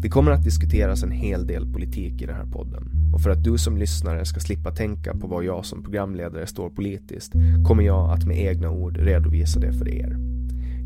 Det 0.00 0.08
kommer 0.08 0.30
att 0.30 0.44
diskuteras 0.44 1.02
en 1.02 1.10
hel 1.10 1.46
del 1.46 1.72
politik 1.72 2.22
i 2.22 2.26
den 2.26 2.36
här 2.36 2.46
podden 2.46 2.88
och 3.12 3.20
för 3.20 3.30
att 3.30 3.44
du 3.44 3.58
som 3.58 3.76
lyssnare 3.76 4.24
ska 4.24 4.40
slippa 4.40 4.70
tänka 4.70 5.14
på 5.14 5.26
vad 5.26 5.44
jag 5.44 5.64
som 5.64 5.82
programledare 5.82 6.46
står 6.46 6.70
politiskt 6.70 7.32
kommer 7.66 7.82
jag 7.82 8.10
att 8.10 8.26
med 8.26 8.38
egna 8.38 8.70
ord 8.70 8.96
redovisa 8.96 9.60
det 9.60 9.72
för 9.72 9.88
er. 9.88 10.16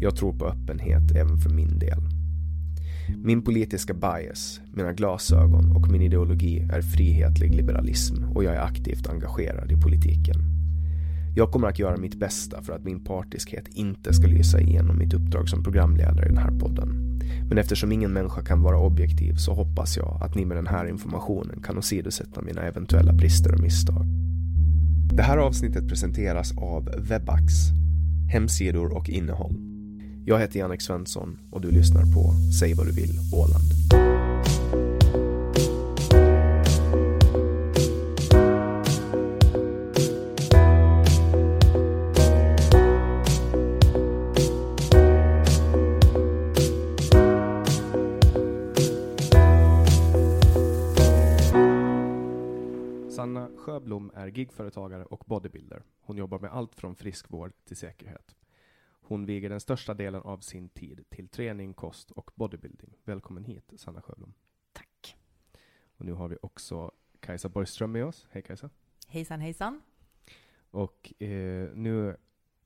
Jag 0.00 0.16
tror 0.16 0.32
på 0.32 0.46
öppenhet 0.46 1.16
även 1.16 1.38
för 1.38 1.50
min 1.50 1.78
del. 1.78 1.98
Min 3.24 3.42
politiska 3.42 3.94
bias, 3.94 4.60
mina 4.74 4.92
glasögon 4.92 5.76
och 5.76 5.90
min 5.90 6.02
ideologi 6.02 6.68
är 6.72 6.82
frihetlig 6.82 7.54
liberalism 7.54 8.24
och 8.24 8.44
jag 8.44 8.54
är 8.54 8.60
aktivt 8.60 9.08
engagerad 9.08 9.72
i 9.72 9.76
politiken. 9.76 10.36
Jag 11.36 11.50
kommer 11.50 11.68
att 11.68 11.78
göra 11.78 11.96
mitt 11.96 12.20
bästa 12.20 12.62
för 12.62 12.72
att 12.72 12.84
min 12.84 13.04
partiskhet 13.04 13.68
inte 13.68 14.12
ska 14.12 14.26
lysa 14.26 14.60
igenom 14.60 14.98
mitt 14.98 15.14
uppdrag 15.14 15.48
som 15.48 15.62
programledare 15.62 16.26
i 16.26 16.28
den 16.28 16.38
här 16.38 16.58
podden. 16.58 17.09
Men 17.50 17.58
eftersom 17.58 17.92
ingen 17.92 18.12
människa 18.12 18.42
kan 18.42 18.62
vara 18.62 18.78
objektiv 18.78 19.34
så 19.34 19.54
hoppas 19.54 19.96
jag 19.96 20.18
att 20.22 20.34
ni 20.34 20.44
med 20.44 20.56
den 20.56 20.66
här 20.66 20.86
informationen 20.86 21.62
kan 21.62 21.78
åsidosätta 21.78 22.42
mina 22.42 22.62
eventuella 22.62 23.12
brister 23.12 23.54
och 23.54 23.60
misstag. 23.60 24.06
Det 25.12 25.22
här 25.22 25.38
avsnittet 25.38 25.88
presenteras 25.88 26.52
av 26.56 26.90
Webax, 26.98 27.52
hemsidor 28.32 28.96
och 28.96 29.08
innehåll. 29.08 29.56
Jag 30.24 30.38
heter 30.38 30.58
Jannik 30.58 30.82
Svensson 30.82 31.38
och 31.50 31.60
du 31.60 31.70
lyssnar 31.70 32.02
på 32.02 32.32
Säg 32.60 32.74
vad 32.74 32.86
du 32.86 32.92
vill 32.92 33.18
Åland. 33.32 34.09
Gigföretagare 54.60 55.04
och 55.04 55.24
bodybuilder. 55.26 55.82
Hon 56.00 56.16
jobbar 56.16 56.38
med 56.38 56.52
allt 56.52 56.74
från 56.74 56.94
friskvård 56.94 57.52
till 57.64 57.76
säkerhet. 57.76 58.36
Hon 59.00 59.26
viger 59.26 59.48
den 59.50 59.60
största 59.60 59.94
delen 59.94 60.22
av 60.22 60.38
sin 60.38 60.68
tid 60.68 61.04
till 61.08 61.28
träning, 61.28 61.74
kost 61.74 62.10
och 62.10 62.30
bodybuilding. 62.34 62.96
Välkommen 63.04 63.44
hit, 63.44 63.72
Sanna 63.76 64.02
Sjöblom. 64.02 64.34
Tack. 64.72 65.16
Och 65.96 66.04
nu 66.04 66.12
har 66.12 66.28
vi 66.28 66.36
också 66.42 66.92
Kajsa 67.20 67.48
Borgström 67.48 67.92
med 67.92 68.04
oss. 68.04 68.26
Hej 68.30 68.42
Kajsa. 68.42 68.70
Hejsan 69.06 69.40
hejsan. 69.40 69.82
Och 70.70 71.22
eh, 71.22 71.70
nu 71.74 72.16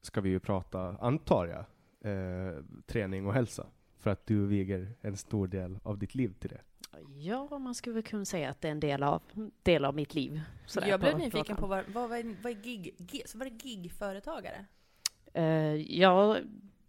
ska 0.00 0.20
vi 0.20 0.28
ju 0.28 0.40
prata, 0.40 0.96
antar 0.96 1.46
jag, 1.46 1.64
eh, 2.12 2.64
träning 2.86 3.26
och 3.26 3.34
hälsa. 3.34 3.66
För 3.96 4.10
att 4.10 4.26
du 4.26 4.46
viger 4.46 4.94
en 5.00 5.16
stor 5.16 5.46
del 5.46 5.78
av 5.82 5.98
ditt 5.98 6.14
liv 6.14 6.34
till 6.38 6.50
det. 6.50 6.60
Ja, 7.18 7.58
man 7.58 7.74
skulle 7.74 7.94
väl 7.94 8.02
kunna 8.02 8.24
säga 8.24 8.50
att 8.50 8.60
det 8.60 8.68
är 8.68 8.72
en 8.72 8.80
del 8.80 9.02
av, 9.02 9.22
del 9.62 9.84
av 9.84 9.94
mitt 9.94 10.14
liv. 10.14 10.40
Sådär 10.66 10.86
jag 10.88 11.00
blev 11.00 11.12
på- 11.12 11.18
nyfiken 11.18 11.56
på 11.56 11.62
på 11.62 11.68
vad, 11.68 11.84
vad, 11.88 12.08
vad 12.08 12.18
är, 12.18 12.36
vad 12.42 12.52
är 12.52 12.62
gig, 12.62 12.94
gig, 12.98 13.22
så 13.28 13.38
var 13.38 13.44
det 13.44 13.64
gigföretagare? 13.64 14.64
Eh, 15.34 15.44
ja, 16.00 16.36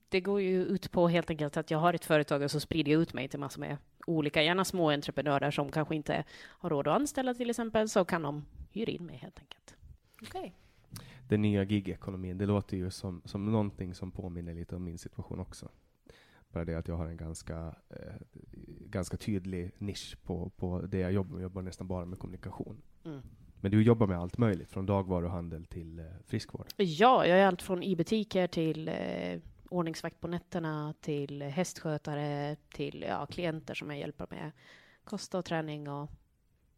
det 0.09 0.21
går 0.21 0.41
ju 0.41 0.65
ut 0.65 0.91
på 0.91 1.07
helt 1.07 1.29
enkelt 1.29 1.57
att 1.57 1.71
jag 1.71 1.77
har 1.79 1.93
ett 1.93 2.05
företag 2.05 2.41
och 2.41 2.51
så 2.51 2.59
sprider 2.59 2.91
jag 2.91 3.01
ut 3.01 3.13
mig 3.13 3.27
till 3.27 3.39
massor 3.39 3.59
med 3.61 3.77
olika, 4.07 4.43
gärna 4.43 4.65
små 4.65 4.89
entreprenörer 4.91 5.51
som 5.51 5.71
kanske 5.71 5.95
inte 5.95 6.23
har 6.33 6.69
råd 6.69 6.87
att 6.87 6.95
anställa 6.95 7.33
till 7.33 7.49
exempel, 7.49 7.89
så 7.89 8.05
kan 8.05 8.21
de 8.21 8.45
hyra 8.71 8.91
in 8.91 9.05
mig 9.05 9.17
helt 9.17 9.39
enkelt. 9.39 9.75
Okej. 10.21 10.55
Den 11.27 11.41
nya 11.41 11.63
gigekonomin, 11.63 12.37
det 12.37 12.45
låter 12.45 12.77
ju 12.77 12.91
som, 12.91 13.21
som 13.25 13.45
någonting 13.51 13.95
som 13.95 14.11
påminner 14.11 14.53
lite 14.53 14.75
om 14.75 14.83
min 14.83 14.97
situation 14.97 15.39
också. 15.39 15.69
Bara 16.55 16.65
det 16.65 16.75
att 16.75 16.87
jag 16.87 16.95
har 16.95 17.07
en 17.07 17.17
ganska, 17.17 17.75
eh, 17.89 18.13
ganska 18.79 19.17
tydlig 19.17 19.71
nisch 19.77 20.17
på, 20.23 20.49
på 20.49 20.81
det 20.81 20.99
jag 20.99 21.11
jobbar 21.11 21.31
med. 21.31 21.39
Jag 21.39 21.43
jobbar 21.43 21.61
nästan 21.61 21.87
bara 21.87 22.05
med 22.05 22.19
kommunikation. 22.19 22.81
Mm. 23.05 23.21
Men 23.61 23.71
du 23.71 23.83
jobbar 23.83 24.07
med 24.07 24.19
allt 24.19 24.37
möjligt, 24.37 24.71
från 24.71 24.85
dagvaruhandel 24.85 25.65
till 25.65 25.99
eh, 25.99 26.05
friskvård. 26.25 26.67
Ja, 26.77 27.25
jag 27.25 27.39
är 27.39 27.45
allt 27.45 27.61
från 27.61 27.83
i 27.83 27.95
butiker 27.95 28.47
till 28.47 28.87
eh, 28.87 29.39
ordningsvakt 29.69 30.19
på 30.19 30.27
nätterna 30.27 30.93
till 31.01 31.41
hästskötare 31.41 32.55
till 32.69 33.05
ja, 33.07 33.25
klienter 33.25 33.73
som 33.73 33.89
jag 33.89 33.99
hjälper 33.99 34.27
med 34.29 34.51
kost 35.03 35.35
och 35.35 35.45
träning 35.45 35.89
och 35.89 36.09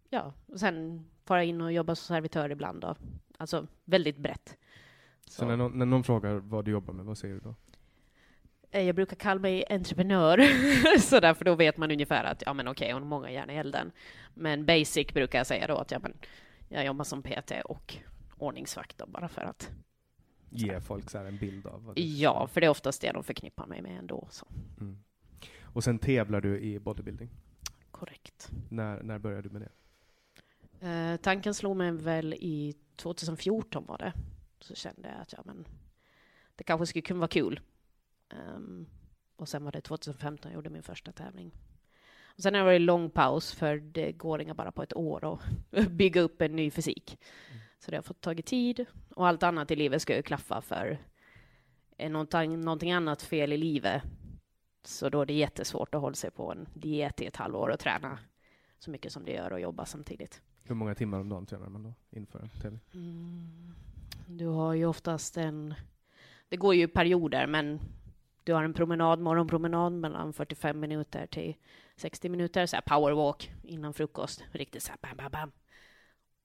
ja, 0.09 0.33
och 0.45 0.59
sen 0.59 1.05
fara 1.25 1.43
in 1.43 1.61
och 1.61 1.71
jobba 1.71 1.95
som 1.95 2.15
servitör 2.15 2.49
ibland. 2.49 2.81
Då. 2.81 2.95
Alltså 3.37 3.67
väldigt 3.85 4.17
brett. 4.17 4.57
Så, 5.25 5.31
Så, 5.31 5.45
när, 5.45 5.57
någon, 5.57 5.79
när 5.79 5.85
någon 5.85 6.03
frågar 6.03 6.35
vad 6.35 6.65
du 6.65 6.71
jobbar 6.71 6.93
med, 6.93 7.05
vad 7.05 7.17
säger 7.17 7.33
du 7.33 7.39
då? 7.39 7.55
Eh, 8.77 8.85
jag 8.85 8.95
brukar 8.95 9.15
kalla 9.15 9.39
mig 9.39 9.65
entreprenör, 9.69 10.37
så 10.99 11.19
därför 11.19 11.45
då 11.45 11.55
vet 11.55 11.77
man 11.77 11.91
ungefär 11.91 12.23
att 12.23 12.43
ja 12.45 12.53
men 12.53 12.67
okej, 12.67 12.91
hon 12.91 13.01
har 13.01 13.09
många 13.09 13.31
järn 13.31 13.49
i 13.49 13.55
elden. 13.55 13.91
Men 14.33 14.65
basic 14.65 15.07
brukar 15.13 15.39
jag 15.39 15.47
säga 15.47 15.67
då 15.67 15.77
att 15.77 15.91
ja, 15.91 15.99
men, 15.99 16.13
jag 16.69 16.85
jobbar 16.85 17.03
som 17.03 17.23
PT 17.23 17.51
och 17.65 17.95
ordningsvakt 18.37 18.97
då, 18.97 19.05
bara 19.05 19.27
för 19.27 19.41
att 19.41 19.71
Ge 20.49 20.81
folk 20.81 21.09
så 21.09 21.17
här 21.17 21.25
en 21.25 21.37
bild 21.37 21.67
av 21.67 21.83
vad 21.83 21.95
du 21.95 22.01
ja, 22.01 22.47
för 22.47 22.61
det 22.61 22.67
är 22.67 22.71
oftast 22.71 23.01
det 23.01 23.11
de 23.11 23.23
förknippar 23.23 23.65
mig 23.65 23.81
med 23.81 23.99
ändå. 23.99 24.27
Så. 24.31 24.47
Mm. 24.79 24.97
Och 25.61 25.83
sen 25.83 25.99
tävlar 25.99 26.41
du 26.41 26.59
i 26.59 26.79
bodybuilding. 26.79 27.29
Korrekt. 27.91 28.51
När, 28.69 29.03
när 29.03 29.19
började 29.19 29.49
du 29.49 29.49
med 29.49 29.61
det? 29.61 29.69
Eh, 30.87 31.17
tanken 31.17 31.53
slog 31.53 31.77
mig 31.77 31.91
väl 31.91 32.33
i 32.33 32.75
2014 32.95 33.85
var 33.85 33.97
det. 33.97 34.13
Så 34.59 34.75
kände 34.75 35.09
jag 35.09 35.21
att 35.21 35.33
ja, 35.33 35.41
men, 35.45 35.67
det 36.55 36.63
kanske 36.63 36.85
skulle 36.85 37.01
kunna 37.01 37.19
vara 37.19 37.27
kul. 37.27 37.59
Ehm, 38.29 38.85
och 39.35 39.49
sen 39.49 39.63
var 39.63 39.71
det 39.71 39.81
2015 39.81 40.51
jag 40.51 40.55
gjorde 40.55 40.69
min 40.69 40.83
första 40.83 41.11
tävling. 41.11 41.51
Och 42.23 42.43
sen 42.43 42.53
har 42.53 42.61
det 42.61 42.65
varit 42.65 42.81
lång 42.81 43.09
paus 43.09 43.53
för 43.53 43.77
det 43.77 44.11
går 44.11 44.41
inga 44.41 44.53
bara 44.53 44.71
på 44.71 44.83
ett 44.83 44.95
år 44.95 45.33
att 45.33 45.89
bygga 45.89 46.21
upp 46.21 46.41
en 46.41 46.55
ny 46.55 46.71
fysik. 46.71 47.19
Så 47.79 47.91
det 47.91 47.97
har 47.97 48.01
fått 48.01 48.21
tagit 48.21 48.45
tid 48.45 48.85
och 49.15 49.27
allt 49.27 49.43
annat 49.43 49.71
i 49.71 49.75
livet 49.75 50.01
ska 50.01 50.15
ju 50.15 50.21
klaffa 50.21 50.61
för 50.61 50.99
är 51.97 52.09
någonting, 52.09 52.61
någonting 52.61 52.91
annat 52.91 53.21
fel 53.21 53.53
i 53.53 53.57
livet 53.57 54.03
så 54.83 55.09
då 55.09 55.21
är 55.21 55.25
det 55.25 55.33
jättesvårt 55.33 55.95
att 55.95 56.01
hålla 56.01 56.15
sig 56.15 56.31
på 56.31 56.51
en 56.51 56.67
diet 56.73 57.21
i 57.21 57.25
ett 57.25 57.35
halvår 57.35 57.69
och 57.69 57.79
träna 57.79 58.19
så 58.79 58.91
mycket 58.91 59.11
som 59.11 59.25
det 59.25 59.31
gör 59.31 59.53
och 59.53 59.59
jobba 59.59 59.85
samtidigt. 59.85 60.41
Hur 60.63 60.75
många 60.75 60.95
timmar 60.95 61.19
om 61.19 61.29
dagen 61.29 61.45
tränar 61.45 61.69
man 61.69 61.83
då 61.83 61.93
inför 62.09 62.39
en 62.39 62.49
tävling? 62.49 62.79
Mm. 62.93 63.73
Du 64.27 64.45
har 64.47 64.73
ju 64.73 64.85
oftast 64.85 65.37
en... 65.37 65.73
Det 66.49 66.57
går 66.57 66.75
ju 66.75 66.87
perioder, 66.87 67.47
men 67.47 67.79
du 68.47 68.53
har 68.53 68.63
en 68.63 68.73
promenad, 68.73 69.19
morgonpromenad 69.19 69.93
mellan 69.93 70.33
45 70.33 70.79
minuter 70.79 71.27
till 71.27 71.55
60 71.95 72.29
minuter, 72.29 72.65
så 72.65 72.75
här 72.75 72.81
powerwalk 72.81 73.51
innan 73.63 73.93
frukost, 73.93 74.43
riktigt 74.51 74.83
så 74.83 74.91
här 74.91 74.97
bam, 75.01 75.17
bam, 75.17 75.31
bam. 75.31 75.51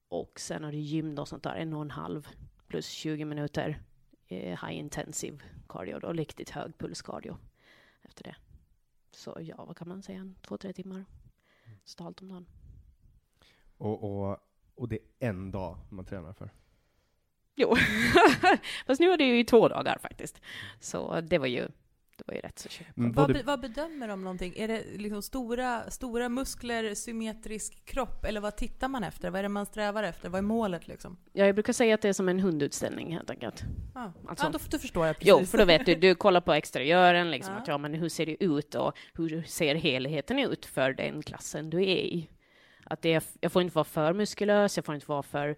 Och 0.07 0.39
sen 0.39 0.63
har 0.63 0.71
du 0.71 0.77
gym 0.77 1.15
då 1.15 1.25
som 1.25 1.39
tar 1.39 1.55
en 1.55 1.73
och 1.73 1.81
en 1.81 1.91
halv 1.91 2.27
plus 2.67 2.87
20 2.87 3.25
minuter 3.25 3.81
eh, 4.27 4.67
high 4.67 4.79
intensive 4.79 5.37
cardio 5.69 5.99
då, 5.99 6.13
riktigt 6.13 6.49
hög 6.49 6.77
puls 6.77 7.01
cardio 7.01 7.37
efter 8.01 8.23
det. 8.23 8.35
Så 9.11 9.37
ja, 9.41 9.65
vad 9.65 9.77
kan 9.77 9.87
man 9.87 10.03
säga, 10.03 10.33
två, 10.41 10.57
tre 10.57 10.73
timmar 10.73 11.05
totalt 11.85 12.21
om 12.21 12.27
dagen. 12.27 12.45
Och, 13.77 14.03
och, 14.03 14.37
och 14.75 14.89
det 14.89 14.99
är 15.19 15.29
en 15.29 15.51
dag 15.51 15.77
man 15.89 16.05
tränar 16.05 16.33
för? 16.33 16.49
Jo, 17.55 17.75
fast 18.85 18.99
nu 18.99 19.09
var 19.09 19.17
det 19.17 19.23
ju 19.23 19.39
i 19.39 19.45
två 19.45 19.67
dagar 19.67 19.97
faktiskt. 19.97 20.41
Så 20.79 21.21
det 21.21 21.37
var 21.37 21.47
ju, 21.47 21.67
det 22.17 22.23
var 22.27 22.33
ju 22.35 22.39
rätt 22.39 22.59
så 22.59 22.69
kul. 22.69 22.87
Men 22.95 23.11
Vad, 23.11 23.33
be, 23.33 23.43
vad 23.43 23.59
bedömer 23.61 24.07
de 24.07 24.21
någonting? 24.23 24.53
Är 24.57 24.67
det 24.67 24.83
liksom 24.97 25.21
stora, 25.21 25.91
stora 25.91 26.29
muskler, 26.29 26.95
symmetrisk 26.95 27.85
kropp? 27.85 28.25
Eller 28.25 28.41
vad 28.41 28.55
tittar 28.55 28.87
man 28.87 29.03
efter? 29.03 29.29
Vad 29.29 29.39
är 29.39 29.43
det 29.43 29.49
man 29.49 29.65
strävar 29.65 30.03
efter? 30.03 30.29
Vad 30.29 30.37
är 30.39 30.41
målet 30.43 30.87
liksom? 30.87 31.17
Ja, 31.33 31.45
jag 31.45 31.55
brukar 31.55 31.73
säga 31.73 31.95
att 31.95 32.01
det 32.01 32.09
är 32.09 32.13
som 32.13 32.29
en 32.29 32.39
hundutställning 32.39 33.13
helt 33.13 33.29
enkelt. 33.29 33.63
Ja, 33.95 34.13
Alltså- 34.27 34.45
ja 34.45 34.51
då, 34.51 34.59
då 34.69 34.79
förstår 34.79 35.05
jag 35.07 35.15
precis. 35.15 35.29
Jo, 35.29 35.45
för 35.45 35.57
då 35.57 35.65
vet 35.65 35.85
du, 35.85 35.95
du 35.95 36.15
kollar 36.15 36.41
på 36.41 36.53
exteriören, 36.53 37.31
liksom, 37.31 37.53
Ja. 37.53 37.59
att 37.61 37.67
ja, 37.67 37.77
men 37.77 37.93
hur 37.93 38.09
ser 38.09 38.25
det 38.25 38.43
ut 38.43 38.75
och 38.75 38.97
hur 39.13 39.43
ser 39.43 39.75
helheten 39.75 40.39
ut 40.39 40.65
för 40.65 40.93
den 40.93 41.21
klassen 41.23 41.69
du 41.69 41.77
är 41.77 41.97
i? 41.97 42.29
Att 42.85 43.01
det 43.01 43.13
är, 43.13 43.23
jag 43.39 43.51
får 43.51 43.61
inte 43.61 43.75
vara 43.75 43.83
för 43.85 44.13
muskulös, 44.13 44.77
jag 44.77 44.85
får 44.85 44.95
inte 44.95 45.07
vara 45.09 45.23
för 45.23 45.55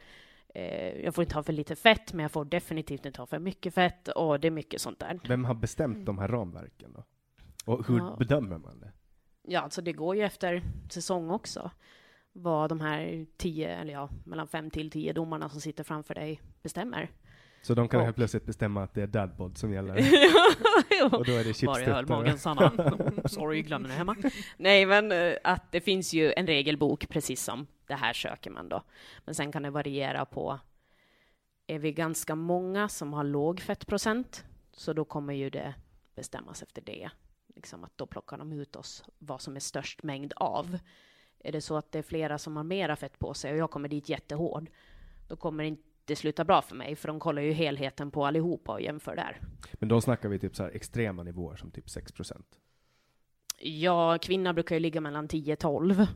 jag 1.03 1.15
får 1.15 1.23
inte 1.23 1.35
ha 1.35 1.43
för 1.43 1.53
lite 1.53 1.75
fett, 1.75 2.13
men 2.13 2.23
jag 2.23 2.31
får 2.31 2.45
definitivt 2.45 3.05
inte 3.05 3.21
ha 3.21 3.25
för 3.25 3.39
mycket 3.39 3.73
fett 3.73 4.07
och 4.07 4.39
det 4.39 4.47
är 4.47 4.51
mycket 4.51 4.81
sånt 4.81 4.99
där. 4.99 5.19
Vem 5.27 5.45
har 5.45 5.53
bestämt 5.55 6.05
de 6.05 6.17
här 6.17 6.27
ramverken 6.27 6.93
då? 6.93 7.03
Och 7.65 7.87
hur 7.87 7.97
Ja. 7.97 8.15
bedömer 8.19 8.57
man 8.57 8.79
det? 8.79 8.91
Ja, 9.41 9.61
alltså 9.61 9.81
det 9.81 9.93
går 9.93 10.15
ju 10.15 10.21
efter 10.23 10.61
säsong 10.89 11.29
också. 11.29 11.71
Vad 12.31 12.69
de 12.69 12.81
här 12.81 13.25
tio, 13.37 13.69
eller 13.69 13.93
ja, 13.93 14.09
mellan 14.25 14.47
fem 14.47 14.69
till 14.69 14.91
tio 14.91 15.13
domarna 15.13 15.49
som 15.49 15.61
sitter 15.61 15.83
framför 15.83 16.13
dig 16.15 16.41
bestämmer. 16.63 17.09
Så 17.65 17.73
de 17.73 17.87
kan 17.87 17.99
Och- 17.99 18.05
helt 18.05 18.15
plötsligt 18.15 18.45
bestämma 18.45 18.83
att 18.83 18.93
det 18.93 19.01
är 19.01 19.07
dadbod 19.07 19.57
som 19.57 19.73
gäller? 19.73 19.95
Och 21.11 21.25
då 21.25 21.31
är 21.31 21.43
det 21.43 21.65
Var 21.65 21.79
jag 21.79 21.85
höll 21.85 22.03
chipstuttar? 22.05 22.05
magen, 22.05 22.39
Sanna. 22.39 22.71
Sorry, 23.27 23.61
glömde 23.61 23.89
det 23.89 23.95
hemma. 23.95 24.15
Nej, 24.57 24.85
men 24.85 25.11
eh, 25.11 25.33
att 25.43 25.71
det 25.71 25.81
finns 25.81 26.13
ju 26.13 26.33
en 26.33 26.47
regelbok, 26.47 27.09
precis 27.09 27.43
som 27.43 27.67
det 27.87 27.93
här 27.93 28.13
söker 28.13 28.51
man 28.51 28.69
då. 28.69 28.83
Men 29.25 29.35
sen 29.35 29.51
kan 29.51 29.63
det 29.63 29.69
variera 29.69 30.25
på, 30.25 30.59
är 31.67 31.79
vi 31.79 31.91
ganska 31.91 32.35
många 32.35 32.89
som 32.89 33.13
har 33.13 33.23
låg 33.23 33.59
fettprocent, 33.59 34.45
så 34.73 34.93
då 34.93 35.05
kommer 35.05 35.33
ju 35.33 35.49
det 35.49 35.73
bestämmas 36.15 36.63
efter 36.63 36.81
det. 36.81 37.09
Liksom 37.55 37.83
att 37.83 37.97
då 37.97 38.05
plockar 38.05 38.37
de 38.37 38.51
ut 38.53 38.75
oss 38.75 39.03
vad 39.19 39.41
som 39.41 39.55
är 39.55 39.59
störst 39.59 40.03
mängd 40.03 40.33
av. 40.35 40.77
Är 41.39 41.51
det 41.51 41.61
så 41.61 41.77
att 41.77 41.91
det 41.91 41.99
är 41.99 42.03
flera 42.03 42.37
som 42.37 42.57
har 42.57 42.63
mera 42.63 42.95
fett 42.95 43.19
på 43.19 43.33
sig 43.33 43.51
och 43.51 43.57
jag 43.57 43.71
kommer 43.71 43.89
dit 43.89 44.09
jättehård, 44.09 44.69
då 45.27 45.35
kommer 45.35 45.63
det 46.05 46.11
inte 46.11 46.21
sluta 46.21 46.43
bra 46.43 46.61
för 46.61 46.75
mig, 46.75 46.95
för 46.95 47.07
de 47.07 47.19
kollar 47.19 47.41
ju 47.41 47.51
helheten 47.51 48.11
på 48.11 48.25
allihopa 48.25 48.71
och 48.71 48.81
jämför 48.81 49.15
där. 49.15 49.41
Men 49.73 49.89
då 49.89 50.01
snackar 50.01 50.29
vi 50.29 50.39
typ 50.39 50.55
så 50.55 50.63
här 50.63 50.71
extrema 50.71 51.23
nivåer 51.23 51.55
som 51.55 51.71
typ 51.71 51.85
6%. 51.85 52.43
Ja, 53.59 54.17
kvinna 54.21 54.53
brukar 54.53 54.75
ju 54.75 54.79
ligga 54.79 55.01
mellan 55.01 55.27
10-12 55.27 56.07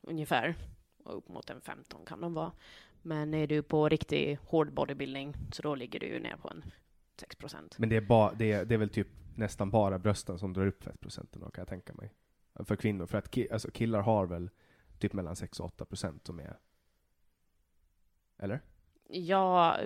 ungefär. 0.00 0.54
Och 1.04 1.16
upp 1.16 1.28
mot 1.28 1.50
en 1.50 1.60
15 1.60 2.04
kan 2.04 2.20
de 2.20 2.34
vara. 2.34 2.52
Men 3.02 3.34
är 3.34 3.46
du 3.46 3.62
på 3.62 3.88
riktig 3.88 4.38
hård 4.42 4.72
bodybuilding 4.72 5.34
så 5.52 5.62
då 5.62 5.74
ligger 5.74 6.00
du 6.00 6.06
ju 6.06 6.20
ner 6.20 6.36
på 6.36 6.48
en 6.48 6.64
6 7.16 7.36
procent. 7.36 7.78
Men 7.78 7.88
det 7.88 7.96
är, 7.96 8.00
ba, 8.00 8.32
det, 8.32 8.52
är, 8.52 8.64
det 8.64 8.74
är 8.74 8.78
väl 8.78 8.88
typ 8.88 9.08
nästan 9.34 9.70
bara 9.70 9.98
brösten 9.98 10.38
som 10.38 10.52
drar 10.52 10.66
upp 10.66 10.84
fettprocenten 10.84 11.42
kan 11.42 11.52
jag 11.62 11.68
tänka 11.68 11.94
mig. 11.94 12.14
För 12.64 12.76
kvinnor. 12.76 13.06
För 13.06 13.18
att 13.18 13.30
ki, 13.30 13.50
alltså 13.50 13.70
killar 13.70 14.00
har 14.00 14.26
väl 14.26 14.50
typ 14.98 15.12
mellan 15.12 15.36
6 15.36 15.60
och 15.60 15.66
8 15.66 15.84
procent 15.84 16.26
som 16.26 16.40
är... 16.40 16.58
Eller? 18.38 18.60
Ja, 19.12 19.78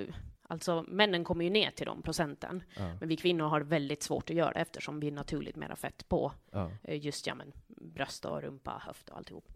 alltså 0.42 0.84
männen 0.88 1.24
kommer 1.24 1.44
ju 1.44 1.50
ner 1.50 1.70
till 1.70 1.86
de 1.86 2.02
procenten. 2.02 2.62
Ja. 2.76 2.96
Men 3.00 3.08
vi 3.08 3.16
kvinnor 3.16 3.44
har 3.44 3.60
väldigt 3.60 4.02
svårt 4.02 4.30
att 4.30 4.36
göra 4.36 4.52
det 4.52 4.60
eftersom 4.60 5.00
vi 5.00 5.06
är 5.08 5.12
naturligt 5.12 5.56
mera 5.56 5.76
fett 5.76 6.08
på 6.08 6.32
ja. 6.50 6.70
eh, 6.82 7.04
just 7.04 7.26
ja, 7.26 7.34
men, 7.34 7.52
bröst 7.66 8.24
och 8.24 8.42
rumpa, 8.42 8.82
höft 8.86 9.08
och 9.08 9.16
alltihop. 9.16 9.48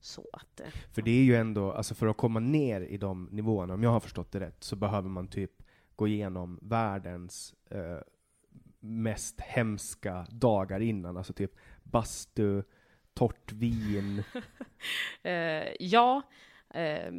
Så 0.00 0.26
att... 0.32 0.60
eh, 0.60 0.66
För 0.94 1.02
det 1.02 1.10
är 1.10 1.22
ju 1.24 1.36
ändå, 1.36 1.72
alltså 1.72 1.94
för 1.94 2.06
att 2.06 2.16
komma 2.16 2.40
ner 2.40 2.80
i 2.80 2.96
de 2.96 3.28
nivåerna, 3.32 3.74
om 3.74 3.82
jag 3.82 3.90
har 3.90 4.00
förstått 4.00 4.32
det 4.32 4.40
rätt, 4.40 4.64
så 4.64 4.76
behöver 4.76 5.08
man 5.08 5.28
typ 5.28 5.62
gå 5.96 6.08
igenom 6.08 6.58
världens 6.62 7.54
eh, 7.70 7.98
mest 8.80 9.40
hemska 9.40 10.26
dagar 10.30 10.80
innan. 10.80 11.16
Alltså 11.16 11.32
typ 11.32 11.52
bastu, 11.82 12.62
torrt 13.14 13.52
vin. 13.52 14.22
Eh, 15.22 15.72
ja, 15.80 16.22
eh, 16.70 17.12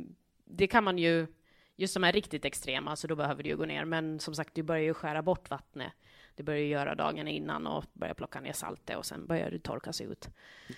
det 0.46 0.68
kan 0.68 0.84
man 0.84 0.98
ju, 0.98 1.28
just 1.77 1.93
de 1.93 2.03
här 2.03 2.12
riktigt 2.12 2.46
extrema, 2.46 2.96
så 2.96 3.07
då 3.07 3.15
behöver 3.15 3.43
du 3.43 3.50
ju 3.50 3.57
gå 3.57 3.65
ner. 3.65 3.86
Men 3.86 4.19
som 4.19 4.36
sagt, 4.36 4.55
du 4.55 4.63
börjar 4.63 4.84
ju 4.84 4.93
skära 4.93 5.22
bort 5.22 5.50
vattnet. 5.50 5.93
Du 6.36 6.43
börjar 6.43 6.60
ju 6.60 6.67
göra 6.67 6.96
dagen 6.96 7.27
innan 7.27 7.67
och 7.67 7.86
börjar 7.93 8.13
plocka 8.13 8.39
ner 8.39 8.53
saltet 8.53 8.98
och 8.98 9.05
sen 9.05 9.27
börjar 9.27 9.51
det 9.51 9.60
torka 9.60 9.93
sig 9.93 10.07
ut. 10.07 10.29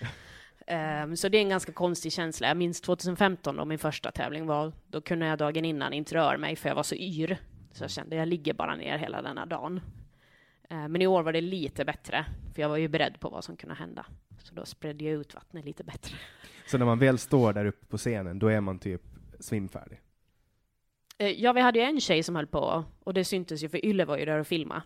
Eh, 0.66 1.12
så 1.14 1.28
det 1.28 1.38
är 1.38 1.42
en 1.42 1.48
ganska 1.48 1.72
konstig 1.72 2.12
känsla. 2.12 2.48
Jag 2.48 2.56
minns 2.56 2.80
2015 2.80 3.56
då 3.56 3.64
min 3.64 3.78
första 3.78 4.10
tävling 4.10 4.46
var, 4.46 4.72
då 4.86 5.00
kunde 5.00 5.26
jag 5.26 5.38
dagen 5.38 5.64
innan 5.64 5.92
inte 5.92 6.14
röra 6.14 6.38
mig 6.38 6.56
för 6.56 6.68
jag 6.68 6.76
var 6.76 6.82
så 6.82 6.94
yr. 6.94 7.38
Så 7.72 7.84
jag 7.84 7.90
kände, 7.90 8.16
jag 8.16 8.28
ligger 8.28 8.54
bara 8.54 8.76
ner 8.76 8.98
hela 8.98 9.22
denna 9.22 9.46
dagen. 9.46 9.80
Eh, 10.70 10.88
men 10.88 11.02
i 11.02 11.06
år 11.06 11.22
var 11.22 11.32
det 11.32 11.40
lite 11.40 11.84
bättre, 11.84 12.26
för 12.54 12.62
jag 12.62 12.68
var 12.68 12.76
ju 12.76 12.88
beredd 12.88 13.20
på 13.20 13.28
vad 13.28 13.44
som 13.44 13.56
kunde 13.56 13.74
hända. 13.74 14.06
Så 14.38 14.54
då 14.54 14.64
spredde 14.64 15.04
jag 15.04 15.14
ut 15.14 15.34
vattnet 15.34 15.64
lite 15.64 15.84
bättre. 15.84 16.16
Så 16.66 16.78
när 16.78 16.86
man 16.86 16.98
väl 16.98 17.18
står 17.18 17.52
där 17.52 17.64
uppe 17.64 17.86
på 17.86 17.98
scenen, 17.98 18.38
då 18.38 18.48
är 18.48 18.60
man 18.60 18.78
typ 18.78 19.02
svimfärdig. 19.40 20.00
Eh, 21.20 21.30
Ja, 21.30 21.52
vi 21.52 21.60
hade 21.60 21.78
ju 21.78 21.84
en 21.84 22.00
tjej 22.00 22.22
som 22.22 22.36
höll 22.36 22.46
på, 22.46 22.84
och 23.04 23.14
det 23.14 23.24
syntes 23.24 23.62
ju 23.64 23.68
för 23.68 23.84
Yle 23.84 24.04
var 24.04 24.18
ju 24.18 24.24
där 24.24 24.38
och 24.38 24.46
filma. 24.46 24.82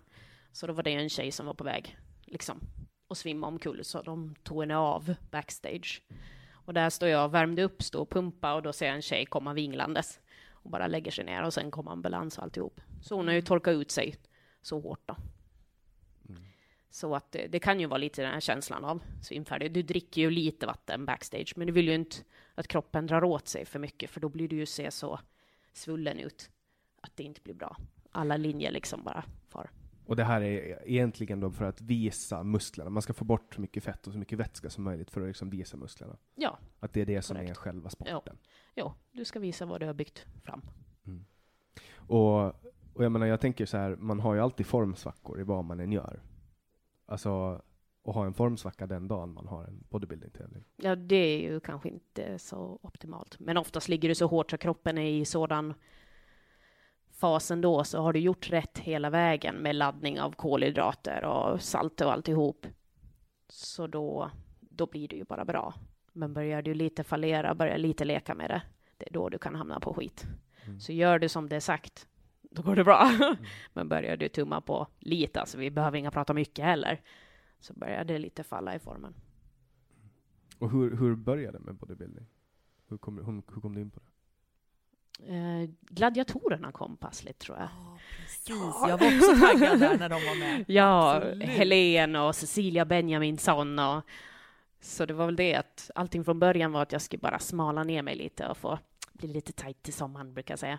Så 0.52 0.66
då 0.66 0.72
var 0.72 0.82
det 0.82 0.94
en 0.94 1.08
tjej 1.08 1.30
som 1.30 1.46
var 1.46 1.54
på 1.54 1.64
väg, 1.64 1.96
liksom, 2.24 2.60
och 3.08 3.16
svimma 3.16 3.46
omkull, 3.46 3.84
så 3.84 4.02
de 4.02 4.34
tog 4.42 4.60
henne 4.60 4.76
av 4.76 5.14
backstage. 5.30 6.02
Och 6.52 6.74
där 6.74 6.90
står 6.90 7.08
jag 7.08 7.24
och 7.24 7.34
värmde 7.34 7.62
upp, 7.62 7.82
stod 7.82 8.02
och 8.02 8.10
pumpa 8.10 8.54
och 8.54 8.62
då 8.62 8.72
ser 8.72 8.86
jag 8.86 8.94
en 8.94 9.02
tjej 9.02 9.26
komma 9.26 9.52
vinglandes 9.52 10.20
och 10.50 10.70
bara 10.70 10.86
lägger 10.86 11.10
sig 11.10 11.24
ner 11.24 11.42
och 11.42 11.54
sen 11.54 11.70
kommer 11.70 11.90
ambulans 11.90 12.38
och 12.38 12.44
alltihop. 12.44 12.80
Så 13.02 13.16
hon 13.16 13.26
har 13.26 13.34
ju 13.34 13.42
torkat 13.42 13.72
ut 13.72 13.90
sig 13.90 14.14
så 14.62 14.80
hårt 14.80 15.02
då. 15.06 15.16
Så 16.90 17.14
att 17.14 17.32
det, 17.32 17.46
det 17.46 17.58
kan 17.58 17.80
ju 17.80 17.86
vara 17.86 17.98
lite 17.98 18.22
den 18.22 18.32
här 18.32 18.40
känslan 18.40 18.84
av 18.84 19.02
svimfärdig. 19.22 19.72
Du 19.72 19.82
dricker 19.82 20.20
ju 20.20 20.30
lite 20.30 20.66
vatten 20.66 21.06
backstage, 21.06 21.52
men 21.56 21.66
du 21.66 21.72
vill 21.72 21.88
ju 21.88 21.94
inte 21.94 22.16
att 22.54 22.68
kroppen 22.68 23.06
drar 23.06 23.24
åt 23.24 23.48
sig 23.48 23.64
för 23.64 23.78
mycket, 23.78 24.10
för 24.10 24.20
då 24.20 24.28
blir 24.28 24.48
du 24.48 24.56
ju 24.56 24.66
se 24.66 24.90
så 24.90 25.20
svullen 25.76 26.18
ut 26.18 26.50
att 27.00 27.16
det 27.16 27.22
inte 27.22 27.40
blir 27.40 27.54
bra. 27.54 27.76
Alla 28.10 28.36
linjer 28.36 28.70
liksom 28.70 29.02
bara 29.04 29.24
far. 29.48 29.70
Och 30.06 30.16
det 30.16 30.24
här 30.24 30.40
är 30.40 30.82
egentligen 30.88 31.40
då 31.40 31.50
för 31.50 31.64
att 31.64 31.80
visa 31.80 32.42
musklerna. 32.42 32.90
Man 32.90 33.02
ska 33.02 33.12
få 33.12 33.24
bort 33.24 33.54
så 33.54 33.60
mycket 33.60 33.84
fett 33.84 34.06
och 34.06 34.12
så 34.12 34.18
mycket 34.18 34.38
vätska 34.38 34.70
som 34.70 34.84
möjligt 34.84 35.10
för 35.10 35.20
att 35.20 35.26
liksom 35.26 35.50
visa 35.50 35.76
musklerna. 35.76 36.16
Ja, 36.34 36.58
Att 36.80 36.92
det 36.92 37.00
är 37.00 37.06
det 37.06 37.22
som 37.22 37.36
är 37.36 37.40
Korrekt. 37.40 37.58
själva 37.58 37.90
sporten. 37.90 38.38
ja, 38.74 38.94
du 39.12 39.24
ska 39.24 39.38
visa 39.38 39.66
vad 39.66 39.80
du 39.80 39.86
har 39.86 39.94
byggt 39.94 40.26
fram. 40.44 40.62
Och, 41.96 42.44
och 42.94 43.04
jag 43.04 43.12
menar, 43.12 43.26
jag 43.26 43.40
tänker 43.40 43.66
så 43.66 43.76
här, 43.76 43.96
man 43.96 44.20
har 44.20 44.34
ju 44.34 44.40
alltid 44.40 44.66
formsvackor 44.66 45.40
i 45.40 45.42
vad 45.42 45.64
man 45.64 45.80
än 45.80 45.92
gör. 45.92 46.22
Alltså, 47.06 47.62
att 48.04 48.14
ha 48.14 48.26
en 48.26 48.34
formsvacka 48.34 48.86
den 48.86 49.08
dagen 49.08 49.34
man 49.34 49.46
har 49.46 49.64
en 49.64 49.84
bodybuilding-tävling. 49.88 50.64
Ja, 50.76 50.96
det 50.96 51.16
är 51.16 51.40
ju 51.40 51.60
kanske 51.60 51.88
inte 51.88 52.38
så 52.38 52.78
optimalt. 52.82 53.38
Men 53.40 53.56
oftast 53.56 53.88
ligger 53.88 54.08
du 54.08 54.14
så 54.14 54.26
hårt 54.26 54.50
så 54.50 54.58
kroppen 54.58 54.98
är 54.98 55.10
i 55.10 55.24
sådan 55.24 55.74
fas 57.10 57.50
ändå, 57.50 57.84
så 57.84 58.02
har 58.02 58.12
du 58.12 58.20
gjort 58.20 58.50
rätt 58.50 58.78
hela 58.78 59.10
vägen 59.10 59.56
med 59.56 59.76
laddning 59.76 60.20
av 60.20 60.32
kolhydrater 60.32 61.24
och 61.24 61.60
salt 61.60 62.00
och 62.00 62.12
alltihop. 62.12 62.66
Så 63.48 63.86
då, 63.86 64.30
då 64.60 64.86
blir 64.86 65.08
det 65.08 65.16
ju 65.16 65.24
bara 65.24 65.44
bra. 65.44 65.74
Men 66.12 66.34
börjar 66.34 66.62
du 66.62 66.74
lite 66.74 67.04
fallera, 67.04 67.54
börjar 67.54 67.78
lite 67.78 68.04
leka 68.04 68.34
med 68.34 68.50
det, 68.50 68.62
det 68.96 69.06
är 69.08 69.12
då 69.12 69.28
du 69.28 69.38
kan 69.38 69.54
hamna 69.54 69.80
på 69.80 69.94
skit. 69.94 70.26
Mm. 70.66 70.80
Så 70.80 70.92
gör 70.92 71.18
du 71.18 71.28
som 71.28 71.48
det 71.48 71.56
är 71.56 71.60
sagt, 71.60 72.08
då 72.42 72.62
går 72.62 72.76
det 72.76 72.84
bra. 72.84 73.10
Men 73.72 73.88
börjar 73.88 74.16
du 74.16 74.28
tumma 74.28 74.60
på 74.60 74.86
lite, 74.98 75.40
alltså 75.40 75.58
vi 75.58 75.70
behöver 75.70 75.98
inga 75.98 76.10
prata 76.10 76.34
mycket 76.34 76.64
heller, 76.64 77.00
så 77.64 77.72
börjar 77.74 78.04
det 78.04 78.18
lite 78.18 78.42
falla 78.42 78.74
i 78.74 78.78
formen. 78.78 79.14
Och 80.58 80.70
hur, 80.70 80.96
hur 80.96 81.14
började 81.14 81.58
det 81.58 81.64
med 81.64 81.74
bodybuilding? 81.74 82.26
Hur 82.88 82.98
kom, 82.98 83.16
hur, 83.16 83.54
hur 83.54 83.60
kom 83.60 83.74
du 83.74 83.80
in 83.80 83.90
på 83.90 84.00
det? 84.00 84.06
Eh, 85.34 85.70
gladiatorerna 85.80 86.72
kom 86.72 86.96
passligt, 86.96 87.38
tror 87.38 87.58
jag. 87.58 87.68
Ja, 87.68 87.98
precis. 88.20 88.48
Jag 88.88 88.98
var 88.98 89.16
också 89.16 89.46
taggad 89.46 89.80
där 89.80 89.98
när 89.98 90.08
de 90.08 90.14
var 90.14 90.38
med. 90.38 90.64
Ja, 90.68 91.16
Absolut. 91.16 91.48
Helen 91.48 92.16
och 92.16 92.34
Cecilia 92.34 92.84
Benjaminsson 92.84 93.78
och 93.78 94.02
så 94.80 95.06
det 95.06 95.14
var 95.14 95.26
väl 95.26 95.36
det 95.36 95.54
att 95.54 95.90
allting 95.94 96.24
från 96.24 96.38
början 96.38 96.72
var 96.72 96.82
att 96.82 96.92
jag 96.92 97.02
skulle 97.02 97.20
bara 97.20 97.38
smala 97.38 97.84
ner 97.84 98.02
mig 98.02 98.16
lite 98.16 98.48
och 98.48 98.56
få 98.56 98.78
bli 99.12 99.28
lite 99.28 99.52
tajt 99.52 99.82
till 99.82 99.94
sommaren, 99.94 100.34
brukar 100.34 100.52
jag 100.52 100.58
säga. 100.58 100.78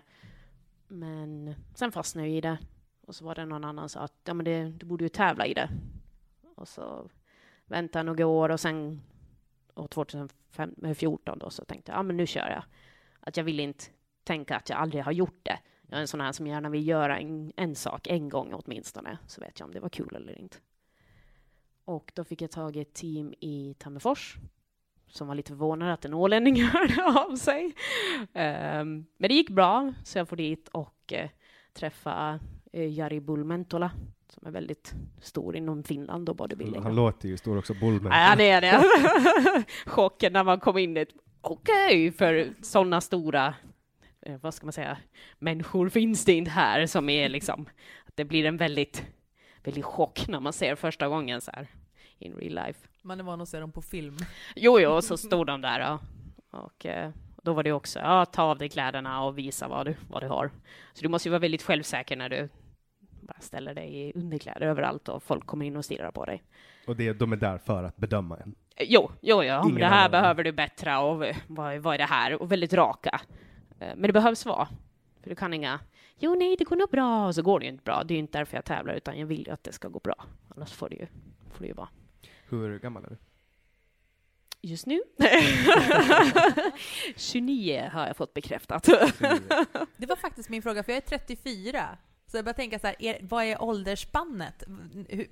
Men 0.88 1.54
sen 1.74 1.92
fastnade 1.92 2.28
jag 2.28 2.36
i 2.36 2.40
det 2.40 2.58
och 3.06 3.14
så 3.14 3.24
var 3.24 3.34
det 3.34 3.44
någon 3.44 3.64
annan 3.64 3.88
som 3.88 4.00
sa 4.00 4.04
att 4.04 4.20
ja, 4.24 4.34
men 4.34 4.44
det, 4.44 4.64
du 4.64 4.86
borde 4.86 5.04
ju 5.04 5.08
tävla 5.08 5.46
i 5.46 5.54
det. 5.54 5.70
Och 6.56 6.68
så 6.68 7.10
väntade 7.66 7.98
jag 7.98 8.06
några 8.06 8.26
år 8.26 8.48
och 8.48 8.60
sen 8.60 9.02
år 9.74 9.82
eh, 9.82 9.88
2014 9.88 11.38
då 11.38 11.50
så 11.50 11.64
tänkte 11.64 11.92
jag 11.92 11.98
ja, 11.98 12.02
men 12.02 12.16
nu 12.16 12.26
kör 12.26 12.50
jag. 12.50 12.62
Att 13.20 13.36
jag 13.36 13.44
vill 13.44 13.60
inte 13.60 13.84
tänka 14.24 14.56
att 14.56 14.68
jag 14.68 14.78
aldrig 14.78 15.04
har 15.04 15.12
gjort 15.12 15.40
det. 15.42 15.58
Jag 15.88 15.96
är 15.96 16.00
en 16.00 16.08
sån 16.08 16.20
här 16.20 16.32
som 16.32 16.46
gärna 16.46 16.68
vill 16.68 16.88
göra 16.88 17.18
en, 17.18 17.52
en 17.56 17.74
sak 17.74 18.06
en 18.06 18.28
gång 18.28 18.52
åtminstone, 18.52 19.18
så 19.26 19.40
vet 19.40 19.60
jag 19.60 19.66
om 19.66 19.72
det 19.72 19.80
var 19.80 19.88
kul 19.88 20.16
eller 20.16 20.38
inte. 20.38 20.56
Och 21.84 22.12
då 22.14 22.24
fick 22.24 22.42
jag 22.42 22.50
tag 22.50 22.76
i 22.76 22.80
ett 22.80 22.94
team 22.94 23.34
i 23.40 23.74
Tammerfors 23.78 24.36
som 25.08 25.28
var 25.28 25.34
lite 25.34 25.48
förvånade 25.48 25.92
att 25.92 26.04
en 26.04 26.14
ålänning 26.14 26.62
hörde 26.62 27.04
av 27.04 27.36
sig. 27.36 27.64
Um, 28.22 29.06
men 29.16 29.28
det 29.28 29.34
gick 29.34 29.50
bra, 29.50 29.92
så 30.04 30.18
jag 30.18 30.28
får 30.28 30.36
dit 30.36 30.68
och 30.68 31.12
uh, 31.12 31.28
träffa 31.72 32.40
uh, 32.74 32.92
Jari 32.92 33.20
Bulmentola 33.20 33.90
som 34.28 34.46
är 34.46 34.50
väldigt 34.50 34.94
stor 35.20 35.56
inom 35.56 35.82
Finland 35.82 36.28
och 36.28 36.36
bodybuilding. 36.36 36.82
Han 36.82 36.94
låter 36.94 37.28
ju 37.28 37.36
stor 37.36 37.58
också, 37.58 37.74
Bullman. 37.74 38.10
Nej, 38.10 38.28
han 38.28 38.40
är 38.40 38.60
det. 38.60 38.84
Chocken 39.86 40.32
när 40.32 40.44
man 40.44 40.60
kom 40.60 40.78
in 40.78 40.94
dit. 40.94 41.08
Okej, 41.40 42.12
för 42.12 42.48
sådana 42.62 43.00
stora, 43.00 43.54
eh, 44.22 44.36
vad 44.40 44.54
ska 44.54 44.66
man 44.66 44.72
säga, 44.72 44.98
människor 45.38 45.88
finns 45.88 46.24
det 46.24 46.32
inte 46.32 46.50
här 46.50 46.86
som 46.86 47.08
är 47.08 47.28
liksom, 47.28 47.68
att 48.06 48.16
det 48.16 48.24
blir 48.24 48.44
en 48.44 48.56
väldigt, 48.56 49.06
väldigt 49.64 49.84
chock 49.84 50.28
när 50.28 50.40
man 50.40 50.52
ser 50.52 50.74
första 50.74 51.08
gången 51.08 51.40
så 51.40 51.50
här 51.50 51.68
in 52.18 52.34
real 52.34 52.66
life. 52.66 52.88
Man 53.02 53.20
är 53.20 53.24
van 53.24 53.40
att 53.40 53.48
se 53.48 53.60
dem 53.60 53.72
på 53.72 53.82
film. 53.82 54.16
Jo, 54.56 54.80
jo, 54.80 55.02
så 55.02 55.16
stod 55.16 55.46
de 55.46 55.60
där 55.60 55.92
och, 55.92 56.00
och 56.64 56.86
eh, 56.86 57.10
då 57.42 57.52
var 57.52 57.62
det 57.62 57.72
också, 57.72 57.98
ja, 57.98 58.24
ta 58.24 58.42
av 58.42 58.58
dig 58.58 58.68
kläderna 58.68 59.24
och 59.24 59.38
visa 59.38 59.68
vad 59.68 59.86
du, 59.86 59.96
vad 60.10 60.22
du 60.22 60.28
har. 60.28 60.50
Så 60.92 61.02
du 61.02 61.08
måste 61.08 61.28
ju 61.28 61.30
vara 61.30 61.40
väldigt 61.40 61.62
självsäker 61.62 62.16
när 62.16 62.28
du 62.28 62.48
bara 63.26 63.40
ställer 63.40 63.74
dig 63.74 63.98
i 64.08 64.12
underkläder 64.14 64.60
överallt 64.66 65.08
och 65.08 65.22
folk 65.22 65.46
kommer 65.46 65.66
in 65.66 65.76
och 65.76 65.84
stirrar 65.84 66.10
på 66.10 66.24
dig. 66.24 66.42
Och 66.86 66.96
det, 66.96 67.12
de 67.12 67.32
är 67.32 67.36
där 67.36 67.58
för 67.58 67.84
att 67.84 67.96
bedöma 67.96 68.36
en. 68.36 68.54
Jo, 68.80 69.10
jo, 69.20 69.42
ja. 69.42 69.62
Ingen 69.64 69.74
det 69.80 69.86
här 69.86 69.98
annan. 69.98 70.10
behöver 70.10 70.44
du 70.44 70.52
bättra 70.52 71.00
och 71.00 71.24
vad, 71.46 71.78
vad 71.78 71.94
är 71.94 71.98
det 71.98 72.04
här? 72.04 72.42
Och 72.42 72.52
väldigt 72.52 72.72
raka. 72.72 73.20
Eh, 73.80 73.88
Men 73.96 74.02
det 74.02 74.12
behövs 74.12 74.46
vara. 74.46 74.68
För 75.22 75.30
du 75.30 75.36
kan 75.36 75.54
inga, 75.54 75.80
jo 76.18 76.34
nej, 76.34 76.56
det 76.58 76.64
går 76.64 76.76
nog 76.76 76.90
bra, 76.90 77.26
och 77.26 77.34
så 77.34 77.42
går 77.42 77.60
det 77.60 77.66
ju 77.66 77.72
inte 77.72 77.84
bra. 77.84 78.02
Det 78.04 78.14
är 78.14 78.16
ju 78.16 78.20
inte 78.20 78.38
därför 78.38 78.56
jag 78.56 78.64
tävlar, 78.64 78.94
utan 78.94 79.18
jag 79.18 79.26
vill 79.26 79.46
ju 79.46 79.52
att 79.52 79.64
det 79.64 79.72
ska 79.72 79.88
gå 79.88 79.98
bra. 79.98 80.24
Annars 80.56 80.72
får 80.72 80.88
det 80.88 80.96
ju, 80.96 81.06
får 81.52 81.60
det 81.60 81.66
ju 81.66 81.74
vara. 81.74 81.88
Hur 82.48 82.78
gammal 82.78 83.04
är 83.04 83.08
du? 83.08 83.16
Just 84.60 84.86
nu? 84.86 85.00
29 87.16 87.90
har 87.92 88.06
jag 88.06 88.16
fått 88.16 88.34
bekräftat. 88.34 88.82
Det 89.96 90.06
var 90.06 90.16
faktiskt 90.16 90.48
min 90.48 90.62
fråga, 90.62 90.82
för 90.82 90.92
jag 90.92 90.96
är 90.96 91.06
34. 91.18 91.88
Så 92.26 92.36
jag 92.36 92.44
börjar 92.44 92.54
tänka 92.54 92.78
så 92.78 92.86
här, 92.86 92.96
är, 92.98 93.18
vad 93.22 93.44
är 93.44 93.62
åldersspannet 93.62 94.64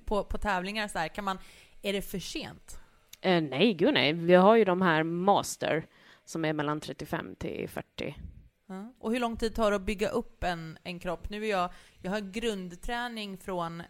på, 0.05 0.23
på 0.23 0.37
tävlingar? 0.37 0.87
Så 0.87 0.99
här, 0.99 1.07
kan 1.07 1.23
man, 1.23 1.37
är 1.81 1.93
det 1.93 2.01
för 2.01 2.19
sent? 2.19 2.79
Eh, 3.21 3.41
nej, 3.41 3.73
gud 3.73 3.93
nej. 3.93 4.13
Vi 4.13 4.33
har 4.33 4.55
ju 4.55 4.65
de 4.65 4.81
här 4.81 5.03
master 5.03 5.85
som 6.25 6.45
är 6.45 6.53
mellan 6.53 6.79
35 6.79 7.35
till 7.35 7.69
40. 7.69 8.15
Ja. 8.67 8.93
Och 8.99 9.11
hur 9.11 9.19
lång 9.19 9.37
tid 9.37 9.55
tar 9.55 9.71
det 9.71 9.75
att 9.75 9.81
bygga 9.81 10.09
upp 10.09 10.43
en, 10.43 10.77
en 10.83 10.99
kropp? 10.99 11.29
Nu 11.29 11.45
är 11.45 11.49
jag, 11.49 11.69
jag 12.01 12.11
har 12.11 12.19
grundträning 12.19 13.37
från 13.37 13.83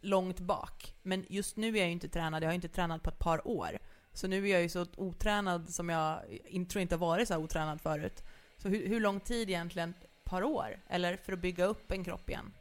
långt 0.00 0.40
bak, 0.40 0.94
men 1.02 1.26
just 1.28 1.56
nu 1.56 1.68
är 1.68 1.78
jag 1.78 1.86
ju 1.86 1.92
inte 1.92 2.08
tränad. 2.08 2.42
Jag 2.42 2.48
har 2.48 2.54
inte 2.54 2.68
tränat 2.68 3.02
på 3.02 3.10
ett 3.10 3.18
par 3.18 3.48
år. 3.48 3.78
Så 4.12 4.28
nu 4.28 4.48
är 4.48 4.52
jag 4.52 4.62
ju 4.62 4.68
så 4.68 4.86
otränad 4.96 5.70
som 5.70 5.88
jag 5.88 6.20
inte, 6.44 6.72
tror 6.72 6.82
inte 6.82 6.96
varit 6.96 7.28
så 7.28 7.34
här 7.34 7.40
otränad 7.40 7.80
förut. 7.80 8.22
Så 8.56 8.68
hur, 8.68 8.88
hur 8.88 9.00
lång 9.00 9.20
tid 9.20 9.50
egentligen? 9.50 9.94
Par 10.30 10.42
år? 10.44 10.78
Eller 10.88 11.16
för 11.16 11.32
att 11.32 11.38
bygga 11.38 11.64
upp 11.64 11.92
en 11.92 12.04
kropp 12.04 12.28
igen? 12.30 12.52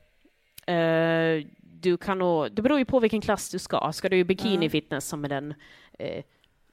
Eh, 0.66 1.48
du 1.62 1.98
kan 1.98 2.20
nog, 2.20 2.52
det 2.52 2.62
beror 2.62 2.80
ju 2.80 2.86
på 2.86 3.00
vilken 3.00 3.22
klass 3.22 3.50
du 3.50 3.60
ska. 3.60 3.92
Ska 3.94 4.10
du 4.10 4.18
i 4.18 4.24
bikini 4.24 4.66
Ja. 4.66 4.70
fitness 4.70 5.06
som 5.08 5.26
är 5.26 5.30
den 5.30 5.54
eh, 6.00 6.24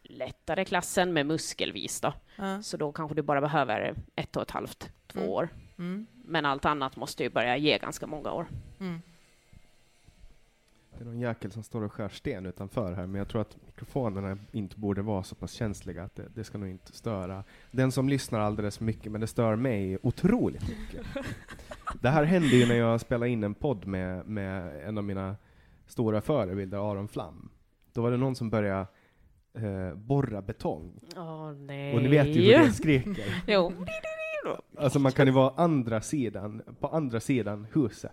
lättare 0.03 0.65
klassen 0.65 1.13
med 1.13 1.27
muskelvis 1.27 2.01
då, 2.01 2.13
Ja. 2.37 2.63
så 2.63 2.77
då 2.77 2.93
kanske 2.93 3.15
du 3.15 3.23
bara 3.23 3.41
behöver 3.41 3.95
ett 4.17 4.37
och 4.37 4.43
ett 4.43 4.51
halvt, 4.51 4.91
två 5.07 5.19
Mm. 5.21 5.31
år. 5.31 5.49
Mm. 5.79 6.07
Men 6.25 6.45
allt 6.45 6.65
annat 6.65 6.97
måste 6.97 7.23
ju 7.23 7.31
börja 7.31 7.57
ge 7.57 7.79
ganska 7.79 8.07
många 8.07 8.33
år. 8.33 8.47
Mm. 8.81 9.03
Det 10.99 11.05
är 11.05 11.07
någon 11.07 11.21
jäkel 11.21 11.51
som 11.51 11.63
står 11.63 11.83
och 11.83 11.93
skär 11.93 12.09
sten 12.09 12.47
utanför 12.47 12.93
här, 12.93 13.07
men 13.07 13.19
jag 13.19 13.29
tror 13.29 13.41
att 13.41 13.57
mikrofonerna 13.67 14.39
inte 14.53 14.77
borde 14.77 15.03
vara 15.03 15.23
så 15.23 15.35
pass 15.35 15.53
känsliga 15.53 16.03
att 16.03 16.15
det, 16.15 16.29
det 16.35 16.45
ska 16.45 16.59
nog 16.59 16.69
inte 16.69 16.93
störa 16.93 17.45
den 17.71 17.93
som 17.93 18.09
lyssnar 18.09 18.41
alldeles 18.41 18.81
mycket, 18.81 19.13
men 19.13 19.21
det 19.21 19.27
stör 19.27 19.57
mig 19.57 19.99
otroligt 20.03 20.69
mycket. 20.69 21.07
Det 22.01 22.09
här 22.09 22.25
hände 22.25 22.49
ju 22.49 22.69
när 22.69 22.75
jag 22.75 23.01
spelade 23.01 23.31
in 23.31 23.45
en 23.45 23.55
podd 23.55 23.87
med, 23.87 24.27
med 24.27 24.81
en 24.89 24.99
av 24.99 25.05
mina 25.05 25.37
stora 25.87 26.21
förebilder, 26.21 26.91
Aron 26.91 27.09
Flam. 27.09 27.49
Då 27.93 28.03
var 28.03 28.11
det 28.11 28.17
någon 28.17 28.35
som 28.35 28.51
började 28.51 28.87
eh, 29.55 29.95
borra 29.95 30.43
betong. 30.43 31.01
Åh 31.17 31.53
nej. 31.53 31.95
Och 31.95 32.03
ni 32.03 32.09
vet 32.09 32.27
ju 32.27 32.43
hur 32.43 32.67
det 32.67 32.73
skriker. 32.73 33.43
Jo. 33.47 33.73
Alltså 34.79 34.99
man 34.99 35.13
kan 35.13 35.27
ju 35.27 35.33
vara 35.33 35.53
andra 35.57 36.01
sidan, 36.01 36.63
på 36.81 36.89
andra 36.89 37.21
sidan 37.21 37.67
huset. 37.73 38.13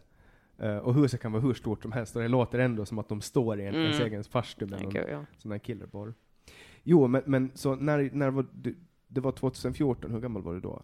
Eh, 0.63 0.77
och 0.77 0.93
huset 0.93 1.21
kan 1.21 1.31
vara 1.31 1.41
hur 1.41 1.53
stort 1.53 1.81
som 1.81 1.91
helst 1.91 2.15
och 2.15 2.21
det 2.21 2.27
låter 2.27 2.59
ändå 2.59 2.85
som 2.85 2.99
att 2.99 3.09
de 3.09 3.21
står 3.21 3.59
i 3.59 3.65
en, 3.65 3.75
Mm. 3.75 3.81
ens 3.85 3.99
egen 3.99 4.23
farstu 4.23 4.65
med 4.65 4.81
någon 4.83 4.95
ja. 4.95 5.25
sån 5.37 5.51
här 5.51 5.59
killerborr. 5.59 6.13
Jo, 6.83 7.07
men, 7.07 7.21
men 7.25 7.51
så 7.55 7.75
när, 7.75 8.09
när 8.13 8.29
var 8.29 8.45
du, 8.53 8.75
det 9.07 9.21
var 9.21 9.31
2014, 9.31 10.11
hur 10.11 10.19
gammal 10.19 10.41
var 10.41 10.53
du 10.53 10.59
då? 10.59 10.83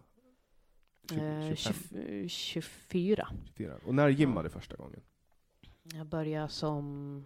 Eh, 1.12 1.54
25, 1.54 2.28
20 2.28 2.28
24. 2.28 3.28
24. 3.44 3.74
Och 3.86 3.94
när 3.94 4.08
gymmade 4.08 4.48
du 4.48 4.52
första 4.52 4.76
gången? 4.76 5.00
Jag 5.94 6.06
började 6.06 6.48
som 6.48 7.24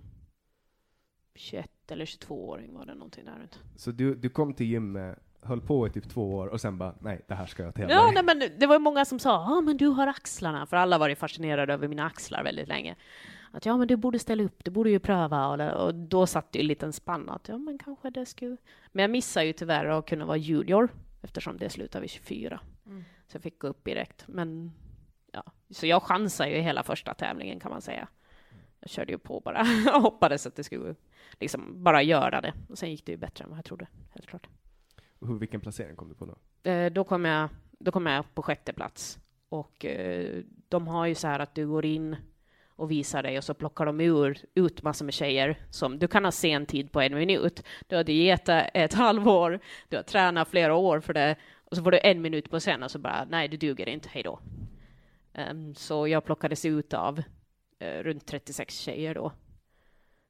21 1.35 1.71
eller 1.89 2.05
22-åring 2.05 2.75
var 2.75 2.87
det 2.87 2.95
någonting 2.95 3.25
där 3.25 3.39
runt. 3.39 3.59
Så 3.77 3.91
du, 3.91 4.15
du 4.15 4.29
kom 4.29 4.55
till 4.55 4.67
gymmet, 4.67 5.19
höll 5.45 5.61
på 5.61 5.87
i 5.87 5.91
typ 5.91 6.09
två 6.09 6.35
år 6.35 6.47
och 6.47 6.61
sen 6.61 6.79
bara, 6.79 6.95
nej, 7.01 7.25
det 7.29 7.35
här 7.35 7.47
ska 7.47 7.63
jag 7.63 7.75
tävla 7.75 7.95
Ja, 7.95 8.11
i. 8.11 8.15
nej, 8.15 8.23
men 8.25 8.43
det 8.59 8.67
var 8.67 8.75
ju 8.75 8.79
många 8.79 9.05
som 9.05 9.19
sa 9.19 9.31
ja, 9.31 9.61
men 9.61 9.77
du 9.77 9.87
har 9.87 10.07
axlarna, 10.07 10.67
för 10.67 10.77
alla 10.77 10.99
var 10.99 11.09
ju 11.09 11.15
fascinerade 11.17 11.73
över 11.73 11.89
mina 11.89 12.07
axlar 12.07 12.45
väldigt 12.45 12.69
länge. 12.69 12.97
Att 13.53 13.67
ja, 13.67 13.77
men 13.77 13.89
du 13.89 13.97
borde 13.97 14.19
ställa 14.19 14.43
upp, 14.43 14.65
du 14.65 14.71
borde 14.71 14.91
ju 14.91 14.99
pröva. 14.99 15.47
Och, 15.49 15.85
och 15.87 15.95
då 15.95 16.27
satt 16.27 16.53
det 16.53 16.59
ju 16.59 16.63
en 16.63 16.67
liten 16.69 16.93
spann 16.93 17.31
att 17.31 17.49
ja, 17.49 17.59
men 17.59 17.79
kanske 17.79 18.11
det 18.11 18.27
skulle... 18.27 18.57
Men 18.93 19.03
jag 19.03 19.11
missade 19.11 19.47
ju 19.47 19.53
tyvärr 19.53 19.87
att 19.87 20.07
kunna 20.07 20.25
vara 20.25 20.37
junior 20.37 20.89
eftersom 21.23 21.57
det 21.59 21.71
slutade 21.71 22.01
vid 22.03 22.11
24. 22.11 22.61
Mm. 22.87 23.05
Så 23.29 23.37
jag 23.37 23.43
fick 23.43 23.59
gå 23.59 23.67
upp 23.69 23.85
direkt. 23.85 24.25
Men 24.29 24.73
ja, 25.33 25.43
så 25.71 25.87
jag 25.87 26.03
chansade 26.03 26.51
ju 26.51 26.61
hela 26.61 26.83
första 26.83 27.15
tävlingen 27.15 27.61
kan 27.61 27.71
man 27.71 27.81
säga. 27.83 28.09
Jag 28.81 28.91
körde 28.91 29.13
ju 29.13 29.19
på 29.19 29.41
bara 29.41 29.61
och 29.95 30.03
hoppades 30.03 30.47
att 30.47 30.57
det 30.57 30.65
skulle 30.65 30.95
liksom 31.41 31.85
bara 31.85 32.03
göra 32.03 32.41
det. 32.41 32.53
Och 32.69 32.79
sen 32.79 32.91
gick 32.91 33.07
det 33.07 33.13
ju 33.13 33.19
bättre 33.19 33.45
än 33.45 33.51
vad 33.51 33.59
jag 33.59 33.65
trodde, 33.65 33.87
helt 34.15 34.27
klart. 34.27 34.47
Hur, 35.27 35.39
vilken 35.39 35.61
placering 35.61 35.97
kom 35.97 36.09
du 36.09 36.15
på 36.15 36.25
då? 36.25 36.71
Eh, 36.71 36.93
då 36.93 37.05
kom 37.05 37.25
jag, 37.25 37.49
då 37.79 37.91
kom 37.91 38.07
jag 38.07 38.35
på 38.35 38.43
sjätte 38.43 38.73
plats. 38.73 39.19
Och 39.49 39.85
eh, 39.85 40.43
de 40.69 40.89
har 40.89 41.07
ju 41.07 41.15
så 41.15 41.29
här 41.29 41.39
att 41.39 41.55
du 41.55 41.67
går 41.67 41.85
in 41.85 42.17
och 42.77 42.91
visar 42.91 43.23
dig 43.23 43.39
och 43.39 43.45
så 43.45 43.55
plockar 43.55 43.87
de 43.87 44.01
ur, 44.01 44.39
ut 44.55 44.83
massor 44.83 45.05
med 45.05 45.15
tjejer 45.15 45.59
som 45.71 45.99
du 45.99 46.09
kan 46.09 46.25
ha 46.25 46.33
sen 46.33 46.67
tid 46.67 46.93
på 46.93 47.01
en 47.01 47.15
minut. 47.15 47.63
Du 47.87 47.97
har 47.97 48.05
dietat 48.05 48.71
ett 48.75 48.95
halvår, 49.05 49.61
du 49.89 49.97
har 49.97 50.03
tränat 50.03 50.49
flera 50.49 50.75
år 50.75 51.01
för 51.01 51.15
det 51.15 51.37
och 51.65 51.77
så 51.77 51.83
får 51.83 51.91
du 51.91 51.99
en 52.03 52.23
minut 52.23 52.51
på 52.51 52.61
scen 52.61 52.83
och 52.83 52.91
så 52.91 52.99
bara 52.99 53.27
nej, 53.31 53.49
du 53.49 53.57
duger 53.57 53.89
inte, 53.89 54.09
hej 54.13 54.23
då. 54.23 54.41
Um, 55.51 55.75
så 55.75 56.09
jag 56.09 56.25
plockades 56.25 56.65
ut 56.65 56.95
av 56.95 57.19
uh, 57.83 58.03
runt 58.03 58.27
36 58.27 58.79
tjejer 58.79 59.15
då. 59.15 59.33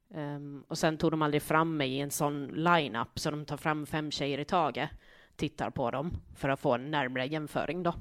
Um, 0.08 0.64
och 0.68 0.78
sen 0.78 0.99
tog 0.99 1.11
de 1.11 1.23
aldrig 1.23 1.42
fram 1.42 1.76
mig 1.76 1.92
i 1.92 2.00
en 2.00 2.11
sån 2.11 2.46
line-up 2.46 3.18
så 3.18 3.30
de 3.30 3.44
tar 3.44 3.56
fram 3.56 3.87
fem 3.87 4.11
tjejer 4.11 4.38
i 4.38 4.44
taget, 4.44 4.90
tittar 5.37 5.70
på 5.70 5.90
dem 5.90 6.16
för 6.37 6.49
att 6.49 6.61
få 6.61 6.75
en 6.75 6.90
närmare 6.90 7.26
jämföring 7.26 7.82
då. 7.82 7.94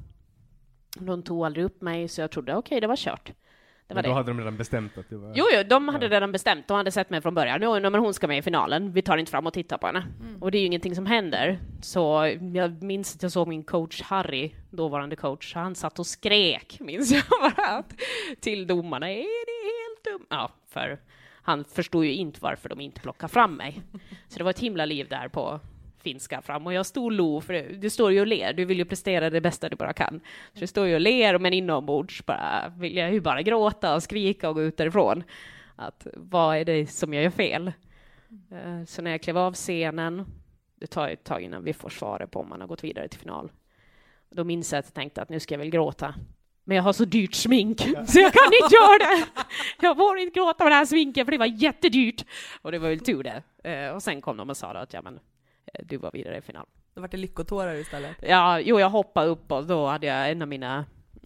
De 0.95 1.23
tog 1.23 1.45
aldrig 1.45 1.65
upp 1.65 1.81
mig 1.81 2.07
så 2.07 2.21
jag 2.21 2.31
trodde 2.31 2.55
okej, 2.55 2.67
okay, 2.67 2.79
det 2.79 2.87
var 2.87 2.95
kört. 2.95 3.33
Det 3.87 3.93
var 3.93 4.01
men 4.01 4.03
då 4.03 4.09
det. 4.09 4.15
hade 4.15 4.31
de 4.31 4.39
redan 4.39 4.57
bestämt 4.57 4.97
att 4.97 5.09
det 5.09 5.17
var... 5.17 5.33
Jo, 5.35 5.45
jo 5.53 5.63
de 5.63 5.87
hade 5.87 6.05
ja. 6.05 6.11
redan 6.11 6.31
bestämt. 6.31 6.67
De 6.67 6.77
hade 6.77 6.91
sett 6.91 7.09
mig 7.09 7.21
från 7.21 7.35
början. 7.35 7.59
Jo, 7.61 7.79
men 7.79 7.95
hon 7.95 8.13
ska 8.13 8.27
med 8.27 8.37
i 8.37 8.41
finalen. 8.41 8.91
Vi 8.91 9.01
tar 9.01 9.17
inte 9.17 9.31
fram 9.31 9.47
och 9.47 9.53
tittar 9.53 9.77
på 9.77 9.87
henne. 9.87 10.03
Mm. 10.19 10.41
Och 10.43 10.51
det 10.51 10.57
är 10.57 10.59
ju 10.59 10.65
ingenting 10.65 10.95
som 10.95 11.05
händer. 11.05 11.59
Så 11.81 12.35
jag 12.53 12.83
minns 12.83 13.15
att 13.15 13.23
jag 13.23 13.31
såg 13.31 13.47
min 13.47 13.63
coach 13.63 14.01
Harry, 14.01 14.51
dåvarande 14.69 15.15
coach, 15.15 15.55
han 15.55 15.75
satt 15.75 15.99
och 15.99 16.07
skrek, 16.07 16.77
minns 16.79 17.11
jag 17.11 17.23
bara, 17.29 17.83
till 18.39 18.67
domarna. 18.67 19.11
Är 19.11 19.45
det 19.45 19.69
helt 19.69 20.03
dumt? 20.03 20.27
Ja, 20.29 20.51
för 20.69 20.99
han 21.43 21.63
förstod 21.63 22.05
ju 22.05 22.13
inte 22.13 22.39
varför 22.41 22.69
de 22.69 22.79
inte 22.79 23.01
plockade 23.01 23.33
fram 23.33 23.55
mig. 23.55 23.81
Så 24.27 24.37
det 24.37 24.43
var 24.43 24.51
ett 24.51 24.59
himla 24.59 24.85
liv 24.85 25.07
där 25.09 25.27
på 25.27 25.59
finska 26.03 26.41
fram 26.41 26.67
och 26.67 26.73
jag 26.73 26.85
stod 26.85 27.05
och 27.05 27.11
lo, 27.11 27.41
för 27.41 27.53
du 27.53 27.89
står 27.89 28.11
ju 28.11 28.21
och 28.21 28.27
ler, 28.27 28.53
du 28.53 28.65
vill 28.65 28.77
ju 28.77 28.85
prestera 28.85 29.29
det 29.29 29.41
bästa 29.41 29.69
du 29.69 29.75
bara 29.75 29.93
kan. 29.93 30.21
Så 30.53 30.59
du 30.59 30.67
står 30.67 30.87
ju 30.87 30.95
och 30.95 31.01
ler, 31.01 31.37
men 31.37 31.53
inombords 31.53 32.25
bara, 32.25 32.73
vill 32.77 32.97
jag 32.97 33.13
ju 33.13 33.21
bara 33.21 33.41
gråta 33.41 33.95
och 33.95 34.03
skrika 34.03 34.49
och 34.49 34.55
gå 34.55 34.61
ut 34.61 34.77
därifrån. 34.77 35.23
Att 35.75 36.07
vad 36.13 36.57
är 36.57 36.65
det 36.65 36.87
som 36.87 37.13
jag 37.13 37.23
gör 37.23 37.29
fel? 37.29 37.71
Eh, 38.51 38.83
så 38.85 39.01
när 39.01 39.11
jag 39.11 39.21
klev 39.21 39.37
av 39.37 39.53
scenen, 39.53 40.25
det 40.75 40.87
tar 40.87 41.09
ett 41.09 41.23
tag 41.23 41.41
innan 41.41 41.63
vi 41.63 41.73
får 41.73 41.89
svaret 41.89 42.31
på 42.31 42.39
om 42.39 42.49
man 42.49 42.61
har 42.61 42.67
gått 42.67 42.83
vidare 42.83 43.07
till 43.07 43.19
final. 43.19 43.51
Då 44.29 44.43
minns 44.43 44.71
jag 44.71 44.79
att 44.79 44.85
jag 44.85 44.93
tänkte 44.93 45.21
att 45.21 45.29
nu 45.29 45.39
ska 45.39 45.53
jag 45.53 45.59
väl 45.59 45.69
gråta. 45.69 46.15
Men 46.63 46.77
jag 46.77 46.83
har 46.83 46.93
så 46.93 47.05
dyrt 47.05 47.35
smink, 47.35 47.79
så 47.81 48.19
jag 48.19 48.33
kan 48.33 48.51
inte 48.63 48.75
göra 48.75 48.97
det. 48.97 49.27
Jag 49.81 49.97
får 49.97 50.17
inte 50.17 50.39
gråta 50.39 50.63
med 50.63 50.71
det 50.71 50.75
här 50.75 50.85
sminket, 50.85 51.25
för 51.25 51.31
det 51.31 51.37
var 51.37 51.45
jättedyrt. 51.45 52.25
Och 52.61 52.71
det 52.71 52.79
var 52.79 52.89
väl 52.89 52.99
tur 52.99 53.23
det. 53.23 53.43
Eh, 53.69 53.95
och 53.95 54.03
sen 54.03 54.21
kom 54.21 54.37
de 54.37 54.49
och 54.49 54.57
sa 54.57 54.67
att 54.67 54.93
ja, 54.93 55.01
men 55.01 55.19
Eh, 55.73 55.85
du 55.85 55.97
var 55.97 56.11
vidare 56.11 56.37
i 56.37 56.41
final. 56.41 56.65
Då 56.93 57.01
var 57.01 57.07
det 57.07 57.17
lyckotårar 57.17 57.75
istället? 57.75 58.17
Ja, 58.21 58.59
jo, 58.59 58.79
jag 58.79 58.89
hoppade 58.89 59.27
upp 59.27 59.51
och 59.51 59.65
då 59.65 59.87
hade 59.87 60.07
jag 60.07 60.31
en 60.31 60.41
av 60.41 60.47
mina 60.47 60.85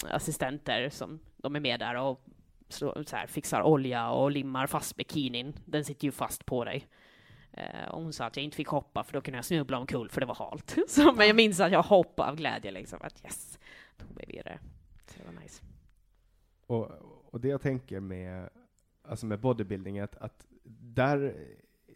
assistenter 0.10 0.89
som 0.89 1.20
de 1.38 1.56
är 1.56 1.60
med 1.60 1.79
där 1.79 1.96
och 1.96 2.25
så, 2.70 3.03
så 3.08 3.15
här, 3.15 3.27
fixar 3.27 3.62
olja 3.62 4.10
och 4.10 4.32
limmar 4.32 4.67
fast 4.67 4.96
bikinin. 4.96 5.53
Den 5.65 5.86
sitter 5.86 6.06
ju 6.06 6.12
fast 6.12 6.46
på 6.46 6.63
dig. 6.63 6.88
Eh, 7.53 7.89
och 7.89 8.01
hon 8.01 8.13
sa 8.13 8.25
att 8.25 8.36
jag 8.36 8.44
inte 8.44 8.58
fick 8.58 8.67
hoppa 8.67 9.03
för 9.03 9.13
då 9.13 9.22
kunde 9.22 9.38
jag 9.38 9.46
snubbla 9.46 9.77
omkull 9.77 10.10
för 10.10 10.22
det 10.22 10.27
var 10.27 10.36
halt. 10.36 10.75
Så, 10.88 11.13
men 11.13 11.27
jag 11.27 11.36
minns 11.36 11.60
att 11.60 11.72
jag 11.72 11.84
hoppade 11.84 12.29
av 12.29 12.36
glädje 12.36 12.72
liksom 12.72 13.00
att 13.01 13.24
yes, 13.24 13.60
tog 13.98 14.15
mig 14.15 14.25
vidare. 14.27 14.60
Så 15.07 15.19
det 15.19 15.25
var 15.25 15.41
nice. 15.41 15.63
Och, 16.67 16.91
och 17.33 17.41
det 17.41 17.47
jag 17.47 17.61
tänker 17.61 17.99
med, 17.99 18.49
alltså 19.03 19.25
med 19.25 19.39
bodybuilding 19.39 19.97
är 19.97 20.03
att, 20.03 20.15
att 20.15 20.47
där 20.79 21.35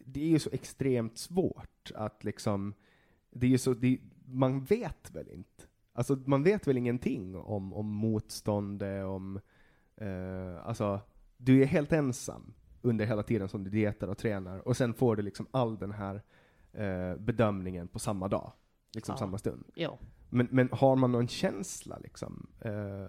det 0.06 0.20
är 0.20 0.28
ju 0.28 0.38
så 0.38 0.50
extremt 0.52 1.18
svårt 1.18 1.92
att 1.94 2.24
liksom, 2.24 2.74
det 3.30 3.46
är 3.46 3.50
ju 3.50 3.58
så, 3.58 3.74
det, 3.74 3.98
man 4.24 4.64
vet 4.64 5.10
väl 5.10 5.28
inte. 5.28 5.64
Alltså 5.92 6.18
man 6.26 6.42
vet 6.42 6.66
väl 6.66 6.78
ingenting 6.78 7.36
om, 7.36 7.72
om 7.72 7.86
motstånd, 7.86 8.82
om, 8.82 9.40
eh, 9.96 10.66
alltså, 10.66 11.00
du 11.36 11.62
är 11.62 11.66
helt 11.66 11.92
ensam 11.92 12.54
under 12.82 13.06
hela 13.06 13.22
tiden 13.22 13.48
som 13.48 13.64
du 13.64 13.70
dietar 13.70 14.08
och 14.08 14.18
tränar, 14.18 14.68
och 14.68 14.76
sen 14.76 14.94
får 14.94 15.16
du 15.16 15.22
liksom 15.22 15.46
all 15.50 15.78
den 15.78 15.92
här 15.92 16.22
eh, 16.72 17.16
bedömningen 17.16 17.88
på 17.88 17.98
samma 17.98 18.28
dag, 18.28 18.52
liksom 18.94 19.12
ja. 19.12 19.18
samma 19.18 19.38
stund. 19.38 19.64
Jo. 19.74 19.98
Men, 20.34 20.48
men 20.50 20.68
har 20.72 20.96
man 20.96 21.12
någon 21.12 21.28
känsla 21.28 21.98
liksom, 21.98 22.46
eh, 22.60 23.08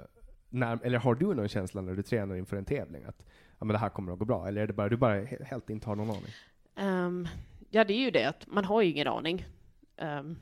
när, 0.49 0.79
eller 0.83 0.97
har 0.97 1.15
du 1.15 1.33
någon 1.33 1.47
känsla 1.47 1.81
när 1.81 1.95
du 1.95 2.03
tränar 2.03 2.35
inför 2.35 2.57
en 2.57 2.65
tävling, 2.65 3.03
att 3.03 3.25
ja, 3.59 3.65
men 3.65 3.73
det 3.73 3.77
här 3.77 3.89
kommer 3.89 4.13
att 4.13 4.19
gå 4.19 4.25
bra, 4.25 4.47
eller 4.47 4.61
är 4.61 4.67
det 4.67 4.73
bara 4.73 4.89
du 4.89 4.97
bara 4.97 5.25
helt 5.25 5.69
inte 5.69 5.87
har 5.87 5.95
någon 5.95 6.09
aning? 6.09 6.31
Um, 6.75 7.27
ja, 7.69 7.83
det 7.83 7.93
är 7.93 7.99
ju 7.99 8.11
det 8.11 8.25
att 8.25 8.47
man 8.47 8.65
har 8.65 8.81
ju 8.81 8.89
ingen 8.89 9.07
aning. 9.07 9.45
Um, 9.97 10.39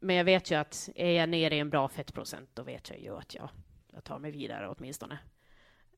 men 0.00 0.16
jag 0.16 0.24
vet 0.24 0.50
ju 0.50 0.54
att 0.54 0.88
är 0.94 1.10
jag 1.10 1.28
nere 1.28 1.56
i 1.56 1.58
en 1.58 1.70
bra 1.70 1.88
fettprocent, 1.88 2.50
då 2.54 2.62
vet 2.62 2.90
jag 2.90 3.00
ju 3.00 3.16
att 3.16 3.34
jag, 3.34 3.48
jag 3.92 4.04
tar 4.04 4.18
mig 4.18 4.30
vidare 4.30 4.68
åtminstone. 4.68 5.18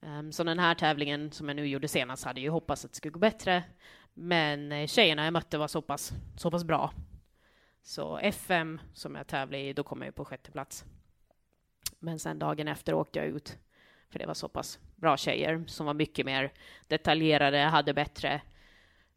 Um, 0.01 0.33
så 0.33 0.45
den 0.45 0.59
här 0.59 0.75
tävlingen 0.75 1.33
som 1.33 1.49
jag 1.49 1.57
nu 1.57 1.67
gjorde 1.67 1.89
senast 1.89 2.25
hade 2.25 2.41
ju 2.41 2.49
hoppats 2.49 2.85
att 2.85 2.91
det 2.91 2.97
skulle 2.97 3.13
gå 3.13 3.21
bättre. 3.21 3.65
Men 4.15 4.73
eh, 4.73 4.87
tjejerna 4.87 5.25
jag 5.25 5.33
mötte 5.33 5.59
var 5.59 5.69
så 5.69 5.83
pass, 5.83 6.13
så 6.37 6.51
pass 6.51 6.65
bra. 6.65 6.93
Så 7.83 8.19
FM 8.19 8.81
som 8.95 9.15
jag 9.15 9.27
tävlade 9.27 9.63
i, 9.63 9.73
då 9.73 9.83
kom 9.83 9.99
jag 9.99 10.07
ju 10.07 10.13
på 10.13 10.25
sjätte 10.25 10.51
plats. 10.51 10.85
Men 11.99 12.19
sen 12.19 12.39
dagen 12.39 12.69
efter 12.69 12.95
åkte 12.95 13.19
jag 13.19 13.29
ut, 13.29 13.59
för 14.11 14.19
det 14.19 14.27
var 14.27 14.35
så 14.35 14.49
pass 14.49 14.79
bra 14.97 15.17
tjejer 15.17 15.65
som 15.67 15.87
var 15.87 15.95
mycket 15.95 16.27
mer 16.27 16.53
detaljerade, 16.87 17.59
hade 17.59 17.95
bättre 17.95 18.43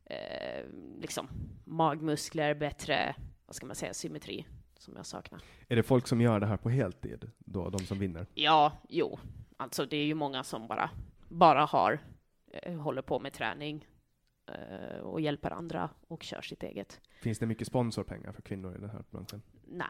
eh, 0.06 0.66
liksom 1.02 1.28
magmuskler, 1.64 2.54
bättre, 2.54 3.16
vad 3.46 3.56
ska 3.56 3.66
man 3.66 3.76
säga, 3.76 3.94
symmetri 3.94 4.46
som 4.78 4.96
jag 4.96 5.06
saknar. 5.06 5.42
Är 5.68 5.76
det 5.76 5.84
folk 5.84 6.08
som 6.08 6.22
gör 6.22 6.40
det 6.40 6.46
här 6.46 6.58
på 6.58 6.70
heltid, 6.70 7.32
då, 7.38 7.70
de 7.70 7.80
som 7.80 8.00
vinner? 8.00 8.28
Ja, 8.34 8.72
jo. 8.90 9.20
Alltså 9.58 9.86
det 9.86 9.98
är 9.98 10.06
ju 10.06 10.14
många 10.14 10.44
som 10.44 10.68
bara, 10.68 10.90
bara 11.30 11.66
har, 11.66 12.00
eh, 12.52 12.76
håller 12.76 13.02
på 13.02 13.20
med 13.20 13.34
träning 13.34 13.88
och 15.02 15.22
hjälper 15.22 15.52
andra 15.52 15.90
och 16.08 16.24
kör 16.24 16.42
sitt 16.42 16.64
eget. 16.64 17.02
Finns 17.22 17.40
det 17.40 17.46
mycket 17.46 17.68
sponsorpengar 17.68 18.32
för 18.32 18.42
kvinnor 18.42 18.76
i 18.76 18.82
den 18.82 18.90
här 18.90 19.04
branschen? 19.12 19.42
Nej, 19.68 19.88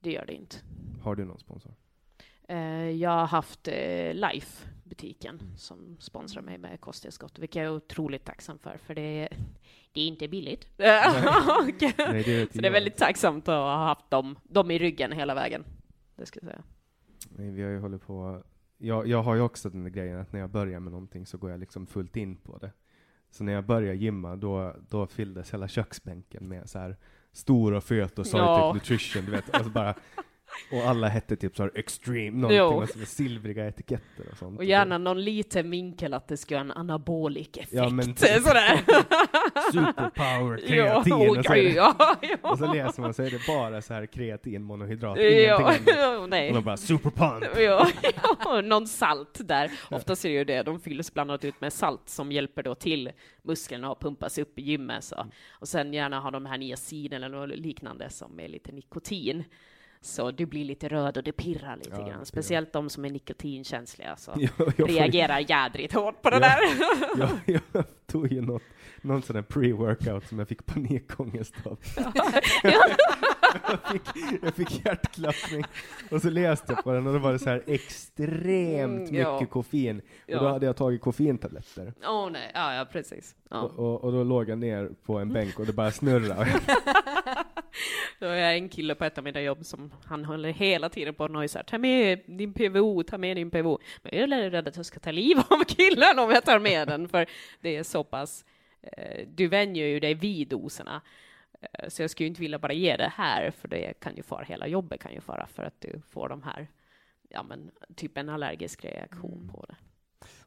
det 0.00 0.12
gör 0.12 0.26
det 0.26 0.34
inte. 0.34 0.56
Har 1.02 1.16
du 1.16 1.24
någon 1.24 1.38
sponsor? 1.38 1.74
Eh, 2.48 2.90
jag 2.90 3.10
har 3.10 3.26
haft 3.26 3.68
eh, 3.68 4.14
Life, 4.14 4.68
butiken, 4.84 5.40
som 5.56 5.96
sponsrar 6.00 6.42
mig 6.42 6.58
med 6.58 6.80
kosttillskott, 6.80 7.38
vilket 7.38 7.56
jag 7.56 7.64
är 7.64 7.76
otroligt 7.76 8.24
tacksam 8.24 8.58
för, 8.58 8.76
för 8.76 8.94
det, 8.94 9.28
det 9.92 10.00
är 10.00 10.06
inte 10.06 10.28
billigt. 10.28 10.68
Nej. 10.76 11.74
Nej, 11.98 12.22
det 12.22 12.52
så 12.52 12.60
det 12.60 12.68
är 12.68 12.72
väldigt 12.72 12.96
tacksamt 12.96 13.48
att 13.48 13.54
ha 13.54 13.84
haft 13.84 14.10
dem, 14.10 14.38
dem 14.42 14.70
i 14.70 14.78
ryggen 14.78 15.12
hela 15.12 15.34
vägen. 15.34 15.64
Det 16.16 16.26
ska 16.26 16.40
jag 16.42 16.50
säga. 16.50 16.62
Nej, 17.36 17.50
vi 17.50 17.62
har 17.62 17.70
ju 17.70 17.78
hållit 17.78 18.02
på, 18.02 18.42
jag, 18.78 19.06
jag 19.06 19.22
har 19.22 19.34
ju 19.34 19.40
också 19.40 19.70
den 19.70 19.82
där 19.82 19.90
grejen 19.90 20.20
att 20.20 20.32
när 20.32 20.40
jag 20.40 20.50
börjar 20.50 20.80
med 20.80 20.92
någonting 20.92 21.26
så 21.26 21.38
går 21.38 21.50
jag 21.50 21.60
liksom 21.60 21.86
fullt 21.86 22.16
in 22.16 22.36
på 22.36 22.58
det. 22.58 22.70
Så 23.32 23.44
när 23.44 23.52
jag 23.52 23.64
började 23.64 23.96
gymma, 23.96 24.36
då, 24.36 24.76
då 24.88 25.06
fylldes 25.06 25.54
hela 25.54 25.68
köksbänken 25.68 26.48
med 26.48 26.70
så 26.70 26.78
här 26.78 26.96
stor 27.32 27.72
och 27.72 27.84
fet 27.84 28.18
och 28.18 28.26
ja. 28.32 28.72
nutrition, 28.74 29.24
du 29.24 29.30
vet, 29.30 29.48
och 29.48 29.64
så 29.64 29.70
bara 29.70 29.94
och 30.72 30.78
alla 30.78 31.08
hette 31.08 31.36
typ 31.36 31.56
såhär 31.56 31.70
extreme, 31.74 32.48
någonting 32.48 32.98
med 33.00 33.08
silvriga 33.08 33.68
etiketter 33.68 34.24
och 34.32 34.38
sånt. 34.38 34.58
Och 34.58 34.64
gärna 34.64 34.98
någon 34.98 35.24
liten 35.24 35.70
vinkel 35.70 36.14
att 36.14 36.28
det 36.28 36.36
ska 36.36 36.54
ha 36.54 36.60
en 36.60 36.70
anabolik 36.70 37.56
effekt. 37.56 37.72
Ja, 37.72 37.88
men 37.88 38.04
sådär. 38.16 38.80
Superpower, 39.72 40.56
kreatin. 40.68 41.12
Ja, 41.12 41.30
och, 41.30 41.44
så 41.44 41.56
ja, 41.56 42.16
ja. 42.22 42.50
och 42.50 42.58
så 42.58 42.72
läser 42.72 43.02
man 43.02 43.14
så 43.14 43.22
är 43.22 43.30
det 43.30 43.46
bara 43.46 43.82
så 43.82 43.94
här 43.94 44.06
kreatin, 44.06 44.62
monohydrat, 44.62 45.18
ja, 45.18 45.74
ja, 45.86 46.26
nej. 46.26 46.48
Och 46.48 46.54
de 46.54 46.64
bara 46.64 46.76
superpump. 46.76 47.44
Ja, 47.56 47.90
ja, 48.44 48.60
någon 48.64 48.86
salt 48.86 49.40
där. 49.44 49.70
Oftast 49.90 50.24
är 50.24 50.28
det 50.28 50.34
ju 50.34 50.44
det, 50.44 50.62
de 50.62 50.80
fylls 50.80 51.14
bland 51.14 51.30
annat 51.30 51.44
ut 51.44 51.60
med 51.60 51.72
salt 51.72 52.08
som 52.08 52.32
hjälper 52.32 52.62
då 52.62 52.74
till 52.74 53.10
musklerna 53.42 53.92
att 53.92 54.00
pumpas 54.00 54.38
upp 54.38 54.58
i 54.58 54.62
gymmet. 54.62 55.04
Så. 55.04 55.26
Och 55.50 55.68
sen 55.68 55.92
gärna 55.92 56.20
ha 56.20 56.30
de 56.30 56.46
här 56.46 56.58
niacin 56.58 57.12
eller 57.12 57.28
något 57.28 57.58
liknande 57.58 58.10
som 58.10 58.40
är 58.40 58.48
lite 58.48 58.72
nikotin. 58.72 59.44
Så 60.02 60.30
du 60.30 60.46
blir 60.46 60.64
lite 60.64 60.88
röd 60.88 61.16
och 61.16 61.22
det 61.22 61.32
pirrar 61.32 61.76
lite 61.76 61.96
ja, 62.00 62.08
grann. 62.08 62.26
Speciellt 62.26 62.72
de 62.72 62.90
som 62.90 63.04
är 63.04 63.10
nikotinkänsliga 63.10 64.16
så 64.16 64.32
ja, 64.56 64.64
reagerar 64.76 65.38
jädrigt 65.38 65.94
hårt 65.94 66.22
på 66.22 66.30
det 66.30 66.38
där. 66.38 66.58
ja, 67.18 67.28
jag 67.72 67.84
tog 68.06 68.32
ju 68.32 68.40
något, 68.40 68.62
någon 69.02 69.22
sån 69.22 69.36
där 69.36 69.42
pre-workout 69.42 70.28
som 70.28 70.38
jag 70.38 70.48
fick 70.48 70.66
panikångest 70.66 71.54
av. 71.64 71.78
jag, 72.62 73.90
fick, 73.90 74.02
jag 74.42 74.54
fick 74.54 74.86
hjärtklappning 74.86 75.64
och 76.10 76.22
så 76.22 76.30
läste 76.30 76.72
jag 76.72 76.84
på 76.84 76.92
den 76.92 77.06
och 77.06 77.12
då 77.12 77.18
var 77.18 77.32
det 77.32 77.38
så 77.38 77.50
här 77.50 77.62
extremt 77.66 79.10
mm, 79.10 79.32
mycket 79.32 79.50
koffein. 79.50 80.00
Och 80.28 80.40
då 80.40 80.48
hade 80.48 80.66
jag 80.66 80.76
tagit 80.76 81.00
koffeintabletter. 81.00 81.94
Åh 82.04 82.26
oh, 82.26 82.30
nej, 82.30 82.50
ja, 82.54 82.74
ja 82.74 82.84
precis. 82.92 83.34
Och, 83.50 83.78
och, 83.78 84.04
och, 84.04 84.12
då 84.12 84.24
låg 84.24 84.48
jag 84.48 84.58
ner 84.58 84.90
på 85.06 85.18
en 85.18 85.32
bänk 85.32 85.58
och 85.58 85.66
det 85.66 85.72
bara 85.72 85.90
snurrade. 85.90 86.60
Då 88.18 88.26
är 88.26 88.36
jag 88.36 88.56
en 88.56 88.68
kille 88.68 88.94
på 88.94 89.04
ett 89.04 89.18
av 89.18 89.24
mina 89.24 89.42
jobb 89.42 89.64
som 89.64 89.92
han 90.04 90.24
håller 90.24 90.52
hela 90.52 90.88
tiden 90.88 91.14
på 91.14 91.24
och 91.24 91.30
nojsar. 91.30 91.62
Ta 91.62 91.78
med 91.78 92.20
din 92.26 92.52
PVO, 92.52 93.02
ta 93.02 93.18
med 93.18 93.36
din 93.36 93.50
PVO. 93.50 93.78
Men 94.02 94.18
jag 94.18 94.32
är 94.32 94.50
rädd 94.50 94.68
att 94.68 94.76
jag 94.76 94.86
ska 94.86 95.00
ta 95.00 95.10
liv 95.10 95.36
av 95.50 95.64
killen 95.64 96.18
om 96.18 96.30
jag 96.30 96.44
tar 96.44 96.58
med 96.58 96.88
den, 96.88 97.08
för 97.08 97.26
det 97.60 97.76
är 97.76 97.82
så 97.82 98.04
pass, 98.04 98.44
eh, 98.82 99.28
du 99.28 99.48
vänjer 99.48 99.86
ju 99.86 100.00
dig 100.00 100.14
vid 100.14 100.48
doserna. 100.48 101.02
Eh, 101.60 101.88
så 101.88 102.02
jag 102.02 102.10
skulle 102.10 102.26
inte 102.26 102.40
vilja 102.40 102.58
bara 102.58 102.72
ge 102.72 102.96
det 102.96 103.12
här, 103.14 103.50
för 103.50 103.68
det 103.68 104.00
kan 104.00 104.16
ju 104.16 104.22
fara, 104.22 104.44
hela 104.44 104.66
jobbet 104.66 105.00
kan 105.00 105.12
ju 105.12 105.20
fara 105.20 105.46
för 105.46 105.62
att 105.62 105.80
du 105.80 106.02
får 106.08 106.28
de 106.28 106.42
här, 106.42 106.68
ja 107.28 107.42
men 107.42 107.70
typ 107.96 108.18
en 108.18 108.28
allergisk 108.28 108.84
reaktion 108.84 109.40
mm. 109.42 109.48
på 109.48 109.66
det. 109.68 109.76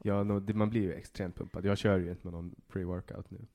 Ja, 0.02 0.22
no, 0.22 0.54
man 0.54 0.70
blir 0.70 0.82
ju 0.82 0.92
extremt 0.92 1.36
pumpad. 1.36 1.64
Jag 1.64 1.78
kör 1.78 1.98
ju 1.98 2.10
inte 2.10 2.26
med 2.26 2.32
någon 2.32 2.54
pre-workout 2.68 3.24
nu. 3.28 3.46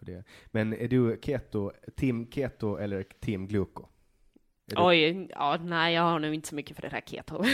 För 0.00 0.06
det. 0.06 0.24
Men 0.46 0.72
är 0.72 0.88
du 0.88 1.18
keto, 1.22 1.72
team 1.96 2.30
keto 2.30 2.76
eller 2.76 3.02
team 3.02 3.46
gluko? 3.46 3.86
Är 4.66 4.76
du, 4.76 4.82
Oj, 4.82 5.28
ja, 5.30 5.58
nej, 5.62 5.94
jag 5.94 6.02
har 6.02 6.18
nog 6.18 6.34
inte 6.34 6.48
så 6.48 6.54
mycket 6.54 6.76
för 6.76 6.82
det 6.82 6.88
här 6.88 7.00
keto. 7.06 7.44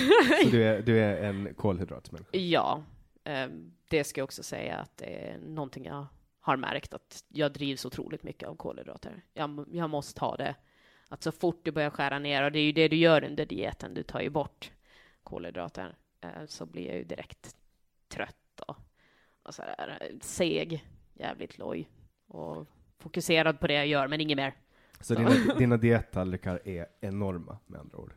Så 0.42 0.50
du 0.50 0.64
är, 0.64 0.82
du 0.82 0.98
är 0.98 1.22
en 1.22 1.54
kolhydratsmänniska? 1.56 2.38
ja, 2.38 2.82
eh, 3.24 3.48
det 3.88 4.04
ska 4.04 4.20
jag 4.20 4.24
också 4.24 4.42
säga 4.42 4.76
att 4.76 4.96
det 4.96 5.28
är 5.28 5.38
någonting 5.38 5.84
jag 5.84 6.06
har 6.40 6.56
märkt 6.56 6.94
att 6.94 7.24
jag 7.28 7.52
drivs 7.52 7.84
otroligt 7.84 8.22
mycket 8.22 8.48
av 8.48 8.56
kolhydrater. 8.56 9.24
Jag, 9.34 9.64
jag 9.72 9.90
måste 9.90 10.20
ha 10.20 10.36
det. 10.36 10.54
Att 11.08 11.22
så 11.22 11.32
fort 11.32 11.60
du 11.64 11.70
börjar 11.70 11.90
skära 11.90 12.18
ner, 12.18 12.42
och 12.44 12.52
det 12.52 12.58
är 12.58 12.64
ju 12.64 12.72
det 12.72 12.88
du 12.88 12.96
gör 12.96 13.24
under 13.24 13.46
dieten, 13.46 13.94
du 13.94 14.02
tar 14.02 14.20
ju 14.20 14.30
bort 14.30 14.72
kolhydrater, 15.22 15.96
eh, 16.20 16.46
så 16.46 16.66
blir 16.66 16.86
jag 16.86 16.96
ju 16.96 17.04
direkt 17.04 17.56
trött 18.08 18.60
och, 18.66 18.76
och 19.42 19.54
så 19.54 19.62
eh, 19.62 20.18
seg, 20.20 20.86
jävligt 21.14 21.58
loj 21.58 21.88
och 22.28 22.66
fokuserad 22.98 23.60
på 23.60 23.66
det 23.66 23.74
jag 23.74 23.86
gör, 23.86 24.08
men 24.08 24.20
inget 24.20 24.36
mer. 24.36 24.54
Så 25.00 25.14
Så. 25.14 25.20
dina, 25.20 25.54
dina 25.58 25.76
diettallrikar 25.76 26.60
är 26.64 26.86
enorma, 27.00 27.58
med 27.66 27.80
andra 27.80 27.98
ord? 27.98 28.12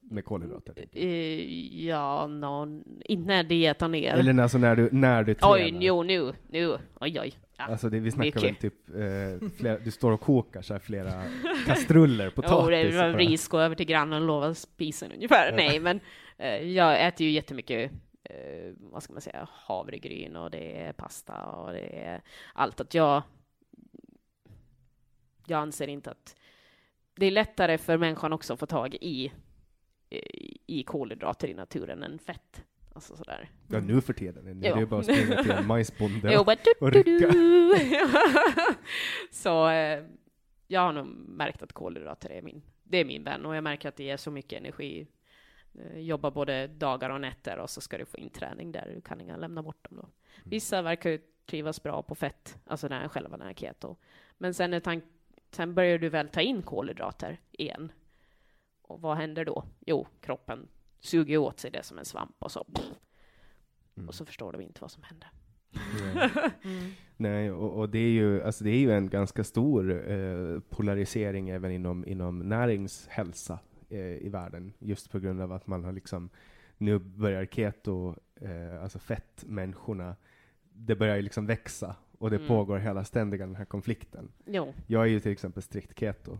Med 0.00 0.24
kolhydrater? 0.24 0.74
Eh, 0.92 1.86
ja, 1.86 2.26
någon, 2.26 2.84
inte 3.04 3.26
när 3.26 3.42
dieten 3.44 3.92
ner. 3.92 4.14
Eller 4.14 4.42
alltså 4.42 4.58
när 4.58 4.76
du, 4.76 4.88
när 4.92 5.22
du 5.24 5.34
tränar? 5.34 5.54
Oj, 5.54 5.76
jo, 5.80 6.02
nu, 6.02 6.32
nu, 6.50 6.78
oj, 7.00 7.20
oj. 7.20 7.34
Ja. 7.56 7.64
Alltså 7.64 7.88
det, 7.90 8.00
vi 8.00 8.10
snackar 8.10 8.40
väl 8.40 8.50
mycket. 8.50 8.60
typ, 8.60 8.88
eh, 8.88 9.48
flera, 9.58 9.78
du 9.78 9.90
står 9.90 10.12
och 10.12 10.20
kokar 10.20 10.62
så 10.62 10.74
här 10.74 10.80
flera 10.80 11.22
kastruller 11.66 12.30
potatis. 12.34 12.84
Jo, 12.84 12.90
det 12.90 12.96
var 13.10 13.18
ris, 13.18 13.48
gå 13.48 13.58
över 13.58 13.74
till 13.76 13.86
grannen 13.86 14.22
och 14.22 14.26
lova 14.26 14.54
spisen 14.54 15.12
ungefär. 15.12 15.52
Nej, 15.56 15.80
men 15.80 16.00
eh, 16.38 16.56
jag 16.56 17.06
äter 17.06 17.26
ju 17.26 17.32
jättemycket, 17.32 17.92
eh, 18.24 18.72
vad 18.78 19.02
ska 19.02 19.12
man 19.12 19.22
säga, 19.22 19.48
havregryn 19.52 20.36
och 20.36 20.50
det 20.50 20.80
är 20.80 20.92
pasta 20.92 21.44
och 21.44 21.72
det 21.72 22.04
är 22.04 22.22
allt. 22.54 22.80
Att 22.80 22.94
jag, 22.94 23.22
jag 25.46 25.60
anser 25.60 25.88
inte 25.88 26.10
att 26.10 26.36
det 27.14 27.26
är 27.26 27.30
lättare 27.30 27.78
för 27.78 27.96
människan 27.96 28.32
också 28.32 28.52
att 28.52 28.60
få 28.60 28.66
tag 28.66 28.94
i, 28.94 29.32
i, 30.10 30.58
i 30.66 30.82
kolhydrater 30.82 31.48
i 31.48 31.54
naturen 31.54 32.02
än 32.02 32.18
fett. 32.18 32.64
Alltså 32.94 33.16
sådär. 33.16 33.50
Ja, 33.68 33.80
nu 33.80 34.00
för 34.00 34.12
tiden. 34.12 34.44
Nu 34.60 34.68
är 34.68 34.76
det 34.76 34.86
bara 34.86 35.00
att 35.00 35.06
springa 35.06 35.42
till 35.42 35.50
en 35.50 35.66
majsbonde 35.66 36.38
och, 36.38 36.48
och 36.80 36.92
rycka. 36.92 37.32
Så 39.30 39.68
eh, 39.68 40.04
jag 40.66 40.80
har 40.80 40.92
nog 40.92 41.06
märkt 41.28 41.62
att 41.62 41.72
kolhydrater 41.72 42.30
är 42.30 42.42
min, 42.42 42.62
det 42.82 42.98
är 42.98 43.04
min 43.04 43.24
vän 43.24 43.46
och 43.46 43.56
jag 43.56 43.64
märker 43.64 43.88
att 43.88 43.96
det 43.96 44.04
ger 44.04 44.16
så 44.16 44.30
mycket 44.30 44.60
energi. 44.60 45.06
Eh, 45.80 45.98
Jobba 45.98 46.30
både 46.30 46.66
dagar 46.66 47.10
och 47.10 47.20
nätter 47.20 47.58
och 47.58 47.70
så 47.70 47.80
ska 47.80 47.98
du 47.98 48.04
få 48.06 48.16
in 48.16 48.30
träning 48.30 48.72
där, 48.72 48.92
du 48.94 49.00
kan 49.00 49.20
inga 49.20 49.36
lämna 49.36 49.62
bort 49.62 49.88
dem 49.90 49.96
då. 50.02 50.08
Vissa 50.44 50.82
verkar 50.82 51.10
ju 51.10 51.18
trivas 51.46 51.82
bra 51.82 52.02
på 52.02 52.14
fett, 52.14 52.58
alltså 52.66 52.88
när 52.88 53.08
själva 53.08 53.36
den 53.36 53.46
här 53.46 53.54
keto. 53.54 53.96
Men 54.38 54.54
sen, 54.54 54.74
är 54.74 55.00
sen 55.50 55.74
börjar 55.74 55.98
du 55.98 56.08
väl 56.08 56.28
ta 56.28 56.40
in 56.40 56.62
kolhydrater 56.62 57.40
igen. 57.50 57.92
Och 58.82 59.00
vad 59.00 59.16
händer 59.16 59.44
då? 59.44 59.64
Jo, 59.86 60.06
kroppen 60.20 60.68
suger 61.00 61.38
åt 61.38 61.60
sig 61.60 61.70
det 61.70 61.82
som 61.82 61.98
en 61.98 62.04
svamp 62.04 62.36
och 62.38 62.50
så, 62.52 62.66
Mm. 63.96 64.08
och 64.08 64.14
så 64.14 64.24
förstår 64.24 64.52
du 64.52 64.62
inte 64.62 64.80
vad 64.80 64.90
som 64.90 65.02
händer. 65.02 65.30
Nej. 66.14 66.30
Mm. 66.64 66.90
Nej, 67.16 67.50
och, 67.52 67.78
och 67.80 67.88
det, 67.88 67.98
är 67.98 68.10
ju, 68.10 68.42
alltså 68.42 68.64
det 68.64 68.70
är 68.70 68.78
ju 68.78 68.92
en 68.92 69.08
ganska 69.08 69.44
stor 69.44 70.10
eh, 70.10 70.60
polarisering 70.60 71.48
även 71.48 71.70
inom, 71.70 72.04
inom 72.06 72.38
näringshälsa 72.38 73.58
i 73.98 74.28
världen, 74.28 74.72
just 74.78 75.10
på 75.10 75.18
grund 75.18 75.40
av 75.40 75.52
att 75.52 75.66
man 75.66 75.84
har 75.84 75.92
liksom, 75.92 76.30
nu 76.78 76.98
börjar 76.98 77.46
keto, 77.46 78.14
eh, 78.40 78.82
alltså 78.82 78.98
fettmänniskorna, 78.98 80.16
det 80.72 80.96
börjar 80.96 81.16
ju 81.16 81.22
liksom 81.22 81.46
växa, 81.46 81.96
och 82.18 82.30
det 82.30 82.36
Mm. 82.36 82.48
pågår 82.48 82.78
hela 82.78 83.04
ständiga 83.04 83.46
den 83.46 83.56
här 83.56 83.64
konflikten. 83.64 84.32
Jo. 84.46 84.74
Jag 84.86 85.02
är 85.02 85.06
ju 85.06 85.20
till 85.20 85.32
exempel 85.32 85.62
strikt 85.62 85.98
keto, 85.98 86.38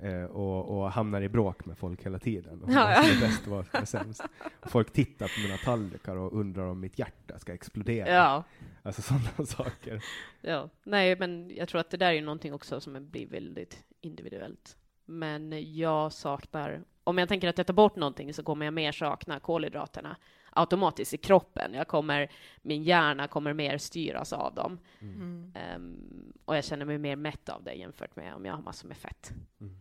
eh, 0.00 0.24
och, 0.24 0.78
och 0.78 0.90
hamnar 0.92 1.22
i 1.22 1.28
bråk 1.28 1.66
med 1.66 1.78
folk 1.78 2.06
hela 2.06 2.18
tiden. 2.18 2.62
Och 2.62 2.70
Ja, 2.72 2.92
ja. 2.94 3.20
bäst 3.20 3.46
och 3.46 3.52
vad 3.52 3.66
som 3.66 3.80
är 3.80 3.84
sämst. 3.84 4.22
Och 4.60 4.70
folk 4.70 4.92
tittar 4.92 5.26
på 5.26 5.40
mina 5.46 5.56
tallrikar 5.56 6.16
och 6.16 6.32
undrar 6.32 6.66
om 6.66 6.80
mitt 6.80 6.98
hjärta 6.98 7.38
ska 7.38 7.54
explodera. 7.54 8.08
Ja. 8.08 8.44
Alltså 8.82 9.02
sådana 9.02 9.46
saker. 9.46 10.04
Ja, 10.40 10.68
nej, 10.84 11.16
men 11.18 11.50
jag 11.56 11.68
tror 11.68 11.80
att 11.80 11.90
det 11.90 11.96
där 11.96 12.06
är 12.06 12.12
ju 12.12 12.20
någonting 12.20 12.52
också 12.54 12.80
som 12.80 13.10
blir 13.10 13.26
väldigt 13.26 13.84
individuellt. 14.00 14.76
Men 15.04 15.74
jag 15.76 16.12
saknar, 16.12 16.80
om 17.04 17.18
jag 17.18 17.28
tänker 17.28 17.48
att 17.48 17.58
jag 17.58 17.66
tar 17.66 17.74
bort 17.74 17.96
någonting 17.96 18.34
så 18.34 18.42
kommer 18.42 18.66
jag 18.66 18.74
mer 18.74 18.92
sakna 18.92 19.40
kolhydraterna 19.40 20.16
automatiskt 20.52 21.14
i 21.14 21.16
kroppen. 21.16 21.74
Jag 21.74 21.88
kommer, 21.88 22.30
min 22.62 22.82
hjärna 22.82 23.28
kommer 23.28 23.52
mer 23.52 23.78
styras 23.78 24.32
av 24.32 24.54
dem. 24.54 24.78
Mm. 25.00 25.52
Ehm, 25.54 26.32
och 26.44 26.56
jag 26.56 26.64
känner 26.64 26.84
mig 26.84 26.98
mer 26.98 27.16
mätt 27.16 27.48
av 27.48 27.62
det 27.62 27.72
jämfört 27.72 28.16
med 28.16 28.34
om 28.34 28.44
jag 28.44 28.54
har 28.54 28.62
massor 28.62 28.88
med 28.88 28.96
fett. 28.96 29.32
Mm. 29.60 29.76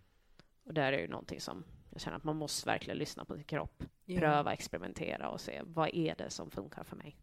Och 0.65 0.73
där 0.73 0.93
är 0.93 0.99
ju 0.99 1.07
någonting 1.07 1.41
som 1.41 1.63
jag 1.89 2.01
känner 2.01 2.17
att 2.17 2.23
man 2.23 2.35
måste 2.35 2.69
verkligen 2.69 2.97
lyssna 2.97 3.25
på 3.25 3.35
sin 3.35 3.43
kropp. 3.43 3.83
Ja. 4.05 4.19
Pröva, 4.19 4.53
experimentera 4.53 5.29
och 5.29 5.41
se 5.41 5.61
vad 5.65 5.89
är 5.93 6.15
det 6.17 6.29
som 6.29 6.51
funkar 6.51 6.83
för 6.83 6.95
mig. 6.95 7.17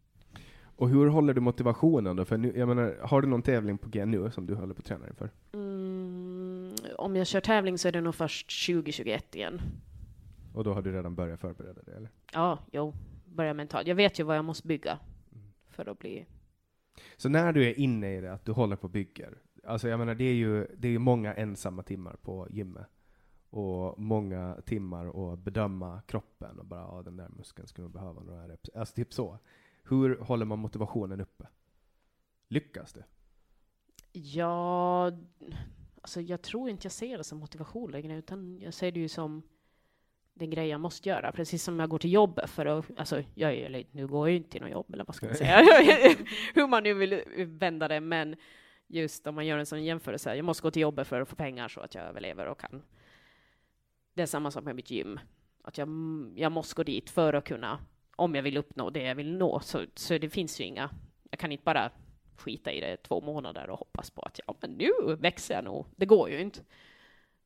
Och 0.75 0.89
hur 0.89 1.07
håller 1.07 1.33
du 1.33 1.41
motivationen 1.41 2.15
då? 2.15 2.25
För 2.25 2.37
nu, 2.37 2.53
jag 2.55 2.67
menar, 2.67 2.97
har 3.01 3.21
du 3.21 3.27
någon 3.27 3.41
tävling 3.41 3.77
på 3.77 3.89
G 3.89 4.05
nu 4.05 4.31
som 4.31 4.47
du 4.47 4.55
håller 4.55 4.73
på 4.73 4.79
att 4.79 4.85
träna 4.85 5.07
inför? 5.07 5.29
Mm, 5.53 6.73
om 6.97 7.15
jag 7.15 7.27
kör 7.27 7.41
tävling 7.41 7.77
så 7.77 7.87
är 7.87 7.91
det 7.91 8.01
nog 8.01 8.15
först 8.15 8.65
2021 8.67 9.35
igen. 9.35 9.61
Och 10.53 10.63
då 10.63 10.73
har 10.73 10.81
du 10.81 10.91
redan 10.91 11.15
börjat 11.15 11.39
förbereda 11.39 11.81
dig, 11.81 11.95
eller? 11.95 12.09
Ja, 12.33 12.59
jo, 12.71 12.93
börja 13.25 13.53
mentalt. 13.53 13.87
Jag 13.87 13.95
vet 13.95 14.19
ju 14.19 14.23
vad 14.23 14.37
jag 14.37 14.45
måste 14.45 14.67
bygga 14.67 14.99
för 15.67 15.89
att 15.89 15.99
bli... 15.99 16.25
Så 17.17 17.29
när 17.29 17.53
du 17.53 17.67
är 17.67 17.79
inne 17.79 18.17
i 18.17 18.21
det, 18.21 18.33
att 18.33 18.45
du 18.45 18.51
håller 18.51 18.75
på 18.75 18.83
och 18.83 18.89
bygger, 18.89 19.37
alltså 19.63 19.89
jag 19.89 19.99
menar, 19.99 20.15
det 20.15 20.23
är 20.23 20.33
ju, 20.33 20.67
det 20.77 20.87
är 20.87 20.99
många 20.99 21.33
ensamma 21.33 21.83
timmar 21.83 22.15
på 22.21 22.47
gymmet. 22.49 22.87
Och 23.51 23.99
många 23.99 24.61
timmar 24.65 25.33
att 25.33 25.39
bedöma 25.39 26.01
kroppen 26.01 26.59
och 26.59 26.65
bara, 26.65 26.81
ja 26.81 27.01
den 27.03 27.17
där 27.17 27.29
muskeln 27.29 27.67
skulle 27.67 27.89
behöva 27.89 28.21
några 28.23 28.47
reps. 28.47 28.69
Alltså 28.69 28.95
typ 28.95 29.13
så. 29.13 29.39
Hur 29.83 30.17
håller 30.17 30.45
man 30.45 30.59
motivationen 30.59 31.21
uppe? 31.21 31.47
Lyckas 32.47 32.93
det? 32.93 33.05
Ja, 34.11 35.11
alltså 36.01 36.21
jag 36.21 36.41
tror 36.41 36.69
inte 36.69 36.85
jag 36.85 36.91
ser 36.91 37.17
det 37.17 37.23
som 37.23 37.37
motivation 37.37 37.91
längre, 37.91 38.17
utan 38.17 38.59
jag 38.61 38.73
ser 38.73 38.91
det 38.91 38.99
ju 38.99 39.09
som 39.09 39.41
den 40.39 40.49
grej 40.49 40.67
jag 40.67 40.81
måste 40.81 41.09
göra. 41.09 41.31
Precis 41.31 41.63
som 41.63 41.79
jag 41.79 41.89
går 41.89 41.99
till 41.99 42.13
jobbet 42.13 42.49
för 42.49 42.65
att, 42.65 42.85
alltså 42.97 43.23
jag 43.35 43.53
är, 43.53 43.83
nu 43.91 44.07
går 44.07 44.27
jag 44.27 44.31
ju 44.31 44.37
inte 44.37 44.49
till 44.49 44.61
något 44.61 44.71
jobb, 44.71 44.93
eller 44.93 45.05
vad 45.05 45.15
ska 45.15 45.25
man 45.25 45.35
säga? 45.35 45.57
Hur 46.53 46.67
man 46.67 46.83
nu 46.83 46.93
vill 46.93 47.21
vända 47.37 47.87
det, 47.87 47.99
men 47.99 48.35
just 48.87 49.27
om 49.27 49.35
man 49.35 49.45
gör 49.45 49.57
en 49.57 49.65
sån 49.65 49.83
jämförelse, 49.83 50.35
jag 50.35 50.45
måste 50.45 50.63
gå 50.63 50.71
till 50.71 50.81
jobbet 50.81 51.07
för 51.07 51.21
att 51.21 51.29
få 51.29 51.35
pengar 51.35 51.67
så 51.67 51.81
att 51.81 51.95
jag 51.95 52.03
överlever 52.03 52.45
och 52.45 52.59
kan. 52.59 52.81
Det 54.13 54.21
är 54.21 54.25
samma 54.25 54.51
sak 54.51 54.63
med 54.63 54.75
mitt 54.75 54.91
gym. 54.91 55.19
Att 55.63 55.77
jag, 55.77 55.89
jag 56.35 56.51
måste 56.51 56.75
gå 56.75 56.83
dit 56.83 57.09
för 57.09 57.33
att 57.33 57.45
kunna, 57.45 57.79
om 58.15 58.35
jag 58.35 58.43
vill 58.43 58.57
uppnå 58.57 58.89
det 58.89 59.03
jag 59.03 59.15
vill 59.15 59.37
nå, 59.37 59.59
så, 59.59 59.85
så 59.95 60.17
det 60.17 60.29
finns 60.29 60.61
ju 60.61 60.63
inga, 60.63 60.89
jag 61.31 61.39
kan 61.39 61.51
inte 61.51 61.63
bara 61.63 61.91
skita 62.37 62.71
i 62.71 62.79
det 62.79 62.97
två 62.97 63.21
månader 63.21 63.69
och 63.69 63.79
hoppas 63.79 64.11
på 64.11 64.21
att 64.21 64.39
ja, 64.47 64.55
men 64.61 64.71
nu 64.71 65.15
växer 65.15 65.55
jag 65.55 65.63
nog. 65.63 65.85
Det 65.95 66.05
går 66.05 66.29
ju 66.29 66.41
inte. 66.41 66.59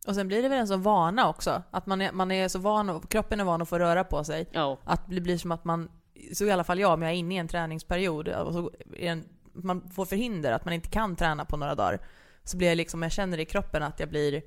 Och 0.07 0.15
sen 0.15 0.27
blir 0.27 0.41
det 0.41 0.49
väl 0.49 0.59
en 0.59 0.67
sån 0.67 0.81
vana 0.81 1.29
också, 1.29 1.63
att 1.71 1.85
man 1.85 2.01
är, 2.01 2.11
man 2.11 2.31
är 2.31 2.47
så 2.47 2.59
van, 2.59 2.89
och, 2.89 3.09
kroppen 3.09 3.39
är 3.39 3.43
van 3.43 3.61
att 3.61 3.69
få 3.69 3.79
röra 3.79 4.03
på 4.03 4.23
sig. 4.23 4.49
Ja, 4.51 4.77
Att 4.83 5.01
det 5.09 5.21
blir 5.21 5.37
som 5.37 5.51
att 5.51 5.65
man, 5.65 5.89
så 6.33 6.45
i 6.45 6.51
alla 6.51 6.63
fall 6.63 6.79
jag, 6.79 6.93
om 6.93 7.01
jag 7.01 7.11
är 7.11 7.15
inne 7.15 7.35
i 7.35 7.37
en 7.37 7.47
träningsperiod, 7.47 8.27
och 8.27 8.53
så 8.53 8.71
en, 8.99 9.23
man 9.53 9.89
får 9.89 10.05
förhinder 10.05 10.51
att 10.51 10.65
man 10.65 10.73
inte 10.73 10.89
kan 10.89 11.15
träna 11.15 11.45
på 11.45 11.57
några 11.57 11.75
dagar, 11.75 11.99
så 12.43 12.57
blir 12.57 12.67
jag 12.67 12.75
liksom, 12.75 13.01
jag 13.01 13.11
känner 13.11 13.39
i 13.39 13.45
kroppen 13.45 13.83
att 13.83 13.99
jag 13.99 14.09
blir 14.09 14.41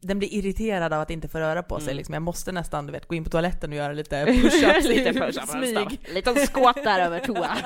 den 0.00 0.18
blir 0.18 0.34
irriterad 0.34 0.92
av 0.92 1.00
att 1.00 1.10
inte 1.10 1.28
få 1.28 1.38
röra 1.38 1.62
på 1.62 1.78
sig. 1.78 1.88
Mm. 1.88 1.96
Liksom. 1.96 2.12
Jag 2.12 2.22
måste 2.22 2.52
nästan 2.52 2.86
du 2.86 2.92
vet, 2.92 3.08
gå 3.08 3.14
in 3.14 3.24
på 3.24 3.30
toaletten 3.30 3.70
och 3.70 3.76
göra 3.76 3.92
lite 3.92 4.24
push-ups 4.26 4.88
lite 4.88 5.32
smyg. 5.46 6.00
Liten 6.14 6.34
squat 6.46 6.84
där 6.84 7.00
över 7.00 7.20
toa. 7.20 7.56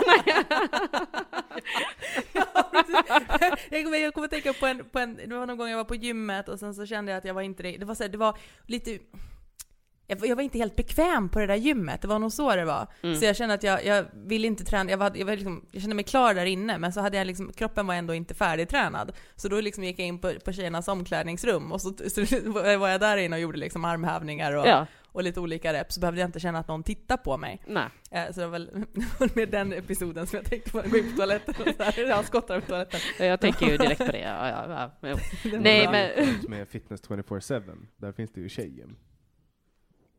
Jag, 3.83 3.93
kommer, 3.93 4.11
kommer 4.11 4.29
tänka 4.29 4.53
på 4.53 4.67
en, 4.67 4.85
på 4.93 4.99
en, 4.99 5.17
det 5.17 5.35
var 5.37 5.47
någon 5.47 5.57
gång 5.59 5.69
jag 5.69 5.77
var 5.77 5.85
på 5.85 5.95
gymmet 5.95 6.49
och 6.49 6.59
sen 6.59 6.75
så 6.75 6.87
kände 6.87 7.13
jag 7.13 7.19
att 7.19 7.25
jag 7.25 7.35
var 7.35 7.43
inte, 7.43 7.63
det 7.63 7.85
var, 7.85 7.95
så 7.95 8.03
här, 8.03 8.11
det 8.11 8.19
var 8.19 8.39
lite, 8.67 8.99
jag, 10.07 10.17
var- 10.17 10.27
jag 10.27 10.37
var 10.37 10.43
inte 10.43 10.59
helt 10.59 10.77
bekväm 10.77 11.29
på 11.29 11.39
det 11.39 11.47
där 11.47 11.55
gymmet, 11.55 12.03
det 12.03 12.09
var 12.09 12.19
nog 12.19 12.33
så 12.33 12.57
det 12.57 12.65
var. 12.65 12.87
Mm. 13.03 13.17
Så 13.17 13.25
jag 13.25 13.37
kände 13.37 13.55
att 13.55 13.63
jag, 13.63 13.85
jag 13.85 14.05
ville 14.15 14.47
inte 14.47 14.65
träna, 14.65 14.91
jag, 14.91 14.99
var, 14.99 15.13
jag, 15.15 15.27
var 15.27 15.33
liksom, 15.37 15.65
jag 15.73 15.83
kände 15.83 15.95
mig 15.97 16.05
klar 16.05 16.35
där 16.35 16.47
inne 16.47 16.79
men 16.79 16.93
så 16.93 17.01
hade 17.01 17.17
jag 17.17 17.27
liksom, 17.27 17.53
kroppen 17.53 17.87
var 17.87 17.95
ändå 17.95 18.15
inte 18.15 18.35
färdigtränad. 18.35 19.13
Så 19.37 19.49
då 19.49 19.61
liksom 19.61 19.85
gick 19.85 19.99
jag 19.99 20.07
in 20.07 20.19
på, 20.19 20.33
på 20.45 20.53
tjejernas 20.53 20.89
omklädningsrum 20.89 21.73
och 21.73 21.81
så, 21.81 21.93
så 22.11 22.21
var 22.79 22.89
jag 22.89 23.01
där 23.01 23.17
inne 23.17 23.37
och 23.37 23.43
gjorde 23.43 23.59
liksom 23.59 23.85
armhävningar 23.85 24.53
och, 24.53 24.67
Ja, 24.67 24.87
och 25.13 25.23
lite 25.23 25.41
olika 25.41 25.73
reps, 25.73 25.95
så 25.95 26.01
behövde 26.01 26.21
jag 26.21 26.29
inte 26.29 26.41
känna 26.41 26.59
att 26.59 26.69
någon 26.69 26.83
tittar 26.83 27.17
på 27.17 27.37
mig. 27.37 27.63
nej. 27.67 27.89
Eh, 28.11 28.33
Så 28.33 28.41
det 28.41 28.47
var 28.47 28.53
väl 28.53 28.85
med 29.35 29.49
den 29.49 29.73
episoden 29.73 30.27
som 30.27 30.37
jag 30.37 30.47
tänkte 30.47 30.71
på, 30.71 30.83
gå 30.83 30.97
in 30.97 31.11
på 31.11 31.17
toaletten 31.17 31.55
och 31.59 31.75
så 31.77 31.83
här, 31.83 32.09
jag 32.09 32.25
skottar 32.25 32.61
på 32.61 32.67
toaletten. 32.67 33.01
Jag 33.19 33.41
tänker 33.41 33.67
ju 33.67 33.77
direkt 33.77 34.07
på 34.07 34.13
det. 34.13 34.19
Ja, 34.21 34.49
ja, 34.49 34.91
ja. 35.01 35.17
Nej, 35.59 35.89
men... 35.91 36.35
Med 36.51 36.69
Fitness 36.69 37.03
24-7, 37.03 37.87
där 37.97 38.13
finns 38.13 38.33
det 38.33 38.41
ju 38.41 38.49
tjejgym. 38.49 38.97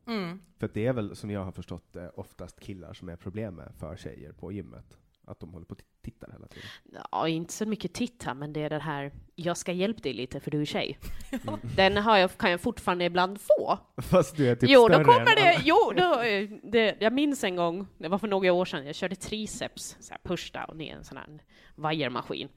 Mm. 0.07 0.41
För 0.59 0.69
det 0.73 0.85
är 0.87 0.93
väl, 0.93 1.15
som 1.15 1.31
jag 1.31 1.43
har 1.43 1.51
förstått 1.51 1.93
det, 1.93 2.09
oftast 2.09 2.59
killar 2.59 2.93
som 2.93 3.09
är 3.09 3.15
problemet 3.15 3.75
för 3.79 3.95
tjejer 3.95 4.31
på 4.31 4.51
gymmet. 4.51 4.97
Att 5.25 5.39
de 5.39 5.53
håller 5.53 5.65
på 5.65 5.71
och 5.75 5.81
tittar 6.01 6.31
hela 6.31 6.47
tiden. 6.47 6.69
Ja, 7.11 7.27
inte 7.27 7.53
så 7.53 7.65
mycket 7.65 7.93
titta, 7.93 8.33
men 8.33 8.53
det 8.53 8.63
är 8.63 8.69
det 8.69 8.79
här, 8.79 9.11
jag 9.35 9.57
ska 9.57 9.71
hjälpa 9.71 9.99
dig 10.01 10.13
lite 10.13 10.39
för 10.39 10.51
du 10.51 10.61
är 10.61 10.65
tjej. 10.65 10.99
Den 11.75 11.97
har 11.97 12.17
jag, 12.17 12.37
kan 12.37 12.51
jag 12.51 12.61
fortfarande 12.61 13.05
ibland 13.05 13.39
få. 13.41 13.79
Fast 14.01 14.37
du 14.37 14.49
är 14.49 14.55
typ 14.55 14.69
jo, 14.69 14.87
då 14.87 15.03
kommer 15.03 15.35
det, 15.35 15.61
jo, 15.63 15.93
då, 15.95 16.21
eh, 16.21 16.49
det, 16.63 16.97
jag 16.99 17.13
minns 17.13 17.43
en 17.43 17.55
gång, 17.55 17.87
det 17.97 18.07
var 18.07 18.17
för 18.17 18.27
några 18.27 18.53
år 18.53 18.65
sedan, 18.65 18.85
jag 18.85 18.95
körde 18.95 19.15
triceps, 19.15 19.97
så 19.99 20.13
här 20.13 20.21
push 20.23 20.51
down 20.51 20.81
i 20.81 20.87
en 20.87 21.03
sån 21.03 21.17
här 21.17 21.27
vajermaskin. 21.75 22.49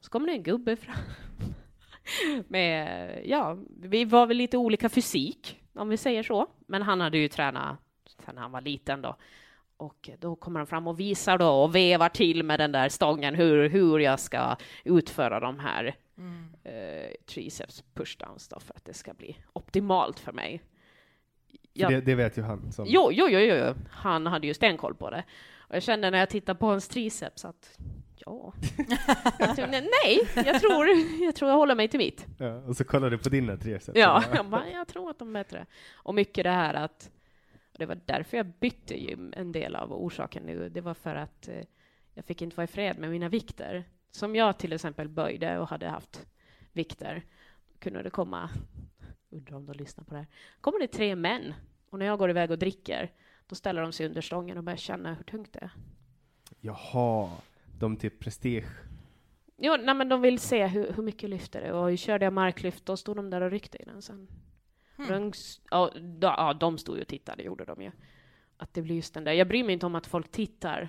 Så 0.00 0.10
kommer 0.10 0.26
det 0.26 0.32
en 0.32 0.42
gubbe 0.42 0.76
fram. 0.76 0.96
Med, 2.48 3.20
ja, 3.24 3.58
vi 3.80 4.04
var 4.04 4.26
väl 4.26 4.36
lite 4.36 4.56
olika 4.56 4.88
fysik, 4.88 5.60
om 5.74 5.88
vi 5.88 5.96
säger 5.96 6.22
så. 6.22 6.46
Men 6.66 6.82
han 6.82 7.00
hade 7.00 7.18
ju 7.18 7.28
tränat 7.28 7.78
sen 8.24 8.38
han 8.38 8.52
var 8.52 8.60
liten 8.60 9.02
då. 9.02 9.16
Och 9.80 10.10
då 10.18 10.36
kommer 10.36 10.60
han 10.60 10.66
fram 10.66 10.86
och 10.86 11.00
visar 11.00 11.38
då 11.38 11.48
och 11.48 11.74
vevar 11.74 12.08
till 12.08 12.42
med 12.42 12.60
den 12.60 12.72
där 12.72 12.88
stången 12.88 13.34
hur, 13.34 13.68
hur 13.68 13.98
jag 13.98 14.20
ska 14.20 14.56
utföra 14.84 15.40
de 15.40 15.58
här 15.58 15.94
Mm. 16.18 16.44
eh, 16.64 17.10
triceps 17.26 17.84
pushdowns 17.94 18.48
då 18.48 18.60
för 18.60 18.74
att 18.74 18.84
det 18.84 18.94
ska 18.94 19.14
bli 19.14 19.36
optimalt 19.52 20.18
för 20.18 20.32
mig. 20.32 20.58
För 20.58 21.58
Ja. 21.72 21.88
Det, 21.88 22.00
det 22.00 22.14
vet 22.14 22.38
ju 22.38 22.42
han 22.42 22.72
som... 22.72 22.84
Jo, 22.88 23.08
jo, 23.12 23.26
jo, 23.28 23.38
jo, 23.40 23.74
han 23.90 24.26
hade 24.26 24.46
ju 24.46 24.54
stenkoll 24.54 24.94
på 24.94 25.10
det. 25.10 25.24
Och 25.58 25.76
jag 25.76 25.82
kände 25.82 26.10
när 26.10 26.18
jag 26.18 26.30
tittade 26.30 26.58
på 26.58 26.66
hans 26.66 26.88
triceps 26.88 27.44
att 27.44 27.78
ja, 28.16 28.52
jag 29.38 29.56
tror, 29.56 29.66
nej, 29.66 30.28
jag 30.34 30.60
tror, 30.60 30.88
jag 31.24 31.34
tror 31.34 31.50
jag 31.50 31.56
håller 31.58 31.74
mig 31.74 31.88
till 31.88 31.98
mitt. 31.98 32.26
Ja, 32.38 32.54
och 32.54 32.76
så 32.76 32.84
kollar 32.84 33.10
du 33.10 33.18
på 33.18 33.28
dina 33.28 33.56
triceps. 33.56 33.98
Ja, 33.98 34.24
jag, 34.34 34.46
bara, 34.46 34.70
jag 34.70 34.88
tror 34.88 35.10
att 35.10 35.18
de 35.18 35.28
är 35.28 35.32
bättre. 35.44 35.66
Och 35.92 36.14
mycket 36.14 36.44
det 36.44 36.50
här 36.50 36.74
att, 36.74 37.10
det 37.80 37.86
var 37.86 38.00
därför 38.06 38.36
jag 38.36 38.46
bytte 38.46 38.94
gym, 38.94 39.32
en 39.36 39.52
del 39.52 39.76
av 39.76 39.92
orsaken 39.92 40.42
nu, 40.42 40.68
det 40.68 40.80
var 40.80 40.94
för 40.94 41.14
att 41.14 41.48
eh, 41.48 41.64
jag 42.14 42.24
fick 42.24 42.42
inte 42.42 42.56
vara 42.56 42.64
i 42.64 42.66
fred 42.66 42.98
med 42.98 43.10
mina 43.10 43.28
vikter. 43.28 43.84
Som 44.10 44.36
jag 44.36 44.58
till 44.58 44.72
exempel 44.72 45.08
böjde 45.08 45.58
och 45.58 45.68
hade 45.68 45.88
haft 45.88 46.26
vikter, 46.72 47.24
kunde 47.78 48.02
det 48.02 48.10
komma, 48.10 48.50
undrar 49.30 49.56
om 49.56 49.66
de 49.66 49.72
lyssnar 49.72 50.04
på 50.04 50.14
det 50.14 50.18
här, 50.18 50.26
kommer 50.60 50.80
det 50.80 50.86
tre 50.86 51.16
män, 51.16 51.54
och 51.90 51.98
när 51.98 52.06
jag 52.06 52.18
går 52.18 52.30
iväg 52.30 52.50
och 52.50 52.58
dricker, 52.58 53.12
då 53.46 53.54
ställer 53.54 53.82
de 53.82 53.92
sig 53.92 54.06
under 54.06 54.20
stången 54.20 54.58
och 54.58 54.64
börjar 54.64 54.76
känna 54.76 55.14
hur 55.14 55.24
tungt 55.24 55.52
det 55.52 55.58
är. 55.58 55.70
Jaha, 56.60 57.30
de 57.78 57.96
typ 57.96 58.20
prestige. 58.20 58.68
Jo, 59.56 59.76
nej, 59.76 59.94
men 59.94 60.08
de 60.08 60.20
vill 60.20 60.38
se 60.38 60.66
hur, 60.66 60.92
hur 60.92 61.02
mycket 61.02 61.30
lyfter 61.30 61.60
det. 61.60 61.72
Och 61.72 61.98
körde 61.98 62.26
jag 62.26 62.32
marklyft, 62.32 62.86
då 62.86 62.96
stod 62.96 63.16
de 63.16 63.30
där 63.30 63.40
och 63.40 63.50
ryckte 63.50 63.82
i 63.82 63.84
den 63.84 64.02
sen. 64.02 64.28
De, 65.08 65.32
ja, 65.70 65.90
de, 65.94 66.34
ja, 66.36 66.52
de 66.60 66.78
stod 66.78 66.96
ju 66.96 67.02
och 67.02 67.08
tittade, 67.08 67.42
gjorde 67.42 67.64
de 67.64 67.82
ju. 67.82 67.90
Att 68.56 68.74
det 68.74 68.82
blir 68.82 68.94
just 68.96 69.14
den 69.14 69.24
där, 69.24 69.32
jag 69.32 69.48
bryr 69.48 69.64
mig 69.64 69.72
inte 69.72 69.86
om 69.86 69.94
att 69.94 70.06
folk 70.06 70.30
tittar. 70.30 70.88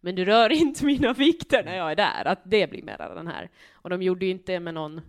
Men 0.00 0.14
du 0.14 0.24
rör 0.24 0.50
inte 0.52 0.84
mina 0.84 1.12
vikter 1.12 1.64
när 1.64 1.76
jag 1.76 1.90
är 1.90 1.96
där, 1.96 2.24
att 2.26 2.40
det 2.44 2.70
blir 2.70 2.82
mera 2.82 3.14
den 3.14 3.26
här. 3.26 3.50
Och 3.72 3.90
de 3.90 4.02
gjorde 4.02 4.24
ju 4.26 4.30
inte 4.30 4.60
med 4.60 4.74
någon 4.74 5.00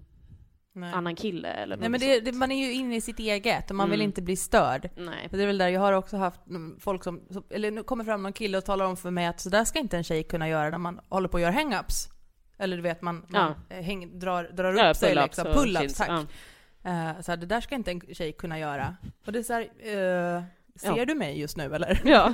Nej. 0.76 0.94
annan 0.94 1.16
kille 1.16 1.48
eller 1.50 1.78
Nej 1.78 1.90
men 1.90 2.00
det, 2.00 2.20
det, 2.20 2.32
man 2.32 2.52
är 2.52 2.66
ju 2.66 2.74
inne 2.74 2.96
i 2.96 3.02
sitt 3.02 3.20
eget 3.20 3.70
och 3.70 3.76
man 3.76 3.90
vill 3.90 4.00
Mm. 4.00 4.10
inte 4.10 4.22
bli 4.22 4.36
störd. 4.36 4.90
Nej. 4.96 5.28
Det 5.32 5.44
är 5.44 5.48
väl 5.48 5.58
där 5.58 5.68
jag 5.70 5.82
har 5.82 5.94
också 5.94 6.18
haft 6.18 6.48
mm, 6.48 6.80
folk 6.80 7.04
som, 7.04 7.22
eller 7.50 7.72
nu 7.72 7.84
kommer 7.84 8.04
fram 8.04 8.24
någon 8.24 8.34
kille 8.34 8.58
och 8.58 8.66
talar 8.66 8.86
om 8.86 8.98
för 8.98 9.12
mig 9.12 9.26
att 9.26 9.40
så 9.40 9.50
där 9.50 9.66
ska 9.66 9.80
inte 9.80 9.98
en 9.98 10.04
tjej 10.04 10.24
kunna 10.24 10.50
göra 10.50 10.70
när 10.70 10.78
man 10.78 11.00
håller 11.10 11.28
på 11.28 11.38
att 11.38 11.44
göra 11.44 11.52
hang-ups. 11.54 12.10
Eller 12.58 12.78
du 12.78 12.84
vet, 12.84 13.02
man, 13.02 13.26
man 13.30 13.54
häng, 13.70 14.20
drar, 14.20 14.44
drar 14.44 14.74
upp 14.74 14.80
Ja, 14.80 14.94
sig 14.94 15.16
liksom. 15.16 15.48
Pull-ups, 15.48 15.98
tack. 15.98 16.10
ja. 16.10 16.26
Eh, 16.84 17.22
så 17.22 17.32
här, 17.32 17.38
det 17.38 17.46
där 17.46 17.62
ska 17.62 17.76
inte 17.76 17.92
en 17.92 18.02
tjej 18.14 18.32
kunna 18.34 18.60
göra. 18.60 18.96
Och 19.26 19.32
det 19.32 19.40
är 19.40 19.44
så 19.44 19.54
här, 19.54 19.62
eh, 19.62 20.44
ser 20.76 20.98
Ja. 20.98 21.06
du 21.06 21.16
mig 21.16 21.40
just 21.40 21.58
nu 21.58 21.76
eller? 21.76 22.02
Ja. 22.06 22.34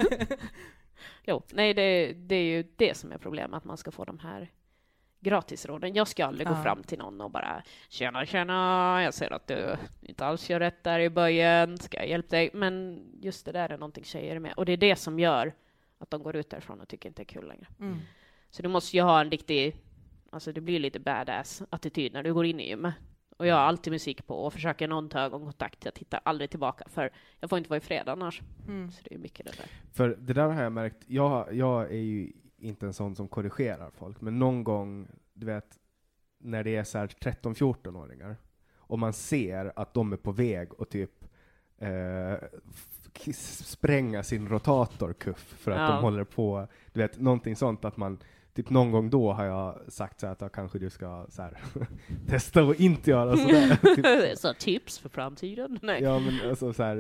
jo, 1.26 1.42
nej 1.54 1.74
det, 1.74 2.14
det 2.14 2.36
är 2.36 2.44
ju 2.44 2.64
det 2.76 2.98
som 2.98 3.12
är 3.12 3.18
problemet, 3.18 3.58
att 3.58 3.64
man 3.66 3.78
ska 3.78 3.92
få 3.92 4.06
de 4.06 4.20
här 4.20 4.52
gratisråden. 5.20 5.94
Jag 5.96 6.08
ska 6.08 6.26
aldrig 6.26 6.48
gå 6.48 6.54
Ja. 6.54 6.64
fram 6.64 6.84
till 6.84 6.98
någon 7.00 7.22
och 7.22 7.32
bara 7.32 7.64
”Tjena, 7.90 8.26
tjena, 8.26 9.00
jag 9.04 9.14
ser 9.14 9.34
att 9.34 9.48
du 9.48 9.76
inte 10.02 10.26
alls 10.26 10.50
gör 10.50 10.60
rätt 10.60 10.84
där 10.84 11.00
i 11.00 11.10
böjen, 11.10 11.78
ska 11.78 11.98
jag 11.98 12.08
hjälpa 12.08 12.36
dig?” 12.36 12.50
Men 12.54 13.04
just 13.22 13.46
det 13.46 13.52
där 13.52 13.70
är 13.70 13.78
någonting 13.78 14.04
tjejer 14.04 14.36
är 14.36 14.40
med. 14.40 14.54
Och 14.54 14.66
det 14.66 14.72
är 14.72 14.78
det 14.78 14.96
som 14.96 15.20
gör 15.20 15.54
att 15.98 16.10
de 16.12 16.24
går 16.24 16.36
ut 16.36 16.50
därifrån 16.50 16.82
och 16.82 16.88
tycker 16.88 17.10
inte 17.10 17.22
det 17.22 17.24
är 17.24 17.34
kul 17.40 17.48
längre. 17.48 17.68
Mm. 17.80 18.00
Så 18.50 18.62
du 18.62 18.70
måste 18.70 18.98
ju 18.98 19.04
ha 19.04 19.22
en 19.22 19.32
riktig, 19.32 19.76
alltså 20.32 20.52
det 20.52 20.62
blir 20.62 20.80
lite 20.80 21.00
badass-attityd 21.00 22.14
när 22.14 22.24
du 22.24 22.34
går 22.34 22.46
in 22.46 22.60
i 22.60 22.68
gymmet. 22.70 22.94
Och 23.40 23.48
jag 23.48 23.56
har 23.56 23.62
alltid 23.62 23.94
musik 23.94 24.28
på 24.28 24.36
och 24.36 24.54
försöker 24.54 24.88
någon 24.88 25.10
ta 25.10 25.20
ögonkontakt. 25.20 25.86
Jag 25.86 25.94
tittar 25.94 26.20
aldrig 26.24 26.50
tillbaka 26.50 26.86
för 26.90 27.10
jag 27.40 27.50
får 27.50 27.58
inte 27.58 27.70
vara 27.70 27.78
i 27.78 27.82
fred 27.82 28.10
annars. 28.10 28.42
Mm. 28.68 28.92
Så 28.92 29.02
det 29.04 29.16
är 29.16 29.20
mycket 29.20 29.46
det 29.46 29.58
där. 29.58 29.66
För 29.92 30.18
det 30.20 30.34
där 30.34 30.50
har 30.50 30.64
jag 30.64 30.72
märkt, 30.72 30.98
jag, 31.08 31.54
jag 31.54 31.92
är 31.92 32.02
ju 32.02 32.32
inte 32.58 32.86
en 32.86 32.94
sån 32.94 33.16
som 33.16 33.28
korrigerar 33.28 33.92
folk, 33.92 34.22
men 34.22 34.40
någon 34.40 34.64
gång, 34.64 35.08
du 35.34 35.46
vet, 35.46 35.78
när 36.40 36.64
det 36.64 36.76
är 36.76 36.84
så 36.84 36.98
här 36.98 37.08
13-14-åringar, 37.08 38.36
och 38.78 39.00
man 39.00 39.14
ser 39.14 39.74
att 39.76 39.94
de 39.94 40.14
är 40.14 40.18
på 40.18 40.32
väg 40.32 40.70
att 40.80 40.90
typ 40.90 41.26
eh, 41.78 42.34
spränga 43.34 44.24
sin 44.24 44.48
rotatorkuff 44.50 45.56
för 45.58 45.72
att 45.72 45.78
Ja. 45.90 45.96
de 45.96 46.02
håller 46.04 46.24
på, 46.24 46.68
du 46.94 47.00
vet, 47.00 47.20
någonting 47.20 47.56
sånt 47.56 47.86
att 47.86 47.98
man 47.98 48.20
Typ 48.54 48.70
någon 48.70 48.92
gång 48.92 49.10
då 49.10 49.32
har 49.34 49.46
jag 49.46 49.80
sagt 49.88 50.20
så 50.20 50.26
här 50.26 50.34
att 50.34 50.42
ja, 50.42 50.50
kanske 50.50 50.80
du 50.80 50.90
ska 50.90 51.26
så 51.30 51.42
här, 51.42 51.58
testa 52.28 52.62
att 52.64 52.80
inte 52.80 53.10
göra 53.10 53.38
sådär. 53.38 53.96
typ, 54.30 54.38
Så 54.38 54.54
tips 54.54 55.00
för 55.00 55.10
framtiden? 55.10 55.80
Nej. 55.84 56.04
Ja, 56.04 56.20
men 56.20 56.50
alltså 56.50 56.74
så 56.74 56.84
här, 56.84 56.98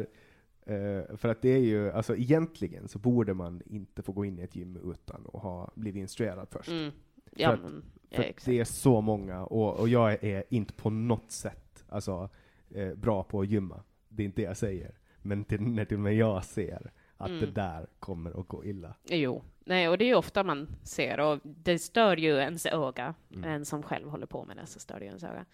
eh, 0.65 1.15
för 1.17 1.27
att 1.29 1.41
det 1.41 1.49
är 1.49 1.57
ju, 1.59 1.91
alltså 1.91 2.15
egentligen 2.15 2.87
så 2.87 2.99
borde 2.99 3.33
man 3.33 3.61
inte 3.65 4.01
få 4.01 4.11
gå 4.11 4.25
in 4.25 4.39
i 4.39 4.41
ett 4.41 4.55
gym 4.55 4.77
utan 4.93 5.27
att 5.33 5.41
ha 5.41 5.71
blivit 5.75 5.99
instruerad 6.01 6.47
först. 6.51 6.69
Mm. 6.69 6.91
Ja, 7.35 7.47
För 7.47 7.53
att- 7.55 7.61
men, 7.63 7.83
ja, 8.09 8.15
För 8.15 8.23
exakt. 8.23 8.45
det 8.45 8.59
är 8.59 8.63
så 8.65 9.01
många, 9.01 9.45
och, 9.45 9.79
och 9.79 9.89
jag 9.89 10.23
är 10.23 10.43
inte 10.49 10.73
på 10.73 10.89
något 10.89 11.31
sätt 11.31 11.85
alltså, 11.89 12.29
eh, 12.75 12.93
bra 12.93 13.23
på 13.23 13.41
att 13.41 13.47
gymma. 13.47 13.83
Det 14.09 14.23
är 14.23 14.25
inte 14.25 14.41
det 14.41 14.45
jag 14.45 14.57
säger. 14.57 14.91
Men 15.21 15.43
till, 15.43 15.61
när 15.61 15.85
till 15.85 15.97
och 15.97 16.01
med 16.03 16.15
jag 16.15 16.45
ser 16.45 16.91
att 17.17 17.27
Mm. 17.29 17.39
det 17.39 17.51
där 17.51 17.87
kommer 17.99 18.39
att 18.39 18.47
gå 18.47 18.65
illa. 18.65 18.93
Jo, 19.03 19.43
nej, 19.59 19.89
och 19.89 19.97
det 19.97 20.05
är 20.05 20.07
ju 20.07 20.15
ofta 20.15 20.43
man 20.43 20.67
ser, 20.83 21.19
och 21.19 21.39
det 21.43 21.79
stör 21.79 22.17
ju 22.17 22.35
ens 22.37 22.65
öga. 22.65 23.13
Mm. 23.33 23.49
En 23.51 23.65
som 23.65 23.83
själv 23.83 24.09
håller 24.09 24.25
på 24.25 24.45
med 24.45 24.57
det, 24.57 24.65
så 24.65 24.79
stör 24.79 24.99
det 24.99 25.05
ju 25.05 25.07
ens 25.07 25.23
öga. 25.23 25.45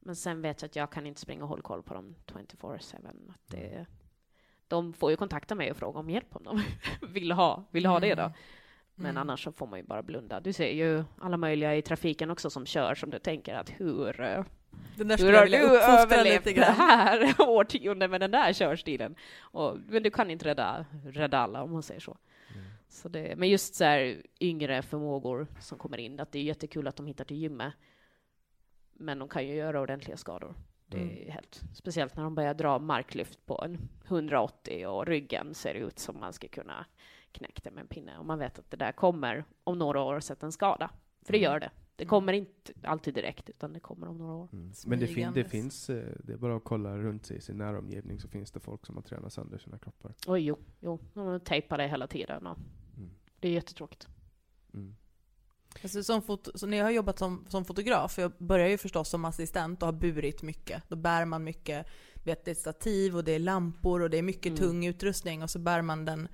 Men 0.00 0.16
sen 0.16 0.42
vet 0.42 0.62
jag 0.62 0.68
att 0.68 0.76
jag 0.76 0.90
kan 0.92 1.06
inte 1.06 1.20
springa 1.20 1.42
och 1.42 1.48
hålla 1.48 1.62
koll 1.62 1.82
på 1.82 1.94
dem 1.94 2.14
24-7. 2.26 2.94
Att 3.30 3.40
det, 3.50 3.86
de 4.68 4.92
får 4.92 5.10
ju 5.10 5.16
kontakta 5.16 5.54
mig 5.54 5.70
och 5.70 5.76
fråga 5.76 5.98
om 6.00 6.10
hjälp 6.10 6.36
om 6.36 6.42
de 6.44 6.62
vill 7.12 7.32
ha, 7.32 7.64
vill 7.70 7.86
ha 7.86 8.00
det 8.00 8.14
då. 8.14 8.32
Men 8.94 9.10
Mm. 9.10 9.20
annars 9.20 9.44
så 9.44 9.52
får 9.52 9.66
man 9.66 9.78
ju 9.78 9.84
bara 9.84 10.02
blunda. 10.02 10.40
Du 10.40 10.52
ser 10.52 10.72
ju 10.72 11.04
alla 11.18 11.36
möjliga 11.36 11.76
i 11.76 11.82
trafiken 11.82 12.30
också 12.30 12.50
som 12.50 12.66
kör, 12.66 12.94
som 12.94 13.10
du 13.10 13.18
tänker 13.18 13.54
att 13.54 13.70
hur, 13.80 14.20
eh, 14.20 14.44
Den 14.96 15.08
där 15.08 15.16
hur 15.16 15.24
skulle 15.24 15.36
jag 15.36 15.44
vilja 15.44 15.58
du 15.58 15.80
överlevt 15.80 16.44
det 16.44 16.64
här 16.64 17.34
årtiondet 17.48 18.10
med 18.10 18.20
den 18.20 18.30
där 18.30 18.52
körstilen? 18.52 19.14
Och, 19.40 19.78
men 19.88 20.02
du 20.02 20.10
kan 20.10 20.30
inte 20.30 20.44
rädda, 20.44 20.86
rädda 21.04 21.38
alla 21.38 21.62
om 21.62 21.72
man 21.72 21.82
säger 21.82 22.00
så. 22.00 22.16
så 22.88 23.08
det, 23.08 23.36
men 23.36 23.48
just 23.48 23.74
så 23.74 23.84
här 23.84 24.22
yngre 24.40 24.82
förmågor 24.82 25.46
som 25.60 25.78
kommer 25.78 25.98
in, 25.98 26.20
att 26.20 26.32
det 26.32 26.38
är 26.38 26.42
jättekul 26.42 26.88
att 26.88 26.96
de 26.96 27.06
hittar 27.06 27.24
till 27.24 27.36
gymmet. 27.36 27.72
Men 28.92 29.18
de 29.18 29.28
kan 29.28 29.46
ju 29.46 29.54
göra 29.54 29.80
ordentliga 29.80 30.16
skador. 30.16 30.54
Det 30.86 31.26
är 31.26 31.32
helt, 31.32 31.62
speciellt 31.74 32.16
när 32.16 32.22
de 32.22 32.34
börjar 32.34 32.54
dra 32.54 32.78
marklyft 32.78 33.46
på 33.46 33.62
en 33.64 33.88
180 34.06 34.86
och 34.86 35.06
ryggen 35.06 35.54
ser 35.54 35.74
ut 35.74 35.98
som 35.98 36.20
man 36.20 36.32
ska 36.32 36.48
kunna 36.48 36.86
knäcka 37.32 37.60
det 37.64 37.70
med 37.70 37.80
en 37.82 37.88
pinne. 37.88 38.18
Och 38.18 38.26
man 38.26 38.38
vet 38.38 38.58
att 38.58 38.70
det 38.70 38.76
där 38.76 38.92
kommer 38.92 39.44
om 39.64 39.78
några 39.78 40.00
år 40.00 40.14
att 40.16 40.24
sätta 40.24 40.46
en 40.46 40.52
skada. 40.52 40.90
För 41.22 41.32
det 41.32 41.38
gör 41.38 41.60
det. 41.60 41.70
Det 41.96 42.04
kommer 42.06 42.32
inte 42.32 42.72
alltid 42.82 43.14
direkt, 43.14 43.50
utan 43.50 43.72
det 43.72 43.80
kommer 43.80 44.08
om 44.08 44.18
några 44.18 44.34
år. 44.34 44.48
Mm. 44.52 44.72
Men 44.86 44.98
det, 44.98 45.06
fin, 45.06 45.32
det 45.34 45.44
finns, 45.44 45.90
eh, 45.90 46.12
det 46.24 46.32
är 46.32 46.36
bara 46.36 46.56
att 46.56 46.64
kolla 46.64 46.98
runt 46.98 47.26
sig 47.26 47.36
i 47.36 47.40
sin 47.40 47.56
näromgivning 47.58 48.20
så 48.20 48.28
finns 48.28 48.50
det 48.50 48.60
folk 48.60 48.86
som 48.86 48.94
har 48.94 49.02
tränat 49.02 49.32
sönder 49.32 49.58
sina 49.58 49.78
kroppar. 49.78 50.14
Oj, 50.26 50.40
jo, 50.46 50.58
jo. 50.80 50.98
De 51.14 51.40
tejpar 51.40 51.78
det 51.78 51.88
hela 51.88 52.06
tiden. 52.06 52.46
Och 52.46 52.58
Mm. 52.96 53.10
det 53.40 53.48
är 53.48 53.52
jättetråkigt. 53.52 54.08
Mm. 54.74 54.96
Alltså, 55.82 56.02
som 56.04 56.38
så 56.54 56.66
när 56.66 56.76
jag 56.76 56.84
har 56.84 56.90
jobbat 56.90 57.18
som, 57.18 57.46
som 57.48 57.64
fotograf, 57.64 58.18
jag 58.18 58.32
börjar 58.38 58.68
ju 58.68 58.78
förstås 58.78 59.08
som 59.08 59.24
assistent 59.24 59.82
och 59.82 59.86
har 59.86 59.92
burit 59.92 60.42
mycket. 60.42 60.82
Då 60.88 60.96
bär 60.96 61.24
man 61.24 61.44
mycket, 61.44 61.86
vet, 62.24 62.44
det 62.44 62.50
är 62.50 62.54
stativ 62.54 63.16
och 63.16 63.24
det 63.24 63.32
är 63.32 63.38
lampor 63.38 64.02
och 64.02 64.10
det 64.10 64.18
är 64.18 64.22
mycket 64.22 64.46
Mm. 64.46 64.56
tung 64.56 64.86
utrustning 64.86 65.42
och 65.42 65.50
så 65.50 65.58
bär 65.58 65.82
man 65.82 66.04
den 66.04 66.28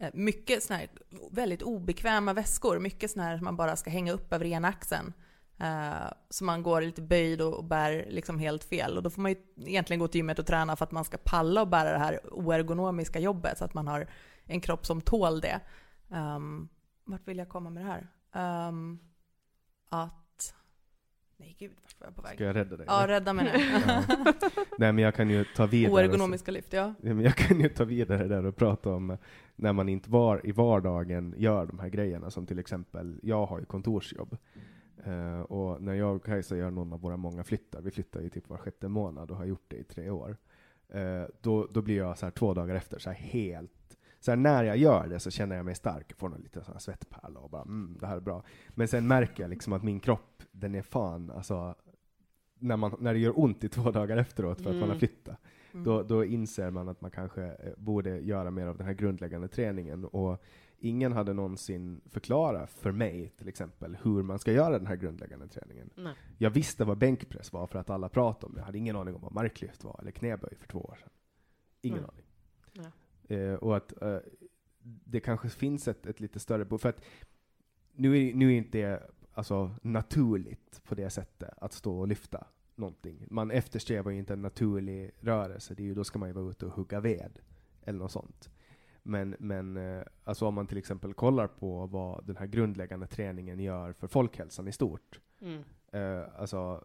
Eh, 0.00 0.10
mycket 0.14 0.62
såna 0.62 0.78
här 0.78 0.88
väldigt 1.30 1.62
obekväma 1.62 2.32
väskor, 2.32 2.78
mycket 2.78 3.10
såna 3.10 3.24
här 3.24 3.36
som 3.36 3.44
man 3.44 3.56
bara 3.56 3.76
ska 3.76 3.90
hänga 3.90 4.12
upp 4.12 4.32
över 4.32 4.44
ena 4.44 4.68
axeln. 4.68 5.12
Eh, 5.58 6.12
så 6.30 6.44
man 6.44 6.62
går 6.62 6.80
lite 6.80 7.02
böjd 7.02 7.40
och, 7.40 7.54
och 7.54 7.64
bär 7.64 8.06
liksom 8.08 8.38
helt 8.38 8.64
fel. 8.64 8.96
Och 8.96 9.02
då 9.02 9.10
får 9.10 9.22
man 9.22 9.30
ju 9.30 9.36
egentligen 9.66 10.00
gå 10.00 10.08
till 10.08 10.18
gymmet 10.18 10.38
och 10.38 10.46
träna 10.46 10.76
för 10.76 10.84
att 10.84 10.92
man 10.92 11.04
ska 11.04 11.18
palla 11.24 11.60
och 11.60 11.68
bära 11.68 11.92
det 11.92 11.98
här 11.98 12.34
oergonomiska 12.34 13.18
jobbet 13.18 13.58
så 13.58 13.64
att 13.64 13.74
man 13.74 13.88
har 13.88 14.08
en 14.44 14.60
kropp 14.60 14.86
som 14.86 15.00
tål 15.00 15.40
det. 15.40 15.60
Um, 16.08 16.68
vart 17.04 17.28
vill 17.28 17.38
jag 17.38 17.48
komma 17.48 17.70
med 17.70 17.84
det 17.84 17.88
här? 18.32 18.68
Um, 18.68 19.00
att 19.88 20.19
Nej 21.40 21.56
gud, 21.58 21.70
vart 21.82 22.00
var 22.00 22.06
jag 22.06 22.16
på 22.16 22.22
väg? 22.22 22.34
Ska 22.34 22.44
jag 22.44 22.56
rädda 22.56 22.76
dig? 22.76 22.86
Ja, 22.88 23.04
rädda 23.08 23.32
mig 23.32 23.44
nu. 23.44 23.60
Ja. 23.86 24.04
Nej 24.78 24.92
men 24.92 24.98
jag 24.98 25.14
kan 25.14 25.30
ju 25.30 25.44
ta 25.44 25.66
vidare. 25.66 25.92
Oergonomiska 25.92 26.50
lyft, 26.50 26.72
ja. 26.72 26.94
Ja, 27.00 27.14
men 27.14 27.20
jag 27.20 27.36
kan 27.36 27.60
ju 27.60 27.68
ta 27.68 27.84
vidare 27.84 28.28
där 28.28 28.46
och 28.46 28.56
prata 28.56 28.90
om 28.90 29.16
när 29.56 29.72
man 29.72 29.88
inte 29.88 30.10
var 30.10 30.46
i 30.46 30.52
vardagen 30.52 31.34
gör 31.36 31.66
de 31.66 31.78
här 31.78 31.88
grejerna, 31.88 32.30
som 32.30 32.46
till 32.46 32.58
exempel, 32.58 33.20
jag 33.22 33.46
har 33.46 33.58
ju 33.58 33.64
kontorsjobb. 33.64 34.36
Eh, 35.04 35.40
och 35.40 35.82
när 35.82 35.94
jag 35.94 36.16
och 36.16 36.24
Kajsa 36.24 36.56
gör 36.56 36.70
någon 36.70 36.92
av 36.92 37.00
våra 37.00 37.16
många 37.16 37.44
flyttar, 37.44 37.80
vi 37.80 37.90
flyttar 37.90 38.20
ju 38.20 38.28
typ 38.28 38.48
var 38.48 38.56
sjätte 38.56 38.88
månad 38.88 39.30
och 39.30 39.36
har 39.36 39.44
gjort 39.44 39.64
det 39.68 39.76
i 39.76 39.84
tre 39.84 40.10
år, 40.10 40.36
eh, 40.88 41.24
då, 41.40 41.66
då 41.70 41.82
blir 41.82 41.96
jag 41.96 42.18
så 42.18 42.26
här 42.26 42.30
två 42.30 42.54
dagar 42.54 42.74
efter 42.74 42.98
så 42.98 43.10
här 43.10 43.16
helt 43.16 43.79
så 44.20 44.30
här, 44.30 44.36
när 44.36 44.64
jag 44.64 44.76
gör 44.76 45.06
det 45.08 45.20
så 45.20 45.30
känner 45.30 45.56
jag 45.56 45.64
mig 45.64 45.74
stark, 45.74 46.12
får 46.18 46.28
någon 46.28 46.40
liten 46.40 46.62
svettpärla 46.78 47.40
och 47.40 47.50
bara 47.50 47.62
mm, 47.62 47.96
det 48.00 48.06
här 48.06 48.16
är 48.16 48.20
bra. 48.20 48.42
Men 48.68 48.88
sen 48.88 49.06
märker 49.08 49.42
jag 49.42 49.50
liksom 49.50 49.72
att 49.72 49.82
min 49.82 50.00
kropp, 50.00 50.42
den 50.52 50.74
är 50.74 50.82
fan, 50.82 51.30
alltså, 51.30 51.74
när, 52.58 52.76
man, 52.76 52.96
när 53.00 53.12
det 53.14 53.18
gör 53.20 53.38
ont 53.40 53.64
i 53.64 53.68
två 53.68 53.90
dagar 53.90 54.16
efteråt 54.16 54.60
för 54.60 54.70
att 54.70 54.76
man 54.76 54.82
har 54.82 54.86
Mm. 54.88 54.98
flyttat, 54.98 55.36
Mm. 55.72 55.84
då, 55.84 56.02
då 56.02 56.24
inser 56.24 56.70
man 56.70 56.88
att 56.88 57.00
man 57.00 57.10
kanske 57.10 57.42
eh, 57.44 57.72
borde 57.76 58.18
göra 58.20 58.50
mer 58.50 58.66
av 58.66 58.76
den 58.76 58.86
här 58.86 58.94
grundläggande 58.94 59.48
träningen. 59.48 60.04
Och 60.04 60.42
ingen 60.78 61.12
hade 61.12 61.32
någonsin 61.32 62.00
förklarat 62.10 62.70
för 62.70 62.92
mig, 62.92 63.28
till 63.38 63.48
exempel, 63.48 63.96
hur 64.02 64.22
man 64.22 64.38
ska 64.38 64.52
göra 64.52 64.78
den 64.78 64.86
här 64.86 64.96
grundläggande 64.96 65.48
träningen. 65.48 65.90
Nej. 65.96 66.14
Jag 66.38 66.50
visste 66.50 66.84
vad 66.84 66.98
bänkpress 66.98 67.52
var 67.52 67.66
för 67.66 67.78
att 67.78 67.90
alla 67.90 68.08
pratade 68.08 68.46
om 68.46 68.54
det. 68.54 68.60
Jag 68.60 68.66
hade 68.66 68.78
ingen 68.78 68.96
aning 68.96 69.14
om 69.14 69.20
vad 69.20 69.32
marklyft 69.32 69.84
var, 69.84 69.96
eller 70.00 70.10
knäböj 70.10 70.54
för 70.60 70.66
två 70.68 70.78
år 70.78 70.96
sedan. 71.00 71.10
Ingen 71.82 71.98
Mm. 71.98 72.10
aning. 72.10 72.24
Eh, 73.30 73.54
och 73.54 73.76
att 73.76 74.02
eh, 74.02 74.18
det 74.82 75.20
kanske 75.20 75.48
finns 75.48 75.88
ett, 75.88 76.06
ett 76.06 76.20
lite 76.20 76.40
större 76.40 76.64
behov. 76.64 76.78
För 76.78 76.88
att 76.88 77.04
nu 77.92 78.18
är, 78.18 78.34
nu 78.34 78.52
är 78.52 78.56
inte 78.56 78.78
det 78.78 79.10
alltså, 79.32 79.70
naturligt 79.82 80.82
på 80.84 80.94
det 80.94 81.10
sättet 81.10 81.50
att 81.56 81.72
stå 81.72 81.98
och 81.98 82.08
lyfta 82.08 82.46
någonting. 82.74 83.26
Man 83.30 83.50
eftersträvar 83.50 84.10
ju 84.10 84.18
inte 84.18 84.32
en 84.32 84.42
naturlig 84.42 85.10
rörelse, 85.20 85.74
det 85.74 85.82
är 85.82 85.84
ju, 85.84 85.94
då 85.94 86.04
ska 86.04 86.18
man 86.18 86.28
ju 86.28 86.32
vara 86.32 86.50
ute 86.50 86.66
och 86.66 86.72
hugga 86.72 87.00
ved, 87.00 87.38
eller 87.82 87.98
något 87.98 88.12
sånt. 88.12 88.50
Men, 89.02 89.36
men 89.38 89.76
eh, 89.76 90.02
alltså 90.24 90.46
om 90.46 90.54
man 90.54 90.66
till 90.66 90.78
exempel 90.78 91.14
kollar 91.14 91.46
på 91.46 91.86
vad 91.86 92.26
den 92.26 92.36
här 92.36 92.46
grundläggande 92.46 93.06
träningen 93.06 93.60
gör 93.60 93.92
för 93.92 94.06
folkhälsan 94.06 94.68
i 94.68 94.72
stort. 94.72 95.20
Mm. 95.40 95.64
Eh, 95.92 96.40
alltså 96.40 96.84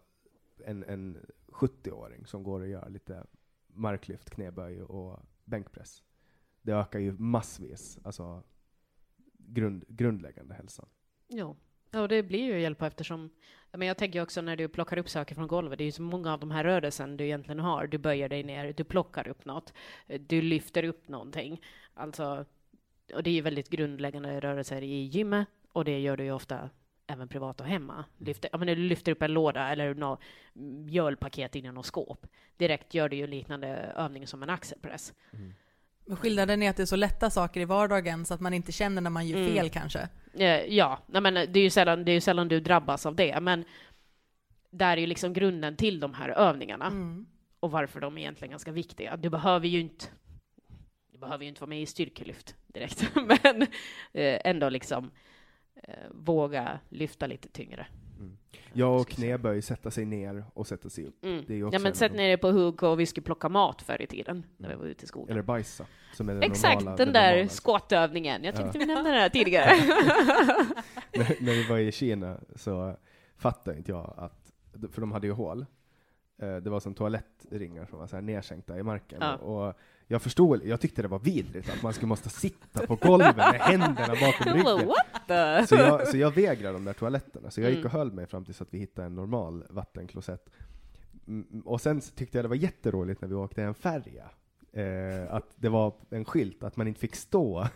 en, 0.66 0.84
en 0.84 1.18
70-åring 1.48 2.26
som 2.26 2.44
går 2.44 2.62
och 2.62 2.68
gör 2.68 2.90
lite 2.90 3.24
marklyft, 3.68 4.30
knäböj 4.30 4.82
och 4.84 5.20
bänkpress. 5.44 6.04
Det 6.66 6.72
ökar 6.72 7.00
ju 7.00 7.12
massvis, 7.12 8.00
alltså 8.04 8.44
grund, 9.38 9.86
grundläggande 9.88 10.56
hälsan. 10.56 10.86
Jo. 11.28 11.56
Ja, 11.92 12.02
och 12.02 12.08
det 12.08 12.24
blir 12.24 12.44
ju 12.44 12.60
hjälp 12.60 12.78
på 12.78 12.86
eftersom, 12.86 13.30
ja, 13.72 13.78
men 13.78 13.88
jag 13.88 13.98
tänker 13.98 14.22
också 14.22 14.42
när 14.42 14.56
du 14.56 14.68
plockar 14.68 14.98
upp 14.98 15.10
saker 15.10 15.36
från 15.36 15.48
golvet, 15.48 15.78
det 15.78 15.84
är 15.84 15.86
ju 15.86 15.92
så 15.92 16.02
många 16.02 16.34
av 16.34 16.40
de 16.40 16.52
här 16.52 16.64
rörelsen 16.64 17.18
du 17.18 17.24
egentligen 17.24 17.60
har. 17.60 17.88
Du 17.88 17.98
böjer 17.98 18.30
dig 18.30 18.44
ner, 18.44 18.74
du 18.74 18.84
plockar 18.84 19.28
upp 19.28 19.46
något, 19.46 19.74
du 20.20 20.42
lyfter 20.42 20.84
upp 20.84 21.08
någonting. 21.08 21.62
Alltså, 21.94 22.46
och 23.14 23.24
det 23.24 23.30
är 23.30 23.34
ju 23.34 23.42
väldigt 23.42 23.70
grundläggande 23.70 24.40
rörelser 24.40 24.82
i 24.82 25.04
gymmet, 25.04 25.48
och 25.72 25.86
det 25.86 26.00
gör 26.00 26.18
du 26.18 26.24
ju 26.24 26.32
ofta 26.32 26.70
även 27.08 27.28
privat 27.28 27.62
och 27.62 27.68
hemma. 27.68 28.06
Lyfter, 28.18 28.50
ja, 28.52 28.58
men 28.58 28.68
du 28.68 28.76
lyfter 28.76 29.12
upp 29.12 29.22
en 29.22 29.34
låda 29.34 29.70
eller 29.70 29.94
något 29.94 30.20
mjölpaket 30.54 31.56
in 31.56 31.66
i 31.66 31.72
något 31.72 31.86
skåp, 31.86 32.28
direkt 32.58 32.94
gör 32.94 33.10
du 33.10 33.16
ju 33.16 33.28
liknande 33.28 33.68
övning 33.96 34.28
som 34.28 34.44
en 34.44 34.50
axelpress. 34.50 35.14
Men 36.06 36.18
skillnaden 36.18 36.64
är 36.64 36.70
att 36.70 36.78
det 36.78 36.84
är 36.84 36.86
så 36.86 36.96
lätta 36.96 37.30
saker 37.30 37.62
i 37.62 37.66
vardagen 37.66 38.26
så 38.26 38.34
att 38.34 38.42
man 38.42 38.54
inte 38.54 38.72
känner 38.72 39.02
när 39.02 39.10
man 39.10 39.28
gör 39.28 39.38
Mm. 39.40 39.54
fel 39.54 39.70
kanske. 39.70 40.10
Eh, 40.34 40.48
Ja, 40.66 41.00
nej 41.08 41.22
men 41.22 41.34
det 41.34 41.60
är 41.60 41.64
ju 41.64 41.70
sällan, 41.70 42.06
det 42.06 42.12
är 42.12 42.22
sällan 42.22 42.48
du 42.48 42.60
drabbas 42.60 43.06
av 43.06 43.16
det, 43.16 43.40
men 43.42 43.66
där 44.72 44.98
är 44.98 45.02
ju 45.02 45.08
liksom 45.08 45.34
grunden 45.34 45.76
till 45.76 46.00
de 46.00 46.14
här 46.14 46.30
övningarna 46.30 46.86
Mm. 46.88 47.26
och 47.60 47.72
varför 47.72 48.00
de 48.02 48.18
är 48.18 48.22
egentligen 48.22 48.50
ganska 48.52 48.72
viktiga. 48.72 49.18
Du 49.18 49.30
behöver 49.30 49.68
ju 49.68 49.80
inte 49.80 50.06
du 51.12 51.18
behöver 51.20 51.44
ju 51.44 51.50
inte 51.50 51.62
vara 51.62 51.70
med 51.70 51.82
i 51.82 51.86
styrkelyft 51.86 52.56
direkt, 52.68 53.10
men 53.16 53.62
eh, 54.14 54.42
ändå 54.46 54.70
liksom 54.70 55.12
eh, 55.84 55.94
våga 56.12 56.80
lyfta 56.90 57.28
lite 57.28 57.50
tyngre. 57.50 57.88
Ja, 58.74 58.88
och 58.88 59.08
knäböj, 59.08 59.62
sätta 59.62 59.92
sig 59.92 60.06
ner 60.06 60.46
och 60.54 60.68
sätta 60.68 60.90
sig 60.90 61.06
upp. 61.06 61.26
Mm. 61.26 61.44
Det 61.48 61.54
är 61.54 61.56
ju 61.56 61.62
Ja, 61.62 61.68
också 61.68 61.80
men 61.80 61.92
en- 61.92 61.96
sätt 61.96 62.12
ner 62.14 62.28
dig 62.28 62.38
på 62.38 62.52
hugg 62.52 62.84
och 62.84 63.00
vi 63.00 63.06
skulle 63.06 63.24
plocka 63.24 63.50
mat 63.50 63.82
förr 63.82 64.02
i 64.02 64.08
tiden, 64.08 64.44
när 64.58 64.70
vi 64.70 64.76
var 64.76 64.86
ute 64.86 65.04
i 65.04 65.08
skogen. 65.08 65.32
Eller 65.32 65.42
bajsa, 65.42 65.86
som 66.14 66.30
är 66.30 66.34
den 66.34 66.44
Exakt, 66.44 66.76
normala, 66.76 66.98
den 66.98 67.08
det 67.08 67.14
där 67.14 67.32
normala. 67.32 67.50
squat-övningen. 67.50 68.44
Jag 68.44 68.56
tyckte 68.56 68.72
Ja. 68.74 68.80
vi 68.80 68.86
nämnde 68.86 69.10
den 69.12 69.20
här 69.20 69.30
tidigare. 69.30 69.66
när, 71.14 71.44
när 71.46 71.54
vi 71.54 71.64
var 71.70 71.78
i 71.78 71.92
Kina 71.92 72.40
så 72.56 72.96
fattade 73.38 73.78
inte 73.78 73.92
jag 73.92 74.14
att, 74.18 74.52
för 74.92 75.02
de 75.02 75.12
hade 75.12 75.28
ju 75.28 75.34
hål, 75.34 75.66
det 76.38 76.70
var 76.70 76.80
som 76.80 76.94
toalettringar 76.94 77.86
som 77.86 78.00
var 78.00 78.08
så 78.08 78.16
här 78.16 78.24
nedsänkta 78.24 78.80
i 78.80 78.84
marken. 78.84 79.18
Ja. 79.22 79.36
Och 79.36 79.74
jag 80.08 80.22
förstod, 80.22 80.66
jag 80.66 80.82
tyckte 80.82 81.02
det 81.02 81.08
var 81.08 81.20
vidrigt 81.20 81.70
att 81.70 81.84
man 81.84 81.94
skulle 81.94 82.08
måste 82.08 82.30
sitta 82.30 82.88
på 82.88 82.96
golvet 82.96 83.38
med 83.38 83.46
händerna 83.54 84.14
bakom 84.22 84.54
ryggen. 84.54 84.88
Så 85.68 85.76
jag, 85.76 86.08
så 86.08 86.18
jag 86.18 86.32
vägrade 86.32 86.74
de 86.74 86.86
där 86.86 86.94
toaletterna, 86.94 87.52
så 87.52 87.62
jag 87.62 87.70
gick 87.70 87.80
Mm. 87.80 87.86
och 87.86 87.92
höll 87.92 88.12
mig 88.12 88.26
fram 88.28 88.46
tills 88.46 88.62
att 88.62 88.74
vi 88.74 88.78
hittade 88.78 89.06
en 89.06 89.16
normal 89.16 89.64
vattenklosett. 89.70 90.50
Mm, 91.28 91.62
Och 91.66 91.82
sen 91.82 92.02
tyckte 92.02 92.38
jag 92.38 92.46
det 92.46 92.50
var 92.50 92.56
jätteroligt 92.56 93.22
när 93.22 93.28
vi 93.30 93.36
åkte 93.36 93.64
en 93.64 93.74
färja, 93.74 94.26
eh, 94.74 95.34
att 95.34 95.50
det 95.56 95.70
var 95.70 95.94
en 96.10 96.26
skylt 96.26 96.64
att 96.64 96.78
man 96.78 96.88
inte 96.88 97.00
fick 97.00 97.16
stå 97.16 97.68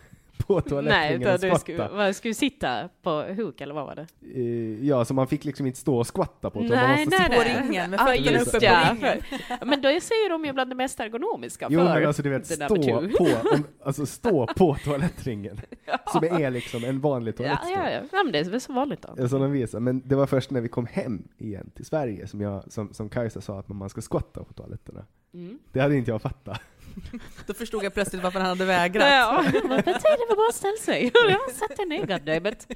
på 0.46 0.54
Nej, 0.54 0.62
toalettringen 0.62 1.22
utan 1.22 1.34
och 1.34 1.40
du 1.40 1.46
skvatta. 1.46 1.58
skulle, 1.60 1.88
vad, 1.88 2.16
skulle 2.16 2.34
sitta 2.34 2.88
på 3.02 3.22
huk, 3.22 3.60
eller 3.60 3.74
vad 3.74 3.86
var 3.86 3.94
det? 3.94 4.06
Eh, 4.40 4.84
Ja, 4.86 5.04
så 5.04 5.14
man 5.14 5.26
fick 5.28 5.44
liksom 5.44 5.66
inte 5.66 5.78
stå 5.78 5.98
och 5.98 6.06
skvatta 6.06 6.50
på, 6.50 6.64
utan 6.64 6.76
man 6.78 6.88
Nej, 6.90 7.04
måste 7.04 7.18
nej, 7.18 7.28
sitta 7.28 7.42
på 7.42 7.48
nej. 7.48 7.62
ringen, 7.68 7.90
med 7.90 8.00
Ja, 8.00 8.06
fötterna 8.06 8.38
just 8.38 8.48
uppe 8.48 8.58
på 8.58 8.64
ja. 8.64 8.94
ringen. 8.94 9.22
Ja, 9.48 9.56
Men 9.64 9.82
då 9.82 9.88
säger 9.88 10.30
de 10.30 10.44
ju 10.44 10.52
bland 10.52 10.70
det 10.70 10.74
mest 10.76 11.00
ergonomiska 11.00 11.66
Jo, 11.70 11.80
för 11.80 11.94
men 11.94 12.06
alltså 12.06 12.22
du 12.22 12.30
vet, 12.30 12.46
stå 12.46 12.68
på, 12.68 13.48
om, 13.54 13.64
alltså 13.84 14.06
stå 14.06 14.46
på 14.46 14.76
toalettringen, 14.84 15.60
som 16.12 16.24
är 16.24 16.50
liksom 16.50 16.84
en 16.84 17.00
vanlig 17.00 17.32
Ja, 17.32 17.36
toalettstol. 17.36 17.72
ja, 17.72 17.90
ja. 17.90 18.00
ja, 18.12 18.22
men 18.24 18.32
det 18.32 18.38
är 18.38 18.44
väl 18.44 18.60
så 18.60 18.72
vanligt 18.72 19.02
då. 19.16 19.28
Som 19.28 19.40
de 19.40 19.52
visar. 19.52 19.80
Men 19.80 20.02
det 20.04 20.14
var 20.14 20.26
först 20.26 20.50
när 20.50 20.60
vi 20.60 20.68
kom 20.68 20.86
hem 20.86 21.28
igen 21.38 21.70
till 21.74 21.84
Sverige 21.84 22.26
som, 22.26 22.40
jag, 22.40 22.72
som, 22.72 22.92
som 22.94 23.08
Kajsa 23.08 23.40
sa 23.40 23.58
att 23.58 23.68
man 23.68 23.88
ska 23.88 24.00
skvatta 24.00 24.44
på 24.44 24.52
toaletterna. 24.52 25.04
Mm. 25.34 25.58
Det 25.72 25.80
hade 25.80 25.96
inte 25.96 26.10
jag 26.10 26.22
fattat. 26.22 26.60
Då 27.46 27.54
förstod 27.54 27.84
jag 27.84 27.94
plötsligt 27.94 28.22
varför 28.22 28.40
han 28.40 28.48
hade 28.48 28.64
vägrat. 28.64 29.08
Ja, 29.08 29.42
men 29.64 29.76
det 29.84 30.26
var 30.28 30.36
bara 30.36 30.48
att 30.48 30.54
ställa 30.54 30.76
sig. 30.76 31.10
Ja, 31.14 31.38
sätt 31.52 31.76
dig 31.76 31.86
ner, 31.86 32.06
goddammit. 32.06 32.66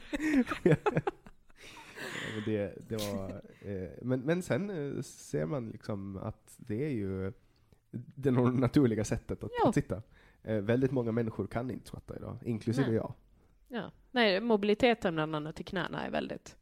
Det, 2.47 2.89
det 2.89 2.97
var, 2.97 3.31
eh, 3.61 3.89
men, 4.03 4.21
men 4.21 4.43
sen 4.43 4.71
eh, 4.97 5.03
ser 5.03 5.47
man 5.47 5.69
liksom 5.69 6.17
att 6.17 6.55
det 6.57 6.85
är 6.85 6.91
ju 6.91 7.33
det 7.95 8.31
naturliga 8.31 9.05
sättet 9.05 9.45
att, 9.45 9.51
Ja. 9.63 9.69
att 9.69 9.75
sitta. 9.75 10.03
Eh, 10.43 10.57
väldigt 10.57 10.91
många 10.91 11.13
människor 11.13 11.47
kan 11.47 11.71
inte 11.71 11.87
skvatta 11.87 12.17
idag, 12.17 12.39
inklusive 12.45 12.87
Nej. 12.87 12.97
jag. 12.97 13.15
Ja. 13.69 13.91
Nej, 14.11 14.41
mobiliteten 14.41 15.15
bland 15.15 15.37
annat 15.37 15.57
till 15.57 15.65
knäna 15.65 16.07
är 16.07 16.11
väldigt, 16.11 16.57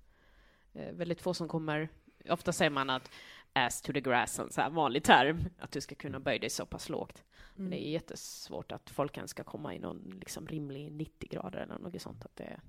eh, 0.72 0.92
väldigt 0.92 1.20
få 1.22 1.34
som 1.34 1.48
kommer. 1.48 1.88
Ofta 2.28 2.52
säger 2.52 2.70
man 2.70 2.90
att 2.90 3.10
ass 3.52 3.82
to 3.82 3.92
the 3.92 4.00
grass, 4.00 4.38
en 4.38 4.50
så 4.50 4.60
här 4.60 4.70
vanlig 4.70 5.04
term, 5.04 5.38
att 5.58 5.72
du 5.72 5.80
ska 5.80 5.94
kunna 5.94 6.20
böja 6.20 6.38
dig 6.38 6.50
så 6.50 6.66
pass 6.66 6.88
lågt. 6.88 7.24
Men 7.54 7.70
det 7.70 7.76
är 7.76 7.80
Mm. 7.80 7.92
jättesvårt 7.92 8.72
att 8.72 8.90
folk 8.90 9.16
ens 9.16 9.30
ska 9.30 9.44
komma 9.44 9.74
i 9.74 9.78
någon 9.78 10.14
liksom 10.20 10.46
rimlig 10.46 10.92
90 10.92 11.28
grader 11.30 11.58
eller 11.58 11.78
något 11.78 12.02
sånt. 12.02 12.24
Att 12.24 12.36
det 12.36 12.44
är, 12.44 12.60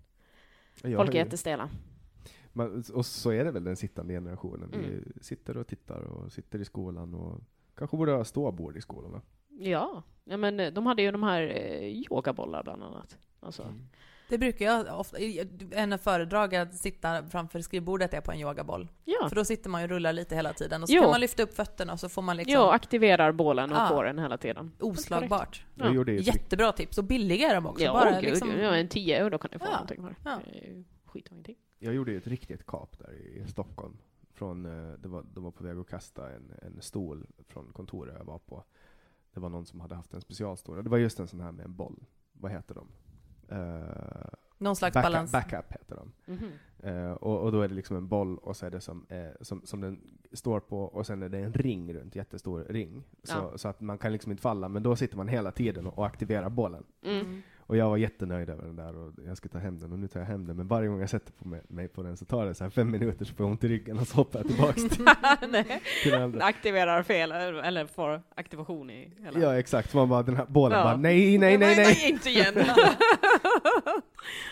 jag 0.89 0.99
folk 0.99 1.09
är 1.15 1.19
jättestela. 1.19 1.69
Man, 2.53 2.83
och 2.93 3.05
så 3.05 3.31
är 3.31 3.43
det 3.45 3.51
väl 3.51 3.63
den 3.63 3.75
sittande 3.75 4.13
generationen. 4.13 4.69
Vi 4.71 4.77
Mm. 4.77 5.13
sitter 5.21 5.57
och 5.57 5.67
tittar 5.67 6.01
och 6.01 6.31
sitter 6.31 6.59
i 6.59 6.65
skolan 6.65 7.13
och 7.13 7.41
kanske 7.75 7.97
borde 7.97 8.11
ha 8.11 8.23
ståbord 8.25 8.77
i 8.77 8.81
skolorna. 8.81 9.21
Ja, 9.49 10.03
ja 10.23 10.37
men 10.37 10.59
eh, 10.59 10.73
de 10.73 10.85
hade 10.85 11.01
ju 11.01 11.11
de 11.11 11.23
här 11.23 11.41
eh, 11.41 11.83
yogabollar 11.83 12.63
bland 12.63 12.83
annat. 12.83 13.17
Alltså, 13.39 13.63
Mm. 13.63 13.87
Det 14.33 14.37
brukar 14.37 14.65
jag 14.65 14.99
ofta, 14.99 15.17
en 15.71 15.99
föredrag 15.99 16.55
att 16.55 16.73
sitta 16.73 17.25
framför 17.29 17.61
skrivbordet 17.61 18.13
är 18.13 18.21
på 18.21 18.31
en 18.31 18.39
yogaboll. 18.39 18.89
ja. 19.05 19.29
För 19.29 19.35
då 19.35 19.45
sitter 19.45 19.69
man 19.69 19.81
ju 19.81 19.85
och 19.85 19.89
rullar 19.89 20.13
lite 20.13 20.35
hela 20.35 20.53
tiden 20.53 20.83
och 20.83 20.89
så 20.89 20.95
Jo. 20.95 21.01
kan 21.01 21.11
man 21.11 21.19
lyfta 21.21 21.43
upp 21.43 21.53
fötterna 21.53 21.93
och 21.93 21.99
så 21.99 22.09
får 22.09 22.21
man 22.21 22.37
liksom 22.37 22.53
Jo, 22.53 22.61
aktiverar 22.61 23.31
bålen 23.31 23.71
och 23.71 23.77
Ah. 23.77 23.89
kåren 23.89 24.19
hela 24.19 24.37
tiden. 24.37 24.71
oslagbart. 24.79 25.65
Ja. 25.75 26.05
Jättebra 26.11 26.71
tips, 26.71 26.97
och 26.97 27.03
billiga 27.03 27.49
är 27.49 27.55
de 27.55 27.65
också. 27.65 27.83
Ja, 27.83 27.93
bara 27.93 28.11
gud, 28.21 28.23
liksom, 28.29 28.49
ja, 28.49 28.75
en 28.75 28.87
10 28.87 29.17
euro 29.17 29.37
kan 29.37 29.49
du 29.53 29.59
få 29.59 29.65
Ja, 29.65 29.71
någonting 29.71 30.01
för. 30.01 30.15
ja. 30.25 30.39
Skit 31.05 31.25
och 31.27 31.31
ingenting. 31.31 31.55
Jag 31.79 31.93
gjorde 31.93 32.11
ju 32.11 32.17
ett 32.17 32.27
riktigt 32.27 32.65
kap 32.65 32.99
där 32.99 33.13
i 33.13 33.47
Stockholm. 33.47 33.97
Från, 34.33 34.65
eh, 34.65 34.93
det 34.99 35.07
var, 35.07 35.23
de 35.33 35.43
var 35.43 35.51
på 35.51 35.63
väg 35.63 35.77
att 35.77 35.89
kasta 35.89 36.29
en, 36.31 36.51
en 36.61 36.81
stol 36.81 37.25
från 37.47 37.73
kontoret 37.73 38.15
jag 38.17 38.25
var 38.25 38.39
på. 38.39 38.63
Det 39.33 39.39
var 39.39 39.49
någon 39.49 39.65
som 39.65 39.79
hade 39.79 39.95
haft 39.95 40.13
en 40.13 40.21
specialstol. 40.21 40.83
Det 40.83 40.89
var 40.89 40.97
just 40.97 41.19
en 41.19 41.27
sån 41.27 41.39
här 41.41 41.51
med 41.51 41.65
en 41.65 41.75
boll. 41.75 42.05
Vad 42.33 42.51
heter 42.51 42.75
de? 42.75 42.87
Eh, 43.49 43.57
någon 44.57 44.75
slags 44.75 44.93
backup, 44.93 45.11
balans. 45.11 45.31
backup 45.31 45.71
heter 45.73 45.95
de. 45.95 46.11
Mhm. 46.33 46.49
Eh, 46.83 47.11
och, 47.11 47.39
och 47.41 47.51
då 47.51 47.61
är 47.61 47.67
det 47.67 47.73
liksom 47.75 47.97
en 47.97 48.07
boll 48.07 48.37
och 48.37 48.57
så 48.57 48.65
är 48.65 48.69
det 48.71 48.81
som, 48.81 49.05
eh, 49.09 49.27
som, 49.41 49.61
som 49.65 49.81
den 49.81 49.99
står 50.33 50.59
på 50.59 50.79
och 50.83 51.05
sen 51.07 51.23
är 51.23 51.29
det 51.29 51.37
en 51.37 51.53
ring 51.53 51.93
runt, 51.93 52.15
jättestor 52.15 52.65
ring. 52.69 53.03
Så, 53.23 53.33
Ja. 53.51 53.57
så 53.57 53.67
att 53.67 53.81
man 53.81 53.97
kan 53.97 54.11
liksom 54.11 54.31
inte 54.31 54.41
falla, 54.41 54.67
men 54.67 54.83
då 54.83 54.95
sitter 54.95 55.17
man 55.17 55.27
hela 55.27 55.51
tiden 55.51 55.87
och, 55.87 55.97
och 55.97 56.05
aktiverar 56.05 56.49
bollen. 56.49 56.83
Mm. 57.03 57.41
Och 57.65 57.77
jag 57.77 57.89
var 57.89 57.97
jättenöjd 57.97 58.49
över 58.49 58.63
den 58.65 58.75
där 58.75 58.97
och 58.97 59.11
jag 59.27 59.37
ska 59.37 59.49
ta 59.49 59.57
hem 59.57 59.79
den 59.79 59.91
och 59.91 59.99
nu 59.99 60.07
tar 60.07 60.19
jag 60.19 60.27
hem 60.27 60.45
den. 60.45 60.55
Men 60.57 60.67
varje 60.67 60.87
gång 60.87 60.99
jag 60.99 61.09
sätter 61.09 61.31
på 61.33 61.47
mig, 61.47 61.61
mig 61.67 61.87
på 61.87 62.03
den 62.03 62.17
så 62.17 62.25
tar 62.25 62.45
det 62.45 62.55
så 62.55 62.63
här 62.63 62.71
fem 62.71 62.91
minuter 62.91 63.25
så 63.25 63.33
får 63.35 63.43
jag 63.45 63.51
ont 63.51 63.63
i 63.63 63.67
ryggen 63.67 63.99
och 63.99 64.07
så 64.07 64.15
hoppar 64.15 64.39
jag 64.39 64.47
tillbaks 64.47 64.75
till, 64.95 65.05
Nej. 65.49 65.81
till 66.03 66.11
den 66.11 66.21
andra. 66.21 66.43
Aktiverar 66.45 67.03
fel, 67.03 67.31
eller 67.31 67.85
får 67.85 68.21
aktivation 68.35 68.89
i 68.89 69.11
hela... 69.23 69.39
Ja 69.39 69.59
exakt, 69.59 69.91
så 69.91 69.97
man 69.97 70.09
bara 70.09 70.23
den 70.23 70.35
här 70.35 70.45
bålen 70.45 70.77
Ja. 70.77 70.83
bara 70.83 70.97
nej, 70.97 71.37
nej, 71.37 71.57
nej, 71.57 71.75
nej. 71.75 72.09
inte 72.09 72.29
igen! 72.29 72.53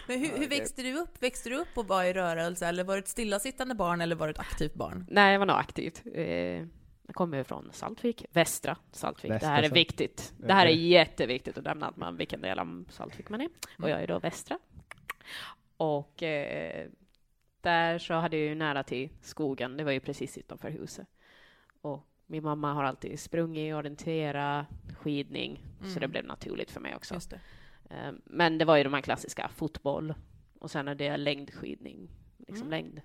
Men 0.07 0.19
hur, 0.19 0.37
hur 0.39 0.47
växte 0.47 0.81
du 0.81 0.97
upp? 0.97 1.23
Växte 1.23 1.49
du 1.49 1.55
upp 1.57 1.67
och 1.75 1.87
var 1.87 2.03
i 2.03 2.13
rörelse, 2.13 2.67
eller 2.67 2.83
var 2.83 2.93
du 2.93 2.99
ett 2.99 3.07
stillasittande 3.07 3.75
barn, 3.75 4.01
eller 4.01 4.15
var 4.15 4.27
du 4.27 4.31
ett 4.31 4.39
aktivt 4.39 4.73
barn? 4.73 5.05
Nej, 5.09 5.31
jag 5.31 5.39
var 5.39 5.45
nog 5.45 5.55
aktivt. 5.57 6.01
Eh, 6.13 6.23
jag 7.11 7.15
kommer 7.15 7.43
från 7.43 7.69
Saltvik, 7.73 8.25
västra 8.31 8.77
Saltvik. 8.91 9.31
Västra 9.31 9.49
det 9.49 9.55
här 9.55 9.63
är 9.63 9.69
viktigt. 9.69 10.33
Det 10.37 10.53
här 10.53 10.65
är 10.65 10.69
jätteviktigt 10.71 11.57
att 11.57 11.63
nämna 11.63 11.87
att 11.87 11.97
man, 11.97 12.17
vilken 12.17 12.41
del 12.41 12.59
av 12.59 12.85
Saltvik 12.89 13.29
man 13.29 13.41
är. 13.41 13.49
Och 13.79 13.89
jag 13.89 14.03
är 14.03 14.07
då 14.07 14.19
västra. 14.19 14.59
Och 15.77 16.23
eh, 16.23 16.87
där 17.61 17.99
så 17.99 18.13
hade 18.13 18.37
jag 18.37 18.45
ju 18.45 18.55
nära 18.55 18.83
till 18.83 19.09
skogen. 19.21 19.77
Det 19.77 19.83
var 19.83 19.91
ju 19.91 19.99
precis 19.99 20.37
utanför 20.37 20.69
huset. 20.69 21.07
Och 21.81 22.07
min 22.25 22.43
mamma 22.43 22.73
har 22.73 22.83
alltid 22.83 23.19
sprungit, 23.19 23.75
orientera, 23.75 24.65
skidning. 24.99 25.63
Så 25.79 25.85
Mm. 25.85 25.99
det 25.99 26.07
blev 26.07 26.25
naturligt 26.25 26.71
för 26.71 26.79
mig 26.81 26.95
också. 26.95 27.13
Just 27.13 27.29
det. 27.29 27.39
Eh, 27.89 28.11
Men 28.25 28.57
det 28.57 28.65
var 28.65 28.77
ju 28.77 28.83
de 28.83 28.93
här 28.93 29.01
klassiska, 29.01 29.49
fotboll 29.55 30.13
och 30.59 30.71
sen 30.71 30.87
är 30.87 30.95
det 30.95 31.17
längdskidning, 31.17 32.09
liksom 32.37 32.67
Mm. 32.67 32.69
längd, 32.69 33.01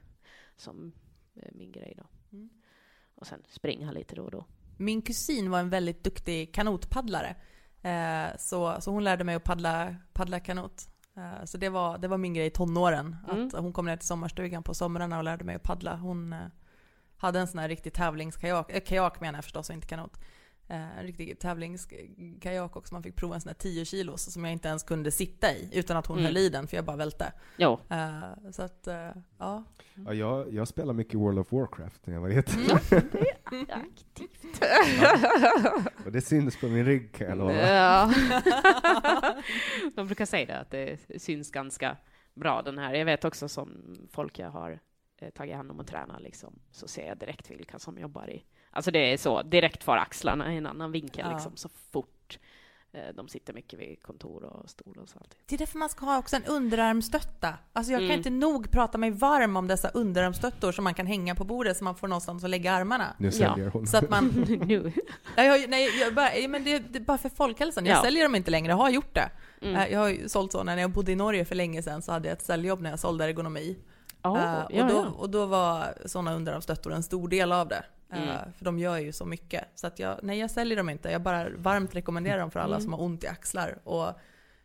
som 0.57 0.93
är 1.35 1.51
min 1.55 1.73
grej 1.73 1.95
då. 1.97 2.05
Mm. 2.33 2.51
Och 3.17 3.27
sen 3.27 3.43
springa 3.49 3.93
lite 3.93 4.15
då 4.15 4.25
och 4.25 4.31
då. 4.31 4.45
Min 4.77 5.03
kusin 5.03 5.51
var 5.51 5.59
en 5.59 5.71
väldigt 5.71 6.05
duktig 6.05 6.55
kanotpaddlare. 6.55 7.37
Eh, 7.83 8.37
så, 8.39 8.81
så 8.81 8.91
hon 8.91 9.05
lärde 9.05 9.25
mig 9.25 9.35
att 9.35 9.45
paddla, 9.45 9.97
paddla 10.13 10.41
kanot. 10.41 10.89
Eh, 11.17 11.45
så 11.45 11.59
det 11.59 11.69
var, 11.69 11.99
det 11.99 12.09
var 12.09 12.19
min 12.19 12.35
grej 12.35 12.47
i 12.47 12.51
tonåren. 12.51 13.17
Mm. 13.31 13.47
Att 13.47 13.53
hon 13.53 13.73
kom 13.73 13.85
ner 13.87 13.97
till 13.97 14.07
sommarstugan 14.07 14.63
på 14.63 14.75
somrarna 14.75 15.19
och 15.19 15.25
lärde 15.25 15.45
mig 15.45 15.57
att 15.57 15.63
paddla. 15.63 15.97
Hon 15.97 16.33
eh, 16.33 16.47
hade 17.17 17.41
en 17.41 17.49
sån 17.49 17.59
här 17.59 17.69
riktig 17.69 17.93
tävlingskajak, 17.93 18.71
äh, 18.71 18.81
kajak 18.81 19.21
menar 19.21 19.39
jag 19.39 19.45
förstås 19.45 19.69
och 19.69 19.75
inte 19.75 19.87
kanot. 19.87 20.21
Eh, 20.69 20.99
en 20.99 21.05
riktig 21.07 21.39
tävlingskajak 21.39 22.77
också. 22.77 22.95
Man 22.95 23.03
fick 23.03 23.17
prova 23.17 23.35
en 23.35 23.41
sån 23.41 23.49
här 23.49 23.55
10 23.55 23.85
kilos 23.85 24.33
som 24.33 24.45
jag 24.45 24.53
inte 24.53 24.69
ens 24.69 24.83
kunde 24.83 25.11
sitta 25.11 25.53
i 25.53 25.71
utan 25.73 25.97
att 25.97 26.07
hon 26.07 26.17
Mm. 26.19 26.27
höll 26.27 26.37
i 26.37 26.49
den 26.49 26.67
för 26.67 26.77
jag 26.77 26.85
bara 26.85 26.97
välte. 26.97 27.33
Jo, 27.57 27.81
Eh, 27.91 28.51
så 28.53 28.63
att, 28.63 28.87
eh, 28.87 29.11
ja. 29.39 29.65
Ja, 30.07 30.15
jag, 30.15 30.53
jag 30.55 30.69
spelade 30.69 30.97
mycket 30.97 31.15
World 31.15 31.39
of 31.39 31.53
Warcraft 31.53 32.07
när 32.07 32.15
jag 32.15 32.21
var 32.21 32.29
liten. 32.29 32.55
aktivt. 33.69 34.63
Och 36.07 36.13
det 36.13 36.21
syns 36.21 36.61
på 36.61 36.67
min 36.67 36.85
rygg 36.85 37.13
kan 37.15 37.27
jag 37.29 37.39
lova. 37.39 37.55
Ja. 37.55 38.13
De 39.95 40.07
brukar 40.07 40.27
säga 40.27 40.47
det, 40.47 40.59
att 40.61 40.71
det 40.71 40.99
syns 41.23 41.51
ganska 41.51 41.97
bra 42.35 42.63
den 42.63 42.79
här. 42.79 42.95
Jag 42.95 43.05
vet 43.05 43.25
också 43.25 43.49
som 43.49 43.95
folk 44.11 44.39
jag 44.39 44.51
har 44.51 44.81
eh, 45.19 45.31
tagit 45.31 45.57
hand 45.57 45.71
om 45.71 45.81
och 45.81 45.87
tränat, 45.87 46.23
liksom, 46.23 46.59
så 46.71 46.89
ser 46.89 47.09
jag 47.09 47.19
direkt 47.19 47.51
vilka 47.51 47.79
som 47.79 47.99
jobbar 47.99 48.31
i... 48.31 48.45
Alltså 48.77 48.91
det 48.91 49.13
är 49.13 49.17
så, 49.17 49.43
direkt 49.43 49.85
för 49.85 49.97
axlarna 49.97 50.55
i 50.55 50.57
en 50.57 50.67
annan 50.67 50.93
vinkel, 50.93 51.27
Ja. 51.29 51.33
liksom, 51.35 51.57
så 51.57 51.69
fort. 51.93 52.39
Eh, 52.93 53.15
De 53.15 53.29
sitter 53.29 53.53
mycket 53.53 53.79
vid 53.79 54.03
kontor 54.03 54.45
och 54.45 54.71
stol 54.71 54.99
och 55.03 55.09
så 55.09 55.19
alltid. 55.19 55.39
Det 55.47 55.55
är 55.55 55.59
därför 55.59 55.79
man 55.79 55.89
ska 55.89 56.05
ha 56.07 56.19
också 56.19 56.37
en 56.37 56.45
underarmstötta. 56.45 57.55
Alltså 57.73 57.93
jag 57.93 58.01
kan 58.01 58.05
Mm. 58.07 58.19
inte 58.19 58.31
nog 58.31 58.71
prata 58.71 58.99
mig 58.99 59.11
varm 59.11 59.57
om 59.57 59.67
dessa 59.69 59.89
underarmstöttor 59.89 60.73
som 60.73 60.85
man 60.85 60.95
kan 60.95 61.07
hänga 61.07 61.35
på 61.35 61.45
bordet 61.45 61.77
så 61.77 61.85
man 61.85 61.95
får 61.97 62.09
någonstans 62.09 62.45
att 62.45 62.51
lägga 62.51 62.73
armarna. 62.73 63.15
Nu 63.19 63.33
säljer 63.33 63.69
hon. 63.71 63.87
Så 63.87 63.97
att 63.97 64.11
man... 64.11 64.27
nu. 64.67 64.93
Nej, 65.37 65.47
jag, 65.47 65.71
nej 65.71 66.01
jag 66.01 66.15
bara, 66.15 66.37
ja, 66.37 66.49
men 66.49 66.65
det, 66.65 66.79
det 66.79 66.99
är 66.99 67.03
bara 67.05 67.19
för 67.19 67.29
folkhälsan. 67.29 67.87
Jag 67.87 67.97
Ja. 67.99 68.03
säljer 68.03 68.23
dem 68.23 68.35
inte 68.35 68.51
längre, 68.51 68.73
jag 68.73 68.77
har 68.77 68.91
gjort 68.91 69.15
det. 69.15 69.31
Mm. 69.63 69.77
Eh, 69.77 69.87
Jag 69.93 70.01
har 70.01 70.09
ju 70.09 70.29
sålt 70.29 70.53
sådana. 70.53 70.75
När 70.75 70.83
jag 70.83 70.91
bodde 70.91 71.13
i 71.13 71.17
Norge 71.17 71.45
för 71.45 71.55
länge 71.55 71.83
sedan 71.83 72.03
så 72.03 72.13
hade 72.13 72.29
jag 72.29 72.37
ett 72.37 72.45
säljjobb 72.45 72.81
när 72.81 72.91
jag 72.91 72.99
sålde 72.99 73.25
ergonomi. 73.25 73.77
Ja, 74.23 74.39
Eh, 74.39 74.65
och, 74.65 74.71
ja, 74.73 74.85
då, 74.89 74.95
ja. 74.95 75.07
och 75.19 75.31
då 75.31 75.47
var 75.47 75.95
sådana 76.07 76.35
underarmstöttor 76.35 76.93
en 76.93 77.03
stor 77.03 77.29
del 77.29 77.53
av 77.53 77.69
det. 77.69 77.85
Eh, 78.13 78.23
Mm. 78.23 78.53
För 78.59 78.65
de 78.65 78.79
gör 78.79 78.99
ju 78.99 79.13
så 79.13 79.25
mycket. 79.27 79.65
Så 79.75 79.87
att 79.87 79.99
jag, 79.99 80.21
nej 80.23 80.39
jag 80.39 80.51
säljer 80.51 80.77
dem 80.77 80.89
inte. 80.91 81.11
Jag 81.11 81.23
bara 81.23 81.49
varmt 81.57 81.95
rekommenderar 81.95 82.39
dem 82.39 82.51
för 82.51 82.61
alla 82.61 82.77
Mm. 82.77 82.83
som 82.85 82.93
har 82.93 83.03
ont 83.03 83.25
i 83.25 83.27
axlar. 83.27 83.79
Och 83.85 84.13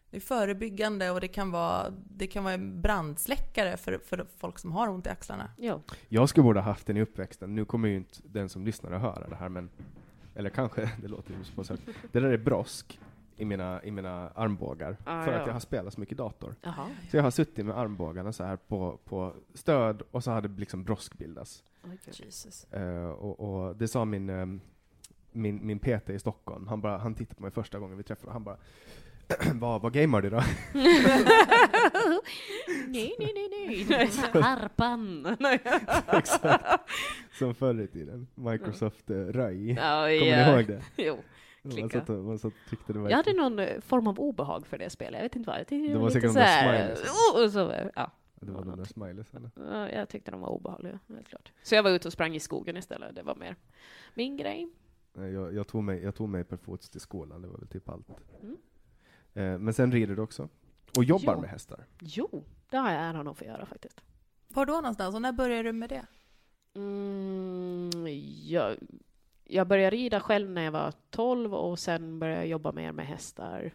det 0.09 0.17
är 0.17 0.21
förebyggande 0.21 1.09
och 1.11 1.21
det 1.21 1.27
kan 1.27 1.51
vara, 1.51 1.89
det 2.09 2.27
kan 2.27 2.43
vara 2.43 2.53
en 2.53 2.81
brandsläckare 2.81 3.77
för, 3.77 3.99
för 4.05 4.25
folk 4.37 4.59
som 4.59 4.71
har 4.71 4.87
ont 4.89 5.05
i 5.07 5.09
axlarna. 5.09 5.49
Jo. 5.57 5.81
Jag 6.09 6.29
skulle 6.29 6.43
borde 6.43 6.59
ha 6.59 6.65
haft 6.65 6.87
den 6.87 6.97
i 6.97 7.01
uppväxten. 7.01 7.55
Nu 7.55 7.65
kommer 7.65 7.89
ju 7.89 7.95
inte 7.97 8.19
den 8.23 8.49
som 8.49 8.65
lyssnar 8.65 8.91
att 8.91 9.01
höra 9.01 9.27
det 9.29 9.35
här, 9.35 9.49
men 9.49 9.69
eller 10.35 10.49
kanske, 10.49 10.91
det 11.01 11.07
låter 11.07 11.33
ju 11.57 11.63
så. 11.63 11.75
Det 12.11 12.19
där 12.19 12.29
är 12.29 12.37
brosk 12.37 12.99
i 13.41 13.45
mina, 13.45 13.83
i 13.83 13.91
mina 13.91 14.29
armbågar, 14.29 14.97
Ah, 15.03 15.23
för 15.23 15.31
ja. 15.31 15.39
att 15.39 15.47
jag 15.47 15.53
har 15.53 15.59
spelat 15.59 15.93
så 15.93 15.99
mycket 15.99 16.17
dator. 16.17 16.55
Jaha. 16.61 16.89
Så 17.11 17.17
jag 17.17 17.23
har 17.23 17.31
suttit 17.31 17.65
med 17.65 17.77
armbågarna 17.77 18.33
så 18.33 18.43
här 18.43 18.57
på, 18.57 18.99
på 19.05 19.33
stöd, 19.53 20.01
och 20.11 20.23
så 20.23 20.31
hade 20.31 20.47
liksom 20.59 20.83
brosk 20.83 21.17
bildats. 21.17 21.63
Gud. 21.83 21.99
Jesus. 22.25 22.63
Eh, 22.73 23.09
och, 23.09 23.39
och 23.39 23.75
det 23.75 23.87
sa 23.87 24.05
min, 24.05 24.29
ehm, 24.29 24.61
min, 25.31 25.65
min 25.65 25.79
PT 25.79 26.09
i 26.09 26.19
Stockholm, 26.19 26.67
han, 26.67 26.81
bara, 26.81 26.97
han 26.97 27.15
tittade 27.15 27.35
på 27.35 27.41
mig 27.41 27.51
första 27.51 27.79
gången 27.79 27.97
vi 27.97 28.03
träffade, 28.03 28.31
han 28.31 28.43
bara 28.43 28.57
vad, 29.53 29.81
vad 29.81 29.93
gamear 29.93 30.21
du 30.21 30.29
då? 30.29 30.37
nej, 32.87 33.15
nej, 33.19 33.33
nej, 33.35 33.85
nej. 33.89 34.09
Harpan. 34.41 35.37
Exakt. 36.07 36.65
Som 37.31 37.55
förr 37.55 37.81
i 37.81 37.87
tiden, 37.87 38.27
Microsoft 38.35 39.09
uh, 39.11 39.27
röj. 39.27 39.71
Ja, 39.71 40.01
Kommer 40.01 40.11
ja. 40.11 40.47
ni 40.47 40.53
ihåg 40.53 40.67
det? 40.67 40.81
Jo. 40.97 41.17
Man 41.61 41.71
Klicka. 41.71 41.99
satt, 41.99 42.09
och, 42.09 42.23
man 42.23 42.39
satt 42.39 42.53
tyckte 42.69 42.93
det 42.93 42.99
var 42.99 43.09
Jag 43.09 43.17
hade 43.17 43.33
någon 43.33 43.59
eh, 43.59 43.79
form 43.81 44.07
av 44.07 44.19
obehag 44.19 44.67
för 44.67 44.77
det 44.77 44.89
spelet. 44.89 45.17
Jag 45.19 45.23
vet 45.23 45.35
inte 45.35 45.49
vad. 45.49 45.59
Jag 45.59 45.67
tyckte 45.67 45.93
Det 45.93 45.99
var 45.99 46.09
lite 46.09 46.29
så 46.29 46.39
här, 46.39 46.95
smileys. 46.95 47.11
oh, 47.11 47.43
och 47.43 47.51
så, 47.51 47.89
ja. 47.95 48.11
Det 48.35 48.51
var 48.51 48.65
de 48.65 48.77
där 48.77 48.85
smileysarna. 48.85 49.51
Ja, 49.55 49.89
Jag 49.89 50.09
tyckte 50.09 50.31
de 50.31 50.41
var 50.41 50.49
obehagliga, 50.49 50.99
helt 51.07 51.27
klart. 51.27 51.51
Så 51.63 51.75
jag 51.75 51.83
var 51.83 51.89
ute 51.91 52.07
och 52.07 52.13
sprang 52.13 52.35
i 52.35 52.39
skogen 52.39 52.77
istället. 52.77 53.15
Det 53.15 53.23
var 53.23 53.35
mer 53.35 53.55
min 54.13 54.37
grej. 54.37 54.69
Jag, 55.13 55.53
jag, 55.53 55.67
tog 55.67 55.83
mig, 55.83 56.03
jag 56.03 56.15
tog 56.15 56.29
mig 56.29 56.43
per 56.43 56.57
fots 56.57 56.89
till 56.89 57.01
skolan, 57.01 57.41
det 57.41 57.47
var 57.47 57.57
väl 57.57 57.67
typ 57.67 57.89
allt. 57.89 58.07
Mm. 58.41 58.57
Eh, 59.33 59.59
men 59.59 59.73
sen 59.73 59.91
rider 59.91 60.15
du 60.15 60.21
också. 60.21 60.49
Och 60.97 61.03
jobbar 61.03 61.33
Jo. 61.35 61.41
med 61.41 61.49
hästar. 61.49 61.85
Jo, 61.99 62.43
det 62.69 62.77
har 62.77 62.91
jag 62.91 63.01
äran 63.01 63.27
att 63.27 63.37
få 63.37 63.45
göra 63.45 63.65
faktiskt. 63.65 64.01
Var 64.47 64.65
då 64.65 64.73
någonstans 64.73 65.15
och 65.15 65.21
när 65.21 65.31
började 65.31 65.63
du 65.63 65.71
med 65.71 65.89
det? 65.89 66.05
Mm, 66.75 67.89
jag, 68.43 68.75
jag 69.51 69.67
började 69.67 69.95
rida 69.95 70.19
själv 70.19 70.49
när 70.49 70.61
jag 70.63 70.71
var 70.71 70.93
12 71.09 71.53
och 71.53 71.79
sen 71.79 72.19
började 72.19 72.39
jag 72.41 72.47
jobba 72.47 72.71
mer 72.71 72.91
med 72.91 73.07
hästar. 73.07 73.73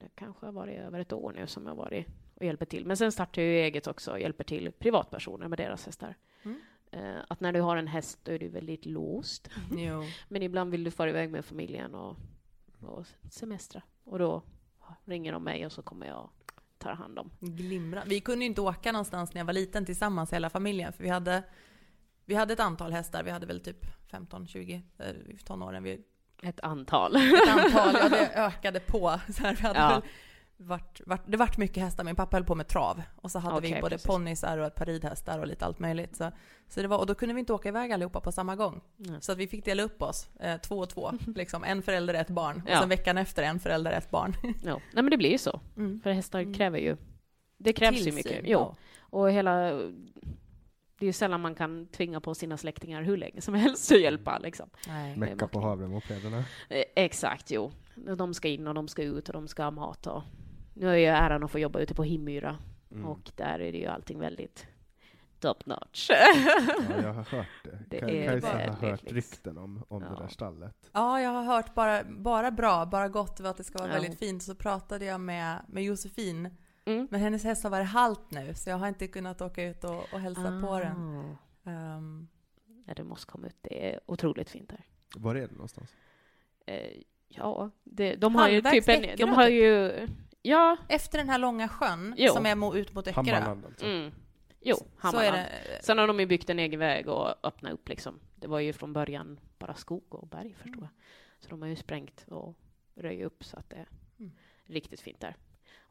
Det 0.00 0.08
kanske 0.14 0.46
har 0.46 0.52
varit 0.52 0.78
över 0.78 1.00
ett 1.00 1.12
år 1.12 1.32
nu 1.36 1.46
som 1.46 1.66
jag 1.66 1.74
varit 1.74 2.06
och 2.34 2.44
hjälper 2.44 2.66
till. 2.66 2.86
Men 2.86 2.96
sen 2.96 3.12
startade 3.12 3.46
jag 3.46 3.54
ju 3.54 3.60
eget 3.60 3.86
också 3.86 4.10
och 4.12 4.20
hjälper 4.20 4.44
till 4.44 4.72
privatpersoner 4.72 5.48
med 5.48 5.58
deras 5.58 5.86
hästar. 5.86 6.16
Mm. 6.42 6.60
Eh, 6.90 7.22
Att 7.28 7.40
när 7.40 7.52
du 7.52 7.60
har 7.60 7.76
en 7.76 7.86
häst 7.86 8.18
då 8.22 8.32
är 8.32 8.38
du 8.38 8.48
väldigt 8.48 8.86
låst. 8.86 9.50
Jo. 9.70 10.02
Men 10.28 10.42
ibland 10.42 10.70
vill 10.70 10.84
du 10.84 10.90
fara 10.90 11.10
iväg 11.10 11.30
med 11.30 11.44
familjen 11.44 11.94
och, 11.94 12.16
och 12.80 13.06
semestra. 13.30 13.82
Och 14.04 14.18
då 14.18 14.42
ringer 15.04 15.32
de 15.32 15.44
mig 15.44 15.66
och 15.66 15.72
så 15.72 15.82
kommer 15.82 16.06
jag 16.06 16.18
och 16.24 16.52
tar 16.78 16.92
hand 16.92 17.18
om. 17.18 17.30
Glimra. 17.40 18.02
Vi 18.06 18.20
kunde 18.20 18.44
inte 18.44 18.60
åka 18.60 18.92
någonstans 18.92 19.34
när 19.34 19.40
jag 19.40 19.46
var 19.46 19.52
liten 19.52 19.86
tillsammans 19.86 20.32
hela 20.32 20.50
familjen 20.50 20.92
för 20.92 21.02
vi 21.02 21.08
hade, 21.08 21.42
vi 22.24 22.34
hade 22.34 22.52
ett 22.52 22.60
antal 22.60 22.92
hästar. 22.92 23.22
Vi 23.22 23.30
hade 23.30 23.46
väl 23.46 23.60
typ 23.60 23.86
15-20 24.10 24.82
eh, 24.98 25.08
i 25.08 25.38
tonåren. 25.44 25.82
Vi, 25.82 26.00
Ett 26.42 26.60
antal. 26.60 27.16
ett 27.16 27.48
antal, 27.48 27.94
ja 28.02 28.08
det 28.08 28.30
ökade 28.34 28.80
på. 28.80 29.20
Så 29.32 29.42
här, 29.42 29.54
vi 29.54 29.62
hade 29.62 29.78
Ja. 29.80 29.88
väl 29.88 30.02
vart, 30.56 31.00
vart, 31.06 31.22
det 31.26 31.36
vart 31.36 31.56
mycket 31.58 31.82
hästar. 31.82 32.04
Min 32.04 32.16
pappa 32.16 32.36
höll 32.36 32.44
på 32.44 32.54
med 32.54 32.68
trav. 32.68 33.02
Och 33.16 33.30
så 33.30 33.38
hade 33.38 33.60
vi 33.60 33.68
Okej, 33.68 33.80
både 33.82 33.98
ponnysar 33.98 34.58
och 34.58 34.66
ett 34.66 34.74
par 34.74 34.86
ridhästar 34.86 35.38
och 35.38 35.46
lite 35.46 35.64
allt 35.64 35.78
möjligt. 35.78 36.16
Så, 36.16 36.30
så 36.68 36.82
det 36.82 36.88
var, 36.88 36.98
och 36.98 37.06
då 37.06 37.14
kunde 37.14 37.34
vi 37.34 37.40
inte 37.40 37.52
åka 37.52 37.68
iväg 37.68 37.92
allihopa 37.92 38.20
på 38.20 38.32
samma 38.32 38.56
gång. 38.56 38.80
Mm. 39.06 39.20
Så 39.20 39.32
att 39.32 39.38
vi 39.38 39.46
fick 39.48 39.64
dela 39.64 39.82
upp 39.82 40.02
oss, 40.02 40.28
eh, 40.40 40.56
två 40.60 40.78
och 40.78 40.88
två. 40.88 41.12
Liksom, 41.34 41.64
en 41.64 41.82
förälder, 41.82 42.14
ett 42.14 42.30
barn. 42.30 42.62
Och 42.64 42.70
Ja. 42.70 42.80
sen 42.80 42.88
veckan 42.88 43.18
efter 43.18 43.42
en 43.42 43.60
förälder, 43.60 43.92
ett 43.92 44.10
barn. 44.10 44.36
Ja. 44.42 44.80
Nej 44.92 45.02
men 45.02 45.10
det 45.10 45.16
blir 45.16 45.30
ju 45.30 45.38
så. 45.38 45.60
Mm. 45.76 46.00
För 46.02 46.10
hästar 46.12 46.40
Mm. 46.40 46.54
kräver 46.54 46.78
ju... 46.78 46.96
Det 47.58 47.72
krävs 47.72 47.92
ju 47.96 47.96
Tillsyn, 47.96 48.14
mycket. 48.14 48.40
Jo. 48.44 48.58
ja. 48.58 48.76
Och 49.00 49.30
hela... 49.30 49.80
Det 50.98 51.04
är 51.04 51.06
ju 51.06 51.12
sällan 51.12 51.40
man 51.40 51.54
kan 51.54 51.86
tvinga 51.86 52.20
på 52.20 52.34
sina 52.34 52.56
släktingar 52.56 53.02
hur 53.02 53.16
länge 53.16 53.40
som 53.40 53.54
helst 53.54 53.92
att 53.92 54.00
hjälpa 54.00 54.38
liksom. 54.38 54.70
Nej. 54.88 55.16
Mecka 55.16 55.48
på 55.48 55.60
havremopederna. 55.60 56.44
Eh, 56.68 56.84
Exakt, 56.96 57.50
jo. 57.50 57.72
De 58.16 58.34
ska 58.34 58.48
in 58.48 58.66
och 58.66 58.74
de 58.74 58.88
ska 58.88 59.02
ut 59.02 59.28
och 59.28 59.32
de 59.32 59.48
ska 59.48 59.62
ha 59.64 59.70
mat 59.70 60.06
och... 60.06 60.22
Nu 60.74 60.88
är 60.88 60.96
jag 60.96 61.16
äran 61.18 61.44
att 61.44 61.50
få 61.50 61.58
jobba 61.58 61.78
ute 61.78 61.94
på 61.94 62.02
Himmyra 62.04 62.58
Mm. 62.90 63.06
och 63.06 63.30
där 63.36 63.58
är 63.60 63.72
det 63.72 63.78
ju 63.78 63.86
allting 63.86 64.18
väldigt 64.18 64.66
top 65.40 65.66
notch. 65.66 66.10
Ja, 66.10 66.16
jag 67.02 67.12
har 67.14 67.22
hört 67.36 67.46
det. 67.64 67.78
Det 67.88 68.00
Kajsa 68.26 68.48
har 68.48 68.88
hört 68.88 69.02
liksom. 69.02 69.16
rykten 69.16 69.58
om, 69.58 69.84
om 69.88 70.00
det 70.00 70.08
Ja. 70.10 70.20
där 70.20 70.28
stallet. 70.28 70.74
Ja, 70.92 71.20
jag 71.20 71.30
har 71.30 71.42
hört 71.42 71.74
bara, 71.74 72.04
bara 72.04 72.50
bra, 72.50 72.86
bara 72.86 73.08
gott 73.08 73.40
att 73.40 73.56
det 73.56 73.64
ska 73.64 73.78
vara 73.78 73.88
Ja. 73.88 73.94
väldigt 73.94 74.18
fint. 74.18 74.42
Så 74.42 74.54
pratade 74.54 75.04
jag 75.04 75.20
med, 75.20 75.58
med 75.68 75.84
Josefin, 75.84 76.56
Mm. 76.86 77.08
men 77.10 77.20
hennes 77.20 77.44
häst 77.44 77.62
har 77.62 77.70
varit 77.70 77.86
halt 77.88 78.30
nu 78.30 78.54
så 78.54 78.70
jag 78.70 78.76
har 78.76 78.88
inte 78.88 79.06
kunnat 79.08 79.40
åka 79.42 79.64
ut 79.64 79.84
och, 79.84 80.12
och 80.12 80.20
hälsa 80.20 80.60
på 80.66 80.78
den. 80.80 80.96
Ah. 81.64 81.70
Ehm, 81.70 82.28
Ja, 82.86 82.94
du 82.94 83.04
måste 83.04 83.26
komma 83.26 83.46
ut. 83.46 83.56
Det 83.60 83.88
är 83.94 84.00
otroligt 84.06 84.50
fint 84.50 84.68
där. 84.70 84.84
Var 85.16 85.34
är 85.34 85.40
det 85.40 85.52
någonstans? 85.52 85.94
Eh, 86.66 87.02
ja, 87.28 87.70
det, 87.84 88.16
de 88.16 88.34
har 88.34 88.48
ju 88.48 88.62
typ 88.62 88.88
en, 88.88 89.16
de 89.16 89.24
har 89.32 89.46
typ. 89.46 89.52
ju 89.54 90.08
Ja, 90.42 90.76
Efter 90.88 91.18
den 91.18 91.28
här 91.28 91.38
långa 91.38 91.68
sjön 91.68 92.14
Jo. 92.16 92.32
som 92.32 92.46
är 92.46 92.76
ut 92.76 92.94
mot 92.94 93.08
Öckerö. 93.08 93.36
Alltså. 93.36 93.86
mm. 93.86 94.12
jo, 94.60 94.76
Så 94.76 94.84
är 94.84 94.88
Hammarland. 94.98 95.36
det. 95.36 95.84
Sen 95.84 95.98
har 95.98 96.06
de 96.06 96.20
ju 96.20 96.26
byggt 96.26 96.50
en 96.50 96.58
egen 96.58 96.80
väg 96.80 97.08
och 97.08 97.46
öppnat 97.46 97.72
upp 97.72 97.88
liksom. 97.88 98.20
Det 98.34 98.46
var 98.46 98.60
ju 98.60 98.72
från 98.72 98.92
början 98.92 99.40
bara 99.58 99.74
skog 99.74 100.14
och 100.14 100.28
berg 100.28 100.54
förstår 100.54 100.80
jag. 100.82 100.88
Så 101.40 101.48
de 101.50 101.62
har 101.62 101.68
ju 101.68 101.76
sprängt 101.76 102.24
och 102.28 102.54
röjt 102.94 103.24
upp 103.24 103.44
så 103.44 103.56
att 103.58 103.70
det 103.70 103.76
är 103.76 103.88
Mm. 104.18 104.32
riktigt 104.64 105.00
fint 105.00 105.20
där. 105.20 105.36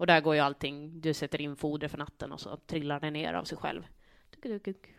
Och 0.04 0.08
där 0.08 0.22
går 0.22 0.36
ju 0.36 0.42
allting, 0.42 1.02
du 1.02 1.14
sätter 1.14 1.42
in 1.42 1.56
foder 1.56 1.88
för 1.88 1.98
natten 1.98 2.32
och 2.32 2.40
så 2.40 2.58
trillar 2.58 3.00
det 3.00 3.12
ner 3.12 3.34
av 3.34 3.44
sig 3.44 3.58
själv. 3.58 3.84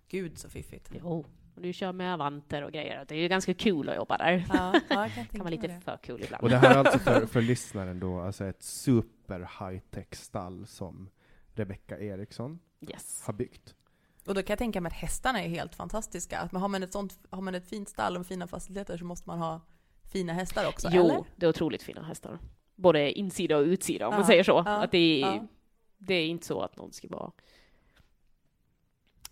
Gud 0.08 0.38
så 0.38 0.48
fiffigt. 0.48 0.90
Jo, 1.00 1.26
och 1.54 1.62
du 1.62 1.72
kör 1.72 1.92
med 1.92 2.14
avanter 2.14 2.62
och 2.62 2.72
grejer. 2.72 3.04
Det 3.08 3.14
är 3.14 3.18
ju 3.18 3.28
ganska 3.28 3.54
kul 3.54 3.88
att 3.88 3.96
jobba 3.96 4.18
där. 4.18 4.46
Ja, 4.52 4.80
ja, 4.88 5.08
kan 5.14 5.26
kan 5.26 5.38
vara 5.40 5.50
lite 5.50 5.66
det. 5.66 5.80
för 5.80 5.96
kul 6.02 6.22
ibland. 6.24 6.42
Och 6.42 6.50
det 6.50 6.56
här 6.56 6.70
är 6.74 6.78
alltså 6.78 6.98
för, 6.98 7.26
för 7.32 7.42
lyssnaren 7.42 8.00
då, 8.00 8.20
alltså 8.20 8.44
ett 8.44 8.62
super 8.62 9.40
high-tech 9.60 10.14
stall 10.14 10.66
som 10.66 11.10
Rebecca 11.54 11.98
Eriksson 11.98 12.58
Yes. 12.90 13.22
har 13.26 13.32
byggt. 13.34 13.74
Och 14.26 14.34
då 14.34 14.42
kan 14.42 14.52
jag 14.52 14.58
tänka 14.58 14.80
mig 14.80 14.90
att 14.90 14.96
hästarna 14.96 15.42
är 15.42 15.48
helt 15.48 15.74
fantastiska. 15.74 16.38
Att 16.38 16.52
man 16.52 16.62
har, 16.62 16.68
man 16.68 16.82
ett 16.82 16.92
sånt, 16.92 17.18
har 17.30 17.40
man 17.42 17.54
ett 17.54 17.66
fint 17.68 17.88
stall 17.88 18.16
och 18.16 18.26
fina 18.26 18.46
faciliteter 18.46 18.96
så 18.98 19.04
måste 19.04 19.28
man 19.28 19.38
ha 19.38 19.60
fina 20.12 20.32
hästar 20.32 20.68
också, 20.68 20.88
Jo, 20.92 21.04
eller? 21.04 21.24
det 21.36 21.46
är 21.46 21.50
otroligt 21.50 21.82
fina 21.82 22.02
hästar. 22.02 22.38
Både 22.76 23.12
insida 23.12 23.56
och 23.56 23.62
utsida, 23.64 24.06
om 24.08 24.10
man 24.14 24.20
Ja, 24.20 24.26
säger 24.26 24.42
så. 24.42 24.62
ja, 24.66 24.84
att 24.84 24.90
det, 24.90 25.22
är, 25.22 25.26
ja. 25.26 25.46
det 25.98 26.14
är 26.14 26.26
inte 26.26 26.46
så 26.46 26.60
att 26.60 26.76
någon 26.76 26.92
ska 26.92 27.08
vara 27.08 27.30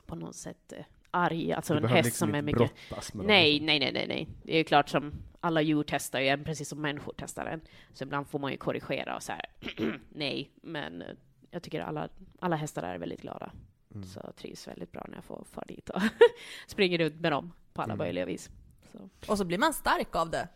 på 0.06 0.14
något 0.14 0.36
sätt 0.36 0.72
eh, 0.72 0.84
arg. 1.10 1.52
Alltså 1.52 1.74
Du 1.74 1.78
en 1.80 1.88
häst 1.88 2.04
liksom 2.04 2.28
som 2.28 2.34
är 2.34 2.42
mycket... 2.42 2.72
Nej, 3.14 3.58
dem. 3.58 3.66
nej, 3.66 3.80
nej, 3.80 3.92
nej, 3.92 4.06
nej. 4.08 4.28
Det 4.42 4.52
är 4.52 4.58
ju 4.58 4.64
klart 4.64 4.88
som 4.88 5.12
alla 5.40 5.62
djur 5.62 5.84
testar 5.86 6.20
ju 6.20 6.28
en, 6.28 6.44
precis 6.44 6.68
som 6.68 6.80
människor 6.82 7.14
testar 7.16 7.46
en. 7.46 7.60
Så 7.92 8.04
ibland 8.04 8.28
får 8.28 8.38
man 8.38 8.50
ju 8.50 8.56
korrigera 8.56 9.16
och 9.16 9.22
så 9.22 9.32
här, 9.32 9.44
nej, 10.08 10.50
men 10.62 11.02
eh, 11.02 11.08
jag 11.50 11.62
tycker 11.62 11.80
alla, 11.80 12.08
alla 12.40 12.56
hästar 12.56 12.82
är 12.82 12.98
väldigt 12.98 13.20
glada. 13.22 13.52
Mm. 13.94 14.04
Så 14.06 14.20
jag 14.24 14.36
trivs 14.36 14.68
väldigt 14.68 14.92
bra 14.92 15.04
när 15.08 15.14
jag 15.14 15.24
får 15.24 15.44
fara 15.50 15.64
dit 15.68 15.88
och 15.90 16.02
springer 16.66 16.98
ut 16.98 17.20
med 17.20 17.32
dem 17.32 17.52
på 17.72 17.82
alla 17.82 17.92
Mm. 17.94 18.04
möjliga 18.04 18.24
vis. 18.24 18.50
Så. 18.92 19.08
Och 19.32 19.38
så 19.38 19.44
blir 19.44 19.58
man 19.58 19.72
stark 19.74 20.16
av 20.16 20.30
det. 20.30 20.48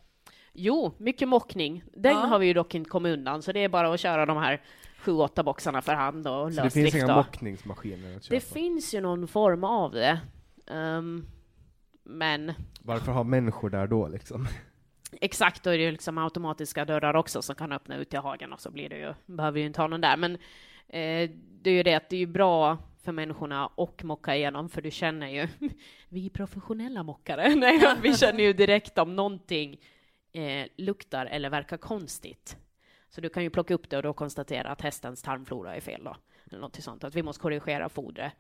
Jo, 0.58 0.92
mycket 0.98 1.28
mockning. 1.28 1.82
Den 1.92 2.12
Ja. 2.12 2.18
har 2.18 2.38
vi 2.38 2.46
ju 2.46 2.52
dock 2.54 2.74
inte 2.74 2.90
kommit 2.90 3.12
undan, 3.18 3.42
så 3.42 3.52
det 3.52 3.60
är 3.64 3.68
bara 3.68 3.94
att 3.94 4.00
köra 4.00 4.26
de 4.26 4.36
här 4.36 4.62
sju, 4.98 5.12
åtta 5.12 5.42
boxarna 5.42 5.82
för 5.82 5.94
hand 5.94 6.26
och 6.26 6.32
Så 6.52 6.56
det 6.56 6.62
lösdrift. 6.64 6.92
finns 6.92 7.04
inga 7.04 7.16
mockningsmaskiner 7.16 8.16
att 8.16 8.24
köpa? 8.24 8.34
Det 8.34 8.40
finns 8.40 8.94
ju 8.94 9.00
någon 9.00 9.28
form 9.28 9.64
av 9.64 9.92
det. 9.92 10.20
Ehm, 10.70 11.26
men 12.04 12.52
Varför 12.82 13.12
har 13.12 13.24
människor 13.24 13.70
där 13.70 13.86
då 13.86 14.08
liksom? 14.08 14.46
exakt, 15.20 15.62
då 15.62 15.70
är 15.70 15.78
det 15.78 15.84
ju 15.84 15.90
liksom 15.92 16.18
automatiska 16.18 16.84
dörrar 16.84 17.14
också 17.16 17.42
som 17.42 17.54
kan 17.54 17.72
öppna 17.72 17.96
ut 17.96 18.10
till 18.10 18.18
hagen 18.18 18.52
och 18.52 18.60
så 18.60 18.70
blir 18.70 18.88
det 18.88 18.98
ju, 18.98 19.14
behöver 19.26 19.60
ju 19.60 19.66
inte 19.66 19.80
ha 19.80 19.88
någon 19.88 20.00
där. 20.00 20.16
Men 20.16 20.32
eh, 20.88 21.30
det 21.62 21.70
är 21.70 21.74
ju 21.74 21.82
det 21.82 21.94
att 21.94 22.08
det 22.10 22.16
är 22.16 22.20
ju 22.20 22.26
bra 22.26 22.78
för 23.04 23.12
människorna 23.12 23.66
och 23.66 24.04
mocka 24.04 24.36
igenom, 24.36 24.68
för 24.68 24.82
du 24.82 24.90
känner 24.90 25.28
ju, 25.28 25.48
vi 26.08 26.26
är 26.26 26.30
professionella 26.30 27.02
mockare, 27.02 27.54
Nej, 27.56 27.80
vi 28.02 28.14
känner 28.16 28.44
ju 28.44 28.52
direkt 28.52 28.98
om 28.98 29.16
någonting 29.16 29.80
eh, 30.36 30.66
luktar 30.76 31.26
eller 31.26 31.50
verkar 31.50 31.76
konstigt. 31.76 32.56
Så 33.08 33.20
du 33.20 33.28
kan 33.28 33.42
ju 33.42 33.50
plocka 33.50 33.74
upp 33.74 33.90
det 33.90 33.96
och 33.96 34.02
då 34.02 34.12
konstatera 34.12 34.70
att 34.70 34.80
hästens 34.80 35.22
tarmflora 35.22 35.76
är 35.76 35.80
fel 35.80 36.04
då, 36.04 36.16
eller 36.46 36.60
något 36.60 36.76
sånt, 36.76 37.04
att 37.04 37.14
vi 37.14 37.22
måste 37.22 37.42
korrigera 37.42 37.88
fodret 37.88 38.32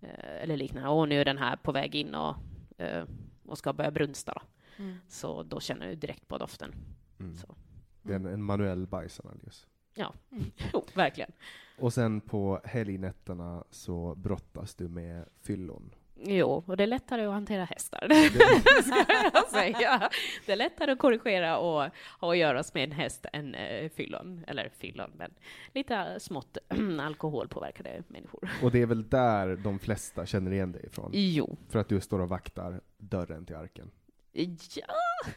eh, 0.00 0.42
eller 0.42 0.56
liknande. 0.56 0.88
Och 0.88 1.08
nu 1.08 1.20
är 1.20 1.24
den 1.24 1.38
här 1.38 1.56
på 1.56 1.72
väg 1.72 1.94
in 1.94 2.14
och, 2.14 2.36
eh, 2.78 3.04
och 3.46 3.58
ska 3.58 3.72
börja 3.72 3.90
brunsta 3.90 4.32
då. 4.32 4.42
Mm. 4.82 4.96
Så 5.08 5.42
då 5.42 5.60
känner 5.60 5.86
du 5.86 5.94
direkt 5.94 6.28
på 6.28 6.38
doften. 6.38 6.74
Mm. 7.20 7.36
Så. 7.36 7.54
Det 8.02 8.12
är 8.12 8.16
en, 8.16 8.26
en 8.26 8.42
manuell 8.42 8.86
bajsanalys. 8.86 9.66
Jo, 10.72 10.84
verkligen. 10.94 11.32
Och 11.78 11.92
sen 11.92 12.20
på 12.20 12.60
helgnätterna 12.64 13.64
så 13.70 14.14
brottas 14.14 14.74
du 14.74 14.88
med 14.88 15.24
fyllon. 15.40 15.94
Jo, 16.22 16.64
och 16.66 16.76
det 16.76 16.82
är 16.82 16.86
lättare 16.86 17.24
att 17.24 17.32
hantera 17.32 17.64
hästar, 17.64 18.06
det 18.08 18.30
ska 18.82 19.04
jag 19.32 19.48
säga. 19.48 20.10
Det 20.46 20.52
är 20.52 20.56
lättare 20.56 20.92
att 20.92 20.98
korrigera 20.98 21.58
och 21.58 21.90
ha 22.20 22.32
att 22.32 22.38
göra 22.38 22.62
med 22.74 22.84
en 22.84 22.92
häst 22.92 23.26
än 23.32 23.54
eh, 23.54 23.90
fyllon, 23.90 24.44
eller 24.46 24.70
fyllon, 24.78 25.10
men 25.14 25.34
lite 25.74 26.20
smått 26.20 26.58
alkoholpåverkade 27.00 28.02
människor. 28.08 28.50
Och 28.62 28.70
det 28.70 28.82
är 28.82 28.86
väl 28.86 29.08
där 29.08 29.56
de 29.56 29.78
flesta 29.78 30.26
känner 30.26 30.50
igen 30.50 30.72
dig 30.72 30.86
ifrån? 30.86 31.10
Jo, 31.14 31.56
För 31.68 31.78
att 31.78 31.88
du 31.88 32.00
står 32.00 32.18
och 32.18 32.28
vaktar 32.28 32.80
dörren 32.98 33.46
till 33.46 33.56
arken. 33.56 33.90
ja, 34.32 34.94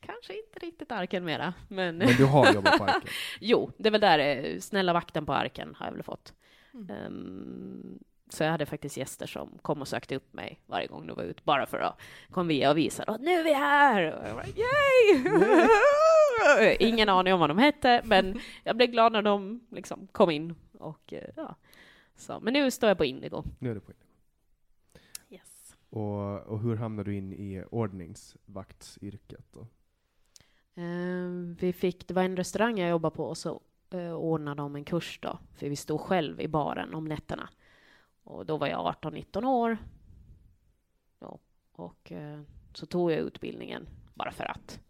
kanske 0.00 0.32
inte 0.38 0.58
riktigt 0.58 0.92
arken 0.92 1.24
mera, 1.24 1.54
men 1.68 1.98
Men 1.98 2.08
du 2.16 2.24
har 2.24 2.54
jobbat 2.54 2.78
på 2.78 2.84
arken? 2.84 3.10
jo, 3.40 3.70
det 3.76 3.88
är 3.88 3.90
väl 3.90 4.00
där, 4.00 4.18
eh, 4.18 4.58
snälla 4.58 4.92
vakten 4.92 5.26
på 5.26 5.32
arken 5.32 5.74
har 5.74 5.86
jag 5.86 5.92
väl 5.92 6.02
fått. 6.02 6.34
Mm. 6.74 6.90
Ehm, 6.90 7.98
så 8.28 8.44
jag 8.44 8.50
hade 8.50 8.66
faktiskt 8.66 8.96
gäster 8.96 9.26
som 9.26 9.58
kom 9.62 9.80
och 9.80 9.88
sökte 9.88 10.16
upp 10.16 10.32
mig 10.32 10.60
varje 10.66 10.86
gång 10.86 11.06
de 11.06 11.16
var 11.16 11.24
ute, 11.24 11.42
bara 11.44 11.66
för 11.66 11.78
att 11.78 12.00
kom 12.30 12.48
via 12.48 12.70
och 12.70 12.78
visa 12.78 13.02
att 13.02 13.20
nu 13.20 13.30
är 13.30 13.44
vi 13.44 13.52
här! 13.52 14.12
Och 14.12 14.28
jag 14.28 14.36
bara, 14.36 14.46
Yay! 14.46 15.26
Ingen 16.88 17.08
aning 17.08 17.34
om 17.34 17.40
vad 17.40 17.50
de 17.50 17.58
hette, 17.58 18.02
men 18.04 18.40
jag 18.64 18.76
blev 18.76 18.90
glad 18.90 19.12
när 19.12 19.22
de 19.22 19.60
liksom 19.70 20.06
kom 20.06 20.30
in. 20.30 20.54
Och, 20.72 21.12
eh, 21.12 21.30
ja. 21.36 21.54
så, 22.16 22.40
men 22.40 22.52
nu 22.52 22.70
står 22.70 22.88
jag 22.88 22.98
på 22.98 23.04
Indigo. 23.04 23.44
Nu 23.58 23.70
är 23.70 23.74
du 23.74 23.80
på 23.80 23.92
Yes. 25.30 25.76
och, 25.90 26.38
och 26.38 26.60
hur 26.60 26.76
hamnade 26.76 27.10
du 27.10 27.16
in 27.16 27.32
i 27.32 27.64
ordningsvaktsyrket 27.70 29.46
då? 29.52 29.66
Ehm, 30.74 31.56
vi 31.60 31.72
fick, 31.72 32.08
det 32.08 32.14
var 32.14 32.22
en 32.22 32.36
restaurang 32.36 32.78
jag 32.78 32.90
jobbade 32.90 33.16
på 33.16 33.24
och 33.24 33.38
så 33.38 33.60
uh, 33.94 34.12
ordnade 34.12 34.62
de 34.62 34.76
en 34.76 34.84
kurs 34.84 35.18
då, 35.22 35.38
för 35.54 35.68
vi 35.68 35.76
stod 35.76 36.00
själv 36.00 36.40
i 36.40 36.48
baren 36.48 36.94
om 36.94 37.04
nätterna. 37.04 37.48
Och 38.28 38.46
då 38.46 38.56
var 38.56 38.66
jag 38.66 38.94
18-19 39.02 39.44
år. 39.44 39.78
Ja, 41.18 41.38
och 41.72 42.12
eh, 42.12 42.40
så 42.74 42.86
tog 42.86 43.12
jag 43.12 43.18
utbildningen 43.18 43.88
bara 44.14 44.32
för 44.32 44.44
att. 44.44 44.80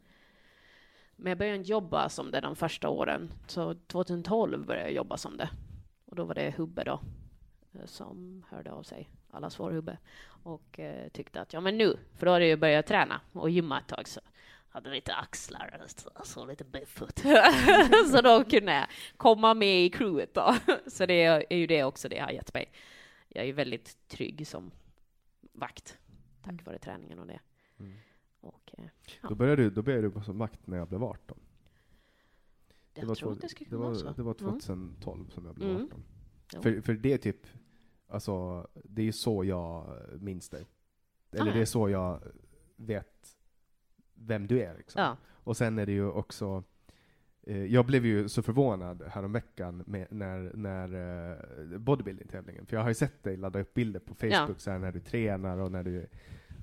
Men 1.16 1.30
jag 1.30 1.38
började 1.38 1.58
inte 1.58 1.70
jobba 1.70 2.08
som 2.08 2.30
det 2.30 2.40
de 2.40 2.56
första 2.56 2.88
åren. 2.88 3.30
Så 3.46 3.74
2012 3.74 4.66
började 4.66 4.88
jag 4.88 4.96
jobba 4.96 5.16
som 5.16 5.36
det. 5.36 5.50
Och 6.04 6.16
då 6.16 6.24
var 6.24 6.34
det 6.34 6.54
Hubbe 6.56 6.84
då 6.84 7.00
eh, 7.74 7.84
som 7.84 8.44
hörde 8.50 8.72
av 8.72 8.82
sig, 8.82 9.10
allas 9.30 9.60
vår 9.60 9.70
Hubbe, 9.70 9.98
och 10.42 10.78
eh, 10.78 11.08
tyckte 11.08 11.40
att 11.40 11.52
ja 11.52 11.60
men 11.60 11.78
nu, 11.78 11.98
för 12.14 12.26
då 12.26 12.32
hade 12.32 12.46
jag 12.46 12.60
börjat 12.60 12.86
träna 12.86 13.20
och 13.32 13.50
gymma 13.50 13.80
ett 13.80 13.88
tag 13.88 14.08
så 14.08 14.20
hade 14.68 14.90
lite 14.90 15.14
axlar 15.14 15.80
och 15.84 15.90
så, 15.90 16.10
så 16.24 16.46
lite 16.46 16.64
biff 16.64 17.02
så 18.12 18.20
då 18.20 18.44
kunde 18.44 18.72
jag 18.72 18.86
komma 19.16 19.54
med 19.54 19.84
i 19.84 19.90
crewet 19.90 20.34
då. 20.34 20.54
Så 20.86 21.06
det 21.06 21.24
är 21.24 21.56
ju 21.56 21.66
det 21.66 21.84
också 21.84 22.08
det 22.08 22.18
har 22.18 22.30
gett 22.30 22.54
mig. 22.54 22.72
Jag 23.28 23.48
är 23.48 23.52
väldigt 23.52 24.08
trygg 24.08 24.46
som 24.46 24.70
vakt 25.52 25.98
tack 26.42 26.52
Mm. 26.52 26.64
vare 26.64 26.78
träningen 26.78 27.18
och 27.18 27.26
det. 27.26 27.40
Mm. 27.78 27.92
Och 28.40 28.70
eh, 28.78 28.84
Ja. 29.22 29.28
Då 29.28 29.34
började 29.34 29.62
du, 29.62 29.70
då 29.70 29.82
började 29.82 30.10
du 30.10 30.22
som 30.22 30.38
vakt 30.38 30.66
när 30.66 30.76
jag 30.76 30.88
blev 30.88 31.04
18. 31.04 31.38
jag 32.94 33.06
var 33.06 33.14
två- 33.14 33.30
att 33.30 33.40
det 33.40 33.48
skulle 33.48 33.66
det 33.66 33.70
kunna 33.70 33.80
vara 33.80 33.88
var, 33.88 33.94
så. 33.98 34.12
det 34.12 34.22
var 34.22 34.34
Mm. 34.40 34.60
2012 34.60 35.28
som 35.30 35.46
jag 35.46 35.54
blev 35.54 35.70
Mm. 35.70 35.84
18. 35.84 36.04
Jo. 36.54 36.62
För, 36.62 36.80
för 36.80 36.92
det 36.94 37.12
är 37.12 37.18
typ, 37.18 37.46
alltså, 38.06 38.66
det 38.84 39.02
är 39.02 39.06
ju 39.06 39.12
så 39.12 39.44
jag 39.44 39.98
minns 40.20 40.48
dig. 40.48 40.66
Eller 41.30 41.50
Ah, 41.50 41.54
det 41.54 41.60
är 41.60 41.64
så 41.64 41.88
jag 41.88 42.22
vet 42.76 43.36
vem 44.14 44.46
du 44.46 44.62
är 44.62 44.76
liksom. 44.76 45.02
Ja. 45.02 45.16
Och 45.26 45.56
sen 45.56 45.78
är 45.78 45.86
det 45.86 45.92
ju 45.92 46.06
också, 46.10 46.64
jag 47.56 47.86
blev 47.86 48.06
ju 48.06 48.28
så 48.28 48.42
förvånad 48.42 49.02
häromveckan 49.10 49.82
med, 49.86 50.06
när, 50.10 50.50
när 50.54 50.88
eh, 51.72 51.78
bodybuilding-tävlingen, 51.78 52.66
för 52.66 52.76
jag 52.76 52.82
har 52.82 52.88
ju 52.88 52.94
sett 52.94 53.22
dig 53.24 53.36
ladda 53.36 53.60
upp 53.60 53.74
bilder 53.74 54.00
på 54.00 54.14
Facebook 54.14 54.32
Ja. 54.32 54.54
så 54.56 54.70
här, 54.70 54.78
när 54.78 54.92
du 54.92 55.00
tränar 55.00 55.58
och 55.58 55.72
när 55.72 55.82
du 55.82 56.06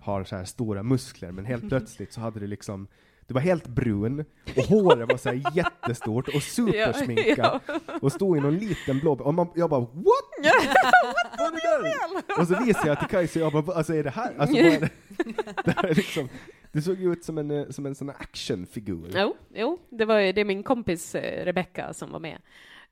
har 0.02 0.24
så 0.24 0.36
här 0.36 0.46
stora 0.46 0.84
muskler, 0.84 1.32
men 1.32 1.46
helt 1.46 1.68
plötsligt 1.70 2.14
så 2.14 2.22
hade 2.22 2.40
du 2.40 2.48
liksom 2.48 2.88
du 3.28 3.34
var 3.34 3.42
helt 3.42 3.68
brun, 3.68 4.26
och 4.58 4.64
håret 4.64 5.12
var 5.12 5.18
så 5.18 5.30
här 5.30 5.42
jättestort 5.56 6.28
och 6.28 6.42
supersminkat, 6.42 7.62
och 8.02 8.12
stod 8.12 8.38
i 8.38 8.40
någon 8.40 8.58
liten 8.58 9.00
blå... 9.00 9.14
Och 9.14 9.34
man, 9.34 9.48
jag 9.56 9.70
bara 9.70 9.80
what? 9.80 10.26
Där? 10.44 12.40
Och 12.40 12.48
så 12.48 12.66
visade 12.66 12.88
jag 12.88 13.00
till 13.00 13.08
Kajsa, 13.08 13.40
jag 13.40 13.52
bara 13.52 13.76
alltså 13.76 13.94
är 13.94 14.04
det 14.04 14.10
här? 14.10 14.34
Alltså, 14.38 14.56
det? 14.56 14.90
det 15.66 15.72
här 15.72 15.84
är 15.84 15.96
liksom, 15.96 16.30
det 16.76 16.82
såg 16.82 17.00
ju 17.00 17.12
ut 17.14 17.24
som 17.24 17.38
en, 17.38 17.52
eh, 17.52 17.70
som 17.70 17.86
en 17.86 17.96
sån 17.96 18.10
här 18.10 18.16
actionfigur. 18.20 19.12
Jo, 19.16 19.36
jo 19.54 19.80
det, 19.90 20.06
var, 20.06 20.20
det 20.20 20.42
är 20.42 20.46
min 20.46 20.64
kompis 20.64 21.16
eh, 21.16 21.46
Rebecca 21.46 21.94
som 21.94 22.12
var 22.12 22.20
med. 22.20 22.38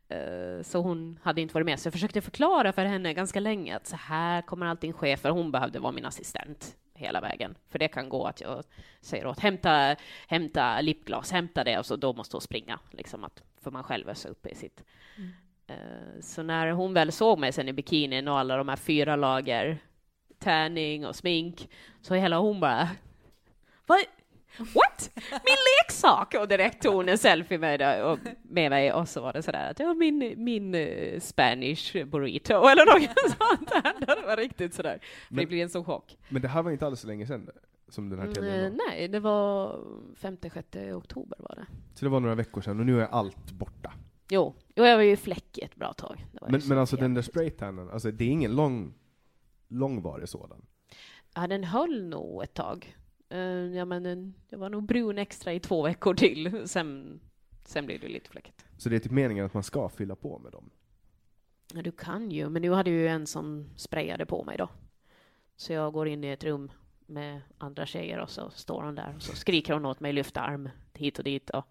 Eh, 0.10 0.64
Så 0.64 0.82
hon 0.82 1.20
hade 1.24 1.42
inte 1.42 1.54
varit 1.54 1.66
med, 1.66 1.80
så 1.80 1.88
jag 1.88 1.94
försökte 1.94 2.22
förklara 2.22 2.74
för 2.74 2.86
henne 2.86 3.14
ganska 3.14 3.40
länge 3.40 3.76
att 3.76 3.88
så 3.88 3.96
här 3.96 4.42
kommer 4.42 4.66
allting 4.66 4.94
ske, 4.94 5.18
för 5.18 5.30
hon 5.30 5.52
behövde 5.52 5.80
vara 5.80 5.92
min 5.92 6.06
assistent 6.06 6.76
hela 6.94 7.22
vägen. 7.22 7.56
För 7.70 7.80
det 7.80 7.88
kan 7.88 8.10
gå 8.10 8.26
att 8.26 8.42
jag 8.42 8.64
säger 9.02 9.28
åt 9.28 9.40
hämta, 9.40 9.96
hämta 10.28 10.82
lipglas, 10.82 11.32
hämta 11.32 11.64
det, 11.64 11.80
och 11.80 11.86
så 11.86 11.96
då 11.96 12.14
måste 12.14 12.36
hon 12.36 12.42
springa, 12.42 12.80
liksom 12.92 13.24
att, 13.24 13.44
för 13.62 13.72
man 13.72 13.84
själv 13.84 14.10
är 14.10 14.14
så 14.14 14.28
uppe 14.28 14.50
i 14.50 14.56
sitt. 14.56 14.84
Eh, 15.68 15.76
Så 16.22 16.44
när 16.44 16.72
hon 16.72 16.94
väl 16.94 17.12
såg 17.12 17.40
mig 17.40 17.52
sen 17.52 17.70
i 17.70 17.74
bikinin 17.74 18.28
och 18.28 18.40
alla 18.40 18.58
de 18.58 18.70
här 18.70 18.76
fyra 18.76 19.16
lager 19.16 19.78
tärning 20.40 21.06
och 21.06 21.16
smink, 21.16 21.70
så 22.02 22.14
hela 22.16 22.38
hon 22.38 22.60
bara 22.60 22.90
Vad, 23.86 24.00
What? 24.58 25.12
Min 25.32 25.58
leksak! 25.82 26.36
Och 26.42 26.48
direkt 26.48 26.82
tog 26.84 26.94
hon 26.94 27.10
en 27.10 27.18
selfie 27.18 27.58
med, 27.58 27.80
det, 27.80 28.04
och, 28.04 28.20
med 28.44 28.70
mig 28.70 28.94
och 28.94 29.10
så 29.10 29.22
var 29.22 29.34
det 29.34 29.44
sådär 29.44 29.72
att 29.72 29.80
ja, 29.80 29.94
min, 29.94 30.34
min 30.38 30.76
uh, 30.76 31.20
Spanish 31.20 32.06
burrito 32.06 32.54
eller 32.54 32.86
något 32.86 33.20
sånt 33.38 33.70
där. 33.70 34.16
Det 34.16 34.28
var 34.28 34.38
riktigt 34.38 34.74
sådär. 34.74 35.00
Men- 35.30 35.40
det 35.40 35.46
blev 35.46 35.62
en 35.64 35.70
sån 35.70 35.86
chock. 35.86 36.18
Men 36.30 36.42
det 36.42 36.48
här 36.48 36.64
var 36.64 36.72
inte 36.72 36.86
alls 36.86 37.00
så 37.00 37.08
länge 37.08 37.28
sedan 37.28 37.50
som 37.90 38.10
den 38.10 38.20
här 38.20 38.34
tävlingen 38.34 38.60
Mm, 38.60 38.78
var. 38.78 38.80
nej, 38.90 39.08
det 39.08 39.20
var 39.20 39.80
5-6 40.22 40.94
oktober 40.94 41.38
var 41.40 41.56
det. 41.56 41.66
Så 41.96 42.06
det 42.06 42.10
var 42.10 42.20
några 42.20 42.36
veckor 42.36 42.62
sedan 42.62 42.80
och 42.80 42.86
nu 42.86 43.02
är 43.02 43.08
allt 43.08 43.52
borta. 43.52 43.94
Jo, 44.30 44.56
jo 44.76 44.86
jag 44.86 44.96
var 44.96 45.04
ju 45.04 45.18
fläckig 45.18 45.64
ett 45.64 45.76
bra 45.76 45.94
tag. 45.94 46.26
Det 46.32 46.38
var 46.42 46.50
Men, 46.50 46.62
men 46.68 46.78
alltså 46.78 46.96
den 46.96 47.14
där 47.14 47.22
spraytannen, 47.22 47.90
alltså 47.90 48.12
det 48.12 48.24
är 48.24 48.30
ingen 48.30 48.56
lång, 48.56 48.94
långvarig 49.68 50.30
sådan. 50.30 50.66
Ja, 51.36 51.48
den 51.48 51.64
höll 51.64 52.04
nog 52.04 52.44
ett 52.44 52.54
tag. 52.54 52.96
Eh, 53.34 53.76
ja, 53.78 53.86
men 53.86 54.04
den, 54.04 54.34
jag 54.50 54.58
var 54.58 54.70
nog 54.70 54.84
brun 54.84 55.18
extra 55.18 55.54
i 55.54 55.60
två 55.60 55.82
veckor 55.82 56.14
till. 56.14 56.68
Sen, 56.68 57.20
sen 57.64 57.86
blev 57.86 58.00
det 58.00 58.08
lite 58.08 58.30
fläckigt. 58.30 58.66
Så 58.78 58.90
det 58.90 58.96
är 58.96 59.00
typ 59.00 59.12
meningen 59.12 59.46
att 59.46 59.54
man 59.54 59.64
ska 59.64 59.90
fylla 59.90 60.16
på 60.16 60.40
med 60.40 60.52
dem. 60.52 60.70
Ja, 61.74 61.82
du 61.82 61.92
kan 61.92 62.32
ju, 62.32 62.50
men 62.50 62.62
nu 62.62 62.72
hade 62.72 62.90
ju 62.90 63.08
en 63.08 63.28
som 63.28 63.70
sprayade 63.76 64.26
på 64.26 64.44
mig 64.44 64.58
då. 64.58 64.70
Så 65.56 65.74
jag 65.74 65.94
går 65.94 66.08
in 66.08 66.24
i 66.24 66.28
ett 66.28 66.44
rum 66.44 66.72
med 67.06 67.42
andra 67.58 67.86
tjejer 67.86 68.20
och 68.20 68.30
så 68.30 68.50
står 68.50 68.84
hon 68.84 68.96
där 68.96 69.14
och 69.16 69.22
så 69.22 69.36
skriker 69.36 69.74
hon 69.74 69.86
åt 69.86 70.00
mig, 70.00 70.14
lyfta 70.14 70.42
arm 70.42 70.70
hit 70.94 71.18
och 71.18 71.24
dit 71.24 71.50
och. 71.50 71.66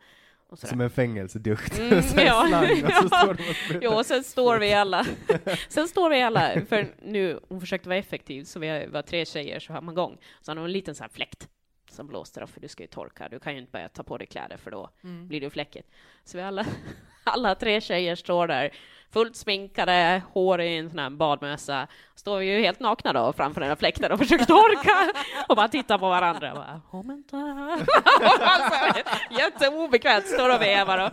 Som 0.57 0.81
en 0.81 0.91
fängelsedukt. 0.91 1.79
Mm, 1.79 2.03
Så 2.03 2.21
ja. 2.21 2.45
slang, 2.49 2.85
och 2.85 2.93
så 2.93 3.09
står 3.09 3.35
de 3.81 3.87
och 3.89 4.07
sen 4.07 4.25
står 4.25 4.59
vi 4.59 4.73
alla, 4.73 5.07
sen 5.69 5.89
står 5.89 6.11
vi 6.11 6.23
alla, 6.23 6.53
för 6.69 6.95
nu, 7.03 7.41
hon 7.49 7.61
försökte 7.61 7.89
vara 7.89 7.99
effektiv, 7.99 8.45
så 8.45 8.59
vi 8.59 8.87
var 8.87 9.03
tre 9.03 9.25
tjejer, 9.25 9.61
så 9.61 9.73
har 9.73 9.81
man 9.81 9.95
gång. 9.95 10.19
Så 10.41 10.51
hade 10.51 10.61
hon 10.61 10.67
en 10.69 10.73
liten 10.73 10.95
sån 10.95 11.05
här 11.05 11.11
fläkt 11.11 11.49
som 11.91 12.07
blåste 12.07 12.41
då, 12.41 12.47
för 12.47 12.61
du 12.61 12.69
ska 12.69 12.83
ju 12.83 12.87
torka. 12.87 13.29
Du 13.29 13.39
kan 13.39 13.53
ju 13.53 13.59
inte 13.59 13.71
börja 13.73 13.89
ta 13.89 14.03
på 14.03 14.19
dig 14.19 14.27
kläder, 14.27 14.57
för 14.57 14.71
då 14.71 14.91
Mm. 15.05 15.29
blir 15.29 15.41
det 15.41 15.51
fläckigt. 15.51 15.89
Så 16.25 16.37
vi 16.37 16.43
alla, 16.43 16.67
alla 17.25 17.55
tre 17.55 17.81
tjejer 17.81 18.15
står 18.17 18.47
där, 18.47 18.71
fullt 19.11 19.37
sminkade, 19.37 20.23
hår 20.33 20.61
i 20.61 20.77
en 20.77 20.91
sån 20.91 20.99
här 20.99 21.11
badmössa. 21.11 21.89
Står 22.23 22.39
vi 22.39 22.47
ju 22.47 22.61
helt 22.61 22.81
nakna 22.81 23.13
då 23.13 23.33
framför 23.33 23.61
den 23.61 23.69
här 23.69 23.77
fläkten 23.77 24.13
och 24.13 24.19
försöker 24.19 24.45
torka 24.45 25.13
och 25.49 25.57
bara 25.57 25.69
tittar 25.69 25.99
på 25.99 26.09
varandra. 26.09 26.53
och 26.53 26.59
Bara, 26.91 27.03
vänta. 27.03 27.37
alltså, 28.41 29.01
jätteobekvämt, 29.39 30.27
står 30.27 30.55
och 30.55 30.63
vevar 30.63 31.07
och 31.07 31.13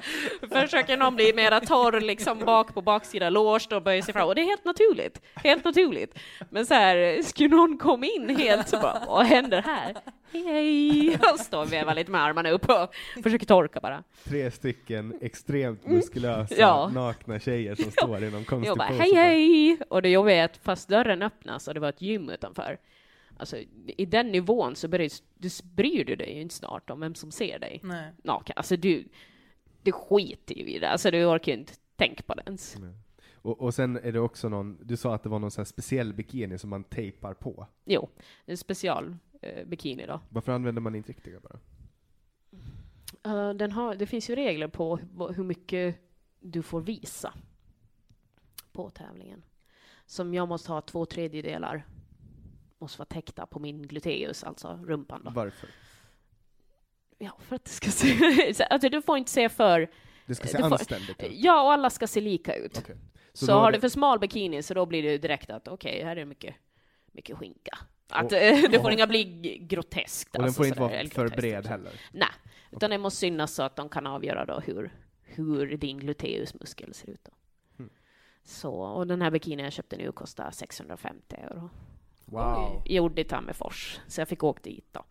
försöker 0.49 0.97
någon 0.97 1.15
bli 1.15 1.33
mera 1.33 1.59
torr 1.59 2.01
liksom 2.01 2.39
bak 2.39 2.73
på 2.73 2.81
baksida 2.81 3.29
låst 3.29 3.71
och 3.71 3.81
böjer 3.83 4.01
sig 4.01 4.13
fram. 4.13 4.27
Och 4.27 4.35
det 4.35 4.41
är 4.41 4.45
helt 4.45 4.65
naturligt, 4.65 5.21
helt 5.35 5.63
naturligt. 5.65 6.19
Men 6.49 6.65
så 6.65 6.73
här, 6.73 7.21
skulle 7.23 7.55
någon 7.55 7.77
komma 7.77 8.05
in 8.05 8.37
helt 8.37 8.69
så 8.69 8.77
bara, 8.79 9.01
vad 9.07 9.25
händer 9.25 9.61
här? 9.61 9.95
Hej! 10.31 11.17
Och 11.33 11.39
står 11.39 11.61
och 11.61 11.73
vevar 11.73 11.95
lite 11.95 12.11
med 12.11 12.23
armarna 12.23 12.49
upp 12.49 12.69
och 12.69 12.93
försöker 13.23 13.45
torka 13.45 13.79
bara. 13.79 14.03
Tre 14.23 14.51
stycken 14.51 15.13
extremt 15.21 15.87
muskulösa, 15.87 16.55
Mm. 16.55 16.59
Ja. 16.59 16.87
nakna 16.93 17.39
tjejer 17.39 17.75
som 17.75 17.91
står 17.91 18.23
i 18.23 18.31
någon 18.31 18.45
konstig 18.45 18.69
Jag 18.69 18.77
bara, 18.77 18.87
hej 18.87 19.15
hej! 19.15 19.77
Och 19.89 20.01
det 20.01 20.09
jobbiga 20.09 20.35
är 20.35 20.45
att 20.45 20.57
fast 20.63 20.89
dörren 21.03 21.21
öppnas 21.21 21.67
och 21.67 21.73
det 21.73 21.79
var 21.79 21.89
ett 21.89 22.01
gym 22.01 22.29
utanför, 22.29 22.79
alltså 23.37 23.57
i 23.97 24.05
den 24.05 24.27
nivån 24.31 24.75
så 24.75 24.87
bryr, 24.87 25.11
du 25.37 25.49
bryr 25.63 26.05
du 26.05 26.15
dig 26.15 26.35
ju 26.35 26.41
inte 26.41 26.55
snart 26.55 26.89
om 26.89 26.99
vem 26.99 27.15
som 27.15 27.31
ser 27.31 27.59
dig 27.59 27.79
Nej. 27.83 28.11
naken. 28.23 28.53
Alltså 28.57 28.77
du, 28.77 29.07
du 29.83 29.91
skiter 29.91 30.55
ju 30.55 30.63
i 30.69 30.79
det, 30.79 30.89
alltså 30.89 31.11
du 31.11 31.25
orkar 31.25 31.51
ju 31.51 31.57
inte 31.59 31.73
tänka 31.95 32.23
på 32.23 32.33
det 32.33 32.43
ens. 32.45 32.77
Och, 33.41 33.61
och 33.61 33.73
sen 33.73 33.97
är 33.97 34.11
det 34.11 34.19
också 34.19 34.49
någon, 34.49 34.77
du 34.83 34.97
sa 34.97 35.15
att 35.15 35.23
det 35.23 35.29
var 35.29 35.39
någon 35.39 35.51
sån 35.51 35.61
här 35.61 35.65
speciell 35.65 36.13
bikini 36.13 36.57
som 36.57 36.69
man 36.69 36.83
tejpar 36.83 37.33
på. 37.33 37.67
Jo, 37.85 38.09
en 38.45 38.57
special 38.57 39.15
eh, 39.41 39.65
bikini 39.67 40.05
då. 40.05 40.19
Varför 40.29 40.51
använder 40.51 40.81
man 40.81 40.95
inte 40.95 41.09
riktiga 41.09 41.39
bara? 41.39 41.59
Eh, 43.23 43.53
den 43.53 43.71
har, 43.71 43.95
det 43.95 44.05
finns 44.05 44.29
ju 44.29 44.35
regler 44.35 44.67
på 44.67 44.97
hu- 44.97 45.33
hur 45.33 45.43
mycket 45.43 45.95
du 46.39 46.61
får 46.61 46.81
visa 46.81 47.33
på 48.71 48.89
tävlingen. 48.89 49.43
Som 50.09 50.33
jag 50.33 50.47
måste 50.47 50.71
ha 50.71 50.81
två 50.81 51.05
tredjedelar 51.05 51.85
måste 52.79 52.99
vara 52.99 53.05
täckta 53.05 53.45
på 53.45 53.59
min 53.59 53.87
gluteus, 53.87 54.43
alltså 54.43 54.79
rumpan 54.85 55.21
då. 55.23 55.31
Varför? 55.31 55.69
Ja, 57.17 57.37
för 57.39 57.55
att 57.55 57.63
det 57.65 57.69
ska 57.71 57.91
se... 57.91 58.53
så- 58.53 58.63
alltså, 58.69 58.89
du 58.89 59.01
får 59.01 59.17
inte 59.17 59.31
se 59.31 59.49
för... 59.49 59.89
Det 60.25 60.35
ska 60.35 60.47
se 60.47 60.57
får- 60.57 60.65
anständigt 60.65 61.23
ut. 61.23 61.31
Ja, 61.33 61.63
och 61.63 61.71
alla 61.73 61.89
ska 61.89 62.07
se 62.07 62.21
lika 62.21 62.55
ut. 62.55 62.77
Okej. 62.77 62.97
Så, 63.33 63.51
är 63.51 63.55
har 63.55 63.71
det- 63.71 63.77
du 63.77 63.81
för 63.81 63.89
smal 63.89 64.19
bikini 64.19 64.63
så 64.63 64.73
då 64.73 64.85
blir 64.85 65.03
det 65.03 65.17
direkt 65.17 65.49
att 65.49 65.67
okej, 65.67 66.03
här 66.03 66.11
är 66.11 66.15
det 66.15 66.25
mycket, 66.25 66.55
mycket 67.11 67.37
skinka. 67.37 67.77
Att 68.09 68.25
Och- 68.25 68.37
eh, 68.37 68.69
det 68.71 68.79
får 68.79 68.85
och- 68.85 68.93
inga 68.93 69.07
bli 69.07 69.23
groteskt. 69.69 70.29
Och 70.35 70.39
den 70.41 70.43
alltså 70.45 70.57
får 70.57 70.67
inte 70.67 70.79
vara 70.79 71.07
för 71.07 71.27
bred 71.29 71.67
heller. 71.67 71.91
Nej, 72.11 72.29
utan 72.71 72.89
det 72.89 72.97
måste 72.97 73.19
synas 73.19 73.53
så 73.53 73.63
att 73.63 73.75
de 73.75 73.89
kan 73.89 74.07
avgöra 74.07 74.45
då 74.45 74.59
hur, 74.59 74.91
hur 75.23 75.77
din 75.77 75.99
gluteusmuskel 75.99 76.93
ser 76.93 77.09
ut. 77.09 77.23
Då. 77.23 77.31
Så, 78.43 78.73
och 78.73 79.07
den 79.07 79.21
här 79.21 79.31
bikinin 79.31 79.63
jag 79.63 79.73
köpte 79.73 79.97
nu 79.97 80.11
kostar 80.11 80.51
650 80.51 81.35
euro. 81.35 81.69
Wow. 82.25 82.81
Gjord 82.85 83.19
i 83.19 83.23
Tammerfors, 83.23 83.99
så 84.07 84.21
jag 84.21 84.27
fick 84.27 84.43
åka 84.43 84.59
dit 84.63 84.85
då. 84.91 85.05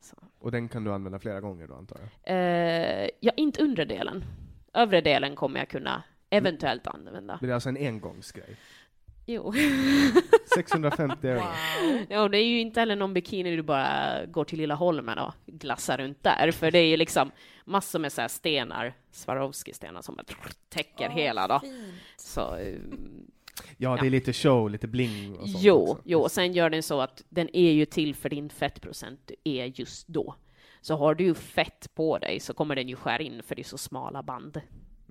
Så. 0.00 0.16
Och 0.38 0.50
den 0.50 0.68
kan 0.68 0.84
du 0.84 0.92
använda 0.92 1.18
flera 1.18 1.40
gånger 1.40 1.66
då 1.66 1.74
antar 1.74 2.00
jag? 2.00 2.36
Eh, 2.36 3.08
ja, 3.20 3.32
inte 3.36 3.62
undre 3.62 3.84
delen. 3.84 4.24
Övre 4.72 5.00
delen 5.00 5.36
kommer 5.36 5.58
jag 5.58 5.68
kunna 5.68 6.02
eventuellt 6.30 6.86
använda. 6.86 7.38
Det 7.40 7.48
är 7.50 7.54
alltså 7.54 7.68
en 7.68 7.76
engångsgrej? 7.76 8.56
Jo. 9.26 9.52
650 10.54 11.28
euro? 11.28 11.42
Ja, 12.08 12.28
det 12.28 12.38
är 12.38 12.44
ju 12.44 12.60
inte 12.60 12.80
heller 12.80 12.96
någon 12.96 13.14
bikini 13.14 13.56
du 13.56 13.62
bara 13.62 14.26
går 14.26 14.44
till 14.44 14.58
Lilla 14.58 14.74
Holmen 14.74 15.18
och 15.18 15.34
glassar 15.46 15.98
runt 15.98 16.22
där, 16.22 16.50
för 16.50 16.70
det 16.70 16.78
är 16.78 16.86
ju 16.86 16.96
liksom 16.96 17.30
massor 17.64 17.98
med 17.98 18.12
så 18.12 18.20
här 18.20 18.28
stenar, 18.28 18.94
Swarovski-stenar 19.10 20.02
som 20.02 20.16
bara 20.16 20.24
täcker 20.68 21.08
hela 21.08 21.48
då. 21.48 21.60
Fint. 21.60 21.94
Så, 22.16 22.56
eh, 22.56 22.78
Ja, 23.76 23.96
det 24.00 24.06
är 24.06 24.10
lite 24.10 24.32
show, 24.32 24.70
lite 24.70 24.88
bling 24.88 25.38
och 25.38 25.48
sånt 25.48 25.64
jo, 25.64 25.74
också. 25.88 26.02
jo, 26.04 26.28
sen 26.28 26.52
gör 26.52 26.70
den 26.70 26.82
så 26.82 27.00
att 27.00 27.24
den 27.28 27.56
är 27.56 27.72
ju 27.72 27.84
till 27.86 28.14
för 28.14 28.28
din 28.28 28.48
fettprocent 28.50 29.20
du 29.24 29.34
är 29.44 29.72
just 29.80 30.08
då. 30.08 30.34
Så 30.80 30.96
har 30.96 31.14
du 31.14 31.34
fett 31.34 31.94
på 31.94 32.18
dig 32.18 32.40
så 32.40 32.54
kommer 32.54 32.76
den 32.76 32.88
ju 32.88 32.96
skära 32.96 33.22
in 33.22 33.42
för 33.42 33.54
det 33.54 33.62
är 33.62 33.64
så 33.64 33.78
smala 33.78 34.22
band. 34.22 34.60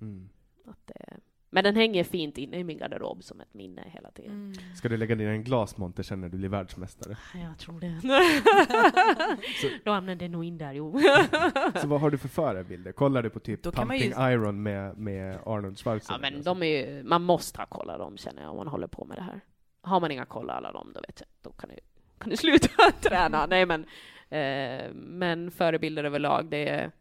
Mm. 0.02 0.30
Att, 0.66 0.92
eh, 0.96 1.18
men 1.54 1.64
den 1.64 1.76
hänger 1.76 2.04
fint 2.04 2.38
inne 2.38 2.58
i 2.58 2.64
min 2.64 2.78
garderob 2.78 3.24
som 3.24 3.42
ett 3.42 3.54
minne 3.54 3.84
hela 3.88 4.12
tiden. 4.12 4.32
Mm. 4.32 4.76
Ska 4.76 4.90
du 4.90 4.98
lägga 4.98 5.16
ner 5.16 5.28
en 5.28 5.44
glasmonter 5.44 6.04
sen 6.04 6.22
när 6.22 6.30
du 6.30 6.38
blir 6.38 6.50
världsmästare? 6.50 7.18
Jag 7.34 7.58
tror 7.58 7.80
det. 7.80 8.02
Då 9.86 9.92
hamnar 9.92 10.16
den 10.16 10.32
nog 10.32 10.46
in 10.46 10.58
där, 10.58 10.74
jo. 10.74 11.00
Så 11.82 11.88
vad 11.88 12.02
har 12.02 12.12
du 12.12 12.18
för 12.18 12.28
förebilder? 12.28 12.92
Kollar 12.92 13.24
du 13.24 13.30
på 13.30 13.40
typ 13.40 13.64
Pumping 13.64 14.12
Iron 14.18 14.64
med, 14.64 14.98
med 14.98 15.40
Arnold 15.46 15.78
Ja, 15.78 15.84
Schwarzenegger? 15.84 16.32
men 16.32 16.44
de 16.44 16.64
är 16.64 16.66
ju, 16.66 17.04
man 17.04 17.22
måste 17.22 17.60
ha 17.60 17.66
kolla 17.66 17.98
dem 17.98 18.18
känner 18.18 18.42
jag 18.42 18.52
om 18.52 18.58
man 18.58 18.68
håller 18.68 18.88
på 18.88 19.06
med 19.06 19.18
det 19.18 19.22
här. 19.24 19.42
Har 19.82 20.00
man 20.00 20.12
inga 20.12 20.26
kolla 20.26 20.54
alla 20.54 20.72
dem, 20.72 20.92
då 20.96 21.02
vet 21.02 21.20
jag, 21.20 21.28
då 21.42 21.52
kan 21.52 21.70
du, 21.70 21.76
kan 22.18 22.30
du 22.30 22.38
sluta 22.38 22.92
träna. 23.02 23.46
Nej 23.46 23.66
men, 23.66 23.86
eh, 24.30 24.94
men 24.94 25.52
förebilder 25.52 26.04
överlag, 26.04 26.50
det 26.50 26.70
är, 26.70 26.92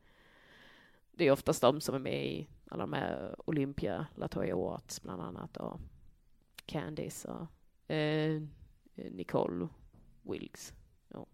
det 1.13 1.25
är 1.27 1.31
oftast 1.33 1.61
de 1.61 1.81
som 1.81 1.95
är 1.95 1.99
med 1.99 2.27
i 2.27 2.49
alla 2.71 2.83
de 2.83 2.93
här 2.93 3.35
Olympia, 3.47 4.07
Latoya 4.15 4.57
Watts 4.57 5.03
bland 5.03 5.23
annat 5.23 5.57
och 5.57 5.81
Candice 6.67 7.25
och 7.29 7.47
eh, 7.95 8.43
Nicole 8.95 9.69
Wilkes. 10.23 10.73
Ja, 11.09 11.27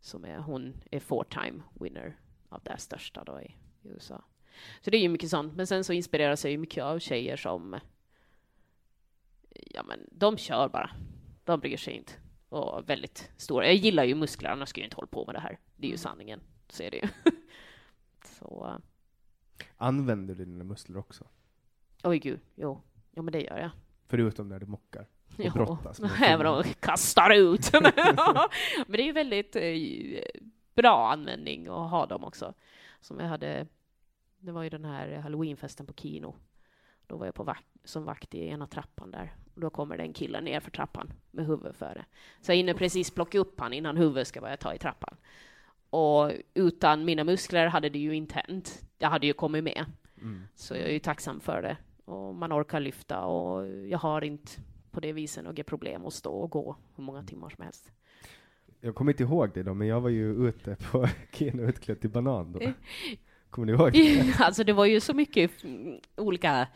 som 0.00 0.24
är, 0.24 0.38
hon 0.38 0.74
är 0.90 1.00
four 1.00 1.24
time 1.24 1.62
winner 1.80 2.16
av 2.48 2.60
det 2.62 2.78
största 2.78 3.24
då 3.24 3.40
i, 3.40 3.44
i 3.82 3.88
USA. 3.88 4.24
Så 4.80 4.90
det 4.90 4.96
är 4.96 5.00
ju 5.02 5.08
mycket 5.08 5.30
sånt. 5.30 5.54
Men 5.56 5.66
sen 5.66 5.84
så 5.84 5.92
inspireras 5.92 6.44
jag 6.44 6.52
ju 6.52 6.58
mycket 6.58 6.84
av 6.84 6.98
tjejer 6.98 7.36
som, 7.36 7.80
ja 9.50 9.82
men 9.82 10.08
de 10.10 10.36
kör 10.36 10.68
bara. 10.68 10.90
De 11.44 11.60
bryr 11.60 11.76
sig 11.76 11.94
inte. 11.94 12.12
Och 12.48 12.88
väldigt 12.90 13.30
stora. 13.36 13.66
Jag 13.66 13.74
gillar 13.74 14.04
ju 14.04 14.14
muskler, 14.14 14.50
annars 14.50 14.68
skulle 14.68 14.82
jag 14.84 14.86
inte 14.86 14.96
hålla 14.96 15.06
på 15.06 15.24
med 15.26 15.34
det 15.34 15.40
här. 15.40 15.58
Det 15.76 15.86
är 15.86 15.88
ju 15.88 15.94
Mm. 15.94 15.98
sanningen. 15.98 16.40
Så 16.68 16.82
är 16.82 16.90
det 16.90 16.96
ju. 16.96 17.08
så, 18.24 18.80
Använder 19.76 20.34
du 20.34 20.44
dina 20.44 20.64
muskler 20.64 20.98
också? 20.98 21.24
oj 22.04 22.18
gud, 22.18 22.40
jo. 22.54 22.82
Jo 23.10 23.22
men 23.22 23.32
det 23.32 23.40
gör 23.40 23.58
jag. 23.58 23.70
Förutom 24.06 24.48
när 24.48 24.60
du 24.60 24.66
mockar? 24.66 25.06
Och 25.38 25.52
brottas 25.52 26.00
även 26.22 26.46
om 26.46 26.54
jag 26.54 26.80
kastar 26.80 27.30
ut. 27.30 27.72
men 28.86 28.92
det 28.96 29.02
är 29.02 29.06
ju 29.06 29.12
väldigt 29.12 29.56
eh, 29.56 30.40
bra 30.74 31.12
användning 31.12 31.66
att 31.66 31.90
ha 31.90 32.06
dem 32.06 32.24
också. 32.24 32.54
Som 33.00 33.20
jag 33.20 33.26
hade, 33.26 33.66
det 34.38 34.52
var 34.52 34.62
ju 34.62 34.70
den 34.70 34.84
här 34.84 35.18
halloweenfesten 35.18 35.86
på 35.86 35.92
Kino. 35.92 36.34
Då 37.06 37.16
var 37.16 37.26
jag 37.26 37.34
på 37.34 37.44
vakt, 37.44 37.66
som 37.84 38.04
vakt 38.04 38.34
i 38.34 38.48
ena 38.48 38.66
trappan 38.66 39.10
där. 39.10 39.36
Och 39.54 39.60
då 39.60 39.70
kommer 39.70 39.96
det 39.96 40.02
en 40.02 40.12
kille 40.12 40.40
ner 40.40 40.60
för 40.60 40.70
trappan 40.70 41.12
med 41.30 41.46
huvudet 41.46 41.76
före. 41.76 42.04
Så 42.40 42.52
jag 42.52 42.56
hinner 42.56 42.74
precis 42.74 43.10
plocka 43.10 43.38
upp 43.38 43.60
han 43.60 43.72
innan 43.72 43.96
huvudet 43.96 44.28
ska 44.28 44.40
börja 44.40 44.56
ta 44.56 44.74
i 44.74 44.78
trappan. 44.78 45.16
Och 45.94 46.32
utan 46.54 47.04
mina 47.04 47.24
muskler 47.24 47.66
hade 47.66 47.88
det 47.88 47.98
ju 47.98 48.14
inte 48.14 48.34
hänt. 48.34 48.82
Jag 48.98 49.10
hade 49.10 49.26
ju 49.26 49.32
kommit 49.32 49.64
med. 49.64 49.84
Mm. 50.20 50.42
Så 50.54 50.74
jag 50.74 50.82
är 50.82 50.92
ju 50.92 50.98
tacksam 50.98 51.40
för 51.40 51.62
det. 51.62 51.76
Och 52.04 52.34
man 52.34 52.52
orkar 52.52 52.80
lyfta 52.80 53.20
och 53.20 53.68
jag 53.68 53.98
har 53.98 54.24
inte 54.24 54.52
på 54.90 55.00
det 55.00 55.12
viset 55.12 55.44
några 55.44 55.64
problem 55.64 56.06
att 56.06 56.12
stå 56.12 56.32
och 56.32 56.50
gå 56.50 56.76
hur 56.96 57.04
många 57.04 57.22
timmar 57.22 57.50
som 57.50 57.64
helst. 57.64 57.92
Jag 58.80 58.94
kommer 58.94 59.12
inte 59.12 59.22
ihåg 59.22 59.50
det 59.54 59.62
då, 59.62 59.74
men 59.74 59.88
jag 59.88 60.00
var 60.00 60.10
ju 60.10 60.48
ute 60.48 60.76
på 60.90 61.08
Keno 61.32 61.62
utklädd 61.62 62.00
till 62.00 62.10
banan 62.10 62.52
då. 62.52 62.60
Eh. 62.60 62.70
Kommer 63.50 63.66
ni 63.66 63.72
ihåg 63.72 63.92
det? 63.92 64.34
alltså 64.38 64.64
det 64.64 64.72
var 64.72 64.86
ju 64.86 65.00
så 65.00 65.14
mycket 65.14 65.64
mm, 65.64 66.00
olika 66.16 66.66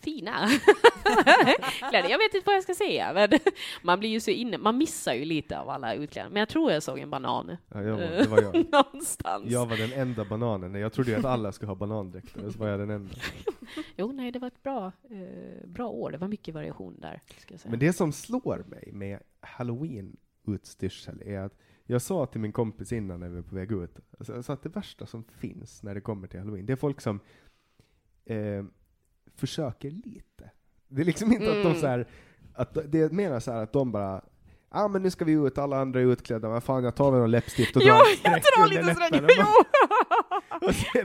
fina 0.00 0.48
kläder. 1.90 2.08
Jag 2.10 2.18
vet 2.18 2.34
inte 2.34 2.46
vad 2.46 2.56
jag 2.56 2.62
ska 2.62 2.74
säga, 2.74 3.12
men 3.12 3.30
man 3.82 3.98
blir 3.98 4.10
ju 4.10 4.20
så 4.20 4.30
inne, 4.30 4.58
man 4.58 4.78
missar 4.78 5.14
ju 5.14 5.24
lite 5.24 5.58
av 5.58 5.68
alla 5.68 5.94
utklädnader. 5.94 6.32
Men 6.32 6.40
jag 6.40 6.48
tror 6.48 6.72
jag 6.72 6.82
såg 6.82 6.98
en 6.98 7.10
banan 7.10 7.56
Ja, 7.68 7.82
jag 7.82 7.92
var, 7.92 8.00
det 8.00 8.28
var 8.28 8.42
jag. 8.42 8.54
någonstans. 8.72 9.44
Jag 9.46 9.66
var 9.66 9.76
den 9.76 9.92
enda 9.92 10.24
bananen. 10.24 10.74
Jag 10.74 10.92
trodde 10.92 11.10
ju 11.10 11.16
att 11.16 11.24
alla 11.24 11.52
skulle 11.52 11.68
ha 11.70 11.74
banandräkter, 11.74 12.50
så 12.50 12.58
var 12.58 12.68
jag 12.68 12.80
den 12.80 12.90
enda. 12.90 13.14
Jo, 13.96 14.12
nej, 14.12 14.32
det 14.32 14.38
var 14.38 14.48
ett 14.48 14.62
bra, 14.62 14.92
eh, 15.10 15.68
bra 15.68 15.88
år. 15.88 16.10
Det 16.10 16.18
var 16.18 16.28
mycket 16.28 16.54
variation 16.54 17.00
där. 17.00 17.22
Men 17.64 17.78
det 17.78 17.92
som 17.92 18.12
slår 18.12 18.64
mig 18.68 18.90
med 18.92 19.18
halloween-utstyrsel 19.40 21.22
är 21.22 21.38
att 21.38 21.58
jag 21.84 22.02
sa 22.02 22.26
till 22.26 22.40
min 22.40 22.52
kompis 22.52 22.92
innan 22.92 23.20
när 23.20 23.28
vi 23.28 23.34
var 23.36 23.42
på 23.42 23.54
väg 23.54 23.72
ut, 23.72 23.98
alltså, 24.18 24.42
sa 24.42 24.52
att 24.52 24.62
det 24.62 24.68
värsta 24.68 25.06
som 25.06 25.24
finns 25.24 25.82
när 25.82 25.94
det 25.94 26.00
kommer 26.00 26.28
till 26.28 26.40
halloween, 26.40 26.66
det 26.66 26.72
är 26.72 26.76
folk 26.76 27.00
som 27.00 27.20
eh, 28.24 28.64
försöker 29.38 29.90
lite. 29.90 30.50
Det 30.88 31.00
är 31.00 31.04
liksom 31.06 31.32
inte 31.32 31.46
att 31.50 31.62
de 31.62 31.66
Mm. 31.68 31.80
så 31.80 31.86
här, 31.86 32.08
att 32.54 32.78
det 32.92 33.00
är 33.00 33.10
mer 33.10 33.40
så 33.40 33.52
här 33.52 33.62
att 33.62 33.72
de 33.72 33.92
bara 33.92 34.24
Ja 34.70 34.84
ah, 34.84 34.88
men 34.88 35.02
nu 35.02 35.10
ska 35.10 35.24
vi 35.24 35.32
ut, 35.32 35.58
alla 35.58 35.76
andra 35.80 36.00
är 36.00 36.04
utklädda, 36.04 36.48
vad 36.48 36.62
fan 36.64 36.84
jag 36.84 36.94
tar 36.96 37.10
väl 37.10 37.20
någon 37.20 37.30
läppstift 37.30 37.76
och 37.76 37.82
Jo, 37.82 37.88
drar 37.94 38.00
ett 38.00 38.20
jag 38.24 38.32
drar 38.32 38.68
lite 38.68 38.82
läpparna. 38.82 39.28
Jo. 39.38 39.46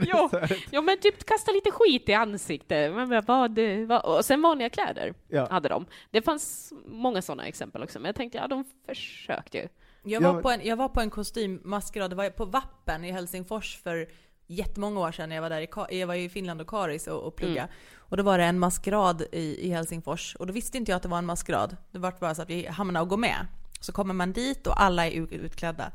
Jo. 0.00 0.28
så 0.30 0.54
Jo, 0.70 0.82
men 0.82 0.98
typ 0.98 1.24
kasta 1.24 1.52
lite 1.52 1.70
skit 1.70 2.08
i 2.08 2.14
ansiktet. 2.14 2.94
Men 2.94 3.22
vad, 3.26 3.58
vad, 3.88 4.04
och 4.04 4.24
sen 4.24 4.42
vanliga 4.42 4.68
kläder 4.70 5.14
ja. 5.28 5.48
hade 5.50 5.68
de. 5.68 5.86
Det 6.10 6.22
fanns 6.22 6.72
många 6.86 7.22
sådana 7.22 7.46
exempel 7.46 7.82
också, 7.82 7.98
men 7.98 8.06
jag 8.06 8.16
tänkte, 8.16 8.38
ja, 8.38 8.46
de 8.48 8.64
försökte 8.86 9.58
ju. 9.58 9.68
Jag 10.02 10.22
Ja, 10.22 10.26
var, 10.26 10.34
men- 10.34 10.42
på 10.42 10.50
en, 10.50 10.60
jag 10.64 10.76
var 10.76 10.88
på 10.88 11.00
en 11.00 11.10
kostymmaskerad, 11.10 12.10
det 12.10 12.16
var 12.16 12.30
på 12.30 12.44
Vappen 12.44 13.04
i 13.04 13.10
Helsingfors 13.12 13.78
för 13.82 14.08
jättemånga 14.46 15.00
år 15.00 15.12
sedan. 15.12 15.30
Jag 15.30 15.42
var 15.42 15.50
där 15.50 15.60
i, 15.92 15.98
jag 16.00 16.06
var 16.06 16.14
i 16.14 16.28
Finland 16.28 16.60
och 16.60 16.68
Karis 16.68 17.06
och, 17.06 17.22
och 17.22 17.36
plugga. 17.36 17.62
Mm. 17.62 17.74
Och 18.14 18.18
då 18.18 18.24
var 18.24 18.38
det 18.38 18.44
en 18.44 18.58
maskerad 18.58 19.22
i, 19.32 19.66
i 19.66 19.70
Helsingfors. 19.70 20.36
Och 20.36 20.46
då 20.46 20.52
visste 20.52 20.78
inte 20.78 20.90
jag 20.90 20.96
att 20.96 21.02
det 21.02 21.08
var 21.08 21.18
en 21.18 21.26
maskerad. 21.26 21.76
Det 21.92 21.98
var 21.98 22.12
bara 22.20 22.34
så 22.34 22.42
att 22.42 22.50
vi 22.50 22.66
hamnade 22.66 23.02
och 23.02 23.08
gå 23.08 23.16
med. 23.16 23.46
Så 23.80 23.92
kommer 23.92 24.14
man 24.14 24.32
dit 24.32 24.66
och 24.66 24.82
alla 24.82 25.06
är 25.06 25.10
ut- 25.10 25.32
utklädda 25.32 25.92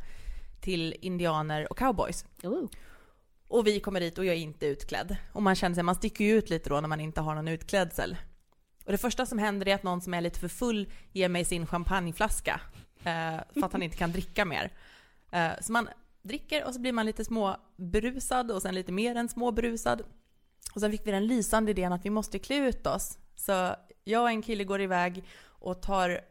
till 0.62 0.96
indianer 1.02 1.72
och 1.72 1.78
cowboys. 1.78 2.26
Oh. 2.44 2.70
Och 3.48 3.68
vi 3.68 3.80
kommer 3.80 4.00
dit 4.00 4.18
och 4.18 4.26
jag 4.26 4.36
är 4.36 4.40
inte 4.40 4.66
utklädd. 4.66 5.16
Och 5.34 5.44
man 5.44 5.56
känner 5.56 5.76
sig, 5.76 5.84
man 5.84 5.96
sticker 5.96 6.26
ju 6.26 6.38
ut 6.38 6.50
lite 6.50 6.70
då 6.70 6.82
när 6.82 6.88
man 6.88 7.00
inte 7.00 7.22
har 7.22 7.36
någon 7.36 7.48
utklädsel. 7.48 8.18
Och 8.86 8.92
det 8.92 8.98
första 8.98 9.26
som 9.26 9.40
händer 9.40 9.68
är 9.68 9.76
att 9.76 9.84
någon 9.84 10.02
som 10.02 10.14
är 10.14 10.22
lite 10.22 10.40
för 10.40 10.48
full 10.48 10.92
ger 11.12 11.30
mig 11.30 11.46
sin 11.46 11.68
champagneflaska. 11.68 12.62
Eh, 13.04 13.40
för 13.54 13.64
att 13.64 13.74
han 13.74 13.84
inte 13.84 13.98
kan 13.98 14.12
dricka 14.12 14.46
mer. 14.46 14.74
Eh, 15.32 15.52
så 15.62 15.72
man 15.72 15.90
dricker 16.22 16.66
och 16.66 16.74
så 16.74 16.80
blir 16.80 16.94
man 16.94 17.06
lite 17.06 17.26
små 17.26 17.58
berusad 17.76 18.52
och 18.52 18.62
sen 18.62 18.76
lite 18.76 18.92
mer 18.92 19.16
än 19.16 19.30
små 19.30 19.52
berusad. 19.52 20.02
Och 20.74 20.82
sen 20.82 20.92
fick 20.92 21.08
vi 21.08 21.12
den 21.12 21.28
lysande 21.28 21.72
idén 21.72 21.94
att 21.94 22.06
vi 22.06 22.10
måste 22.10 22.40
klä 22.40 22.56
ut 22.56 22.88
oss. 22.88 23.18
Så 23.36 23.76
jag 24.04 24.22
och 24.24 24.30
en 24.30 24.42
kille 24.42 24.64
går 24.64 24.82
iväg 24.82 25.24
och 25.46 25.82
tar, 25.82 26.22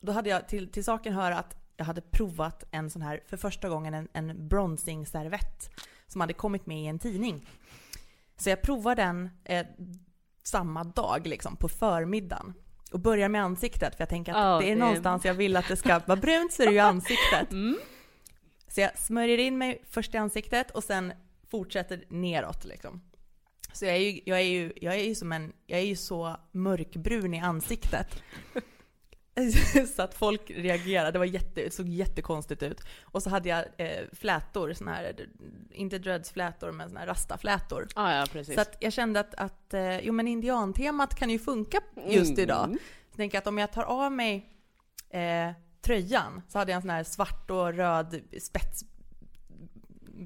då 0.00 0.12
hade 0.12 0.30
jag 0.30 0.48
till, 0.48 0.68
till 0.72 0.84
saken 0.84 1.12
hör 1.12 1.30
att 1.32 1.56
jag 1.76 1.84
hade 1.84 2.00
provat 2.00 2.64
en 2.70 2.90
sån 2.90 3.02
här, 3.02 3.20
för 3.26 3.36
första 3.36 3.68
gången, 3.68 3.94
en, 3.94 4.08
en 4.12 4.48
bronzing-servett 4.48 5.70
som 6.06 6.20
hade 6.20 6.32
kommit 6.32 6.66
med 6.66 6.82
i 6.82 6.86
en 6.86 6.98
tidning. 6.98 7.46
Så 8.36 8.50
jag 8.50 8.62
provar 8.62 8.94
den 8.94 9.30
eh, 9.44 9.66
samma 10.42 10.84
dag, 10.84 11.26
liksom, 11.26 11.56
på 11.56 11.68
förmiddagen. 11.68 12.54
Och 12.92 13.00
börjar 13.00 13.28
med 13.28 13.42
ansiktet, 13.42 13.94
för 13.94 14.02
jag 14.02 14.08
tänker 14.08 14.32
att 14.32 14.38
Ja, 14.38 14.58
det 14.60 14.66
är 14.66 14.74
det- 14.74 14.80
någonstans 14.80 15.24
jag 15.24 15.34
vill 15.34 15.56
att 15.56 15.68
det 15.68 15.76
ska 15.76 15.98
vara 16.06 16.20
brunt, 16.20 16.52
så 16.52 16.62
är 16.62 16.66
det 16.66 16.72
ju 16.72 16.78
ansiktet. 16.92 17.50
Mm. 17.52 17.76
Så 18.68 18.80
jag 18.80 18.98
smörjer 18.98 19.38
in 19.38 19.58
mig 19.58 19.82
först 19.90 20.14
i 20.14 20.18
ansiktet 20.18 20.70
och 20.70 20.84
sen 20.84 21.12
fortsätter 21.50 22.04
neråt 22.08 22.64
liksom. 22.64 23.00
Så 23.72 23.84
jag 23.84 23.94
är 23.94 24.00
ju, 24.00 24.20
jag 24.24 24.38
är 24.38 24.44
ju, 24.44 24.72
jag 24.80 24.94
är 24.94 25.04
ju 25.04 25.14
som 25.14 25.32
en, 25.32 25.52
jag 25.66 25.80
är 25.80 25.84
ju 25.84 25.96
så 25.96 26.36
mörkbrun 26.52 27.34
i 27.34 27.40
ansiktet. 27.40 28.22
så 29.96 30.02
att 30.02 30.14
folk 30.14 30.50
reagerade, 30.50 31.10
det 31.10 31.18
var 31.18 31.26
jätte, 31.26 31.62
det 31.62 31.74
såg 31.74 31.88
jättekonstigt 31.88 32.62
ut. 32.62 32.80
Och 33.02 33.22
så 33.22 33.30
hade 33.30 33.48
jag 33.48 33.64
eh, 33.76 34.04
flätor, 34.12 34.72
såna 34.72 34.94
här, 34.94 35.28
inte 35.70 35.98
dreadsflätor, 35.98 36.72
men 36.72 36.88
såna 36.88 37.00
här 37.00 37.06
rastaflätor. 37.06 37.88
Ah, 37.94 38.14
ja, 38.14 38.26
precis. 38.32 38.54
Så 38.54 38.60
att 38.60 38.76
jag 38.80 38.92
kände 38.92 39.20
att, 39.20 39.34
att 39.34 39.74
eh, 39.74 39.98
jo 39.98 40.12
men 40.12 40.28
indiantemat 40.28 41.14
kan 41.14 41.30
ju 41.30 41.38
funka 41.38 41.80
just 42.08 42.38
idag. 42.38 42.64
Mm. 42.64 42.78
Så 43.10 43.16
tänker 43.16 43.36
jag 43.36 43.40
att 43.40 43.46
om 43.46 43.58
jag 43.58 43.72
tar 43.72 43.82
av 43.82 44.12
mig 44.12 44.48
eh, 45.10 45.50
tröjan 45.82 46.42
så 46.48 46.58
hade 46.58 46.72
jag 46.72 46.76
en 46.76 46.82
sån 46.82 46.90
här 46.90 47.04
svart 47.04 47.50
och 47.50 47.74
röd 47.74 48.20
spets 48.40 48.84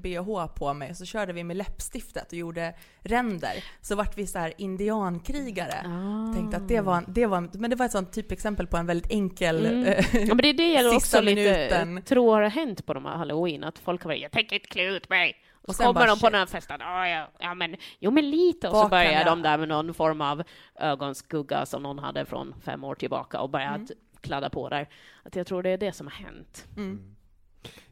bh 0.01 0.47
på 0.55 0.73
mig 0.73 0.95
så 0.95 1.05
körde 1.05 1.33
vi 1.33 1.43
med 1.43 1.57
läppstiftet 1.57 2.27
och 2.31 2.37
gjorde 2.37 2.73
ränder. 2.99 3.63
Så 3.81 3.95
vart 3.95 4.17
vi 4.17 4.27
så 4.27 4.39
här 4.39 4.53
indiankrigare. 4.57 5.73
Ah. 5.85 6.33
Tänkte 6.33 6.57
att 6.57 6.67
det 6.67 6.81
var, 6.81 7.03
det 7.07 7.25
var, 7.25 7.49
men 7.57 7.69
det 7.69 7.75
var 7.75 7.85
ett 7.85 7.91
sånt 7.91 8.13
typexempel 8.13 8.67
på 8.67 8.77
en 8.77 8.85
väldigt 8.85 9.11
enkel... 9.11 9.65
Mm. 9.65 9.83
eh, 9.85 10.05
Ja, 10.15 10.27
men 10.27 10.37
det 10.37 10.47
är 10.49 10.53
det 10.53 10.73
jag 10.73 10.93
Sista 10.93 11.17
också 11.17 11.21
lite 11.25 11.41
minuten. 11.41 12.01
tror 12.03 12.41
har 12.41 12.49
hänt 12.49 12.85
på 12.85 12.93
de 12.93 13.05
här 13.05 13.15
halloween, 13.15 13.63
att 13.63 13.79
folk 13.79 14.03
har 14.03 14.09
varit 14.09 14.21
jag 14.21 14.31
tänker 14.31 14.55
inte 14.55 14.67
klä 14.67 14.83
ut 14.83 15.09
mig. 15.09 15.35
Och 15.53 15.69
Och 15.69 15.75
så 15.75 15.83
kommer 15.83 15.93
bara, 15.93 16.05
de 16.05 16.11
på 16.11 16.15
shit. 16.19 16.31
den 16.31 16.39
här 16.39 16.45
festen, 16.45 16.77
ja, 16.79 17.07
ja, 17.07 17.27
ja 17.39 17.53
men, 17.53 17.75
jo 17.99 18.11
men 18.11 18.29
lite, 18.29 18.69
och 18.69 18.75
så 18.75 18.87
börjar 18.87 19.25
de 19.25 19.41
där 19.41 19.57
med 19.57 19.67
någon 19.67 19.93
form 19.93 20.21
av 20.21 20.43
ögonskugga 20.79 21.65
som 21.65 21.83
någon 21.83 21.99
hade 21.99 22.25
från 22.25 22.55
fem 22.65 22.83
år 22.83 22.95
tillbaka 22.95 23.39
och 23.39 23.49
börjar 23.49 23.75
Mm. 23.75 23.87
kladda 24.21 24.49
på 24.49 24.69
där. 24.69 24.89
Att 25.23 25.35
jag 25.35 25.47
tror 25.47 25.63
det 25.63 25.69
är 25.69 25.77
det 25.77 25.91
som 25.91 26.07
har 26.07 26.13
hänt. 26.25 26.65
mm. 26.77 27.15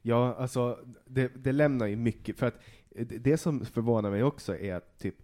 Ja, 0.01 0.35
alltså 0.35 0.79
det, 1.05 1.27
det 1.27 1.51
lämnar 1.51 1.87
ju 1.87 1.95
mycket, 1.95 2.39
för 2.39 2.47
att 2.47 2.61
det, 2.99 3.37
som 3.37 3.65
förvånar 3.65 4.11
mig 4.11 4.23
också 4.23 4.57
är 4.57 4.75
att 4.75 4.99
typ 4.99 5.15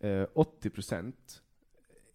eh, 0.00 0.26
80% 0.34 1.12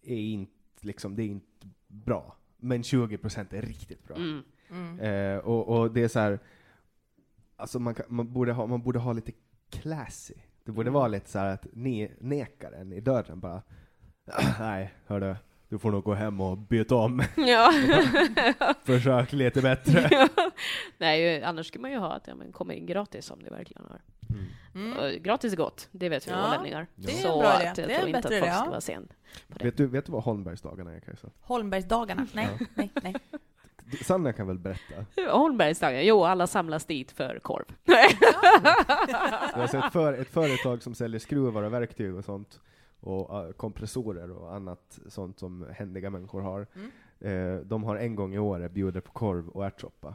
är 0.02 0.16
inte, 0.16 0.52
liksom, 0.80 1.16
det 1.16 1.22
är 1.22 1.26
inte 1.26 1.68
bra, 1.86 2.36
men 2.56 2.82
20% 2.82 3.54
är 3.54 3.62
riktigt 3.62 4.04
bra. 4.04 4.16
Mm. 4.16 4.42
Mm. 4.70 5.00
Eh, 5.00 5.38
och, 5.38 5.68
och 5.68 5.92
det 5.92 6.02
är 6.02 6.08
så 6.08 6.18
här, 6.18 6.38
alltså 7.56 7.78
man, 7.78 7.94
kan, 7.94 8.06
man, 8.08 8.32
borde 8.32 8.52
ha, 8.52 8.66
man 8.66 8.82
borde 8.82 8.98
ha 8.98 9.12
lite 9.12 9.32
classy. 9.70 10.34
Det 10.64 10.72
borde 10.72 10.90
vara 10.90 11.08
lite 11.08 11.30
så 11.30 11.38
här 11.38 11.54
att 11.54 11.66
ni 11.72 12.10
nekar 12.20 12.72
en 12.72 12.92
i 12.92 13.00
dörren 13.00 13.40
bara, 13.40 13.62
nej, 14.58 14.94
hördu, 15.06 15.34
du 15.68 15.78
får 15.78 15.90
nog 15.90 16.04
gå 16.04 16.14
hem 16.14 16.40
och 16.40 16.58
byta 16.58 16.94
om, 16.94 17.22
Ja. 17.36 17.72
försök 18.84 19.32
lite 19.32 19.62
bättre. 19.62 20.28
Nej, 20.98 21.42
annars 21.42 21.66
skulle 21.66 21.82
man 21.82 21.90
ju 21.90 21.98
ha 21.98 22.12
att 22.12 22.26
ja, 22.26 22.34
men 22.34 22.52
kommer 22.52 22.74
in 22.74 22.86
gratis 22.86 23.30
om 23.30 23.42
det 23.42 23.50
verkligen 23.50 23.82
har. 23.88 24.00
Mm. 24.74 24.98
Och 24.98 25.10
Gratis 25.22 25.52
är 25.52 25.56
gott, 25.56 25.88
det 25.92 26.08
vet 26.08 26.26
vi 26.26 26.30
Ja, 26.30 26.48
ålänningar. 26.48 26.86
det 26.94 27.12
är 27.12 27.16
en 27.16 27.22
Så 27.22 27.38
bra 27.40 27.60
idé. 27.60 27.68
att 27.68 27.76
Det 27.76 27.82
jag 27.82 27.90
är 27.90 28.00
en 28.02 28.06
inte 28.06 28.18
att 28.18 28.22
bättre 28.24 28.38
folk 28.38 28.46
idé, 28.46 28.54
ska 28.56 28.64
ja. 28.64 28.70
vara 28.70 28.80
sen 28.80 29.08
det. 29.48 29.64
vet, 29.64 29.76
du, 29.76 29.86
vet 29.86 30.06
du 30.06 30.12
vad 30.12 30.22
Holmbergsdagarna 30.22 30.94
är 30.94 31.00
Kajsa? 31.00 31.28
Holmbergsdagarna? 31.40 32.26
Nej, 32.32 32.48
nej, 32.74 32.90
nej. 33.02 33.14
Sanna 34.02 34.32
kan 34.32 34.46
väl 34.46 34.58
berätta? 34.58 35.04
Holmbergsdagen, 35.30 36.06
jo, 36.06 36.24
alla 36.24 36.46
samlas 36.46 36.84
dit 36.84 37.10
för 37.12 37.38
korv. 37.38 37.64
Det 37.84 37.92
är 37.92 39.60
alltså 39.60 39.78
ett, 39.78 39.92
för, 39.92 40.12
ett 40.12 40.28
företag 40.30 40.82
som 40.82 40.94
säljer 40.94 41.20
skruvar 41.20 41.62
och 41.62 41.72
verktyg 41.72 42.14
och 42.14 42.24
sånt, 42.24 42.60
och 43.00 43.46
uh, 43.46 43.52
kompressorer 43.52 44.30
och 44.30 44.54
annat 44.54 44.98
sånt 45.06 45.38
som 45.38 45.66
händiga 45.72 46.10
människor 46.10 46.40
har. 46.40 46.66
Mm. 46.74 46.90
Eh, 47.20 47.60
de 47.60 47.84
har 47.84 47.96
en 47.96 48.14
gång 48.14 48.34
i 48.34 48.38
året 48.38 48.72
bjuder 48.72 49.00
på 49.00 49.12
korv 49.12 49.48
och 49.48 49.66
ärtsoppa. 49.66 50.14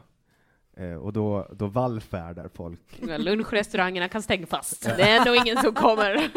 Eh, 0.76 0.94
och 0.94 1.12
då, 1.12 1.48
då 1.52 1.66
vallfärdar 1.66 2.48
folk. 2.48 3.00
Lunchrestaurangerna 3.18 4.08
kan 4.08 4.22
stänga 4.22 4.46
fast. 4.46 4.82
Det 4.96 5.02
är 5.02 5.18
ändå 5.18 5.34
ingen 5.34 5.56
som 5.56 5.74
kommer. 5.74 6.30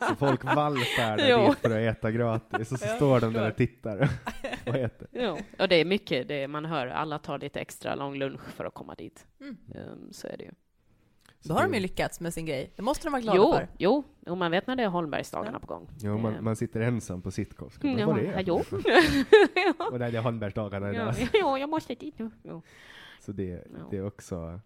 Så 0.08 0.14
folk 0.14 0.44
vallfärdar 0.44 1.28
Jo. 1.28 1.48
dit 1.48 1.58
för 1.58 1.70
att 1.70 1.96
äta 1.96 2.10
gratis, 2.10 2.72
och 2.72 2.78
så 2.78 2.86
står 2.86 3.20
de 3.20 3.32
där 3.32 3.50
och 3.50 3.56
tittar 3.56 4.08
och 4.66 4.76
äter. 4.76 5.08
Jo. 5.12 5.38
Och 5.58 5.68
det 5.68 5.76
är 5.76 5.84
mycket 5.84 6.28
det 6.28 6.48
man 6.48 6.64
hör. 6.64 6.86
Alla 6.86 7.18
tar 7.18 7.38
lite 7.38 7.60
extra 7.60 7.94
lång 7.94 8.18
lunch 8.18 8.40
för 8.40 8.64
att 8.64 8.74
komma 8.74 8.94
dit. 8.94 9.26
Mm. 9.40 9.56
Um, 9.74 10.12
så 10.12 10.26
är 10.26 10.36
det 10.36 10.44
ju. 10.44 10.50
Då 11.44 11.54
har 11.54 11.62
de 11.62 11.74
ju 11.74 11.80
lyckats 11.80 12.20
med 12.20 12.34
sin 12.34 12.46
grej. 12.46 12.72
Det 12.76 12.82
måste 12.82 13.06
de 13.06 13.10
vara 13.10 13.22
glada 13.22 13.36
Jo, 13.38 13.52
för. 13.52 13.68
jo, 13.78 14.04
jo, 14.26 14.34
man 14.34 14.50
vet 14.50 14.66
när 14.66 14.76
det 14.76 14.82
är 14.82 14.88
Holmbergsdagarna 14.88 15.60
på 15.60 15.66
gång. 15.66 15.88
Jo, 16.00 16.18
man, 16.18 16.44
man 16.44 16.56
sitter 16.56 16.80
ensam 16.80 17.22
på 17.22 17.30
sitcom. 17.30 17.70
Ska 17.70 17.86
man, 17.88 17.98
Ja, 17.98 18.06
vad 18.06 18.18
är 18.18 18.22
det? 18.36 18.42
jo. 18.46 18.54
Och 19.92 19.98
det 19.98 20.06
är 20.06 20.22
Holmbergsdagarna 20.22 20.86
Ja, 20.92 21.12
idag. 21.12 21.28
ja, 21.32 21.58
jag 21.58 21.68
måste 21.70 21.94
dit 21.94 22.18
nu. 22.18 22.30
Jo. 22.42 22.62
Så 23.20 23.32
det, 23.32 23.44
Ja. 23.44 23.86
det, 23.90 23.96
är 23.96 24.06
också, 24.06 24.60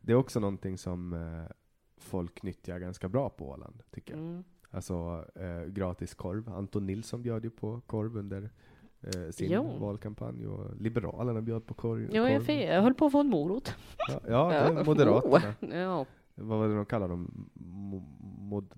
det 0.00 0.12
är 0.12 0.16
också 0.16 0.40
någonting 0.40 0.78
som 0.78 1.12
eh, 1.12 1.52
folk 1.98 2.42
nyttjar 2.42 2.78
ganska 2.78 3.08
bra 3.08 3.28
på 3.30 3.48
Åland, 3.48 3.82
tycker 3.90 4.12
jag. 4.12 4.20
Mm. 4.20 4.44
Alltså 4.70 5.24
eh, 5.34 5.64
gratis 5.72 6.14
korv. 6.14 6.48
Anton 6.48 6.86
Nilsson 6.86 7.22
bjöd 7.22 7.44
ju 7.44 7.50
på 7.50 7.80
korv 7.86 8.16
under 8.16 8.50
eh, 9.02 9.30
sin 9.30 9.50
Jo. 9.52 9.76
valkampanj 9.78 10.46
och 10.46 10.76
Liberalerna 10.80 11.40
bjöd 11.42 11.66
på 11.66 11.74
korv. 11.74 12.08
Jo, 12.12 12.28
jag, 12.28 12.42
jag 12.50 12.82
höll 12.82 12.94
på 12.94 13.06
att 13.06 13.12
få 13.12 13.20
en 13.20 13.26
morot. 13.28 13.74
Ja, 14.08 14.20
ja, 14.28 14.48
det 14.50 14.80
är 14.80 14.84
Moderaterna. 14.84 15.54
Oh, 15.60 15.74
ja. 15.76 16.06
Vad 16.40 16.58
var 16.58 16.68
det 16.68 16.74
de 16.76 16.86
kallade 16.86 17.12
dem? 17.12 17.50
Mo, 17.54 17.98
mod, 18.48 18.74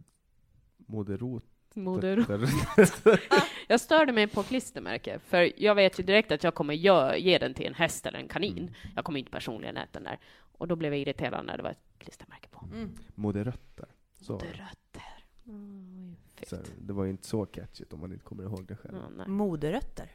moderot? 0.77 1.45
Moder. 1.75 2.17
Rötter. 2.17 3.21
Jag 3.69 3.81
störde 3.81 4.13
mig 4.13 4.27
på 4.29 4.43
klistermärke, 4.43 5.19
för 5.19 5.53
jag 5.63 5.75
vet 5.75 5.99
ju 5.99 6.03
direkt 6.05 6.33
att 6.33 6.45
jag 6.45 6.55
kommer 6.55 6.75
ge 7.17 7.39
den 7.39 7.55
till 7.55 7.67
en 7.67 7.75
häst 7.75 8.07
eller 8.07 8.19
en 8.19 8.29
kanin. 8.29 8.59
Mm. 8.59 8.73
Jag 8.97 9.05
kommer 9.05 9.19
inte 9.19 9.31
personligen 9.31 9.77
äta 9.77 9.89
den 9.93 10.03
där. 10.05 10.19
Och 10.59 10.69
då 10.69 10.77
blev 10.77 10.93
jag 10.93 11.01
irriterad 11.01 11.47
när 11.47 11.57
det 11.57 11.63
var 11.63 11.71
ett 11.71 11.85
klistermärke 11.99 12.49
på. 12.49 12.67
Mm. 12.73 12.91
Moder 13.15 13.45
Rötter. 13.45 13.89
Så. 14.13 14.39
Rötter. 14.39 15.25
Mm, 15.47 16.17
Så 16.47 16.57
det 16.81 16.93
var 16.93 17.05
ju 17.05 17.11
inte 17.11 17.27
så 17.27 17.47
catchigt 17.47 17.93
om 17.93 18.01
man 18.01 18.13
inte 18.13 18.25
kommer 18.25 18.43
ihåg 18.45 18.67
det 18.67 18.77
själv. 18.77 18.95
Ja, 18.97 19.09
nej. 19.17 19.29
Moderrötter. 19.29 20.11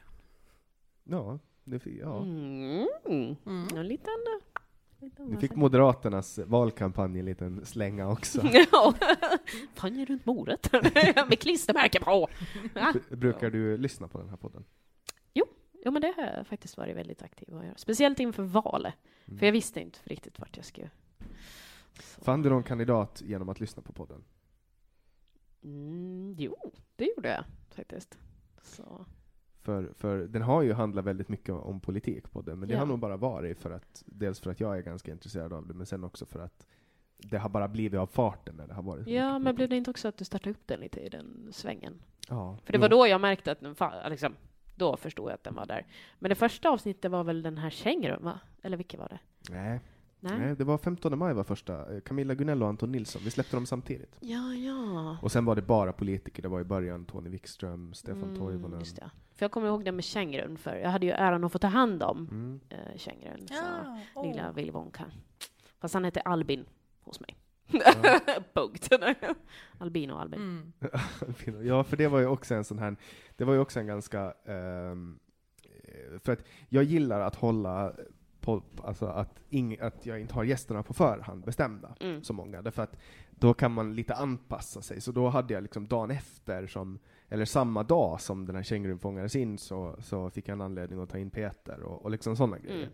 Ja, 1.04 1.38
det, 1.64 1.78
fi- 1.78 1.98
ja. 2.00 2.22
Mm. 2.22 2.86
Mm. 3.46 3.68
En 3.76 3.88
liten... 3.88 4.12
Nu 5.18 5.36
fick 5.36 5.54
Moderaternas 5.54 6.38
valkampanj 6.38 7.18
en 7.18 7.24
liten 7.24 7.66
slänga 7.66 8.08
också. 8.08 8.40
Ja, 8.72 8.94
fan 9.74 10.06
runt 10.06 10.26
morötter 10.26 10.82
med 11.28 11.38
klistermärke 11.40 12.00
på. 12.00 12.28
B- 12.74 13.16
Brukar 13.16 13.50
du 13.50 13.76
lyssna 13.76 14.08
på 14.08 14.18
den 14.18 14.28
här 14.28 14.36
podden? 14.36 14.64
Jo, 15.84 15.92
men 15.92 16.02
det 16.02 16.14
har 16.16 16.22
jag 16.24 16.46
faktiskt 16.46 16.76
varit 16.76 16.96
väldigt 16.96 17.22
aktiv 17.22 17.56
att 17.56 17.64
göra. 17.64 17.76
Speciellt 17.76 18.20
inför 18.20 18.42
valet. 18.42 18.94
Mm. 19.26 19.38
För 19.38 19.46
jag 19.46 19.52
visste 19.52 19.80
inte 19.80 19.98
riktigt 20.04 20.38
vart 20.38 20.56
jag 20.56 20.66
skulle. 20.66 20.90
Så. 22.02 22.24
Fann 22.24 22.42
du 22.42 22.48
någon 22.50 22.62
kandidat 22.62 23.22
genom 23.26 23.48
att 23.48 23.60
lyssna 23.60 23.82
på 23.82 23.92
podden? 23.92 24.24
Mm, 25.64 26.34
jo, 26.38 26.56
det 26.96 27.04
gjorde 27.16 27.28
jag 27.28 27.44
faktiskt. 27.70 28.18
Så. 28.62 29.06
För, 29.68 29.92
för 29.96 30.18
den 30.18 30.42
har 30.42 30.62
ju 30.62 30.72
handlat 30.72 31.04
väldigt 31.04 31.28
mycket 31.28 31.54
om 31.54 31.80
politik 31.80 32.30
på 32.32 32.40
den, 32.42 32.58
men 32.58 32.68
det 32.68 32.74
Ja. 32.74 32.80
har 32.80 32.86
nog 32.86 32.98
bara 32.98 33.16
varit 33.16 33.60
för 33.60 33.70
att, 33.70 34.02
dels 34.06 34.40
för 34.40 34.50
att 34.50 34.60
jag 34.60 34.78
är 34.78 34.82
ganska 34.82 35.12
intresserad 35.12 35.52
av 35.52 35.66
det, 35.66 35.74
men 35.74 35.86
sen 35.86 36.04
också 36.04 36.26
för 36.26 36.38
att 36.40 36.66
det 37.16 37.38
har 37.38 37.48
bara 37.48 37.68
blivit 37.68 38.00
av 38.00 38.06
farten 38.06 38.54
när 38.56 38.66
det 38.66 38.74
har 38.74 38.82
varit 38.82 39.06
Ja, 39.08 39.38
men 39.38 39.54
blev 39.54 39.68
det 39.68 39.76
inte 39.76 39.90
också 39.90 40.08
att 40.08 40.16
du 40.16 40.24
startade 40.24 40.50
upp 40.50 40.66
den 40.66 40.80
lite 40.80 41.00
i 41.00 41.08
den 41.08 41.48
svängen? 41.52 41.94
Ja, 42.28 42.58
För 42.64 42.72
det 42.72 42.78
var 42.78 42.88
då 42.88 43.06
jag 43.06 43.20
märkte 43.20 43.52
att 43.52 43.60
den 43.60 43.74
fa- 43.74 44.10
liksom, 44.10 44.34
då 44.76 44.96
förstod 44.96 45.28
jag 45.30 45.34
att 45.34 45.44
den 45.44 45.54
var 45.54 45.66
där. 45.66 45.86
Men 46.18 46.28
det 46.28 46.34
första 46.34 46.70
avsnittet 46.70 47.10
var 47.10 47.24
väl 47.24 47.42
den 47.42 47.58
här 47.58 47.70
Kängrum, 47.70 48.24
va? 48.24 48.40
Eller 48.62 48.76
vilket 48.76 49.00
var 49.00 49.08
det? 49.08 49.18
Nej, 49.54 49.80
Nej? 50.20 50.38
nej, 50.38 50.56
det 50.56 50.64
var 50.64 50.78
15 50.78 51.18
maj 51.18 51.34
var 51.34 51.44
första. 51.44 51.94
Eh, 51.94 52.00
Camilla 52.00 52.34
Gunell 52.34 52.62
och 52.62 52.68
Anton 52.68 52.92
Nilsson, 52.92 53.22
vi 53.24 53.30
släppte 53.30 53.56
dem 53.56 53.66
samtidigt. 53.66 54.16
Ja, 54.20 54.54
ja. 54.54 55.16
Och 55.22 55.32
sen 55.32 55.44
var 55.44 55.56
det 55.56 55.62
bara 55.62 55.92
politiker, 55.92 56.42
det 56.42 56.48
var 56.48 56.60
i 56.60 56.64
början 56.64 57.04
Tony 57.04 57.30
Wikström, 57.30 57.94
Stefan 57.94 58.22
Mm, 58.22 58.36
Toivonen. 58.36 58.78
just 58.80 58.96
det. 58.96 59.10
För 59.34 59.44
jag 59.44 59.50
kommer 59.52 59.66
ihåg 59.68 59.84
det 59.84 59.92
med 59.92 60.04
Kängrum, 60.04 60.56
för 60.56 60.76
jag 60.76 60.90
hade 60.90 61.06
ju 61.06 61.12
äran 61.12 61.44
att 61.44 61.52
få 61.52 61.58
ta 61.58 61.66
hand 61.66 62.02
om 62.02 62.18
Mm. 62.30 62.60
eh, 62.68 62.96
Kängrum. 62.96 63.46
Så. 63.48 63.54
Ja, 63.54 63.98
åh. 64.14 64.26
Lilla 64.28 64.52
Willy 64.52 64.70
Wonka. 64.70 65.04
Fast 65.80 65.94
han 65.94 66.04
hette 66.04 66.20
Albin 66.20 66.64
hos 67.00 67.20
mig. 67.20 67.36
Ja. 67.70 67.92
Punkt. 68.54 68.88
Albin 69.78 70.10
och 70.10 70.20
Albin. 70.20 70.40
Mm. 70.40 70.72
Ja, 71.66 71.84
för 71.84 71.96
det 71.96 72.08
var 72.08 72.18
ju 72.18 72.26
också 72.26 72.54
en 72.54 72.64
sån 72.64 72.78
här, 72.78 72.96
det 73.36 73.44
var 73.44 73.54
ju 73.54 73.60
också 73.60 73.80
en 73.80 73.86
ganska, 73.86 74.24
eh, 74.24 74.94
för 76.24 76.32
att 76.32 76.44
jag 76.68 76.84
gillar 76.84 77.20
att 77.20 77.34
hålla 77.34 77.92
på, 78.40 78.62
alltså 78.84 79.06
att, 79.06 79.40
ing, 79.50 79.78
att 79.80 80.06
jag 80.06 80.20
inte 80.20 80.34
har 80.34 80.44
gästerna 80.44 80.82
på 80.82 80.94
förhand 80.94 81.44
bestämda, 81.44 81.94
Mm. 82.00 82.22
så 82.22 82.32
många, 82.32 82.62
därför 82.62 82.82
att 82.82 82.96
då 83.30 83.54
kan 83.54 83.72
man 83.72 83.94
lite 83.94 84.14
anpassa 84.14 84.82
sig. 84.82 85.00
Så 85.00 85.12
då 85.12 85.28
hade 85.28 85.54
jag 85.54 85.62
liksom 85.62 85.88
dagen 85.88 86.10
efter, 86.10 86.66
som, 86.66 86.98
eller 87.28 87.44
samma 87.44 87.82
dag 87.82 88.20
som 88.20 88.46
den 88.46 88.56
här 88.56 88.62
kängurun 88.62 88.98
fångades 88.98 89.36
in, 89.36 89.58
så, 89.58 89.96
så 90.00 90.30
fick 90.30 90.48
jag 90.48 90.52
en 90.52 90.60
anledning 90.60 91.00
att 91.00 91.10
ta 91.10 91.18
in 91.18 91.30
Peter 91.30 91.82
och, 91.82 92.04
och 92.04 92.10
liksom 92.10 92.36
sådana 92.36 92.58
grejer. 92.58 92.82
Mm. 92.82 92.92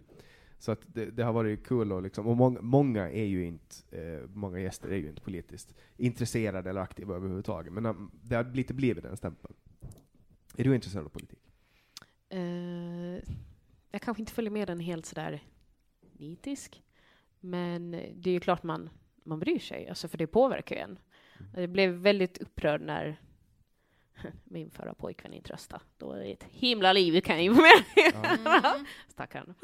Så 0.59 0.72
att 0.72 0.80
det, 0.86 1.05
det 1.11 1.22
har 1.22 1.32
varit 1.32 1.66
kul 1.66 1.92
och 1.92 2.03
liksom, 2.03 2.26
och 2.26 2.36
många, 2.36 2.61
många 2.61 3.11
är 3.11 3.24
ju 3.24 3.45
inte, 3.45 3.76
eh, 3.90 4.28
många 4.28 4.59
gäster 4.59 4.88
är 4.88 4.97
ju 4.97 5.09
inte 5.09 5.22
politiskt 5.22 5.74
intresserade 5.97 6.70
eller 6.70 6.80
aktiva 6.80 7.14
överhuvudtaget, 7.14 7.72
men 7.72 7.86
um, 7.86 8.11
det 8.22 8.34
har 8.34 8.45
lite 8.45 8.74
blivit 8.74 9.05
den 9.05 9.16
stämpeln. 9.16 9.55
Är 10.57 10.64
du 10.64 10.74
intresserad 10.74 11.05
av 11.05 11.09
politik? 11.09 11.38
Eh, 12.28 13.34
jag 13.95 14.03
kanske 14.03 14.22
inte 14.22 14.32
följer 14.32 14.51
med 14.51 14.68
den 14.68 14.80
helt 14.80 15.07
sådär 15.07 15.40
nitisk. 16.12 16.82
Men 17.40 17.90
det 18.14 18.30
är 18.30 18.34
ju 18.34 18.40
klart 18.40 18.62
man, 18.62 18.90
man 19.24 19.38
bryr 19.38 19.59
sig, 19.59 19.88
alltså 19.88 20.09
för 20.09 20.18
det 20.18 20.26
påverkar 20.26 20.76
ju 20.76 20.82
en. 20.82 20.99
Jag 21.57 21.70
blev 21.70 21.90
väldigt 21.90 22.38
upprörd 22.38 22.80
när 22.80 23.16
min 24.45 24.70
förra 24.70 24.95
pojkvän 24.95 25.32
inte 25.34 25.53
röstade. 25.53 25.82
Då 25.99 26.07
var 26.07 26.16
det 26.16 26.32
ett 26.32 26.45
himla 26.51 26.92
liv, 26.92 27.20
kan 27.20 27.36
jag 27.36 27.45
informera 27.45 27.84
Mm. 28.34 28.86
Stackarn. 29.09 29.55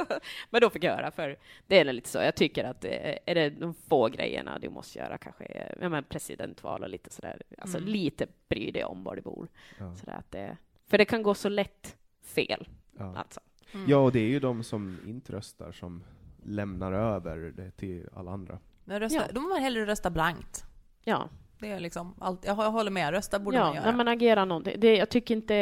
Men 0.50 0.60
då 0.60 0.70
fick 0.70 0.84
jag 0.84 0.96
höra, 0.96 1.10
för 1.10 1.38
det 1.66 1.78
är 1.80 1.84
lite 1.92 2.08
så. 2.08 2.18
Jag 2.18 2.36
tycker 2.36 2.64
att 2.64 2.84
eh, 2.84 3.16
är 3.26 3.34
det 3.34 3.50
de 3.50 3.74
få 3.74 4.08
grejerna 4.08 4.58
du 4.58 4.68
måste 4.70 4.98
göra, 4.98 5.18
kanske 5.18 5.74
ja, 5.80 5.88
men 5.88 6.04
presidentval 6.04 6.82
och 6.82 6.88
lite 6.88 7.10
sådär. 7.10 7.42
Alltså 7.58 7.78
Mm. 7.78 7.90
lite 7.90 8.26
bry 8.48 8.70
dig 8.70 8.84
om 8.84 9.04
var 9.04 9.16
du 9.16 9.22
bor. 9.22 9.48
Ja. 9.78 9.94
Sådär 9.96 10.12
att 10.12 10.30
det, 10.30 10.56
för 10.86 10.98
det 10.98 11.04
kan 11.04 11.22
gå 11.22 11.34
så 11.34 11.48
lätt 11.48 11.96
fel, 12.22 12.68
Ja. 12.98 13.16
alltså. 13.16 13.40
Mm. 13.74 13.88
ja, 13.90 13.96
och 13.98 14.12
det 14.12 14.20
är 14.20 14.28
ju 14.28 14.40
de 14.40 14.62
som 14.64 14.98
inte 15.06 15.32
röstar 15.32 15.72
som 15.72 16.02
lämnar 16.42 16.92
över 16.92 17.52
det 17.56 17.70
till 17.70 18.08
alla 18.14 18.30
andra. 18.30 18.58
Men 18.84 19.00
rösta, 19.00 19.16
Ja. 19.18 19.24
Då 19.32 19.40
får 19.40 19.48
man 19.48 19.60
hellre 19.62 19.86
rösta 19.86 20.10
blankt. 20.10 20.64
Ja, 21.04 21.28
Det 21.58 21.68
är 21.70 21.80
liksom 21.80 22.14
allt, 22.18 22.44
jag, 22.44 22.54
håller 22.54 22.90
med, 22.90 23.10
rösta 23.10 23.38
borde 23.38 23.58
man 23.58 23.68
ja 23.68 23.74
göra. 23.74 23.90
när 23.90 23.96
man 23.96 24.08
agerar 24.08 24.46
någonting. 24.46 24.80
Det, 24.80 24.96
jag 24.96 25.08
tycker 25.08 25.34
inte, 25.36 25.54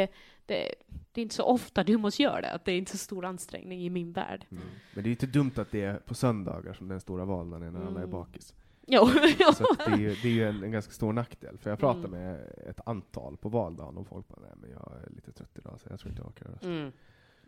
det, 0.47 0.75
det 1.13 1.21
är 1.21 1.23
inte 1.23 1.35
så 1.35 1.43
ofta 1.45 1.85
du 1.85 1.97
måste 1.97 2.23
göra 2.23 2.41
det, 2.41 2.51
att 2.53 2.65
det 2.65 2.73
är 2.73 2.79
inte 2.79 2.91
så 2.93 2.99
stor 2.99 3.25
ansträngning 3.25 3.83
i 3.83 3.91
min 3.91 4.13
värld. 4.13 4.47
Mm. 4.51 4.63
Men 4.95 5.03
det 5.05 5.07
är 5.07 5.11
ju 5.11 5.15
inte 5.15 5.27
dumt 5.27 5.53
att 5.57 5.71
det 5.71 5.83
är 5.83 5.95
på 5.95 6.15
söndagar 6.15 6.73
som 6.75 6.89
den 6.89 7.01
stora 7.01 7.25
valdagen 7.25 7.63
är 7.67 7.71
när 7.71 7.81
alla 7.81 7.91
är 8.01 8.05
Mm. 8.05 8.11
bakis. 8.11 8.55
Jo, 8.87 9.07
Så 9.55 9.75
det 9.87 9.93
är 9.93 9.97
ju, 9.99 10.09
det 10.15 10.29
är 10.29 10.33
ju 10.33 10.49
en, 10.49 10.63
en 10.65 10.71
ganska 10.71 10.93
stor 10.93 11.13
nackdel. 11.13 11.59
För 11.59 11.71
jag 11.71 11.79
pratade 11.79 12.07
Mm. 12.09 12.21
med 12.21 12.53
ett 12.67 12.81
antal 12.87 13.37
på 13.37 13.49
valdagen 13.49 13.97
och 13.97 14.07
folk 14.07 14.29
bara, 14.29 14.41
nej 14.41 14.51
men 14.61 14.71
jag 14.71 14.93
är 15.07 15.11
lite 15.15 15.33
trött 15.33 15.59
idag 15.59 15.81
så 15.81 15.87
jag 15.91 16.01
tror 16.01 16.11
inte 16.11 16.23
jag 16.23 16.29
orkar 16.29 16.47
rösta. 16.47 16.99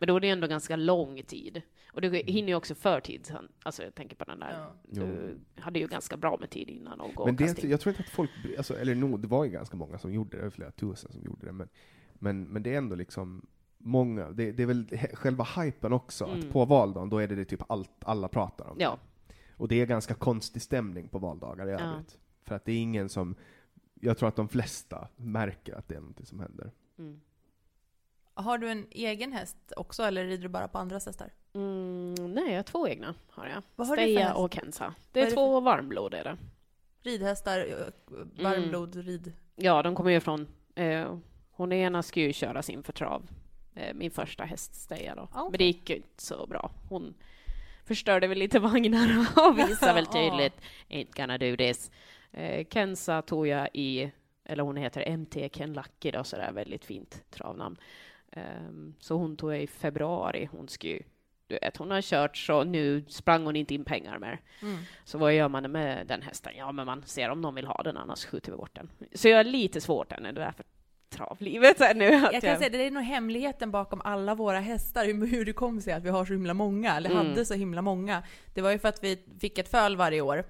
Mm. 0.02 0.06
Men 0.06 0.06
då 0.08 0.16
är 0.16 0.20
det 0.20 0.28
ändå 0.28 0.46
ganska 0.46 0.76
lång 0.76 1.22
tid. 1.22 1.62
Och 1.92 2.00
du 2.00 2.10
hinner 2.16 2.48
ju 2.48 2.54
också 2.54 2.74
förtid. 2.74 3.36
Alltså 3.62 3.82
jag 3.82 3.94
tänker 3.94 4.16
på 4.16 4.24
den 4.24 4.40
där. 4.40 4.52
Ja. 4.52 4.74
Du 4.90 5.38
hade 5.60 5.78
ju 5.78 5.86
ganska 5.86 6.16
bra 6.16 6.36
med 6.40 6.50
tid 6.50 6.70
innan 6.70 6.98
gå 7.14 7.26
Men 7.26 7.36
det, 7.36 7.44
inte- 7.44 7.64
in. 7.64 7.70
jag 7.70 7.80
tror 7.80 7.90
inte 7.92 8.02
att 8.02 8.08
folk, 8.14 8.30
alltså, 8.58 8.78
eller 8.78 8.94
nog, 8.94 9.20
det 9.20 9.28
var 9.28 9.44
ju 9.44 9.50
ganska 9.50 9.76
många 9.76 9.98
som 9.98 10.12
gjorde 10.12 10.30
det, 10.30 10.36
det 10.36 10.42
var 10.42 10.50
flera 10.50 10.70
tusen 10.70 11.12
som 11.12 11.22
gjorde 11.22 11.46
det, 11.46 11.52
men, 11.52 11.68
men, 12.14 12.44
men 12.44 12.62
det 12.62 12.74
är 12.74 12.78
ändå 12.78 12.94
liksom 12.96 13.46
många, 13.78 14.30
det, 14.30 14.52
det 14.52 14.62
är 14.62 14.66
väl 14.66 14.86
själva 15.14 15.44
hypen 15.56 15.92
också, 15.92 16.24
Mm. 16.24 16.38
att 16.40 16.50
på 16.50 16.64
valdagen, 16.64 17.08
då 17.10 17.18
är 17.18 17.28
det, 17.28 17.34
det 17.34 17.44
typ 17.44 17.70
allt 17.70 17.90
alla 18.04 18.28
pratar 18.28 18.70
om. 18.70 18.76
Ja. 18.80 18.98
Och 19.56 19.68
det 19.68 19.80
är 19.80 19.86
ganska 19.86 20.14
konstig 20.14 20.62
stämning 20.62 21.08
på 21.08 21.18
valdagar 21.18 21.68
i 21.68 21.70
Ja. 21.70 21.78
övrigt. 21.80 22.18
För 22.44 22.54
att 22.54 22.64
det 22.64 22.72
är 22.72 22.78
ingen 22.78 23.08
som, 23.08 23.34
jag 24.00 24.18
tror 24.18 24.28
att 24.28 24.36
de 24.36 24.48
flesta 24.48 25.08
märker 25.16 25.74
att 25.74 25.88
det 25.88 25.94
är 25.94 26.00
någonting 26.00 26.26
som 26.26 26.40
händer. 26.40 26.70
Mm. 26.98 27.20
Har 28.34 28.58
du 28.58 28.70
en 28.70 28.86
egen 28.90 29.32
häst 29.32 29.56
också, 29.76 30.02
eller 30.02 30.24
rider 30.24 30.42
du 30.42 30.48
bara 30.48 30.68
på 30.68 30.78
andras 30.78 31.06
hästar? 31.06 31.32
Mm, 31.54 32.14
nej, 32.14 32.48
jag 32.48 32.56
har 32.56 32.62
två 32.62 32.88
egna. 32.88 33.14
Har 33.30 33.46
jag. 33.46 33.62
Vad 33.76 33.86
har 33.86 33.96
du 33.96 34.02
för 34.02 34.06
Steja 34.06 34.26
häst? 34.26 34.36
och 34.36 34.54
Kenza. 34.54 34.94
Det 35.12 35.20
är, 35.20 35.26
är 35.26 35.30
två 35.30 35.60
varmblod 35.60 36.14
är 36.14 36.24
det. 36.24 36.36
Ridhästar, 37.02 37.58
eh, 37.58 38.14
varmblod, 38.44 38.96
rid... 38.96 39.32
Ja, 39.56 39.82
de 39.82 39.94
kommer 39.94 40.10
ju 40.10 40.20
från... 40.20 40.48
Eh, 40.74 41.16
hon 41.50 41.72
ena 41.72 42.02
ska 42.02 42.20
ju 42.20 42.32
köra 42.32 42.62
sin 42.62 42.82
för 42.82 42.92
trav. 42.92 43.28
Eh, 43.74 43.94
min 43.94 44.10
första 44.10 44.44
häst, 44.44 44.74
Steja 44.74 45.14
då. 45.14 45.28
Ah, 45.32 45.44
Men 45.50 45.58
det 45.58 45.64
gick 45.64 45.90
ju 45.90 45.96
inte 45.96 46.22
så 46.22 46.46
bra. 46.46 46.70
Hon 46.88 47.14
förstörde 47.84 48.26
väl 48.26 48.38
lite 48.38 48.58
vagnar 48.60 49.26
och 49.36 49.58
visade 49.58 49.92
väl 49.92 50.06
tydligt 50.12 50.54
Ain't 50.88 51.16
gonna 51.16 51.38
do 51.38 51.56
this. 51.56 51.90
Eh, 52.32 52.66
Kenza 52.70 53.22
tog 53.22 53.46
jag 53.46 53.68
i, 53.72 54.12
eller 54.44 54.62
hon 54.62 54.76
heter 54.76 55.16
MT 55.16 55.48
Ken 55.52 55.72
Lucky 55.72 56.10
då, 56.10 56.24
så 56.24 56.36
det 56.36 56.42
är 56.42 56.52
väldigt 56.52 56.84
fint 56.84 57.24
travnamn. 57.30 57.76
Ehm, 58.32 58.94
så 58.98 59.16
hon 59.16 59.36
tog 59.36 59.52
jag 59.52 59.62
i 59.62 59.66
februari. 59.66 60.48
Hon 60.52 60.68
ska 60.68 60.86
ju, 60.88 61.02
du 61.46 61.58
vet, 61.62 61.76
hon 61.76 61.90
har 61.90 62.02
kört 62.02 62.36
så 62.36 62.64
nu 62.64 63.04
sprang 63.08 63.44
hon 63.44 63.56
inte 63.56 63.74
in 63.74 63.84
pengar 63.84 64.18
mer. 64.18 64.40
Mm. 64.62 64.78
Så 65.04 65.18
vad 65.18 65.34
gör 65.34 65.48
man 65.48 65.72
med 65.72 66.06
den 66.06 66.22
hästen? 66.22 66.52
Ja, 66.56 66.72
men 66.72 66.86
man 66.86 67.02
ser 67.02 67.28
om 67.28 67.40
någon 67.40 67.54
vill 67.54 67.66
ha 67.66 67.82
den, 67.82 67.96
annars 67.96 68.24
skjuter 68.26 68.52
vi 68.52 68.58
bort 68.58 68.74
den. 68.74 68.90
Så 69.14 69.28
jag 69.28 69.40
är 69.40 69.44
lite 69.44 69.80
svårt 69.80 70.12
ännu, 70.12 70.32
det 70.32 70.42
är 70.42 70.52
för 70.52 70.64
travlivet 71.08 71.80
är 71.80 71.94
nu. 71.94 72.04
Jag 72.04 72.32
kan 72.42 72.58
säga 72.58 72.70
det 72.70 72.86
är 72.86 72.90
nog 72.90 73.02
hemligheten 73.02 73.70
bakom 73.70 74.00
alla 74.04 74.34
våra 74.34 74.60
hästar, 74.60 75.04
hur 75.04 75.26
hur 75.26 75.44
det 75.44 75.52
kom 75.52 75.80
sig 75.80 75.92
att 75.92 76.02
vi 76.02 76.08
har 76.08 76.24
så 76.24 76.32
himla 76.32 76.54
många, 76.54 76.96
eller 76.96 77.10
Mm. 77.10 77.26
hade 77.26 77.44
så 77.44 77.54
himla 77.54 77.82
många. 77.82 78.22
Det 78.54 78.60
var 78.60 78.70
ju 78.70 78.78
för 78.78 78.88
att 78.88 79.04
vi 79.04 79.24
fick 79.40 79.58
ett 79.58 79.68
föl 79.68 79.96
varje 79.96 80.20
år. 80.20 80.44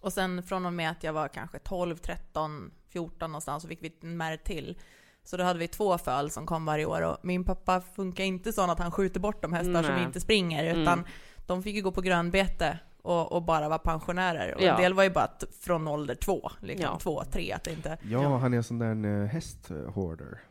Och 0.00 0.12
sen 0.12 0.42
från 0.42 0.66
och 0.66 0.72
med 0.72 0.90
att 0.90 1.04
jag 1.04 1.12
var 1.12 1.28
kanske 1.28 1.58
12, 1.58 1.96
13, 1.96 2.70
14 2.88 3.30
någonstans 3.32 3.62
så 3.62 3.68
fick 3.68 3.82
vi 3.82 3.92
en 4.02 4.16
märr 4.16 4.36
till. 4.36 4.78
Så 5.24 5.36
då 5.36 5.44
hade 5.44 5.58
vi 5.58 5.68
två 5.68 5.98
föl 5.98 6.30
som 6.30 6.46
kom 6.46 6.64
varje 6.64 6.84
år 6.86 7.02
och 7.02 7.16
min 7.22 7.44
pappa 7.44 7.80
funkar 7.96 8.24
inte 8.24 8.52
så 8.52 8.70
att 8.70 8.78
han 8.78 8.90
skjuter 8.92 9.20
bort 9.20 9.42
de 9.42 9.52
hästar 9.52 9.82
som 9.82 9.94
Nej. 9.94 10.04
inte 10.04 10.20
springer 10.20 10.64
utan 10.64 10.98
Mm. 10.98 11.04
de 11.46 11.62
fick 11.62 11.74
ju 11.76 11.82
gå 11.82 11.90
på 11.92 12.00
grönbete 12.00 12.78
och, 13.02 13.32
och 13.32 13.42
bara 13.42 13.68
vara 13.68 13.78
pensionärer. 13.78 14.54
Och 14.54 14.62
Ja. 14.62 14.74
en 14.74 14.80
del 14.82 14.94
var 14.94 15.02
ju 15.02 15.10
bara 15.10 15.26
t- 15.26 15.46
från 15.60 15.88
ålder 15.88 16.14
två, 16.14 16.50
liksom 16.60 16.84
Ja. 16.92 16.98
två, 16.98 17.24
tre, 17.32 17.52
att 17.52 17.66
inte... 17.66 17.98
Ja, 18.02 18.36
han 18.38 18.52
är 18.52 18.56
en 18.56 18.62
sån 18.64 18.78
där 18.78 19.06
uh, 19.06 19.26
hästhoarder. 19.26 20.38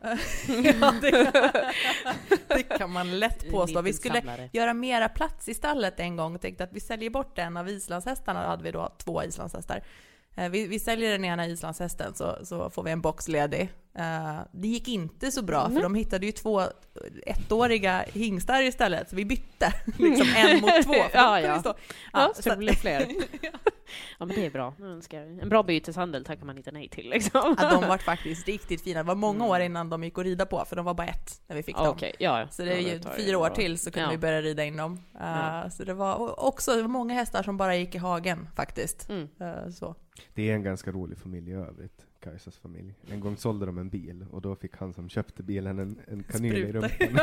ja, 0.80 0.92
det, 1.00 1.32
det 2.48 2.62
kan 2.62 2.90
man 2.92 3.18
lätt 3.18 3.50
påstå. 3.50 3.80
Vi 3.82 3.92
skulle 3.92 4.14
samlare. 4.18 4.50
göra 4.52 4.74
mera 4.74 5.08
plats 5.08 5.48
i 5.48 5.54
stallet 5.54 6.00
en 6.00 6.16
gång 6.16 6.34
och 6.34 6.40
tänkte 6.40 6.64
att 6.64 6.72
vi 6.72 6.80
säljer 6.80 7.10
bort 7.10 7.38
en 7.38 7.56
av 7.56 7.68
islandshästarna. 7.68 8.42
Då 8.42 8.48
hade 8.48 8.62
vi 8.64 8.70
då 8.70 8.88
två 8.98 9.22
islandshästar. 9.24 9.82
Eh, 10.36 10.48
vi, 10.50 10.66
vi 10.66 10.78
säljer 10.78 11.12
den 11.12 11.24
ena 11.24 11.46
islandshästen 11.46 12.14
så, 12.14 12.38
så 12.44 12.70
får 12.70 12.82
vi 12.82 12.90
en 12.90 13.00
box 13.00 13.28
ledig. 13.28 13.68
Eh, 13.98 14.38
det 14.52 14.68
gick 14.68 14.88
inte 14.88 15.30
så 15.30 15.42
bra 15.42 15.70
för 15.70 15.82
de 15.82 15.94
hittade 15.94 16.26
ju 16.26 16.32
två 16.32 16.62
ettåriga 17.26 18.04
hingstar 18.12 18.62
istället. 18.62 19.10
Så 19.10 19.16
vi 19.16 19.24
bytte 19.24 19.72
liksom 19.98 20.26
en 20.36 20.60
mot 20.60 20.82
två. 20.84 20.94
Ja, 21.12 21.40
ja. 21.40 21.58
stå- 21.60 21.74
Ja, 22.12 22.32
så 22.36 22.42
så 22.42 22.50
det 22.50 22.56
blir 22.56 22.72
fler. 22.74 23.06
Ja, 24.18 24.26
men 24.26 24.36
det 24.36 24.46
är 24.46 24.50
bra. 24.50 24.74
En 25.42 25.48
bra 25.48 25.62
byteshandel 25.62 26.24
tackar 26.24 26.44
man 26.44 26.56
inte 26.56 26.72
nej 26.72 26.88
till 26.88 27.10
liksom. 27.10 27.56
Ja, 27.58 27.70
de 27.70 27.88
var 27.88 27.98
faktiskt 27.98 28.46
riktigt 28.46 28.82
fina. 28.84 29.02
Det 29.02 29.06
var 29.06 29.14
många 29.14 29.34
Mm. 29.44 29.50
år 29.50 29.60
innan 29.60 29.90
de 29.90 30.04
gick 30.04 30.18
att 30.18 30.24
rida 30.24 30.46
på, 30.46 30.64
för 30.68 30.76
de 30.76 30.84
var 30.84 30.94
bara 30.94 31.06
ett 31.06 31.42
när 31.46 31.56
vi 31.56 31.62
fick 31.62 31.76
Ja, 31.76 31.80
dem. 31.84 31.94
Okej, 31.94 32.12
ja. 32.18 32.40
ja. 32.40 32.48
Så 32.48 32.62
det 32.62 32.72
är 32.72 32.80
Ja, 32.80 32.88
ju 32.88 33.00
fyra 33.24 33.38
år 33.38 33.48
till 33.50 33.78
så 33.78 33.90
kunde 33.90 34.06
Ja. 34.06 34.10
vi 34.10 34.18
börja 34.18 34.42
rida 34.42 34.64
in 34.64 34.76
dem. 34.76 34.92
Uh, 34.94 35.00
Ja. 35.20 35.70
Så 35.70 35.84
det 35.84 35.94
var 35.94 36.44
också 36.44 36.76
det 36.76 36.82
var 36.82 36.88
många 36.88 37.14
hästar 37.14 37.42
som 37.42 37.56
bara 37.56 37.76
gick 37.76 37.94
i 37.94 37.98
hagen 37.98 38.48
faktiskt. 38.56 39.08
Mm. 39.08 39.22
Uh, 39.42 39.70
så. 39.70 39.94
Det 40.34 40.50
är 40.50 40.54
en 40.54 40.62
ganska 40.62 40.90
rolig 40.92 41.18
familj 41.18 41.50
i 41.50 41.54
övrigt, 41.54 42.06
Kajsas 42.20 42.56
familj. 42.58 42.94
En 43.10 43.20
gång 43.20 43.36
sålde 43.36 43.66
de 43.66 43.78
en 43.78 43.88
bil 43.88 44.26
och 44.30 44.40
då 44.42 44.56
fick 44.56 44.76
han 44.76 44.92
som 44.92 45.08
köpte 45.08 45.42
bilen 45.42 45.78
en, 45.78 45.98
en 46.08 46.22
kanyl 46.22 46.56
i 46.56 46.72
rumpan. 46.72 46.90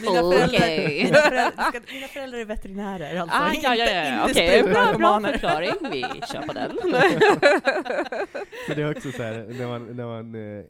Mina, 0.00 0.20
föräldrar, 0.20 0.46
Okej. 0.46 1.04
mina, 1.04 1.18
föräldrar, 1.18 1.70
ska, 1.70 1.80
mina 1.94 2.06
föräldrar 2.08 2.38
är 2.38 2.44
veterinärer 2.44 3.16
alltså. 3.20 3.36
Ah, 3.36 3.52
ja, 3.62 3.74
ja, 3.74 3.90
ja. 3.90 4.28
Inte, 4.28 4.40
Okej, 4.40 4.62
bra, 4.62 4.94
bra 4.98 5.20
förklaring. 5.20 5.72
Vi 5.92 6.02
kör 6.32 6.42
på 6.46 6.52
den. 6.52 6.76
Men 8.68 8.76
det 8.76 8.82
är 8.82 8.90
också 8.90 9.12
så 9.12 9.22
här, 9.22 9.46
när 9.58 9.66
man, 9.68 9.96
när 9.96 10.04
man 10.06 10.34
eh, 10.34 10.64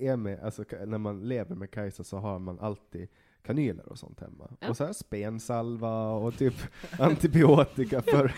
är 0.00 0.16
med, 0.16 0.40
alltså 0.40 0.62
ka- 0.62 0.86
när 0.86 0.98
man 0.98 1.28
lever 1.28 1.54
med 1.54 1.70
Kajsa 1.70 2.04
så 2.04 2.16
har 2.18 2.38
man 2.38 2.58
alltid 2.60 3.08
kanyler 3.46 3.88
och 3.88 3.98
sånt 3.98 4.20
hemma. 4.20 4.50
Ja. 4.60 4.68
Och 4.68 4.76
så 4.76 4.84
här 4.84 4.92
spensalva 4.92 6.08
och 6.10 6.38
typ 6.38 6.54
antibiotika 6.98 8.02
för, 8.02 8.32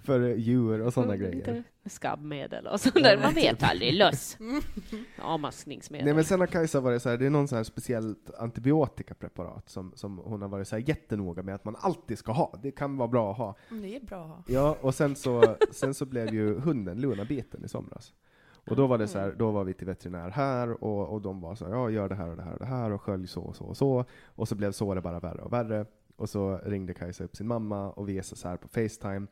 för 0.00 0.20
djur 0.34 0.80
och 0.80 0.92
sådana 0.94 1.16
grejer. 1.16 1.34
Lite 1.34 1.62
Skabbmedel 1.86 2.66
och 2.66 2.80
sånt 2.80 2.94
där. 2.94 3.18
Man 3.18 3.34
vet 3.34 3.62
aldrig. 3.62 3.94
Löss. 3.94 4.36
Mm. 4.92 5.04
Avmaskningsmedel. 5.22 6.04
Nej 6.04 6.14
men 6.14 6.24
sen 6.24 6.40
har 6.40 6.46
Kajsa 6.46 6.80
varit 6.80 7.02
så 7.02 7.08
här, 7.08 7.16
det 7.16 7.26
är 7.26 7.30
någon 7.30 7.48
så 7.48 7.56
här 7.56 7.62
speciellt 7.64 8.30
antibiotikapreparat 8.38 9.68
som, 9.68 9.92
som 9.94 10.18
hon 10.18 10.42
har 10.42 10.48
varit 10.48 10.68
så 10.68 10.76
här 10.76 10.88
jättenoga 10.88 11.42
med 11.42 11.54
att 11.54 11.64
man 11.64 11.76
alltid 11.78 12.18
ska 12.18 12.32
ha. 12.32 12.58
Det 12.62 12.70
kan 12.70 12.96
vara 12.96 13.08
bra 13.08 13.30
att 13.32 13.38
ha. 13.38 13.56
Mm, 13.70 13.82
Det 13.82 13.96
är 13.96 14.00
bra 14.00 14.22
att 14.24 14.28
ha. 14.28 14.42
Ja, 14.46 14.76
och 14.80 14.94
sen 14.94 15.16
så, 15.16 15.56
sen 15.70 15.94
så 15.94 16.04
blev 16.06 16.34
ju 16.34 16.58
hunden 16.60 17.00
Luna 17.00 17.24
biten 17.24 17.64
i 17.64 17.68
somras. 17.68 18.12
Och 18.66 18.76
då 18.76 18.86
var 18.86 18.98
det 18.98 19.08
så 19.08 19.18
här, 19.18 19.32
då 19.38 19.50
var 19.50 19.64
vi 19.64 19.74
till 19.74 19.86
veterinär 19.86 20.30
här, 20.30 20.84
och, 20.84 21.08
och 21.08 21.20
de 21.22 21.40
var 21.40 21.54
så 21.54 21.64
här, 21.64 21.72
ja 21.72 21.90
gör 21.90 22.08
det 22.08 22.14
här 22.14 22.30
och 22.30 22.36
det 22.36 22.42
här 22.42 22.52
och 22.52 22.58
det 22.58 22.66
här, 22.66 22.90
och 22.90 23.02
skölj 23.02 23.26
så 23.26 23.40
och 23.42 23.56
så 23.56 23.64
och 23.64 23.76
så. 23.76 24.04
Och 24.24 24.48
så 24.48 24.54
blev 24.54 24.72
såret 24.72 25.02
bara 25.02 25.20
värre 25.20 25.42
och 25.42 25.52
värre. 25.52 25.86
Och 26.16 26.28
så 26.30 26.58
ringde 26.64 26.94
Kajsa 26.94 27.24
upp 27.24 27.36
sin 27.36 27.46
mamma, 27.46 27.90
och 27.90 28.08
vi 28.08 28.18
är 28.18 28.22
så 28.22 28.48
här 28.48 28.56
på 28.56 28.68
Facetime. 28.68 29.26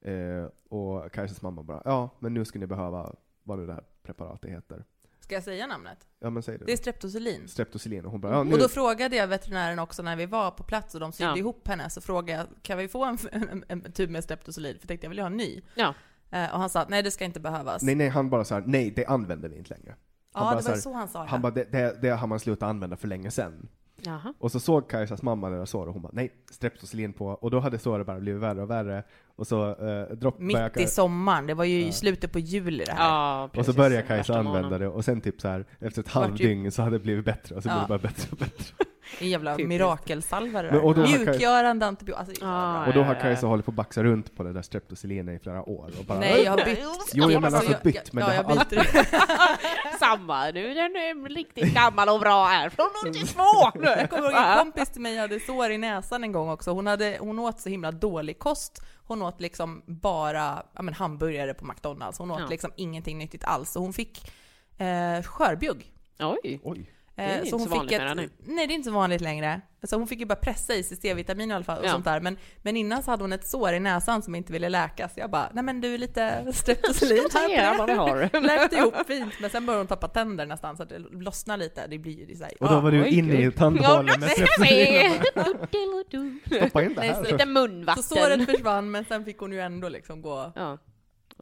Eh, 0.00 0.44
och 0.68 1.12
Kajsas 1.12 1.42
mamma 1.42 1.62
bara, 1.62 1.82
ja 1.84 2.10
men 2.18 2.34
nu 2.34 2.44
ska 2.44 2.58
ni 2.58 2.66
behöva, 2.66 3.14
vad 3.42 3.58
nu 3.58 3.66
det 3.66 3.72
här 3.72 3.84
preparatet 4.02 4.50
heter. 4.50 4.84
Ska 5.20 5.34
jag 5.34 5.44
säga 5.44 5.66
namnet? 5.66 6.06
Ja 6.18 6.30
men 6.30 6.42
säg 6.42 6.58
det. 6.58 6.64
Det 6.64 6.72
är 6.72 6.76
streptoselin. 6.76 7.48
Streptosilin. 7.48 8.04
Och 8.04 8.10
hon 8.10 8.20
bara, 8.20 8.32
ja 8.32 8.42
nu. 8.42 8.52
Och 8.52 8.58
då 8.58 8.68
frågade 8.68 9.16
jag 9.16 9.26
veterinären 9.26 9.78
också 9.78 10.02
när 10.02 10.16
vi 10.16 10.26
var 10.26 10.50
på 10.50 10.62
plats 10.64 10.94
och 10.94 11.00
de 11.00 11.12
sydde 11.12 11.30
Ja. 11.30 11.36
ihop 11.36 11.68
henne, 11.68 11.90
så 11.90 12.00
frågade 12.00 12.32
jag 12.32 12.46
kan 12.62 12.78
vi 12.78 12.88
få 12.88 13.04
en, 13.04 13.18
en, 13.32 13.64
en 13.68 13.92
tub 13.92 14.10
med 14.10 14.24
streptoselin? 14.24 14.74
För 14.74 14.80
jag 14.82 14.88
tänkte 14.88 15.04
jag 15.04 15.08
vill 15.10 15.18
ha 15.18 15.26
en 15.26 15.36
ny. 15.36 15.62
Ja. 15.74 15.94
Eh, 16.30 16.52
och 16.54 16.60
han 16.60 16.68
sa 16.70 16.80
att 16.80 16.88
nej 16.88 17.02
det 17.02 17.10
ska 17.10 17.24
inte 17.24 17.40
behövas. 17.40 17.82
Nej 17.82 17.94
nej, 17.94 18.08
han 18.08 18.30
bara 18.30 18.44
så 18.44 18.54
här, 18.54 18.62
nej 18.66 18.90
det 18.90 19.06
använder 19.06 19.48
vi 19.48 19.56
inte 19.58 19.74
längre. 19.74 19.94
Han 20.32 20.44
ja, 20.46 20.50
bara 20.50 20.56
det 20.56 20.62
så 20.62 20.68
var 20.68 20.74
här- 20.74 20.80
så 20.82 20.92
han 20.92 21.08
sa 21.08 21.18
Han 21.18 21.28
ja. 21.32 21.38
bara, 21.38 21.52
det, 21.52 21.72
det, 21.72 21.98
det 22.02 22.08
har 22.10 22.26
man 22.26 22.40
slutat 22.40 22.68
använda 22.68 22.96
för 22.96 23.08
länge 23.08 23.30
sedan. 23.30 23.68
Jaha. 24.02 24.34
Och 24.38 24.52
så 24.52 24.60
såg 24.60 24.90
Kajsas 24.90 25.22
mamma 25.22 25.50
deras 25.50 25.70
sår 25.70 25.86
och 25.86 25.92
hon 25.92 26.02
bara 26.02 26.12
nej, 26.12 26.32
streptosilin 26.50 27.12
på. 27.12 27.26
Och 27.26 27.50
då 27.50 27.60
hade 27.60 27.78
såret 27.78 28.06
bara 28.06 28.20
blivit 28.20 28.42
värre 28.42 28.62
och 28.62 28.70
värre. 28.70 29.02
Och 29.36 29.46
så 29.46 29.70
eh, 29.70 30.02
dropp 30.16 30.38
började 30.38 30.64
Mitt 30.64 30.76
i 30.76 30.80
Kaj- 30.80 30.86
sommaren, 30.86 31.46
det 31.46 31.54
var 31.54 31.64
ju 31.64 31.80
i 31.80 31.86
Ja. 31.86 31.92
slutet 31.92 32.32
på 32.32 32.38
juli 32.38 32.84
det 32.84 32.92
här. 32.92 33.04
Ja, 33.08 33.50
och 33.56 33.64
så 33.66 33.72
började 33.72 34.02
Kajsa 34.02 34.38
använda 34.38 34.78
det 34.78 34.88
och 34.88 35.04
sen 35.04 35.20
typ 35.20 35.40
så 35.40 35.48
här 35.48 35.66
efter 35.80 36.00
ett 36.02 36.14
Vart 36.14 36.24
ju- 36.24 36.28
halvdygn 36.28 36.70
så 36.72 36.82
hade 36.82 36.98
det 36.98 37.02
blivit 37.02 37.24
bättre 37.24 37.54
och 37.56 37.62
så 37.62 37.68
Ja. 37.68 37.72
blev 37.74 37.82
det 37.82 37.88
bara 37.88 37.98
bättre 38.08 38.28
och 38.30 38.38
bättre. 38.38 38.74
En 39.20 39.28
jävla 39.28 39.52
Typiskt. 39.52 39.68
mirakelsalva 39.68 40.62
det 40.62 40.70
Men- 40.70 40.80
och 40.80 40.94
då 40.94 41.02
där. 41.02 41.08
har 41.08 41.16
Kaj- 41.18 41.24
Mjukgörande 41.30 41.86
antibiotika. 41.86 42.20
Alltså, 42.20 42.44
Ah, 42.46 42.86
Och 42.86 42.92
då 42.92 43.02
har 43.02 43.14
ja, 43.14 43.20
Kajsa 43.20 43.46
ja. 43.46 43.48
hållit 43.48 43.64
på 43.64 43.70
att 43.70 43.74
baxa 43.74 44.02
runt 44.02 44.36
på 44.36 44.42
det 44.42 44.52
där 44.52 44.62
streptosilinet 44.62 45.40
i 45.40 45.42
flera 45.42 45.62
år 45.68 45.90
och 45.98 46.04
bara 46.04 46.18
Nej, 46.18 46.42
jag 46.42 46.50
har 46.52 46.64
bytt. 46.64 46.78
Jo, 47.14 47.30
jag 47.30 47.42
menar 47.42 47.56
alltså 47.56 47.72
jag- 47.72 47.82
bytt, 47.82 48.12
men 48.12 48.22
ja, 48.24 48.30
det 48.30 48.36
jag 48.36 48.44
har 48.44 48.50
alltid... 48.56 48.78
byter. 48.78 49.98
Samma. 49.98 50.44
Nu 50.50 50.70
är 50.70 50.74
den 50.74 50.96
är 50.96 51.28
riktigt 51.28 51.74
gammal 51.74 52.08
och 52.08 52.20
bra 52.20 52.44
här. 52.44 52.68
Från 52.68 52.86
82! 53.08 53.42
Jag 53.82 54.10
kommer 54.10 54.22
ihåg 54.30 54.32
en 54.32 54.58
kompis 54.58 54.90
till 54.90 55.02
mig 55.02 55.16
hade 55.18 55.40
sår 55.40 55.70
i 55.70 55.78
näsan 55.78 56.24
en 56.24 56.32
gång 56.32 56.48
också. 56.50 56.70
Hon, 56.70 56.86
hade, 56.86 57.16
hon 57.20 57.38
åt 57.38 57.60
så 57.60 57.68
himla 57.68 57.92
dålig 57.92 58.38
kost. 58.38 58.82
Hon 59.04 59.22
åt 59.22 59.40
liksom 59.40 59.82
bara 59.86 60.62
ja, 60.74 60.82
men 60.82 60.94
hamburgare 60.94 61.54
på 61.54 61.64
McDonalds. 61.64 62.18
Hon 62.18 62.30
åt 62.30 62.40
Ja. 62.40 62.46
liksom 62.46 62.70
ingenting 62.76 63.18
nyttigt 63.18 63.44
alls. 63.44 63.72
Så 63.72 63.80
hon 63.80 63.92
fick 63.92 64.32
eh, 64.78 65.22
skörbjugg. 65.22 65.92
Oj. 66.20 66.60
Oj. 66.64 66.90
Det 67.18 67.24
är 67.24 67.28
Eh, 67.28 67.38
inte 67.38 67.50
så 67.50 67.58
så 67.58 67.68
vanligt 67.68 67.92
ett, 67.92 68.00
det 68.00 68.14
nu. 68.14 68.30
Nej, 68.38 68.66
det 68.66 68.72
är 68.72 68.74
inte 68.74 68.86
så 68.88 68.94
vanligt 68.94 69.20
längre. 69.20 69.60
Så 69.82 69.96
hon 69.96 70.06
fick 70.06 70.20
ju 70.20 70.26
bara 70.26 70.34
pressa 70.36 70.74
i 70.74 70.82
sig 70.82 70.96
C-vitamin 70.96 71.50
i 71.50 71.54
alla 71.54 71.64
fall 71.64 71.78
och 71.78 71.86
Ja. 71.86 71.90
sånt 71.90 72.04
där. 72.04 72.20
Men, 72.20 72.36
men 72.62 72.76
innan 72.76 73.02
så 73.02 73.10
hade 73.10 73.24
hon 73.24 73.32
ett 73.32 73.46
sår 73.46 73.72
i 73.72 73.80
näsan 73.80 74.22
som 74.22 74.34
inte 74.34 74.52
ville 74.52 74.68
läkas. 74.68 75.12
Jag 75.16 75.30
bara, 75.30 75.50
nej 75.52 75.64
men 75.64 75.80
du 75.80 75.94
är 75.94 75.98
lite 75.98 76.46
streptoselin 76.52 77.28
Ta 77.30 77.48
igen 77.48 77.74
vad 77.78 77.86
vi 77.86 77.94
har. 77.94 78.40
Läkte 78.42 78.76
ihop 78.76 78.94
fint, 79.06 79.32
men 79.40 79.50
sen 79.50 79.66
började 79.66 79.80
hon 79.80 79.86
tappa 79.86 80.08
tänder 80.08 80.46
nästan 80.46 80.76
så 80.76 80.82
att 80.82 80.88
det 80.88 80.98
lossnade 80.98 81.64
lite. 81.64 81.86
Det 81.86 81.98
blir 81.98 82.28
ju 82.30 82.36
så 82.36 82.44
här, 82.44 82.52
Och 82.60 82.68
då 82.68 82.80
var 82.80 82.90
du 82.90 83.02
oj, 83.02 83.18
inne 83.18 83.42
i 83.42 83.50
tandhålen 83.52 84.20
med 84.20 84.30
streptosilin. 84.30 85.12
Stoppa 86.60 86.82
in 86.82 86.94
det 86.94 87.00
Nej, 87.00 87.08
här. 87.08 87.14
så- 87.14 87.22
Lite 87.32 87.38
Så 87.44 87.48
munvatten. 87.48 88.02
såret 88.02 88.50
försvann, 88.50 88.90
men 88.90 89.04
sen 89.04 89.24
fick 89.24 89.38
hon 89.38 89.52
ju 89.52 89.60
ändå 89.60 89.88
liksom 89.88 90.22
gå 90.22 90.52
Ja. 90.56 90.78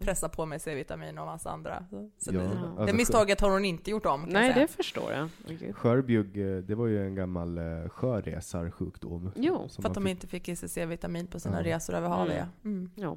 Pressa 0.00 0.28
på 0.28 0.46
med 0.46 0.62
C-vitamin 0.62 1.18
och 1.18 1.26
massa 1.26 1.50
andra. 1.50 1.86
Så, 1.90 2.10
så 2.18 2.34
Ja, 2.34 2.40
det, 2.40 2.48
alltså, 2.58 2.84
det 2.86 2.92
misstaget 2.92 3.40
har 3.40 3.50
hon 3.50 3.64
inte 3.64 3.90
gjort 3.90 4.06
om 4.06 4.22
Nej, 4.22 4.54
det 4.54 4.68
förstår 4.68 5.12
jag. 5.12 5.28
Gud. 5.58 5.76
Skörbjugg, 5.76 6.36
eh, 6.56 6.58
det 6.62 6.74
var 6.74 6.86
ju 6.86 7.06
en 7.06 7.14
gammal 7.14 7.58
eh, 7.58 7.88
sjöresarsjukdom. 7.88 9.30
Jo, 9.36 9.68
som 9.68 9.82
För 9.82 9.88
att 9.88 9.94
de 9.94 10.02
fick- 10.04 10.10
inte 10.10 10.26
fick 10.26 10.48
i 10.48 10.56
sig 10.56 10.68
C-vitamin 10.68 11.26
på 11.26 11.40
sina 11.40 11.56
Ja. 11.56 11.64
resor 11.76 11.94
över 11.94 12.08
havet. 12.08 12.32
Mm. 12.34 12.48
ja. 12.62 12.70
Mm. 12.70 12.90
Ja. 12.94 13.16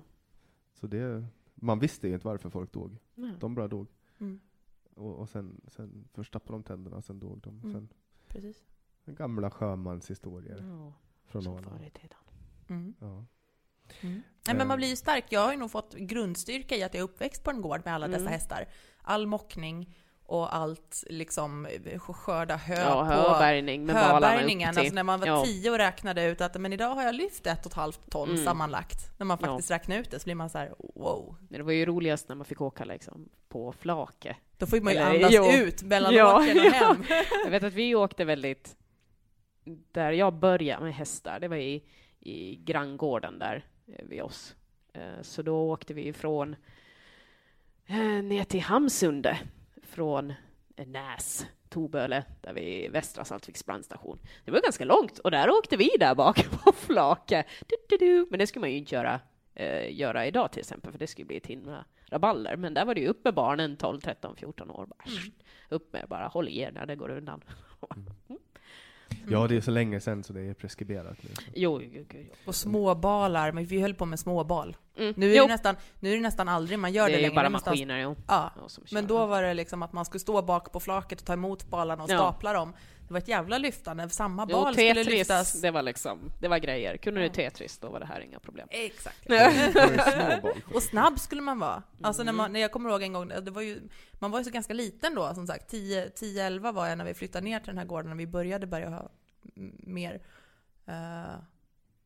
Så 0.74 0.88
det, 0.88 1.26
man 1.56 1.80
visste 1.80 2.08
ju 2.08 2.14
inte 2.14 2.28
varför 2.28 2.50
folk 2.50 2.72
dog. 2.72 2.98
Nej. 3.16 3.34
De 3.40 3.56
bara 3.56 3.68
dog. 3.68 3.88
Mm. 4.20 4.40
Och, 4.96 5.16
och 5.16 5.30
sen, 5.30 5.62
sen 5.68 6.08
först 6.14 6.34
tappade 6.34 6.54
de 6.54 6.64
tänderna, 6.64 6.98
och 6.98 7.04
sen 7.04 7.20
dog 7.20 7.40
de. 7.42 7.50
Mm. 7.60 7.72
Sen, 7.74 7.90
Precis. 8.28 8.64
gamla 9.06 9.50
sjömanshistorier 9.52 10.66
Ja, 10.70 10.94
från 11.26 11.44
som 11.44 11.54
Åland. 11.54 11.78
förr 11.78 11.86
i 11.86 11.90
tiden. 11.90 12.18
Mm. 12.68 12.94
Ja. 13.00 13.26
Mm. 14.02 14.22
Nej, 14.48 14.56
men 14.56 14.68
man 14.68 14.78
blir 14.78 14.88
ju 14.88 14.96
stark. 14.96 15.26
Jag 15.30 15.42
har 15.42 15.52
ju 15.52 15.58
nog 15.58 15.72
fått 15.72 15.94
grundstyrka 15.94 16.76
i 16.76 16.84
att 16.84 16.94
jag 16.94 17.00
är 17.00 17.04
uppväxt 17.04 17.44
på 17.44 17.52
en 17.52 17.62
gård 17.62 17.82
med 17.86 17.94
alla 17.94 18.08
dessa 18.08 18.20
Mm. 18.22 18.34
hästar. 18.34 18.68
All 19.02 19.28
mockning 19.28 19.96
och 20.26 20.56
allt 20.56 21.04
liksom 21.10 21.66
eh, 21.66 22.00
skörda 22.00 22.56
hö 22.56 22.76
Ja, 22.76 23.00
på 23.00 23.06
höbärgning 23.06 23.86
med 23.86 23.96
höbärgningen. 23.96 24.78
Alltså 24.78 24.94
när 24.94 25.04
man 25.04 25.20
var 25.20 25.28
Ja. 25.28 25.46
tio 25.46 25.72
och 25.72 25.78
räknade 25.78 26.24
ut 26.26 26.42
att 26.42 26.62
men 26.62 26.74
idag 26.74 26.96
har 26.96 27.04
jag 27.04 27.16
lyft 27.16 27.48
ett 27.48 27.60
och 27.66 27.72
ett 27.72 27.76
halvt 27.76 28.12
ton 28.12 28.30
Mm. 28.30 28.44
sammanlagt. 28.46 29.12
När 29.20 29.26
man 29.26 29.38
Ja. 29.42 29.48
faktiskt 29.48 29.72
räknar 29.72 29.98
ut 29.98 30.12
det 30.12 30.20
så 30.20 30.24
blir 30.24 30.36
man 30.36 30.50
så 30.50 30.58
här: 30.58 30.74
wow. 30.96 31.36
Det 31.50 31.62
var 31.64 31.72
ju 31.72 31.86
roligast 31.86 32.30
när 32.30 32.36
man 32.36 32.46
fick 32.46 32.62
åka 32.62 32.86
liksom 32.86 33.30
på 33.50 33.72
flake. 33.72 34.36
Då 34.58 34.66
får 34.66 34.82
man 34.82 34.94
ju 34.94 35.00
Eller, 35.00 35.16
andas 35.16 35.32
jo. 35.34 35.46
ut 35.52 35.84
mellan 35.84 36.14
Ja. 36.14 36.40
åkern 36.40 36.58
och 36.60 36.64
hem. 36.74 37.04
Jag 37.44 37.52
vet 37.52 37.64
att 37.64 37.74
vi 37.74 37.96
åkte 37.96 38.26
väldigt... 38.26 38.76
Där 39.92 40.12
jag 40.12 40.34
började 40.34 40.84
med 40.84 40.94
hästar, 40.96 41.40
det 41.40 41.48
var 41.48 41.58
i, 41.58 41.84
i 42.20 42.56
granngården 42.56 43.40
där 43.40 43.66
vid 44.04 44.22
oss. 44.22 44.56
Eh, 44.94 45.22
Så 45.22 45.42
då 45.42 45.72
åkte 45.72 45.94
vi 45.94 46.08
ifrån 46.08 46.56
eh, 47.86 47.98
ner 48.24 48.44
till 48.44 48.62
Hamsunde 48.62 49.40
från 49.84 50.34
eh, 50.76 50.88
Näs, 50.88 51.46
Toböle, 51.70 52.24
där 52.42 52.54
vi 52.54 52.88
Västra 52.88 53.26
Saltviks 53.26 53.66
brandstation. 53.66 54.20
Det 54.46 54.52
var 54.52 54.62
ganska 54.62 54.86
långt 54.86 55.20
och 55.20 55.32
där 55.32 55.50
åkte 55.50 55.78
vi 55.78 55.90
där 56.00 56.16
bak 56.16 56.48
på 56.64 56.72
flake. 56.72 57.44
Du, 57.68 57.76
du, 57.90 57.98
du. 58.06 58.28
Men 58.30 58.40
det 58.40 58.48
skulle 58.48 58.62
man 58.62 58.72
ju 58.72 58.78
inte 58.78 58.96
göra, 58.96 59.20
eh, 59.56 59.96
göra 60.00 60.28
idag 60.28 60.52
till 60.52 60.60
exempel, 60.60 60.92
för 60.92 61.00
det 61.00 61.08
skulle 61.08 61.26
bli 61.26 61.38
ett 61.38 61.48
himla 61.48 61.86
rabalder. 62.06 62.56
Men 62.56 62.74
där 62.74 62.86
var 62.86 62.96
det 62.96 63.02
ju 63.02 63.08
upp 63.08 63.24
med 63.24 63.34
barnen 63.34 63.78
12, 63.78 64.00
13, 64.00 64.36
14 64.36 64.70
år. 64.72 64.86
Bara, 64.86 65.04
Upp 65.70 65.94
med 65.94 66.06
bara, 66.10 66.28
håll 66.28 66.48
i 66.50 66.60
er 66.60 66.72
när 66.72 66.86
det 66.86 66.96
går 66.96 67.10
undan. 67.10 67.44
ja, 69.30 69.48
det 69.48 69.56
är 69.58 69.62
så 69.62 69.72
länge 69.72 70.00
sedan 70.00 70.24
så 70.24 70.34
det 70.34 70.42
är 70.42 70.54
preskriberat 70.54 71.18
nu. 71.22 71.30
Jo, 71.56 71.82
jo, 71.82 71.90
jo, 71.94 72.06
jo. 72.14 72.20
Och 72.46 72.56
småbalar, 72.56 73.52
men 73.52 73.66
vi 73.66 73.82
höll 73.82 73.94
på 73.96 74.06
med 74.06 74.20
småbal. 74.20 74.78
Mm. 74.98 75.14
Nu 75.18 75.32
är, 75.32 75.38
jo, 75.38 75.44
det 75.44 75.50
nästan, 75.50 75.76
nu 76.00 76.12
är 76.12 76.16
det 76.16 76.22
nästan 76.22 76.50
aldrig 76.50 76.80
man 76.80 76.94
gör 76.94 77.06
det, 77.06 77.12
det 77.14 77.18
är 77.18 77.22
längre. 77.22 77.36
bara 77.36 77.42
Det 77.42 77.48
är 77.48 77.52
nästan- 77.52 77.72
maskiner. 77.72 77.98
Ja, 78.00 78.16
Ja. 78.28 78.52
Men 78.92 79.08
då 79.08 79.26
var 79.26 79.44
det 79.44 79.54
liksom 79.54 79.84
att 79.84 79.94
man 79.94 80.06
skulle 80.06 80.20
stå 80.20 80.42
bak 80.42 80.72
på 80.72 80.80
flaket 80.80 81.20
och 81.20 81.26
ta 81.26 81.34
emot 81.34 81.70
balarna 81.70 82.04
och 82.04 82.10
Ja. 82.10 82.18
stapla 82.18 82.54
dem. 82.54 82.74
Det 83.10 83.14
var 83.14 83.20
ett 83.20 83.28
jävla 83.28 83.58
lyftande. 83.58 84.10
Samma 84.10 84.48
Jo, 84.50 84.56
bal 84.64 84.74
skulle 84.74 84.94
Tetris, 84.94 85.08
lyftas. 85.08 85.62
det 85.62 85.72
var 85.72 85.82
liksom, 85.82 86.32
det 86.42 86.48
var 86.48 86.58
grejer. 86.58 86.98
Kunde 86.98 87.22
du 87.22 87.30
Tetris, 87.30 87.78
då 87.78 87.90
var 87.90 88.00
det 88.00 88.06
här 88.06 88.20
inga 88.22 88.40
problem. 88.40 88.68
Exakt. 88.72 89.26
Och 90.74 90.84
snabb 90.84 91.20
skulle 91.20 91.42
man 91.42 91.60
vara. 91.60 91.84
Alltså 92.02 92.24
när, 92.24 92.30
Mm. 92.30 92.38
man, 92.38 92.54
när 92.54 92.60
jag 92.60 92.72
kommer 92.72 92.90
ihåg 92.90 93.02
en 93.04 93.14
gång, 93.14 93.28
det 93.28 93.52
var 93.52 93.62
ju, 93.62 93.82
man 94.20 94.32
var 94.32 94.40
ju 94.40 94.46
så 94.46 94.52
ganska 94.52 94.74
liten 94.74 95.16
då 95.16 95.34
som 95.36 95.48
sagt. 95.48 95.74
10-11 95.74 96.72
var 96.74 96.88
jag 96.88 96.98
när 96.98 97.06
vi 97.06 97.14
flyttade 97.14 97.44
ner 97.46 97.60
till 97.60 97.68
den 97.68 97.78
här 97.78 97.86
gården 97.86 98.12
och 98.12 98.20
vi 98.20 98.28
började 98.28 98.68
börja 98.68 98.90
ha 98.90 99.10
mer. 99.84 100.22
Eh, 100.88 101.36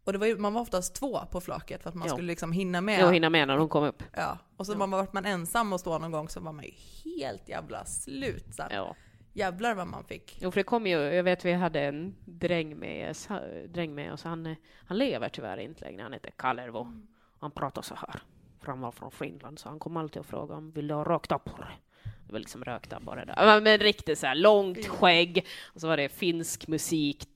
Och 0.05 0.13
det 0.13 0.19
var 0.19 0.27
ju, 0.27 0.37
man 0.37 0.53
var 0.53 0.61
oftast 0.61 0.95
två 0.95 1.19
på 1.31 1.41
flaket 1.41 1.83
för 1.83 1.89
att 1.89 1.95
man 1.95 2.07
Ja. 2.07 2.13
skulle 2.13 2.27
liksom 2.27 2.51
hinna 2.51 2.81
med. 2.81 2.99
Jag 2.99 3.13
hinna 3.13 3.29
med 3.29 3.47
när 3.47 3.57
de 3.57 3.69
kom 3.69 3.83
upp. 3.83 4.03
Ja. 4.13 4.37
Och 4.57 4.65
så 4.65 4.71
Ja. 4.73 4.77
var 4.77 4.87
man, 4.87 4.99
vart 4.99 5.13
man 5.13 5.25
ensam 5.25 5.73
och 5.73 5.79
stå 5.79 5.99
någon 5.99 6.11
gång 6.11 6.29
så 6.29 6.39
var 6.39 6.51
man 6.51 6.65
ju 6.65 6.71
helt 7.03 7.49
jävla 7.49 7.85
slut 7.85 8.45
sen. 8.55 8.67
Ja. 8.71 8.95
Jävlar 9.33 9.75
vad 9.75 9.87
man 9.87 10.03
fick. 10.03 10.37
Jo, 10.41 10.51
för 10.51 10.59
det 10.59 10.63
kom 10.63 10.87
ju, 10.87 10.97
jag 10.97 11.23
vet 11.23 11.45
vi 11.45 11.53
hade 11.53 11.81
en 11.81 12.15
dräng 12.25 12.77
med, 12.79 13.15
dräng 13.69 13.95
med 13.95 14.13
oss, 14.13 14.23
han, 14.23 14.55
han 14.85 14.97
lever 14.97 15.29
tyvärr 15.29 15.57
inte 15.57 15.85
längre, 15.85 16.03
han 16.03 16.13
heter 16.13 16.31
Kalervo. 16.31 16.87
Han 17.39 17.51
pratar 17.51 17.81
så 17.81 17.95
här, 17.95 18.21
för 18.59 18.67
han 18.67 18.81
var 18.81 18.91
från 18.91 19.11
Finland, 19.11 19.59
så 19.59 19.69
han 19.69 19.79
kom 19.79 19.97
alltid 19.97 20.19
och 20.19 20.25
frågade 20.25 20.57
om 20.57 20.71
vill 20.71 20.87
du 20.87 20.93
ha 20.93 21.03
rökt 21.03 21.31
abborre? 21.31 21.67
Det 22.03 22.33
var 22.33 22.39
liksom 22.39 22.63
rökt 22.63 22.93
abborre 22.93 23.25
där. 23.25 23.61
Men, 23.61 23.77
riktigt 23.77 24.19
så 24.19 24.27
här 24.27 24.35
långt 24.35 24.87
skägg, 24.87 25.45
och 25.63 25.81
så 25.81 25.87
var 25.87 25.97
det 25.97 26.09
finsk 26.09 26.67
musik, 26.67 27.27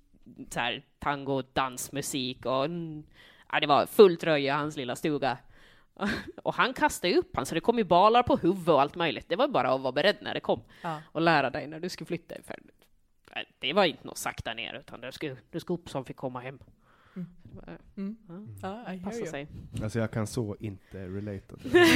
så 0.50 0.60
här 0.60 0.84
tango, 1.00 1.42
dansmusik 1.54 2.46
och 2.46 2.66
mm, 2.66 3.04
ja, 3.52 3.60
det 3.60 3.68
var 3.68 3.86
fullt 3.86 4.24
röj 4.24 4.46
i 4.46 4.50
hans 4.50 4.78
lilla 4.78 4.96
stuga. 4.96 5.38
Och 6.44 6.54
han 6.54 6.74
kastade 6.74 7.14
ju 7.14 7.20
upp 7.20 7.36
han, 7.36 7.46
så 7.46 7.56
det 7.56 7.62
kom 7.62 7.78
ju 7.78 7.84
balar 7.84 8.24
på 8.24 8.36
huvudet 8.38 8.68
och 8.70 8.82
allt 8.82 8.96
möjligt. 8.96 9.26
Det 9.30 9.36
var 9.36 9.48
bara 9.48 9.74
att 9.74 9.82
vara 9.82 9.92
beredd 9.92 10.18
när 10.22 10.34
det 10.34 10.40
kom 10.40 10.62
Ja. 10.82 11.02
och 11.12 11.22
lära 11.22 11.50
dig 11.50 11.68
när 11.68 11.80
du 11.80 11.90
skulle 11.90 12.06
flytta. 12.06 12.36
För 12.44 12.56
det 13.60 13.74
var 13.74 13.86
inte 13.86 14.08
något 14.08 14.18
sakta 14.18 14.54
ner, 14.54 14.74
utan 14.80 15.02
du 15.02 15.12
skulle, 15.12 15.38
du 15.52 15.60
skulle 15.60 15.78
upp 15.80 15.90
som 15.90 16.06
fick 16.06 16.16
komma 16.18 16.40
hem. 16.40 16.60
Mm. 17.98 18.18
Ja, 18.62 18.82
I 18.82 18.86
hear 18.86 19.00
passa 19.04 19.26
sig. 19.26 19.48
Alltså 19.84 20.00
jag 20.00 20.12
kan 20.12 20.28
så 20.28 20.56
inte 20.60 21.08
relata 21.08 21.58
till 21.62 21.72
det. 21.72 21.88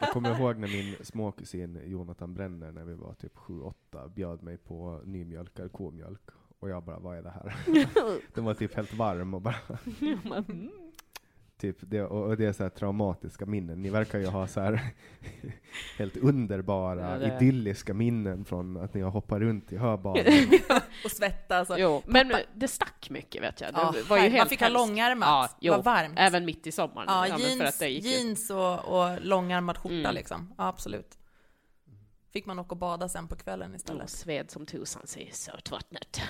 Jag 0.00 0.10
kommer 0.12 0.38
ihåg 0.38 0.56
när 0.56 0.68
min 0.68 0.96
småkusin 1.04 1.80
Jonathan 1.86 2.34
Brenner, 2.34 2.72
när 2.72 2.84
vi 2.84 2.94
var 2.94 3.14
typ 3.14 3.36
7-8, 3.36 3.74
bjöd 4.14 4.42
mig 4.42 4.56
på 4.56 5.00
nymjölkad 5.04 5.72
komjölk. 5.72 6.20
Och 6.58 6.68
jag 6.68 6.82
bara, 6.84 6.98
vad 6.98 7.18
är 7.18 7.22
det 7.22 7.30
här? 7.30 7.54
Den 8.34 8.44
var 8.44 8.54
typ 8.54 8.74
helt 8.76 8.94
varm 8.94 9.34
och 9.34 9.40
bara, 9.42 9.56
Mm. 10.48 10.70
Typ 11.72 11.90
det, 11.90 12.02
och 12.02 12.24
och 12.26 12.36
det 12.36 12.44
är 12.46 12.52
så 12.52 12.62
här 12.62 12.70
traumatiska 12.70 13.46
minnen. 13.46 13.82
Ni 13.82 13.90
verkar 13.90 14.18
ju 14.18 14.26
ha 14.26 14.46
så 14.46 14.60
här 14.60 14.80
helt 15.98 16.16
underbara, 16.16 17.20
Ja, 17.20 17.36
idylliska 17.36 17.94
minnen 17.94 18.44
från 18.44 18.76
att 18.76 18.94
ni 18.94 19.00
har 19.00 19.10
hoppat 19.10 19.38
runt 19.40 19.72
i 19.72 19.76
höbalen. 19.76 20.24
Och 21.04 21.10
svettas. 21.10 21.70
Och, 21.70 21.76
Jo, 21.80 22.02
men 22.06 22.32
det 22.54 22.68
stack 22.68 23.10
mycket 23.10 23.42
vet 23.42 23.60
jag. 23.60 23.74
Det 23.74 23.80
Ja, 23.80 23.94
var 24.08 24.16
ju 24.16 24.22
helt 24.22 24.36
man 24.36 24.48
fick 24.48 24.60
ha 24.60 24.68
långärmat. 24.68 25.56
Ja, 25.60 25.72
Det 25.72 25.76
var 25.76 25.84
varmt. 25.84 26.14
Även 26.16 26.44
mitt 26.44 26.66
i 26.66 26.72
sommaren. 26.72 27.06
Ja, 27.30 27.36
för 27.36 27.44
jeans, 27.44 27.62
att 27.62 27.78
det 27.78 27.88
gick 27.88 28.04
ju- 28.04 28.10
jeans 28.10 28.50
och, 28.50 28.78
och 28.84 29.18
långärmad 29.22 29.78
skjorta 29.78 29.94
Mm. 29.94 30.14
liksom. 30.14 30.54
Ja, 30.58 30.68
absolut. 30.68 31.18
Fick 32.34 32.46
man 32.46 32.58
åka 32.58 32.70
och 32.70 32.76
bada 32.76 33.08
sen 33.08 33.28
på 33.28 33.36
kvällen 33.36 33.70
Och 33.70 33.76
istället. 33.76 34.10
sved 34.10 34.50
som 34.50 34.66
tusan 34.66 35.06
sig 35.06 35.28
i 35.28 35.32
sötvattnet. 35.32 36.20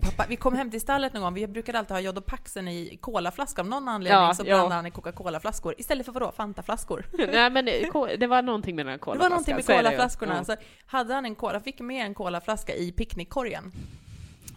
Pappa, 0.00 0.26
vi 0.28 0.36
kom 0.36 0.54
hem 0.54 0.70
till 0.70 0.80
stallet 0.80 1.12
någon 1.12 1.22
gång, 1.22 1.34
vi 1.34 1.46
brukade 1.46 1.78
alltid 1.78 1.90
ha 1.92 2.00
Jodopaxen 2.00 2.68
i 2.68 2.98
colaflaska 3.00 3.62
av 3.62 3.68
någon 3.68 3.88
anledning 3.88 4.22
Ja, 4.22 4.34
så 4.34 4.42
ja. 4.42 4.54
blandade 4.54 4.74
han 4.74 4.86
i 4.86 4.90
Coca-Cola-flaskor 4.90 5.74
istället 5.78 6.06
för 6.06 6.12
vadå? 6.12 6.32
Fanta-flaskor. 6.32 7.06
Nej, 7.32 7.50
men 7.50 7.64
det- 7.64 7.90
ko- 7.92 8.08
det 8.18 8.26
var 8.26 8.42
någonting 8.42 8.76
med 8.76 8.86
den 8.86 8.90
här 8.90 8.98
Det 8.98 9.02
colaflaskan. 9.02 9.30
var 9.30 9.36
någonting 9.36 9.54
med 9.54 9.64
det 9.66 9.76
colaflaskorna. 9.90 10.36
Ja. 10.36 10.44
Så 10.44 10.56
hade 10.86 11.14
han 11.14 11.24
en 11.24 11.34
cola, 11.34 11.60
fick 11.60 11.80
med 11.80 12.06
en 12.06 12.14
colaflaska 12.14 12.74
i 12.74 12.92
picknickkorgen. 12.92 13.72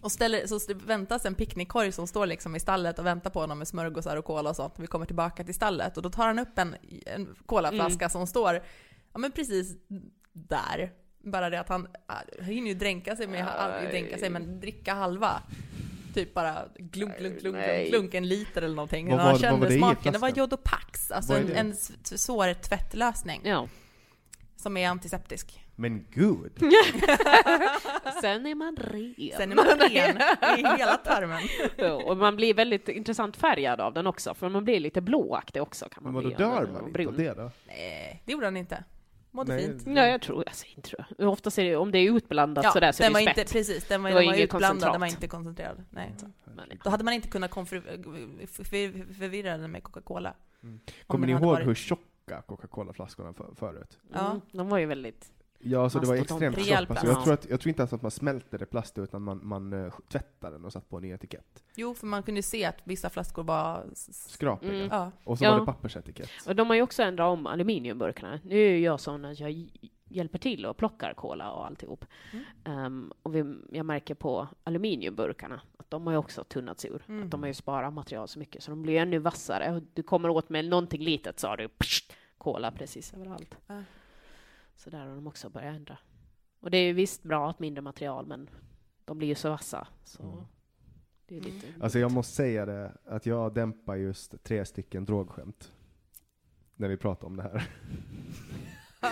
Och 0.01 0.11
ställer, 0.11 0.47
så 0.47 0.59
väntas 0.85 1.25
en 1.25 1.35
picknickkorg 1.35 1.91
som 1.91 2.07
står 2.07 2.25
liksom 2.25 2.55
i 2.55 2.59
stallet 2.59 2.99
och 2.99 3.05
väntar 3.05 3.29
på 3.29 3.39
honom 3.39 3.57
med 3.57 3.67
smörgåsar 3.67 4.17
och 4.17 4.25
cola 4.25 4.49
och 4.49 4.55
sånt. 4.55 4.73
Vi 4.77 4.87
kommer 4.87 5.05
tillbaka 5.05 5.43
till 5.43 5.55
stallet 5.55 5.97
och 5.97 6.03
då 6.03 6.09
tar 6.09 6.27
han 6.27 6.39
upp 6.39 6.57
en, 6.59 6.75
en 7.05 7.35
colaflaska 7.45 8.05
Mm. 8.05 8.09
som 8.09 8.27
står, 8.27 8.53
ja 9.13 9.19
men 9.19 9.31
precis 9.31 9.75
där. 10.33 10.91
Bara 11.23 11.49
det 11.49 11.59
att 11.59 11.69
han, 11.69 11.87
han 12.07 12.45
hinner 12.45 12.67
ju 12.67 12.73
dränka 12.73 13.15
sig 13.15 13.27
med, 13.27 13.47
aldrig 13.47 13.89
dränka 13.89 14.17
sig, 14.17 14.29
men 14.29 14.59
dricka 14.59 14.93
halva. 14.93 15.41
Typ 16.13 16.33
bara 16.33 16.65
glunk, 16.75 17.17
glunk, 17.17 17.39
glunk, 17.39 17.57
glunk, 17.57 17.89
glunk 17.89 18.13
en 18.13 18.27
liter 18.27 18.61
eller 18.61 18.75
någonting. 18.75 19.09
Vad 19.09 19.19
Han 19.19 19.39
kände 19.39 19.59
var 19.59 19.67
det 19.67 19.75
i 19.75 19.77
smaken. 19.77 20.13
Det 20.13 20.19
var? 20.19 20.29
Jodopax, 20.29 21.11
alltså 21.11 21.33
en, 21.33 21.51
en 21.51 21.75
svår 22.03 22.53
tvättlösning 22.53 23.41
Ja. 23.43 23.67
som 24.55 24.77
är 24.77 24.89
antiseptisk. 24.89 25.59
Men 25.75 26.05
gud! 26.11 26.51
Sen 28.21 28.45
är 28.45 28.55
man 28.55 28.75
ren. 28.77 29.15
Sen 29.37 29.51
är 29.51 29.55
man 29.55 29.65
ren 29.65 30.17
i 30.59 30.77
hela 30.79 30.97
tarmen. 30.97 31.41
Ja, 31.75 31.93
och 31.93 32.17
man 32.17 32.35
blir 32.35 32.53
väldigt 32.53 32.89
intressant 32.89 33.37
färgad 33.37 33.81
av 33.81 33.93
den 33.93 34.07
också, 34.07 34.33
för 34.33 34.49
man 34.49 34.63
blir 34.63 34.79
lite 34.79 35.01
blåaktig 35.01 35.61
också. 35.61 35.89
Kan 35.89 36.03
Men 36.03 36.13
man 36.13 36.23
vadå, 36.23 36.35
bli, 36.35 36.45
dör 36.45 36.67
man 36.73 36.87
inte 36.87 37.07
av 37.07 37.17
det 37.17 37.33
då? 37.33 37.51
Nej, 37.67 38.21
det 38.25 38.31
gjorde 38.31 38.45
han 38.45 38.57
inte. 38.57 38.83
Mådde 39.35 39.55
Nej, 39.55 39.65
fint. 39.67 39.83
Ja, 39.97 40.05
jag 40.07 40.21
tror, 40.21 40.43
alltså, 40.47 40.65
inte 40.75 40.89
tror 40.89 41.05
jag. 41.17 41.29
Oftast 41.29 41.59
är 41.59 41.63
det, 41.63 41.75
om 41.75 41.91
det 41.91 41.97
är 41.99 42.11
utblandat 42.15 42.73
sådär 42.73 42.91
så 42.91 43.03
är 43.03 43.05
den 43.05 43.09
det 43.09 43.13
var 43.13 43.19
ju 43.19 43.29
inte, 43.29 43.41
spett. 43.41 43.51
precis, 43.53 43.85
den 43.85 44.03
var, 44.03 44.09
Det 44.09 44.13
var 44.15 44.21
den 44.21 44.31
var 44.31 44.37
utblandad, 44.37 44.69
koncentrat. 44.69 44.93
den 44.93 45.01
var 45.01 45.07
inte 45.07 45.27
koncentrerad. 45.27 45.85
Nej. 45.89 46.15
Då 46.83 46.89
hade 46.89 47.03
man 47.03 47.13
inte 47.13 47.27
kunnat 47.27 47.51
förvirra 48.53 49.57
den 49.57 49.71
med 49.71 49.83
Coca-Cola. 49.83 50.33
Om 50.61 50.79
Kommer 51.07 51.27
ni 51.27 51.33
ihåg 51.33 51.41
varit- 51.41 51.67
hur 51.67 51.75
tjocka 51.75 52.41
Coca-Cola-flaskorna 52.47 53.33
för, 53.33 53.53
förut? 53.55 53.99
Ja. 54.13 54.29
mm, 54.29 54.41
de 54.51 54.69
var 54.69 54.77
ju 54.77 54.85
väldigt... 54.85 55.31
Ja, 55.65 55.89
så 55.89 55.99
det 55.99 56.07
var 56.07 56.15
extremt. 56.15 56.57
Alltså, 56.57 56.85
plast. 56.85 57.03
jag, 57.03 57.23
tror 57.23 57.33
att, 57.33 57.49
jag 57.49 57.59
tror 57.59 57.69
inte 57.69 57.81
ens 57.81 57.93
att 57.93 58.01
man 58.01 58.11
smälte 58.11 58.57
det 58.57 58.65
plastet, 58.65 59.03
utan 59.03 59.21
man, 59.21 59.39
man 59.43 59.73
uh, 59.73 59.93
tvättade 60.09 60.55
den 60.55 60.65
och 60.65 60.73
satte 60.73 60.87
på 60.89 60.97
en 60.97 61.01
ny 61.03 61.11
etikett. 61.11 61.63
Jo, 61.75 61.93
för 61.93 62.07
man 62.07 62.23
kunde 62.23 62.43
se 62.43 62.65
att 62.65 62.77
vissa 62.83 63.09
flaskor 63.09 63.43
var... 63.43 63.85
Skrapiga. 64.11 64.73
Mm. 64.73 64.87
Ja. 64.91 65.11
Och 65.23 65.37
så 65.37 65.43
Ja. 65.43 65.51
var 65.51 65.59
det 65.59 65.65
pappersetikett. 65.65 66.29
Och 66.47 66.55
de 66.55 66.67
har 66.67 66.75
ju 66.75 66.81
också 66.81 67.03
ändrat 67.03 67.25
om 67.27 67.47
aluminiumburkarna. 67.47 68.39
Nu 68.43 68.55
är 68.55 68.69
ju 68.69 68.79
jag 68.79 68.99
sån 68.99 69.25
att 69.25 69.39
jag 69.39 69.49
hj- 69.49 69.89
hjälper 70.09 70.39
till 70.39 70.65
och 70.65 70.77
plockar 70.77 71.13
cola 71.13 71.51
och 71.51 71.65
alltihop. 71.65 72.05
Mm. 72.65 72.85
Um, 72.85 73.13
och 73.23 73.35
vi, 73.35 73.55
jag 73.71 73.85
märker 73.85 74.15
på 74.15 74.47
aluminiumburkarna 74.63 75.61
att 75.77 75.89
de 75.89 76.05
har 76.07 76.13
ju 76.13 76.17
också 76.17 76.43
tunnats 76.43 76.85
ur. 76.85 77.01
Mm. 77.07 77.23
Att 77.23 77.31
de 77.31 77.41
har 77.41 77.47
ju 77.47 77.53
sparat 77.53 77.93
material 77.93 78.27
så 78.27 78.39
mycket 78.39 78.63
så 78.63 78.71
de 78.71 78.81
blir 78.81 78.99
ännu 78.99 79.19
vassare. 79.19 79.75
Och 79.75 79.81
du 79.93 80.03
kommer 80.03 80.29
åt 80.29 80.49
med 80.49 80.65
någonting 80.65 81.01
litet 81.01 81.39
så 81.39 81.47
har 81.47 81.57
du 81.57 81.67
pssst, 81.67 82.13
cola 82.37 82.71
precis 82.71 83.13
överallt. 83.13 83.55
Ja. 83.67 83.81
Så 84.75 84.89
där 84.89 84.99
har 84.99 85.15
de 85.15 85.27
också 85.27 85.49
börjat 85.49 85.75
ändra. 85.75 85.97
Och 86.59 86.71
det 86.71 86.77
är 86.77 86.85
ju 86.85 86.93
visst 86.93 87.23
bra 87.23 87.49
att 87.49 87.59
mindre 87.59 87.81
material 87.81 88.25
men 88.25 88.49
de 89.05 89.17
blir 89.17 89.27
ju 89.27 89.35
så 89.35 89.49
vassa. 89.49 89.87
Så 90.03 90.23
Mm. 90.23 90.45
det 91.25 91.37
är 91.37 91.41
lite... 91.41 91.67
Alltså 91.81 91.99
jag 91.99 92.11
måste 92.11 92.33
säga 92.35 92.65
det, 92.65 92.91
att 93.05 93.25
jag 93.25 93.53
dämpar 93.53 93.95
just 93.95 94.43
tre 94.43 94.65
stycken 94.65 95.05
drogskämt. 95.05 95.71
När 96.75 96.87
vi 96.87 96.97
pratar 96.97 97.27
om 97.27 97.35
det 97.35 97.43
här. 97.43 97.63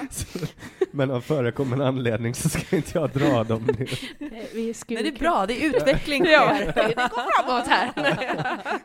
Så, 0.09 0.39
men 0.91 1.11
av 1.11 1.21
förekommande 1.21 1.87
anledning 1.87 2.33
så 2.35 2.49
ska 2.49 2.75
inte 2.75 2.97
jag 2.97 3.09
dra 3.11 3.43
dem 3.43 3.63
nu. 3.65 3.87
Nej, 4.19 4.49
det 4.87 5.07
är 5.07 5.19
bra, 5.19 5.45
det 5.45 5.65
är 5.65 5.69
utveckling 5.69 6.23
Ja, 6.27 6.53
det 6.59 6.65
går 6.95 7.09
framåt 7.09 7.67
här. 7.67 7.91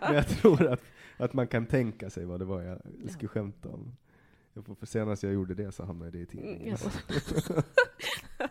Men 0.01 0.15
jag 0.15 0.29
tror 0.29 0.67
att, 0.73 0.81
att 1.17 1.33
man 1.33 1.47
kan 1.47 1.67
tänka 1.67 2.11
sig 2.11 2.25
vad 2.25 2.41
det 2.41 2.45
var 2.45 2.63
jag 2.63 2.81
skulle 3.11 3.29
skämta 3.29 3.69
om. 3.69 3.97
Jag 4.57 4.65
får, 4.67 4.75
för 4.75 4.87
senast 4.87 5.23
jag 5.23 5.33
gjorde 5.33 5.55
det 5.55 5.73
så 5.73 5.85
hamnade 5.85 6.11
det 6.11 6.19
i 6.19 6.27
tidningen. 6.27 6.61
Mm, 6.63 6.77
ja. 6.83 7.63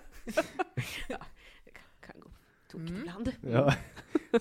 ja, 1.10 1.18
det 1.66 1.72
kan, 1.72 1.84
kan 2.02 2.20
gå 2.20 2.30
tokigt 2.72 2.90
Mm. 2.90 3.02
ibland. 3.02 3.32
Ja, 3.42 3.74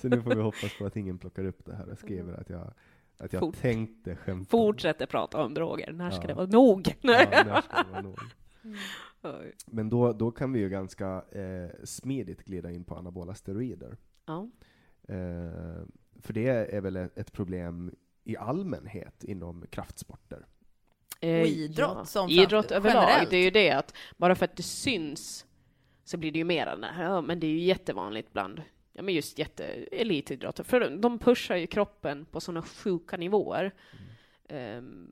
så 0.00 0.08
nu 0.08 0.22
får 0.22 0.34
vi 0.34 0.42
hoppas 0.42 0.78
på 0.78 0.86
att 0.86 0.96
ingen 0.96 1.18
plockar 1.18 1.44
upp 1.44 1.64
det 1.64 1.74
här 1.76 1.88
och 1.88 1.98
skriver 1.98 2.32
att 2.34 2.50
jag, 2.50 2.72
att 3.18 3.32
jag 3.32 3.40
Fort. 3.40 3.56
tänkte 3.56 4.16
skämta. 4.16 4.50
Fortsätter 4.50 5.06
prata 5.06 5.44
om 5.44 5.54
droger. 5.54 5.92
När 5.92 6.10
ska 6.10 6.22
Ja. 6.22 6.26
det 6.28 6.34
vara 6.34 6.46
nog? 6.46 6.88
Ja, 7.00 7.26
när 7.44 7.60
ska 7.60 7.82
det 7.82 7.90
vara 7.90 8.00
nog? 8.02 8.18
Oj. 9.22 9.52
Men 9.66 9.90
då, 9.90 10.12
då 10.12 10.30
kan 10.30 10.52
vi 10.52 10.60
ju 10.60 10.68
ganska 10.68 11.24
eh, 11.32 11.70
smidigt 11.84 12.44
glida 12.44 12.70
in 12.70 12.84
på 12.84 12.94
anabola 12.94 13.34
steroider. 13.34 13.96
Ja. 14.26 14.48
Eh, 15.08 15.82
för 16.20 16.32
det 16.32 16.46
är 16.48 16.80
väl 16.80 16.96
ett, 16.96 17.18
ett 17.18 17.32
problem 17.32 17.94
i 18.24 18.36
allmänhet 18.36 19.24
inom 19.24 19.64
kraftsporter. 19.70 20.46
Eh, 21.28 21.40
Och 21.40 21.46
idrott 21.46 22.08
som 22.08 22.28
Idrott 22.30 22.70
överlag. 22.70 23.02
generellt. 23.02 23.30
Det 23.30 23.36
är 23.36 23.44
ju 23.44 23.50
det 23.50 23.70
att 23.70 23.94
bara 24.16 24.34
för 24.34 24.44
att 24.44 24.56
det 24.56 24.62
syns 24.62 25.46
så 26.04 26.16
blir 26.16 26.32
det 26.32 26.38
ju 26.38 26.44
mer 26.44 26.76
det 26.76 26.86
här. 26.86 27.04
Ja, 27.04 27.20
men 27.20 27.40
det 27.40 27.46
är 27.46 27.50
ju 27.50 27.60
jättevanligt 27.60 28.32
bland 28.32 28.62
ja, 28.92 29.02
men 29.02 29.14
just 29.14 29.38
jätte 29.38 29.64
elitidrottare. 29.92 30.64
För 30.66 30.96
de 30.96 31.18
pushar 31.18 31.56
ju 31.56 31.66
kroppen 31.66 32.24
på 32.24 32.40
sådana 32.40 32.62
sjuka 32.62 33.16
nivåer. 33.16 33.74
ehm, 34.48 35.10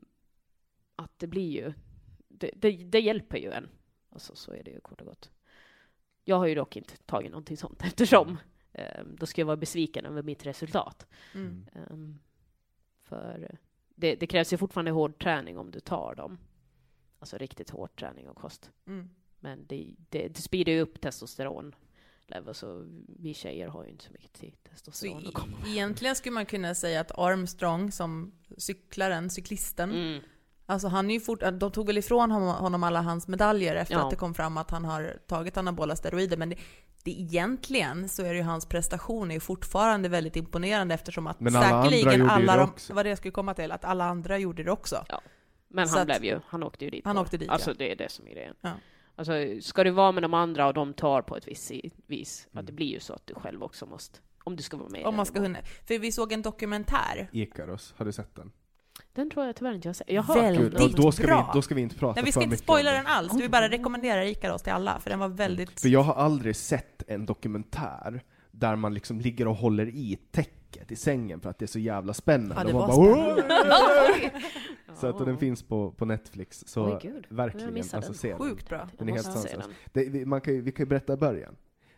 att 0.95 1.19
det 1.19 1.27
blir 1.27 1.51
ju, 1.51 1.73
det, 2.27 2.51
det, 2.55 2.71
det 2.71 2.99
hjälper 2.99 3.37
ju 3.37 3.51
en. 3.51 3.69
Alltså, 4.09 4.35
så 4.35 4.53
är 4.53 4.63
det 4.63 4.71
ju 4.71 4.79
kort 4.79 5.01
och 5.01 5.07
gott. 5.07 5.31
Jag 6.25 6.35
har 6.35 6.45
ju 6.47 6.55
dock 6.55 6.75
inte 6.75 6.97
tagit 6.97 7.31
någonting 7.31 7.57
sånt 7.57 7.81
eftersom 7.83 8.37
ehm, 8.73 9.15
då 9.15 9.25
ska 9.25 9.41
jag 9.41 9.45
vara 9.45 9.57
besviken 9.57 10.05
över 10.05 10.23
mitt 10.23 10.45
resultat. 10.45 11.07
Mm. 11.33 11.65
Ehm, 11.75 12.19
för 13.03 13.57
det, 14.03 14.15
det 14.15 14.27
krävs 14.27 14.53
ju 14.53 14.57
fortfarande 14.57 14.91
hård 14.91 15.23
träning 15.23 15.57
om 15.57 15.71
du 15.71 15.79
tar 15.79 16.15
dem. 16.15 16.37
Alltså 17.19 17.37
riktigt 17.37 17.69
hård 17.69 17.99
träning 17.99 18.29
och 18.29 18.37
kost. 18.37 18.71
Mm. 18.87 19.09
Men 19.39 19.65
det, 19.67 19.95
det, 20.09 20.27
det 20.27 20.41
speedar 20.41 20.73
ju 20.73 20.81
upp 20.81 21.01
testosteron 21.01 21.75
så 22.53 22.85
vi 23.19 23.33
tjejer 23.33 23.67
har 23.67 23.83
ju 23.83 23.89
inte 23.89 24.03
så 24.03 24.11
mycket 24.11 24.33
till 24.33 24.51
Så 24.51 24.69
testosteron 24.69 25.23
e- 25.23 25.27
att 25.27 25.33
komma 25.33 25.57
egentligen 25.67 26.15
skulle 26.15 26.33
man 26.33 26.45
kunna 26.45 26.75
säga 26.75 27.01
att 27.01 27.11
Armstrong 27.19 27.91
som 27.91 28.31
cyklaren, 28.57 29.29
cyklisten, 29.29 29.91
mm. 29.91 30.21
Alltså 30.65 30.87
han 30.87 31.09
är 31.09 31.13
ju 31.13 31.19
fort, 31.19 31.39
de 31.53 31.71
tog 31.71 31.87
väl 31.87 31.97
ifrån 31.97 32.31
honom 32.31 32.83
alla 32.83 33.01
hans 33.01 33.27
medaljer 33.27 33.75
efter 33.75 33.95
Ja. 33.95 34.03
att 34.03 34.09
det 34.09 34.15
kom 34.15 34.33
fram 34.33 34.57
att 34.57 34.71
han 34.71 34.85
har 34.85 35.19
tagit 35.27 35.57
anabola 35.57 35.95
steroider, 35.95 36.37
men 36.37 36.49
det, 36.49 36.55
det 37.03 37.11
egentligen 37.11 38.09
så 38.09 38.23
är 38.23 38.29
det 38.29 38.35
ju 38.35 38.41
hans 38.43 38.65
prestation 38.65 39.31
är 39.31 39.35
ju 39.35 39.39
fortfarande 39.39 40.09
väldigt 40.09 40.35
imponerande 40.35 40.93
eftersom 40.95 41.27
att 41.27 41.39
Men 41.39 41.55
alla 41.55 41.65
andra 41.67 41.89
säkerligen 41.91 42.19
ju 42.21 42.27
alla 42.29 42.53
det 42.53 42.59
de, 42.59 42.69
också. 42.69 42.93
vad 42.93 43.05
det 43.05 43.09
jag 43.09 43.17
skulle 43.17 43.31
komma 43.31 43.53
till, 43.53 43.71
att 43.71 43.85
alla 43.85 44.05
andra 44.05 44.37
gjorde 44.37 44.63
det 44.63 44.71
också. 44.71 45.05
Men 45.67 45.87
Så 45.87 45.93
han 45.93 46.01
att- 46.11 46.19
blev 46.21 46.23
ju, 46.33 46.39
han 46.47 46.63
åkte 46.63 46.85
ju 46.85 46.91
dit. 46.91 47.05
Han 47.05 47.15
bara. 47.15 47.21
åkte 47.21 47.37
dit, 47.37 47.49
Alltså 47.49 47.69
ja. 47.69 47.75
det 47.79 47.91
är 47.91 47.95
det 47.95 48.11
som 48.11 48.27
är 48.27 48.31
grejen. 48.31 48.55
Ja. 48.61 48.71
Alltså, 49.15 49.33
ska 49.61 49.83
du 49.83 49.89
vara 49.91 50.11
med 50.11 50.23
de 50.23 50.33
andra 50.33 50.67
och 50.67 50.73
de 50.73 50.93
tar 50.93 51.21
på 51.21 51.37
ett 51.37 51.47
visst 51.47 51.71
vis, 52.07 52.47
Mm. 52.51 52.59
att 52.61 52.67
det 52.67 52.73
blir 52.73 52.87
ju 52.87 52.99
så 52.99 53.13
att 53.13 53.27
du 53.27 53.33
själv 53.33 53.63
också 53.63 53.85
måste, 53.85 54.19
om 54.43 54.55
du 54.55 54.63
ska 54.63 54.77
vara 54.77 54.89
med 54.89 55.05
Om 55.05 55.15
man 55.15 55.25
ska 55.25 55.41
hinna. 55.41 55.59
För 55.87 55.99
vi 55.99 56.11
såg 56.11 56.31
en 56.31 56.41
dokumentär. 56.41 57.29
Ikaros, 57.31 57.93
har 57.97 58.05
du 58.05 58.11
sett 58.11 58.35
den? 58.35 58.51
Den 59.13 59.29
tror 59.29 59.45
jag 59.45 59.55
tyvärr 59.55 59.73
inte 59.73 59.87
jag 59.87 59.89
har 59.89 59.93
sett. 59.93 60.11
Jag 60.11 60.21
har 60.21 60.41
Väldigt 60.41 60.63
hört 60.63 60.71
Då, 60.81 60.87
den. 60.87 60.95
då, 60.95 61.11
ska 61.11 61.23
vi, 61.23 61.27
bra. 61.27 61.51
då 61.53 61.61
ska 61.61 61.75
vi 61.75 61.81
inte 61.81 61.95
prata 61.95 62.13
Nej, 62.15 62.23
vi 62.25 62.31
ska 62.31 62.39
för 62.41 62.45
inte 62.45 62.57
spoila 62.57 62.91
den 62.91 63.07
alls, 63.07 63.33
vi 63.39 63.49
bara 63.49 63.69
rekommenderar 63.69 64.21
Ikaros 64.21 64.61
till 64.61 64.73
alla, 64.73 64.99
för 64.99 65.09
den 65.09 65.19
var 65.19 65.27
väldigt... 65.29 65.81
För 65.81 65.89
jag 65.89 66.01
har 66.03 66.13
aldrig 66.13 66.55
sett 66.55 67.03
en 67.07 67.25
dokumentär 67.25 68.23
där 68.51 68.75
man 68.75 68.93
liksom 68.93 69.19
ligger 69.19 69.47
och 69.47 69.55
håller 69.55 69.87
i 69.87 70.19
täcket 70.31 70.91
i 70.91 70.95
sängen 70.95 71.41
för 71.41 71.49
att 71.49 71.59
det 71.59 71.65
är 71.65 71.67
så 71.67 71.79
jävla 71.79 72.13
spännande. 72.13 72.55
Ja, 72.57 72.63
det 72.67 72.73
var 72.73 72.87
bara, 72.87 72.95
Så 74.95 75.07
att 75.07 75.25
den 75.25 75.37
finns 75.37 75.63
på, 75.63 75.91
på 75.91 76.05
Netflix, 76.05 76.63
så. 76.67 76.99
Jag 77.03 77.13
verkligen, 77.29 77.77
alltså 77.77 77.99
den. 77.99 78.13
se 78.13 78.29
den. 78.29 78.37
Sjukt 78.37 78.69
bra. 78.69 78.89
Den 78.97 79.09
är 79.09 79.13
helt 79.13 79.25
sanslös. 79.25 79.51
den. 79.53 79.71
Det, 79.93 80.09
vi, 80.09 80.25
man 80.25 80.41
kan, 80.41 80.53
ju- 80.53 80.61
vi 80.61 80.71
kan 80.71 80.85
ju 80.85 80.89
berätta 80.89 81.13
i 81.13 81.17
början. 81.17 81.55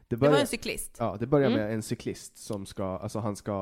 Det 0.07 0.09
Det 0.15 0.15
var 0.15 0.27
börjar, 0.27 0.41
en 0.41 0.47
cyklist. 0.47 0.95
ja, 0.99 1.17
det 1.19 1.27
börjar 1.27 1.49
Mm. 1.49 1.61
med 1.61 1.73
en 1.73 1.81
cyklist 1.83 2.37
som 2.37 2.65
ska, 2.65 2.97
alltså 2.97 3.19
han 3.19 3.35
ska, 3.35 3.53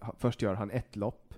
ha- 0.00 0.14
först 0.18 0.42
gör 0.42 0.54
han 0.54 0.70
ett 0.70 0.96
lopp 0.96 1.31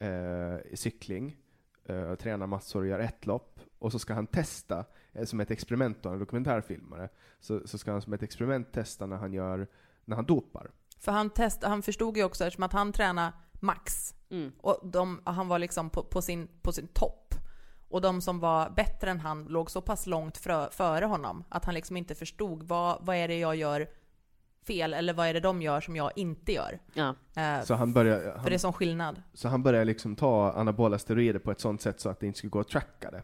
eh, 0.00 0.74
cykling, 0.74 1.36
eh, 1.84 2.14
tränar 2.14 2.46
massor 2.46 2.80
och 2.80 2.86
gör 2.86 2.98
ett 2.98 3.26
lopp, 3.26 3.60
och 3.78 3.92
så 3.92 3.98
ska 3.98 4.14
han 4.14 4.26
testa, 4.26 4.84
eh, 5.12 5.24
som 5.24 5.40
ett 5.40 5.50
experiment 5.50 6.02
då, 6.02 6.08
en 6.08 6.18
dokumentärfilmare, 6.18 7.08
så, 7.40 7.68
så 7.68 7.78
ska 7.78 7.92
han 7.92 8.02
som 8.02 8.12
ett 8.12 8.22
experiment 8.22 8.72
testa 8.72 9.06
när 9.06 9.16
han 9.16 9.32
gör, 9.32 9.66
när 10.04 10.16
han 10.16 10.26
dopar. 10.26 10.70
För 10.98 11.12
han, 11.12 11.30
test, 11.30 11.62
han 11.62 11.82
förstod 11.82 12.16
ju 12.16 12.24
också, 12.24 12.44
eftersom 12.44 12.64
att 12.64 12.72
han 12.72 12.92
tränade 12.92 13.32
max, 13.60 14.12
Mm. 14.30 14.52
och 14.60 14.80
de, 14.82 15.22
han 15.24 15.48
var 15.48 15.58
liksom 15.58 15.90
på, 15.90 16.02
på, 16.02 16.22
sin, 16.22 16.48
på 16.62 16.72
sin 16.72 16.88
topp. 16.88 17.34
Och 17.88 18.00
de 18.00 18.20
som 18.20 18.40
var 18.40 18.70
bättre 18.70 19.10
än 19.10 19.20
han 19.20 19.44
låg 19.44 19.70
så 19.70 19.80
pass 19.80 20.06
långt 20.06 20.36
frö, 20.36 20.70
före 20.70 21.04
honom 21.04 21.44
att 21.48 21.64
han 21.64 21.74
liksom 21.74 21.96
inte 21.96 22.14
förstod 22.14 22.62
vad, 22.62 23.06
vad 23.06 23.16
är 23.16 23.28
det 23.28 23.38
jag 23.38 23.56
gör 23.56 23.88
fel 24.66 24.94
eller 24.94 25.12
vad 25.12 25.26
är 25.28 25.34
det 25.34 25.40
de 25.40 25.62
gör 25.62 25.80
som 25.80 25.96
jag 25.96 26.10
inte 26.16 26.52
gör. 26.52 26.78
Ja. 26.94 27.14
Eh, 27.36 27.62
Så 27.64 27.74
han 27.74 27.92
börjar, 27.92 28.20
för 28.20 28.30
han, 28.38 28.44
det 28.44 28.54
är 28.54 28.58
sån 28.58 28.72
skillnad. 28.72 29.22
så 29.34 29.48
han 29.48 29.62
börjar 29.62 29.84
liksom 29.84 30.16
ta 30.16 30.52
anabola 30.52 30.98
steroider 30.98 31.38
på 31.38 31.50
ett 31.50 31.60
sånt 31.60 31.80
sätt 31.82 32.00
så 32.00 32.08
att 32.08 32.20
det 32.20 32.26
inte 32.26 32.38
skulle 32.38 32.50
gå 32.50 32.60
att 32.60 32.68
tracka 32.68 33.10
det. 33.10 33.22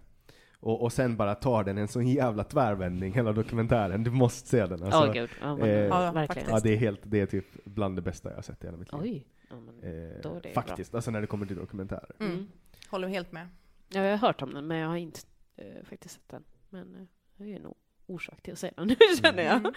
Och, 0.61 0.83
och 0.83 0.93
sen 0.93 1.17
bara 1.17 1.35
tar 1.35 1.65
den 1.65 1.79
en 1.79 1.89
sån 1.89 2.07
jävla 2.09 2.45
tvärvändning, 2.45 3.13
hela 3.13 3.33
dokumentären. 3.33 4.05
Du 4.05 4.11
måste 4.11 4.49
se 4.49 4.67
den. 4.67 4.83
Alltså, 4.83 5.13
gud. 5.13 5.31
Ja, 5.41 5.57
men, 5.57 5.69
eh, 5.69 5.75
Ja, 5.81 6.13
verkligen. 6.13 6.49
ja, 6.51 6.61
det 6.61 6.73
är 6.73 6.77
helt, 6.77 7.01
det 7.05 7.21
är 7.21 7.27
typ 7.27 7.65
bland 7.65 7.97
det 7.97 8.03
bästa 8.03 8.29
jag 8.29 8.37
har 8.37 8.43
sett 8.43 8.65
i 8.65 8.67
hela 8.67 8.77
mitt 8.79 8.93
liv. 8.93 9.01
Oj. 9.03 9.27
Ja, 9.51 9.57
men, 9.61 9.75
Eh, 9.83 10.21
Då 10.23 10.35
är 10.35 10.41
det 10.41 10.53
faktiskt, 10.53 10.95
alltså 10.95 11.11
när 11.11 11.21
det 11.21 11.27
kommer 11.27 11.47
till 11.47 11.57
dokumentärer. 11.57 12.11
Mm. 12.21 12.33
Mm. 12.33 12.49
Håller 12.91 13.09
helt 13.09 13.33
med. 13.33 13.49
Ja, 13.89 14.01
jag 14.03 14.11
har 14.11 14.27
hört 14.27 14.43
om 14.43 14.55
den, 14.55 14.67
men 14.67 14.77
jag 14.79 14.89
har 14.89 14.97
inte 14.97 15.21
eh, 15.57 15.65
faktiskt 15.85 16.15
sett 16.15 16.29
den. 16.29 16.45
Men 16.71 16.95
eh, 16.95 17.03
det 17.37 17.55
är 17.55 17.61
nog 17.61 17.75
orsak 18.07 18.43
till 18.43 18.53
att 18.53 18.59
se 18.59 18.71
den 18.77 18.87
nu, 18.87 18.97
känner 19.23 19.43
jag. 19.43 19.57
Mm. 19.57 19.73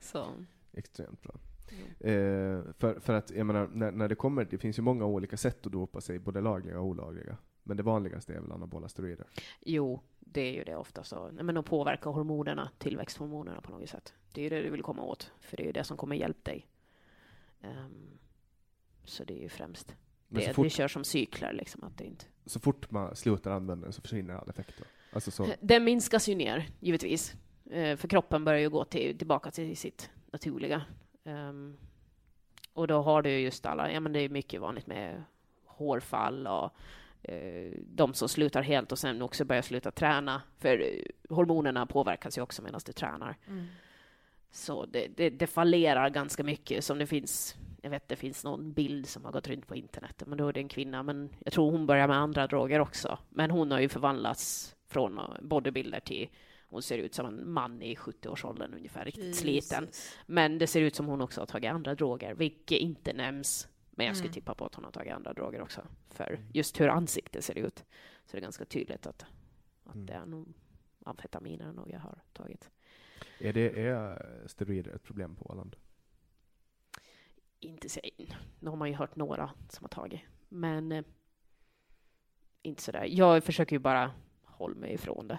Så. 0.00 0.26
Extremt 0.76 1.22
bra. 1.22 1.34
Mm. 1.70 1.88
Eh, 2.00 2.72
för, 2.72 3.00
för 3.00 3.12
att, 3.14 3.30
jag 3.30 3.46
menar, 3.46 3.68
när, 3.72 3.90
när 3.90 4.08
det 4.08 4.14
kommer, 4.14 4.44
det 4.44 4.58
finns 4.58 4.78
ju 4.78 4.82
många 4.82 5.04
olika 5.04 5.36
sätt 5.36 5.66
att 5.66 5.72
dopa 5.72 6.00
sig, 6.00 6.18
både 6.18 6.40
lagliga 6.40 6.80
och 6.80 6.86
olagliga. 6.86 7.36
Men 7.62 7.76
det 7.76 7.82
vanligaste 7.82 8.34
är 8.34 8.40
väl 8.40 8.52
anabola 8.52 8.88
steroider. 8.88 9.26
Jo, 9.60 10.00
det 10.20 10.40
är 10.40 10.52
ju 10.52 10.64
det 10.64 10.76
ofta 10.76 11.04
så. 11.04 11.30
Men 11.32 11.56
att 11.56 11.66
påverka 11.66 12.10
hormonerna, 12.10 12.70
tillväxthormonerna 12.78 13.60
på 13.60 13.70
något 13.70 13.88
sätt. 13.88 14.14
Det 14.32 14.40
är 14.40 14.42
ju 14.42 14.48
det 14.48 14.62
du 14.62 14.70
vill 14.70 14.82
komma 14.82 15.02
åt, 15.02 15.32
för 15.40 15.56
det 15.56 15.62
är 15.62 15.66
ju 15.66 15.72
det 15.72 15.84
som 15.84 15.96
kommer 15.96 16.16
hjälpa 16.16 16.50
dig. 16.50 16.66
Ehm, 17.60 18.18
så 19.04 19.24
det 19.24 19.38
är 19.38 19.42
ju 19.42 19.48
främst 19.48 19.96
Men 20.28 20.42
det. 20.42 20.54
fort, 20.54 20.66
Det 20.66 20.70
kör 20.70 20.88
som 20.88 21.04
cyklar 21.04 21.52
liksom, 21.52 21.84
att 21.84 21.98
det 21.98 22.04
inte... 22.04 22.24
så 22.46 22.60
fort 22.60 22.90
man 22.90 23.16
slutar 23.16 23.50
använda 23.50 23.84
den 23.84 23.92
så 23.92 24.02
försvinner 24.02 24.34
all 24.34 24.50
effekt. 24.50 24.74
Då. 24.78 24.84
Alltså 25.12 25.30
så, 25.30 25.48
Den 25.60 25.84
minskas 25.84 26.28
ju 26.28 26.34
ner, 26.34 26.68
givetvis. 26.80 27.34
Eh, 27.70 27.96
för 27.96 28.08
kroppen 28.08 28.44
börjar 28.44 28.60
ju 28.60 28.70
gå 28.70 28.84
till, 28.84 29.18
tillbaka 29.18 29.50
till 29.50 29.76
sitt 29.76 30.10
naturliga. 30.32 30.82
Ehm, 31.24 31.76
och 32.72 32.86
då 32.86 33.02
har 33.02 33.22
du 33.22 33.30
ju 33.30 33.38
just 33.38 33.66
alla, 33.66 33.92
ja 33.92 34.00
men 34.00 34.12
det 34.12 34.20
är 34.20 34.28
mycket 34.28 34.60
vanligt 34.60 34.86
med 34.86 35.24
hårfall 35.64 36.46
och 36.46 36.70
eh, 37.22 37.72
de 37.86 38.14
som 38.14 38.28
slutar 38.28 38.62
helt 38.62 38.92
och 38.92 38.98
sen 38.98 39.22
också 39.22 39.44
börjar 39.44 39.62
sluta 39.62 39.90
träna. 39.90 40.42
För 40.58 40.80
eh, 40.80 41.34
hormonerna 41.36 41.86
påverkas 41.86 42.38
ju 42.38 42.42
också 42.42 42.62
medan 42.62 42.80
du 42.86 42.92
tränar. 42.92 43.36
Mm. 43.48 43.66
Så 44.50 44.86
det, 44.86 45.08
det, 45.16 45.30
det 45.30 45.46
fallerar 45.46 46.10
ganska 46.10 46.44
mycket. 46.44 46.84
Som 46.84 46.98
det 46.98 47.06
finns, 47.06 47.56
jag 47.82 47.90
vet 47.90 48.08
det 48.08 48.16
finns 48.16 48.44
någon 48.44 48.72
bild 48.72 49.08
som 49.08 49.24
har 49.24 49.32
gått 49.32 49.48
runt 49.48 49.66
på 49.66 49.76
internet, 49.76 50.22
men 50.26 50.38
då 50.38 50.48
är 50.48 50.52
det 50.52 50.60
en 50.60 50.68
kvinna. 50.68 51.02
Men 51.02 51.30
jag 51.44 51.52
tror 51.52 51.70
hon 51.70 51.86
börjar 51.86 52.08
med 52.08 52.16
andra 52.16 52.46
droger 52.46 52.80
också. 52.80 53.18
Men 53.28 53.50
hon 53.50 53.70
har 53.70 53.80
ju 53.80 53.88
förvandlats 53.88 54.74
från 54.86 55.18
eh, 55.18 55.24
bodybuilder 55.40 56.00
till 56.00 56.28
hon 56.68 56.82
ser 56.82 56.98
ut 56.98 57.14
som 57.14 57.26
en 57.26 57.50
man 57.52 57.82
i 57.82 57.94
70-årsåldern 57.94 58.74
ungefär, 58.74 59.04
riktigt 59.04 59.36
sliten. 59.36 59.84
Jesus. 59.84 60.16
Men 60.26 60.58
det 60.58 60.66
ser 60.66 60.80
ut 60.80 60.94
som 60.94 61.06
hon 61.06 61.20
också 61.20 61.40
har 61.40 61.46
tagit 61.46 61.70
andra 61.70 61.94
droger, 61.94 62.34
vilket 62.34 62.78
inte 62.78 63.12
nämns. 63.12 63.68
Men 63.90 64.06
jag 64.06 64.16
skulle 64.16 64.28
Mm. 64.28 64.34
tippa 64.34 64.54
på 64.54 64.64
att 64.64 64.74
hon 64.74 64.84
har 64.84 64.92
tagit 64.92 65.12
andra 65.12 65.32
droger 65.32 65.60
också. 65.62 65.86
För 66.10 66.40
just 66.52 66.80
hur 66.80 66.88
ansiktet 66.88 67.44
ser 67.44 67.58
ut 67.58 67.84
så 68.24 68.36
är 68.36 68.40
det 68.40 68.44
ganska 68.44 68.64
tydligt 68.64 69.06
att, 69.06 69.24
att 69.84 69.94
Mm. 69.94 70.06
det 70.06 70.12
är 70.12 70.26
nog 70.26 70.48
amfetaminer 71.04 71.72
nog 71.72 71.90
jag 71.90 72.00
har 72.00 72.18
tagit. 72.32 72.70
är, 73.38 73.52
det, 73.52 73.80
är 73.86 74.22
steroider 74.46 74.90
ett 74.94 75.02
problem 75.02 75.36
på 75.36 75.50
Åland? 75.50 75.76
Inte 77.60 77.88
så, 77.88 78.00
nu 78.60 78.70
har 78.70 78.76
man 78.76 78.88
ju 78.88 78.94
hört 78.94 79.16
några 79.16 79.50
som 79.68 79.84
har 79.84 79.88
tagit, 79.88 80.20
men 80.48 80.92
eh, 80.92 81.04
inte 82.62 82.82
sådär. 82.82 83.06
Jag 83.10 83.44
försöker 83.44 83.76
ju 83.76 83.80
bara 83.80 84.10
hålla 84.44 84.74
mig 84.74 84.92
ifrån 84.94 85.28
det. 85.28 85.38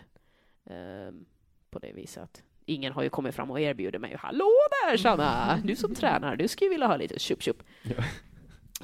Ehm, 0.69 1.25
på 1.69 1.79
det 1.79 1.91
viset 1.91 2.23
att 2.23 2.43
ingen 2.65 2.93
har 2.93 3.03
ju 3.03 3.09
kommit 3.09 3.35
fram 3.35 3.51
och 3.51 3.59
erbjudit 3.59 4.01
mig 4.01 4.15
Hallå 4.19 4.51
där 4.83 4.97
Sanna! 4.97 5.61
Du 5.63 5.75
som 5.75 5.95
tränar, 5.95 6.35
du 6.35 6.47
skulle 6.47 6.69
vilja 6.69 6.87
ha 6.87 6.95
lite 6.95 7.19
tjup 7.19 7.43
tjup. 7.43 7.63
Ja. 7.83 8.03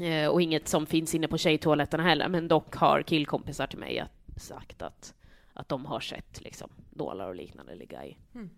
Eh, 0.05 0.29
och 0.29 0.41
inget 0.41 0.67
som 0.67 0.85
finns 0.85 1.15
inne 1.15 1.27
på 1.27 1.37
tjejtoaletterna 1.37 2.03
heller, 2.03 2.29
men 2.29 2.47
dock 2.47 2.75
har 2.75 3.01
killkompisar 3.01 3.67
till 3.67 3.79
mig 3.79 3.99
att, 3.99 4.41
sagt 4.41 4.81
att, 4.81 5.13
att 5.53 5.69
de 5.69 5.85
har 5.85 5.99
sett 5.99 6.41
liksom, 6.41 6.69
nålar 6.89 7.29
och 7.29 7.35
liknande 7.35 7.75
ligga 7.75 8.05
i. 8.05 8.17
Mm. 8.35 8.49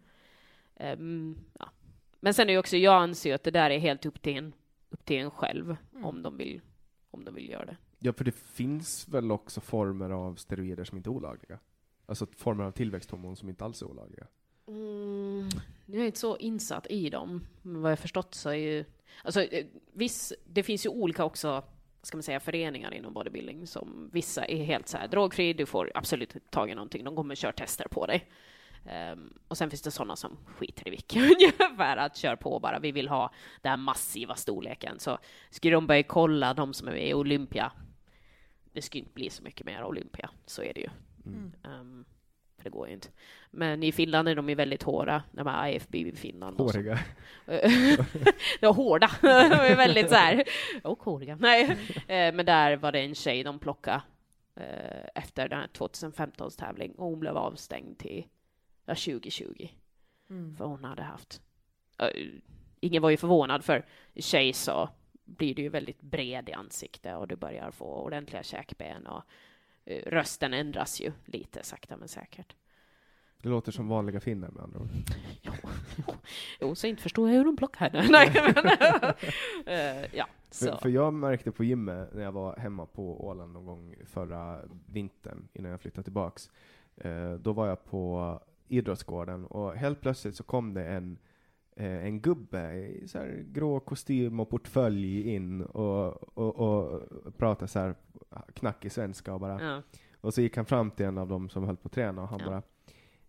Ehm, 0.76 1.38
ja. 1.60 1.70
Men 2.20 2.34
sen 2.34 2.50
är 2.50 2.54
det 2.54 2.60
också, 2.60 2.78
jag 2.78 2.94
anser 3.02 3.30
ju 3.30 3.36
att 3.36 3.44
det 3.44 3.52
där 3.52 3.70
är 3.70 3.80
helt 3.80 4.06
upp 4.06 4.22
till 4.22 4.38
en, 4.38 4.54
upp 4.90 5.06
till 5.06 5.18
en 5.18 5.32
själv 5.32 5.78
Mm. 5.92 6.06
om, 6.06 6.24
de 6.24 6.38
vill, 6.38 6.62
om 7.12 7.26
de 7.26 7.36
vill 7.36 7.50
göra 7.50 7.66
det. 7.66 7.78
Ja, 8.00 8.14
för 8.14 8.24
det 8.24 8.36
finns 8.36 9.08
väl 9.08 9.32
också 9.32 9.62
former 9.62 10.10
av 10.10 10.36
steroider 10.36 10.84
som 10.84 10.98
inte 10.98 11.10
är 11.10 11.12
olagliga? 11.12 11.60
Alltså 12.06 12.28
former 12.38 12.64
av 12.64 12.72
tillväxthormon 12.72 13.36
som 13.36 13.50
inte 13.50 13.66
alls 13.66 13.82
är 13.82 13.86
olagliga. 13.86 14.28
Mm, 14.68 15.50
jag 15.86 16.02
är 16.02 16.06
inte 16.06 16.20
så 16.20 16.38
insatt 16.38 16.88
i 16.90 17.10
dem, 17.10 17.48
men 17.62 17.82
vad 17.82 17.92
jag 17.92 18.00
förstått 18.00 18.36
så 18.36 18.50
är 18.50 18.56
ju... 18.56 18.86
Alltså, 19.24 19.42
eh, 19.42 19.66
viss, 19.94 20.34
det 20.46 20.64
finns 20.64 20.86
ju 20.86 20.90
olika 20.90 21.24
också, 21.24 21.64
ska 22.02 22.18
man 22.18 22.24
säga, 22.24 22.40
föreningar 22.40 22.94
inom 22.94 23.14
bodybuilding 23.14 23.68
som 23.68 24.10
vissa 24.14 24.46
är 24.46 24.64
helt 24.64 24.88
så 24.88 24.98
här 24.98 25.08
drogfri, 25.08 25.54
du 25.54 25.66
får 25.66 25.92
absolut 25.96 26.36
inte 26.36 26.50
tag 26.50 26.70
i 26.70 26.76
någonting, 26.76 27.04
de 27.04 27.16
kommer 27.16 27.36
köra 27.36 27.52
tester 27.52 27.88
på 27.88 28.06
dig. 28.06 28.30
Um, 29.14 29.34
och 29.48 29.58
sen 29.58 29.70
finns 29.70 29.82
det 29.82 29.92
sådana 29.92 30.16
som 30.16 30.38
skiter 30.46 30.88
i 30.88 30.92
vilken, 30.92 31.22
ungefär, 31.40 31.98
att 31.98 32.18
kör 32.18 32.36
på 32.36 32.60
bara, 32.60 32.80
vi 32.80 32.92
vill 32.92 33.08
ha 33.08 33.34
den 33.62 33.70
här 33.70 33.78
massiva 33.78 34.36
storleken. 34.36 35.00
Så 35.00 35.18
skulle 35.50 35.76
de 35.76 35.88
börja 35.88 36.04
kolla 36.04 36.54
de 36.54 36.74
som 36.74 36.88
är 36.88 36.92
med 36.92 37.10
i 37.10 37.14
Olympia, 37.14 37.72
det 38.74 38.82
skulle 38.82 39.00
inte 39.00 39.14
bli 39.14 39.30
så 39.30 39.44
mycket 39.44 39.66
mer 39.66 39.84
Olympia, 39.84 40.30
så 40.46 40.64
är 40.64 40.74
det 40.74 40.80
ju. 40.80 40.90
Mm. 41.26 41.54
Ehm, 41.64 42.06
för 42.58 42.64
det 42.64 42.70
går 42.70 42.88
ju 42.88 42.94
inte. 42.94 43.08
Men 43.52 43.84
i 43.84 43.92
Finland 43.92 44.28
är 44.28 44.36
de 44.36 44.50
ju 44.50 44.56
väldigt 44.56 44.84
hårda, 44.84 45.24
de 45.32 45.48
här 45.48 45.70
IFB 45.70 45.96
i 45.96 46.16
Finland. 46.16 46.58
Håriga. 46.58 47.00
ja, 48.60 48.72
hårda. 48.72 49.12
de 49.22 49.28
är 49.28 49.76
väldigt 49.76 50.10
så 50.10 50.16
här. 50.16 50.44
Och 50.84 51.04
håriga. 51.04 51.36
Nej, 51.36 51.78
Eh, 52.08 52.34
men 52.34 52.46
där 52.46 52.78
var 52.78 52.92
det 52.92 53.00
en 53.00 53.16
tjej 53.16 53.44
de 53.44 53.60
plockade 53.60 54.02
eh, 54.56 55.10
efter 55.16 55.50
den 55.50 55.60
här 55.60 55.68
2015 55.68 56.52
tävling 56.52 56.92
och 56.92 57.06
hon 57.06 57.20
blev 57.20 57.38
avstängd 57.38 57.98
till 57.98 58.26
ja, 58.86 58.96
2020. 58.96 59.70
Mm. 60.30 60.56
För 60.56 60.66
hon 60.66 60.84
hade 60.84 61.02
haft... 61.02 61.42
ingen 62.80 63.02
var 63.02 63.10
ju 63.10 63.18
förvånad 63.18 63.66
för 63.66 63.86
tjej 64.16 64.54
så 64.54 64.90
blir 65.26 65.56
du 65.56 65.62
ju 65.62 65.70
väldigt 65.70 66.02
bred 66.02 66.50
i 66.50 66.54
ansiktet 66.54 67.18
och 67.18 67.28
du 67.28 67.36
börjar 67.36 67.72
få 67.72 67.86
ordentliga 67.86 68.44
käkben 68.44 69.08
och 69.08 69.24
rösten 70.06 70.54
ändras 70.54 71.02
ju 71.02 71.12
lite 71.26 71.64
sakta 71.64 71.98
men 71.98 72.08
säkert. 72.08 72.56
Det 73.42 73.50
låter 73.50 73.72
som 73.72 73.88
vanliga 73.88 74.20
finnar 74.20 74.52
med 74.52 74.64
andra 74.64 74.80
ord. 74.80 74.90
Jo, 75.42 75.54
jo, 76.08 76.14
jo, 76.62 76.76
så 76.76 76.88
inte 76.88 77.02
förstår 77.02 77.30
jag 77.30 77.38
hur 77.38 77.46
de 77.46 77.58
plockar 77.58 77.90
henne. 77.90 78.08
Nej, 78.10 78.32
men, 78.34 78.66
eh, 79.66 80.06
ja, 80.16 80.28
För, 80.52 80.66
så. 80.66 80.78
för 80.78 80.90
jag 80.90 81.14
märkte 81.14 81.52
på 81.52 81.64
gymmet 81.64 82.14
när 82.14 82.24
jag 82.24 82.32
var 82.32 82.56
hemma 82.58 82.86
på 82.86 83.28
Åland 83.28 83.54
någon 83.54 83.66
gång 83.66 83.96
förra 84.06 84.62
vintern 84.86 85.48
innan 85.54 85.72
jag 85.72 85.82
flyttade 85.82 86.04
tillbaks. 86.04 86.52
Eh, 86.98 87.34
då 87.34 87.54
var 87.54 87.68
jag 87.68 87.86
på 87.86 88.40
idrottsgården 88.68 89.46
och 89.46 89.76
helt 89.76 90.02
plötsligt 90.02 90.36
så 90.36 90.44
kom 90.44 90.74
det 90.74 90.86
en, 90.86 91.12
eh, 91.12 91.18
en 91.76 92.22
gubbe 92.22 92.74
i 92.76 93.08
så 93.08 93.18
här 93.18 93.46
grå 93.52 93.80
kostym 93.80 94.40
och 94.40 94.50
portfölj 94.50 95.30
in 95.36 95.62
och, 95.62 96.38
och, 96.38 96.56
och 96.56 97.02
prata 97.38 97.68
så 97.68 97.80
här 97.80 97.96
knackig 98.54 98.92
svenska 98.92 99.34
och 99.34 99.40
bara 99.40 99.64
Ja. 99.64 99.82
och 100.22 100.34
så 100.34 100.42
gick 100.42 100.56
han 100.58 100.66
fram 100.66 100.92
till 100.92 101.06
en 101.06 101.18
av 101.18 101.28
dem 101.28 101.50
som 101.50 101.64
höll 101.64 101.78
på 101.78 101.88
att 101.88 101.92
träna 101.92 102.22
och 102.22 102.28
han 102.28 102.40
Ja. 102.40 102.46
bara 102.50 102.62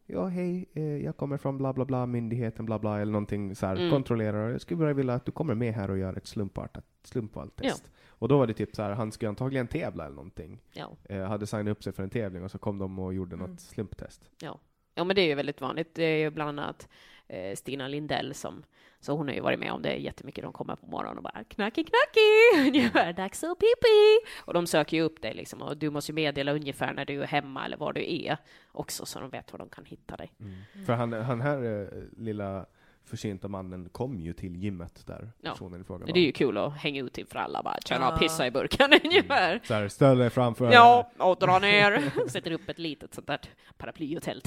Ja, 0.08 0.26
hej, 0.26 0.66
eh, 0.74 0.82
jag 0.84 1.16
kommer 1.16 1.36
från 1.36 1.58
bla 1.58 1.72
bla 1.72 1.84
bla, 1.84 2.06
myndigheten 2.06 2.66
bla 2.66 2.78
bla, 2.78 3.00
eller 3.00 3.12
någonting 3.12 3.54
så 3.54 3.66
här, 3.66 3.76
Mm. 3.76 3.90
kontrollerar. 3.90 4.50
Jag 4.50 4.60
skulle 4.60 4.78
bara 4.78 4.92
vilja 4.92 5.14
att 5.14 5.24
du 5.24 5.32
kommer 5.32 5.54
med 5.54 5.74
här 5.74 5.90
och 5.90 5.98
gör 5.98 6.16
ett 6.16 6.26
slumpartat 6.26 6.84
slumpvalt 7.02 7.56
test. 7.56 7.90
Och 8.08 8.28
då 8.28 8.38
var 8.38 8.46
det 8.46 8.54
typ 8.54 8.76
så 8.76 8.82
här, 8.82 8.90
han 8.90 9.12
skulle 9.12 9.28
antagligen 9.28 9.66
tävla 9.66 10.04
eller 10.06 10.16
någonting. 10.16 10.60
Ja. 10.72 10.96
Eh, 11.04 11.22
hade 11.22 11.46
signat 11.46 11.68
upp 11.72 11.82
sig 11.82 11.92
för 11.92 12.02
en 12.02 12.10
tävling 12.10 12.44
och 12.44 12.50
så 12.50 12.58
kom 12.58 12.78
de 12.78 12.98
och 12.98 13.14
gjorde 13.14 13.34
Mm. 13.36 13.50
något 13.50 13.60
slumptest. 13.60 14.30
Ja. 14.42 14.58
ja, 14.94 15.04
men 15.04 15.16
det 15.16 15.22
är 15.22 15.26
ju 15.26 15.34
väldigt 15.34 15.60
vanligt. 15.60 15.94
Det 15.94 16.04
är 16.04 16.16
ju 16.18 16.30
bland 16.30 16.48
annat 16.60 16.82
eh, 16.82 16.88
Eh, 17.28 17.56
Stina 17.56 17.88
Lindell 17.88 18.34
som, 18.34 18.62
så 19.00 19.12
hon 19.12 19.28
har 19.28 19.34
ju 19.34 19.40
varit 19.40 19.58
med 19.58 19.72
om 19.72 19.82
det 19.82 19.94
jättemycket. 19.94 20.44
De 20.44 20.52
kommer 20.52 20.76
på 20.76 20.86
morgonen 20.86 21.16
och 21.16 21.22
bara 21.22 21.44
knacki 21.44 21.84
knacki, 21.84 22.68
ungefär 22.68 23.12
dags 23.12 23.44
att 23.44 23.58
pipi. 23.58 24.26
Och 24.44 24.54
de 24.54 24.66
söker 24.66 24.96
ju 24.96 25.02
upp 25.02 25.22
dig 25.22 25.34
liksom 25.34 25.62
och 25.62 25.76
du 25.76 25.90
måste 25.90 26.12
ju 26.12 26.14
meddela 26.14 26.52
ungefär 26.52 26.92
när 26.92 27.04
du 27.04 27.22
är 27.22 27.26
hemma 27.26 27.64
eller 27.64 27.76
var 27.76 27.92
du 27.92 28.14
är 28.14 28.36
också 28.72 29.06
så 29.06 29.20
de 29.20 29.30
vet 29.30 29.52
var 29.52 29.58
de 29.58 29.68
kan 29.68 29.84
hitta 29.84 30.16
dig. 30.16 30.32
Mm. 30.40 30.86
För 30.86 30.92
han, 30.92 31.12
han 31.12 31.40
här 31.40 31.82
eh, 31.82 31.88
lilla 32.16 32.66
försynta 33.08 33.48
mannen 33.48 33.88
kom 33.88 34.20
ju 34.20 34.32
till 34.32 34.56
gymmet 34.56 35.06
där 35.06 35.30
Ja. 35.40 35.50
personen 35.50 35.80
i 35.80 35.84
fråga 35.84 36.06
var. 36.06 36.12
Det 36.12 36.20
är 36.20 36.24
ju 36.24 36.32
kul 36.32 36.58
att 36.58 36.76
hänga 36.76 37.02
ut 37.02 37.18
inför 37.18 37.38
alla 37.38 37.62
bara 37.62 37.78
tjena 37.84 38.04
Ja. 38.04 38.18
pissa 38.18 38.46
i 38.46 38.50
burken 38.50 38.90
ungefär. 39.04 39.60
Så 39.64 39.74
här, 39.74 39.88
ställ 39.88 40.18
dig 40.18 40.30
framför. 40.30 40.72
Ja, 40.72 41.10
och 41.18 41.36
dra 41.38 41.58
ner. 41.58 42.12
Sätter 42.28 42.50
upp 42.50 42.68
ett 42.68 42.78
litet 42.78 43.14
sånt 43.14 43.26
där 43.26 43.40
paraply 43.76 44.16
och 44.16 44.22
tält 44.22 44.46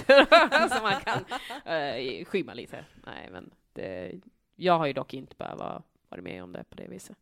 så 0.72 0.82
man 0.84 0.94
kan 1.06 1.20
uh, 1.20 2.26
skymma 2.26 2.54
lite. 2.54 2.86
Nej, 3.06 3.30
men 3.32 3.50
det, 3.74 4.12
jag 4.56 4.78
har 4.78 4.86
ju 4.88 4.94
dock 4.94 5.14
inte 5.14 5.36
behövt 5.36 5.60
vara 5.60 6.22
med 6.22 6.44
om 6.44 6.52
det 6.52 6.64
på 6.70 6.76
det 6.76 6.88
viset. 6.88 7.18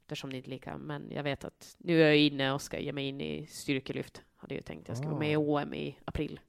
Eftersom 0.00 0.30
det 0.30 0.36
inte 0.36 0.48
är 0.48 0.50
lika, 0.50 0.78
men 0.78 1.10
jag 1.10 1.22
vet 1.22 1.44
att 1.44 1.76
nu 1.78 2.02
är 2.02 2.06
jag 2.06 2.16
inne 2.16 2.52
och 2.52 2.62
ska 2.62 2.78
ge 2.78 2.92
mig 2.92 3.08
in 3.08 3.20
i 3.20 3.46
styrkelyft. 3.46 4.22
Hade 4.36 4.54
jag 4.54 4.64
tänkt 4.64 4.88
jag 4.88 4.96
ska 4.96 5.06
vara 5.08 5.18
med 5.18 5.32
i 5.32 5.36
OM 5.36 5.74
i 5.74 5.98
april. 6.04 6.40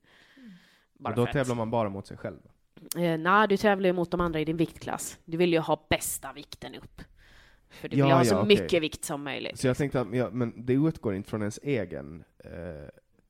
Bara 0.94 1.10
och 1.10 1.16
då 1.16 1.26
tävlar 1.26 1.56
man 1.56 1.72
bara 1.72 1.90
mot 1.90 2.08
sig 2.08 2.18
själv. 2.18 2.40
Eh, 2.98 3.48
du 3.50 3.58
tävlar 3.58 3.88
ju 3.90 3.94
mot 3.94 4.12
de 4.12 4.22
andra 4.22 4.40
i 4.40 4.46
din 4.46 4.58
viktklass. 4.58 5.20
Du 5.26 5.38
vill 5.38 5.54
ju 5.54 5.60
ha 5.60 5.86
bästa 5.90 6.34
vikten 6.34 6.76
upp. 6.76 7.02
För 7.70 7.90
du 7.90 7.96
vill 7.96 8.00
Ja, 8.00 8.16
ha 8.16 8.18
ja, 8.24 8.26
så 8.26 8.40
okej. 8.42 8.48
mycket 8.62 8.84
vikt 8.84 9.06
som 9.06 9.24
möjligt. 9.24 9.60
Så 9.60 9.68
jag 9.68 9.78
tänkte 9.78 10.02
att, 10.02 10.16
ja, 10.16 10.30
men 10.32 10.66
det 10.66 10.74
utgår 10.74 11.16
inte 11.16 11.30
från 11.30 11.42
ens 11.42 11.60
egen 11.64 12.24
eh, 12.40 12.52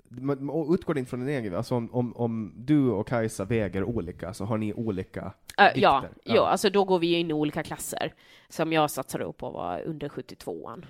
man- 0.10 0.74
utgår 0.74 0.98
inte 0.98 1.10
från 1.10 1.22
en 1.22 1.28
egen, 1.28 1.56
alltså 1.56 1.76
om, 1.76 1.94
om, 1.96 2.16
om 2.16 2.54
du 2.56 2.90
och 2.90 3.08
Kajsa 3.08 3.46
väger 3.46 3.84
olika, 3.84 4.34
så 4.34 4.46
har 4.46 4.58
ni 4.58 4.74
olika 4.74 5.34
Äh, 5.58 5.64
ja, 5.66 5.72
ja. 5.76 6.04
Ja. 6.24 6.48
alltså 6.48 6.70
då 6.70 6.84
går 6.84 7.00
vi 7.00 7.14
in 7.20 7.30
i 7.30 7.34
olika 7.34 7.64
klasser. 7.64 8.14
Som 8.50 8.74
jag 8.74 8.92
satsar 8.92 9.20
upp 9.22 9.38
på 9.38 9.50
var 9.50 9.82
under 9.82 10.10
72an. 10.10 10.86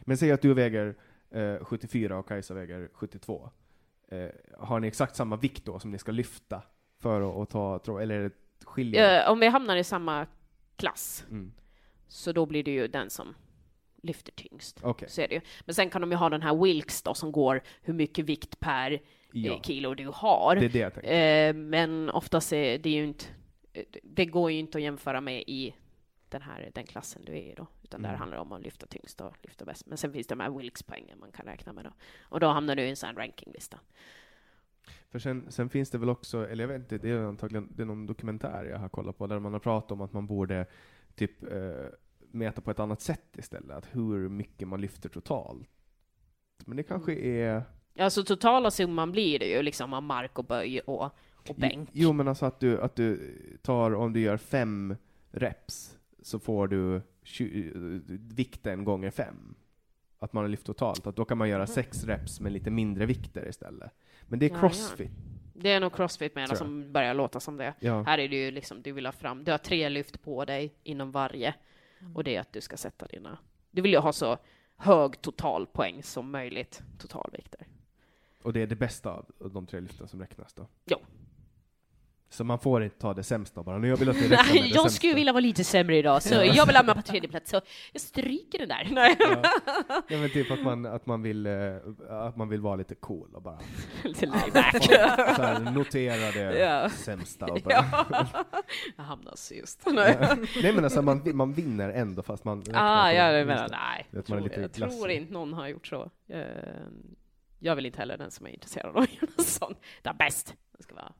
Men 0.00 0.16
säg 0.16 0.32
att 0.32 0.42
du 0.42 0.54
väger 0.54 0.94
eh, 1.30 1.64
74 1.64 2.18
och 2.18 2.28
Kajsa 2.28 2.54
väger 2.54 2.88
72. 2.92 3.50
Eh, 4.08 4.26
har 4.58 4.80
ni 4.80 4.86
exakt 4.88 5.16
samma 5.16 5.36
vikt 5.36 5.64
då 5.64 5.78
som 5.78 5.90
ni 5.90 5.98
ska 5.98 6.12
lyfta 6.12 6.62
för 7.02 7.42
att, 7.42 7.50
ta, 7.50 7.78
tro, 7.78 7.98
eller 7.98 8.30
skiljer? 8.64 9.24
Eh, 9.24 9.30
om 9.30 9.40
vi 9.40 9.46
hamnar 9.46 9.76
i 9.76 9.84
samma 9.84 10.26
klass, 10.76 11.24
Mm. 11.30 11.52
så 12.08 12.32
då 12.32 12.46
blir 12.46 12.64
det 12.64 12.70
ju 12.70 12.88
den 12.88 13.10
som 13.10 13.34
lyfter 14.02 14.32
tyngst. 14.32 14.80
Okej, 14.82 15.08
Så 15.10 15.20
är 15.20 15.28
det 15.28 15.34
ju. 15.34 15.40
Men 15.64 15.74
sen 15.74 15.90
kan 15.90 16.00
de 16.00 16.10
ju 16.10 16.16
ha 16.16 16.28
den 16.28 16.42
här 16.42 16.54
Wilks 16.64 17.02
då, 17.02 17.14
som 17.14 17.32
går 17.32 17.62
hur 17.82 17.94
mycket 17.94 18.24
vikt 18.24 18.60
per 18.60 19.00
ja. 19.32 19.52
eh, 19.54 19.60
kilo 19.60 19.94
du 19.94 20.10
har. 20.14 20.56
Det 20.56 20.64
är 20.64 20.68
det 20.68 21.04
jag. 21.04 21.48
Eh, 21.48 21.54
men 21.54 22.10
oftast 22.10 22.52
är 22.52 22.78
det 22.78 22.90
ju 22.90 23.04
inte, 23.04 23.24
det 24.02 24.26
går 24.26 24.50
ju 24.50 24.58
inte 24.58 24.78
att 24.78 24.82
jämföra 24.82 25.20
med 25.20 25.42
i 25.46 25.74
den 26.28 26.42
här 26.42 26.70
den 26.74 26.86
klassen 26.86 27.22
du 27.24 27.32
är 27.32 27.36
i 27.36 27.54
då, 27.56 27.66
utan 27.82 28.02
där 28.02 28.08
Mm. 28.08 28.18
handlar 28.18 28.36
det 28.36 28.42
om 28.42 28.52
att 28.52 28.62
lyfta 28.62 28.86
tyngst 28.86 29.20
och 29.20 29.34
lyfta 29.42 29.64
bäst. 29.64 29.86
Men 29.86 29.98
sen 29.98 30.12
finns 30.12 30.26
det 30.26 30.34
de 30.34 30.40
här 30.40 30.50
Wilks-poängen 30.50 31.18
man 31.20 31.32
kan 31.32 31.46
räkna 31.46 31.72
med 31.72 31.84
då. 31.84 31.90
Och 32.22 32.40
då 32.40 32.46
hamnar 32.46 32.76
du 32.76 32.82
i 32.82 32.90
en 32.90 32.96
sån 32.96 33.06
här 33.06 33.14
rankinglista. 33.16 33.78
För 35.10 35.18
sen, 35.18 35.46
sen 35.48 35.68
finns 35.68 35.90
det 35.90 35.98
väl 35.98 36.08
också, 36.08 36.48
eller 36.48 36.64
jag 36.64 36.68
vet 36.68 36.80
inte, 36.80 36.98
det 36.98 37.10
är 37.10 37.18
antagligen 37.18 37.68
det 37.76 37.82
är 37.82 37.86
någon 37.86 38.06
dokumentär 38.06 38.64
jag 38.64 38.78
har 38.78 38.88
kollat 38.88 39.18
på, 39.18 39.26
där 39.26 39.38
man 39.38 39.52
har 39.52 39.60
pratat 39.60 39.92
om 39.92 40.00
att 40.00 40.12
man 40.12 40.26
borde 40.26 40.66
typ 41.14 41.42
eh, 41.42 41.86
mäta 42.30 42.60
på 42.60 42.70
ett 42.70 42.80
annat 42.80 43.00
sätt 43.00 43.38
istället, 43.38 43.76
att 43.76 43.86
hur 43.90 44.28
mycket 44.28 44.68
man 44.68 44.80
lyfter 44.80 45.08
totalt. 45.08 45.68
Men 46.64 46.76
det 46.76 46.82
kanske 46.82 47.14
är... 47.14 47.62
Ja, 47.94 48.10
så 48.10 48.22
totala 48.22 48.70
summan 48.70 49.12
blir 49.12 49.38
det 49.38 49.46
ju 49.46 49.62
liksom 49.62 49.94
av 49.94 50.02
mark 50.02 50.38
och 50.38 50.44
böj 50.44 50.80
och, 50.80 51.10
och 51.48 51.54
bänk. 51.56 51.88
Jo, 51.92 52.12
men 52.12 52.28
alltså 52.28 52.46
att 52.46 52.60
du, 52.60 52.80
att 52.80 52.96
du 52.96 53.34
tar, 53.62 53.94
om 53.94 54.12
du 54.12 54.20
gör 54.20 54.36
fem 54.36 54.96
reps, 55.30 55.98
så 56.22 56.38
får 56.38 56.68
du 56.68 57.02
20, 57.22 57.72
vikten 58.34 58.84
gånger 58.84 59.10
fem. 59.10 59.54
Att 60.18 60.32
man 60.32 60.44
har 60.44 60.48
lyft 60.48 60.66
totalt, 60.66 61.06
att 61.06 61.16
då 61.16 61.24
kan 61.24 61.38
man 61.38 61.48
göra 61.48 61.66
sex 61.66 62.04
reps 62.04 62.40
med 62.40 62.52
lite 62.52 62.70
mindre 62.70 63.06
vikter 63.06 63.48
istället. 63.48 63.90
Men 64.32 64.38
det 64.38 64.46
är 64.46 64.50
Ja, 64.50 64.60
crossfit. 64.60 65.10
Det 65.54 65.70
är 65.70 65.80
nog 65.80 65.94
crossfit 65.94 66.34
med 66.34 66.56
som 66.58 66.92
börjar 66.92 67.14
låta 67.14 67.40
som 67.40 67.56
det. 67.56 67.74
Ja. 67.80 68.02
Här 68.02 68.18
är 68.18 68.28
det 68.28 68.36
ju 68.36 68.50
liksom, 68.50 68.82
du 68.82 68.92
vill 68.92 69.06
ha 69.06 69.12
fram, 69.12 69.44
du 69.44 69.50
har 69.50 69.58
tre 69.58 69.88
lyft 69.88 70.22
på 70.22 70.44
dig 70.44 70.74
inom 70.82 71.10
varje. 71.10 71.54
Och 72.14 72.24
det 72.24 72.36
är 72.36 72.40
att 72.40 72.52
du 72.52 72.60
ska 72.60 72.76
sätta 72.76 73.06
dina, 73.06 73.38
du 73.70 73.82
vill 73.82 73.92
ju 73.92 73.98
ha 73.98 74.12
så 74.12 74.38
hög 74.76 75.22
totalpoäng 75.22 76.02
som 76.02 76.30
möjligt, 76.30 76.82
totalvikter. 76.98 77.66
Och 78.42 78.52
det 78.52 78.62
är 78.62 78.66
det 78.66 78.76
bästa 78.76 79.10
av 79.10 79.50
de 79.52 79.66
tre 79.66 79.80
lyften 79.80 80.08
som 80.08 80.20
räknas 80.20 80.52
då? 80.54 80.66
Ja. 80.84 81.00
Så 82.32 82.44
man 82.44 82.58
får 82.58 82.82
inte 82.84 82.98
ta 82.98 83.14
det 83.14 83.22
sämsta 83.22 83.62
bara, 83.62 83.78
nu 83.78 83.88
jag 83.88 83.96
vill 83.96 84.08
att 84.08 84.18
det 84.18 84.28
Nej, 84.28 84.38
det 84.52 84.58
jag 84.58 84.72
sämsta. 84.72 84.88
skulle 84.90 85.14
vilja 85.14 85.32
vara 85.32 85.40
lite 85.40 85.64
sämre 85.64 85.96
idag, 85.96 86.22
så 86.22 86.34
jag 86.34 86.66
vill 86.66 86.76
hamna 86.76 86.94
på 86.94 87.02
tredje 87.02 87.28
plats, 87.30 87.50
så 87.50 87.60
jag 87.92 88.00
stryker 88.02 88.58
den 88.58 88.68
där. 88.68 88.88
Nej. 88.90 89.16
Ja. 89.18 89.42
ja 90.08 90.18
men 90.18 90.30
typ 90.30 90.50
att 90.50 90.62
man, 90.62 90.86
att 90.86 91.06
man 91.06 91.22
vill, 91.22 91.46
eh, 91.46 91.76
att 92.10 92.36
man 92.36 92.48
vill 92.48 92.60
vara 92.60 92.76
lite 92.76 92.94
cool 92.94 93.34
och 93.34 93.42
bara 93.42 93.58
lite 94.04 94.26
här, 94.26 95.70
notera 95.72 96.30
det 96.30 96.58
Ja. 96.58 96.90
sämsta 96.90 97.46
och 97.46 97.60
bara, 97.62 97.74
Ja. 98.10 98.26
Jag 98.96 99.04
hamnar 99.04 99.36
sist. 99.36 99.82
Nej. 99.86 100.16
Nej 100.62 100.72
men 100.72 100.84
alltså 100.84 101.02
man, 101.02 101.22
man 101.36 101.52
vinner 101.52 101.88
ändå 101.90 102.22
fast 102.22 102.44
man 102.44 102.64
Ah, 102.74 103.12
ja, 103.12 103.32
jag 103.32 103.46
menar, 103.46 103.68
nej. 103.70 104.06
Är 104.12 104.22
tror, 104.22 104.40
lite 104.40 104.60
jag 104.60 104.72
tror 104.90 105.10
inte 105.10 105.32
någon 105.32 105.52
har 105.52 105.68
gjort 105.68 105.86
så. 105.86 106.10
Eh, 106.28 106.40
Jag 107.58 107.76
vill 107.76 107.86
inte 107.86 107.98
heller 107.98 108.18
den 108.18 108.30
som 108.30 108.46
är 108.46 108.50
intresserad 108.50 108.86
av 108.86 108.96
att 109.02 109.14
göra 109.22 109.30
sånt. 109.44 109.78
Det 110.02 110.08
är 110.08 110.14
bäst. 110.14 110.54
Det 110.78 110.82
ska 110.82 110.94
vara 110.94 111.12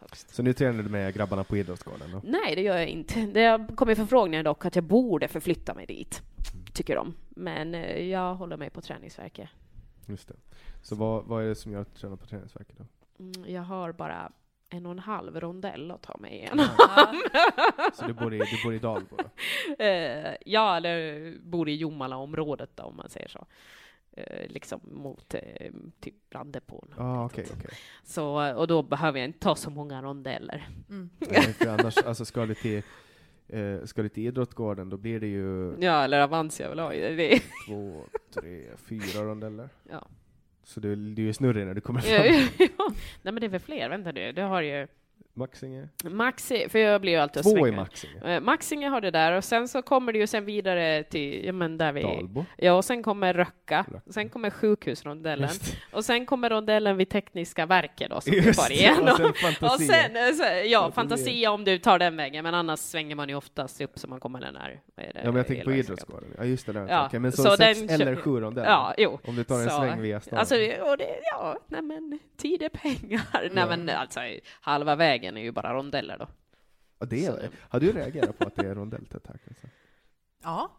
högst. 0.00 0.34
Så 0.34 0.42
nu 0.42 0.52
tränar 0.52 0.82
du 0.82 0.88
med 0.88 1.14
grabbarna 1.14 1.44
på 1.44 1.56
idrottsgården 1.56 2.10
då? 2.12 2.20
Nej, 2.24 2.54
det 2.54 2.62
gör 2.62 2.76
jag 2.76 2.86
inte. 2.88 3.20
Det 3.26 3.44
har 3.44 3.76
kommit 3.76 3.98
förfrågningar 3.98 4.42
dock 4.42 4.64
att 4.64 4.74
jag 4.74 4.84
borde 4.84 5.28
förflytta 5.28 5.74
mig 5.74 5.86
dit, 5.86 6.22
tycker 6.74 6.96
de. 6.96 7.14
Men 7.28 7.74
eh, 7.74 8.04
jag 8.10 8.34
håller 8.34 8.56
mig 8.56 8.70
på 8.70 8.80
träningsverket. 8.80 9.48
Just 10.06 10.28
det. 10.28 10.34
Så 10.82 10.94
vad, 10.96 11.24
vad 11.24 11.44
är 11.44 11.48
det 11.48 11.54
som 11.54 11.72
gör 11.72 11.80
att 11.80 11.94
du 11.94 12.00
tränar 12.00 12.16
på 12.16 12.26
träningsverket 12.26 12.76
då? 12.78 12.84
Mm, 13.24 13.54
Jag 13.54 13.62
har 13.62 13.92
bara 13.92 14.32
en 14.70 14.86
och 14.86 14.92
en 14.92 14.98
halv 14.98 15.40
rondell 15.40 15.90
att 15.90 16.02
ta 16.02 16.16
mig 16.16 16.32
igen. 16.34 16.60
Så 17.94 18.06
du 18.06 18.12
bor 18.12 18.34
i, 18.34 18.38
du 18.38 18.62
bor 18.64 18.74
i 18.74 18.78
Dalbo? 18.78 19.16
Eh, 19.78 20.34
ja, 20.46 20.76
eller 20.76 21.34
bor 21.42 21.68
i 21.68 21.76
Jomala-området 21.76 22.70
då, 22.74 22.82
om 22.82 22.96
man 22.96 23.08
säger 23.08 23.28
så. 23.28 23.46
Eh, 24.26 24.48
liksom 24.48 24.80
mot 24.82 25.34
eh, 25.34 25.70
typ 26.00 26.14
Brandepån. 26.30 26.94
Ah, 26.96 27.24
okej, 27.24 27.46
okej. 27.56 27.70
Så, 28.04 28.54
och 28.54 28.66
då 28.66 28.82
behöver 28.82 29.18
jag 29.18 29.28
inte 29.28 29.38
ta 29.38 29.54
så 29.54 29.70
många 29.70 30.02
rondeller. 30.02 30.68
Mm. 30.88 31.10
Nej, 31.18 31.42
för 31.42 31.66
annars, 31.66 31.96
alltså 31.98 32.24
ska 32.24 32.46
du 32.46 32.54
till, 32.54 32.82
eh, 33.48 33.84
ska 33.84 34.02
du 34.02 34.08
till 34.08 34.26
idrottsgården, 34.26 34.90
då 34.90 34.96
blir 34.96 35.20
det 35.20 35.26
ju 35.26 35.76
Ja, 35.80 36.04
eller 36.04 36.20
Avantia 36.20 36.68
vill 36.68 36.78
ha. 36.78 36.90
Det 36.90 37.42
två, 37.66 38.04
tre, 38.34 38.64
fyra 38.76 39.22
rondeller. 39.24 39.68
ja. 39.90 40.08
Så 40.64 40.80
du, 40.80 40.96
du 40.96 41.22
är 41.22 41.26
ju 41.26 41.32
snurrig 41.32 41.66
när 41.66 41.74
du 41.74 41.80
kommer 41.80 42.00
ja, 42.06 42.22
fram. 42.22 42.68
ja. 42.78 42.88
Nej, 43.22 43.32
men 43.32 43.40
det 43.40 43.46
är 43.46 43.48
väl 43.48 43.60
fler. 43.60 43.88
Vänta 43.88 44.12
nu. 44.12 44.32
Du 44.32 44.42
har 44.42 44.62
ju 44.62 44.86
Maxinge? 45.38 45.88
Maxi, 46.04 46.68
för 46.68 46.78
jag 46.78 47.00
blir 47.00 47.12
ju 47.12 47.18
alltid 47.18 47.42
Två 47.42 47.50
i 47.50 47.52
svänger. 47.52 47.76
Maxinge. 47.76 48.34
Eh, 48.34 48.40
Maxinge 48.40 48.88
har 48.88 49.00
det 49.00 49.10
där 49.10 49.32
och 49.32 49.44
sen 49.44 49.68
så 49.68 49.82
kommer 49.82 50.12
det 50.12 50.18
ju 50.18 50.26
sen 50.26 50.44
vidare 50.44 51.02
till, 51.02 51.44
ja 51.46 51.52
men 51.52 51.78
där 51.78 51.92
vi... 51.92 52.02
Dalbo? 52.02 52.44
Ja, 52.56 52.72
och 52.72 52.84
sen 52.84 53.02
kommer 53.02 53.34
Röcka, 53.34 53.84
Röcka. 53.88 54.00
sen 54.12 54.28
kommer 54.28 54.50
sjukhusrondellen, 54.50 55.50
och 55.92 56.04
sen 56.04 56.26
kommer 56.26 56.50
rondellen 56.50 56.96
vid 56.96 57.08
Tekniska 57.08 57.66
verket 57.66 58.10
då, 58.10 58.20
som 58.20 58.30
vi 58.30 58.36
just 58.46 58.60
far 58.62 58.68
det, 58.68 58.74
igenom. 58.74 59.08
och 59.08 59.36
sen 59.36 59.68
Och 59.68 59.80
sen, 59.80 60.16
eh, 60.16 60.32
så, 60.32 60.42
ja, 60.64 60.80
Fantasia. 60.80 60.92
Fantasia 60.92 61.50
om 61.50 61.64
du 61.64 61.78
tar 61.78 61.98
den 61.98 62.16
vägen, 62.16 62.42
men 62.42 62.54
annars 62.54 62.78
svänger 62.78 63.14
man 63.14 63.28
ju 63.28 63.34
oftast 63.34 63.80
upp 63.80 63.98
så 63.98 64.08
man 64.08 64.20
kommer 64.20 64.40
den 64.40 64.56
här... 64.56 64.80
det, 64.96 65.12
Ja, 65.14 65.24
men 65.24 65.36
jag 65.36 65.46
tänker 65.46 65.64
på 65.64 65.72
idrottsgården. 65.72 66.28
Ja, 66.38 66.44
just 66.44 66.66
det. 66.66 66.72
Där. 66.72 66.88
Ja, 66.88 67.06
Okej, 67.06 67.20
men 67.20 67.32
så, 67.32 67.42
så 67.42 67.56
sex 67.56 67.80
den 67.80 67.90
eller 67.90 68.16
sju 68.16 68.40
rondeller? 68.40 68.68
Ja, 68.68 68.94
jo. 68.98 69.18
Om 69.24 69.36
du 69.36 69.44
tar 69.44 69.58
en 69.58 69.70
Så, 69.70 69.76
sväng 69.76 70.00
via 70.00 70.20
stan? 70.20 70.38
Alltså, 70.38 70.54
och 70.54 70.98
det, 70.98 71.08
ja, 71.32 71.56
nej 71.66 71.82
men, 71.82 72.18
tid 72.36 72.62
är 72.62 72.68
pengar. 72.68 73.22
Nej 73.32 73.50
Ja. 73.54 73.66
men 73.66 73.88
alltså, 73.88 74.20
halva 74.60 74.96
vägen 74.96 75.27
är 75.36 75.42
ju 75.42 75.52
bara 75.52 75.74
rondeller 75.74 76.18
då. 76.18 76.28
Ja, 76.98 77.06
det 77.06 77.26
så 77.26 77.32
är, 77.32 77.40
det- 77.42 77.50
har 77.60 77.80
du 77.80 77.92
reagerat 77.92 78.38
på 78.38 78.46
att 78.46 78.56
det 78.56 78.66
är 78.66 78.74
rondelltätt 78.74 79.26
här? 79.26 79.38
Kanske? 79.44 79.68
Ja, 80.42 80.70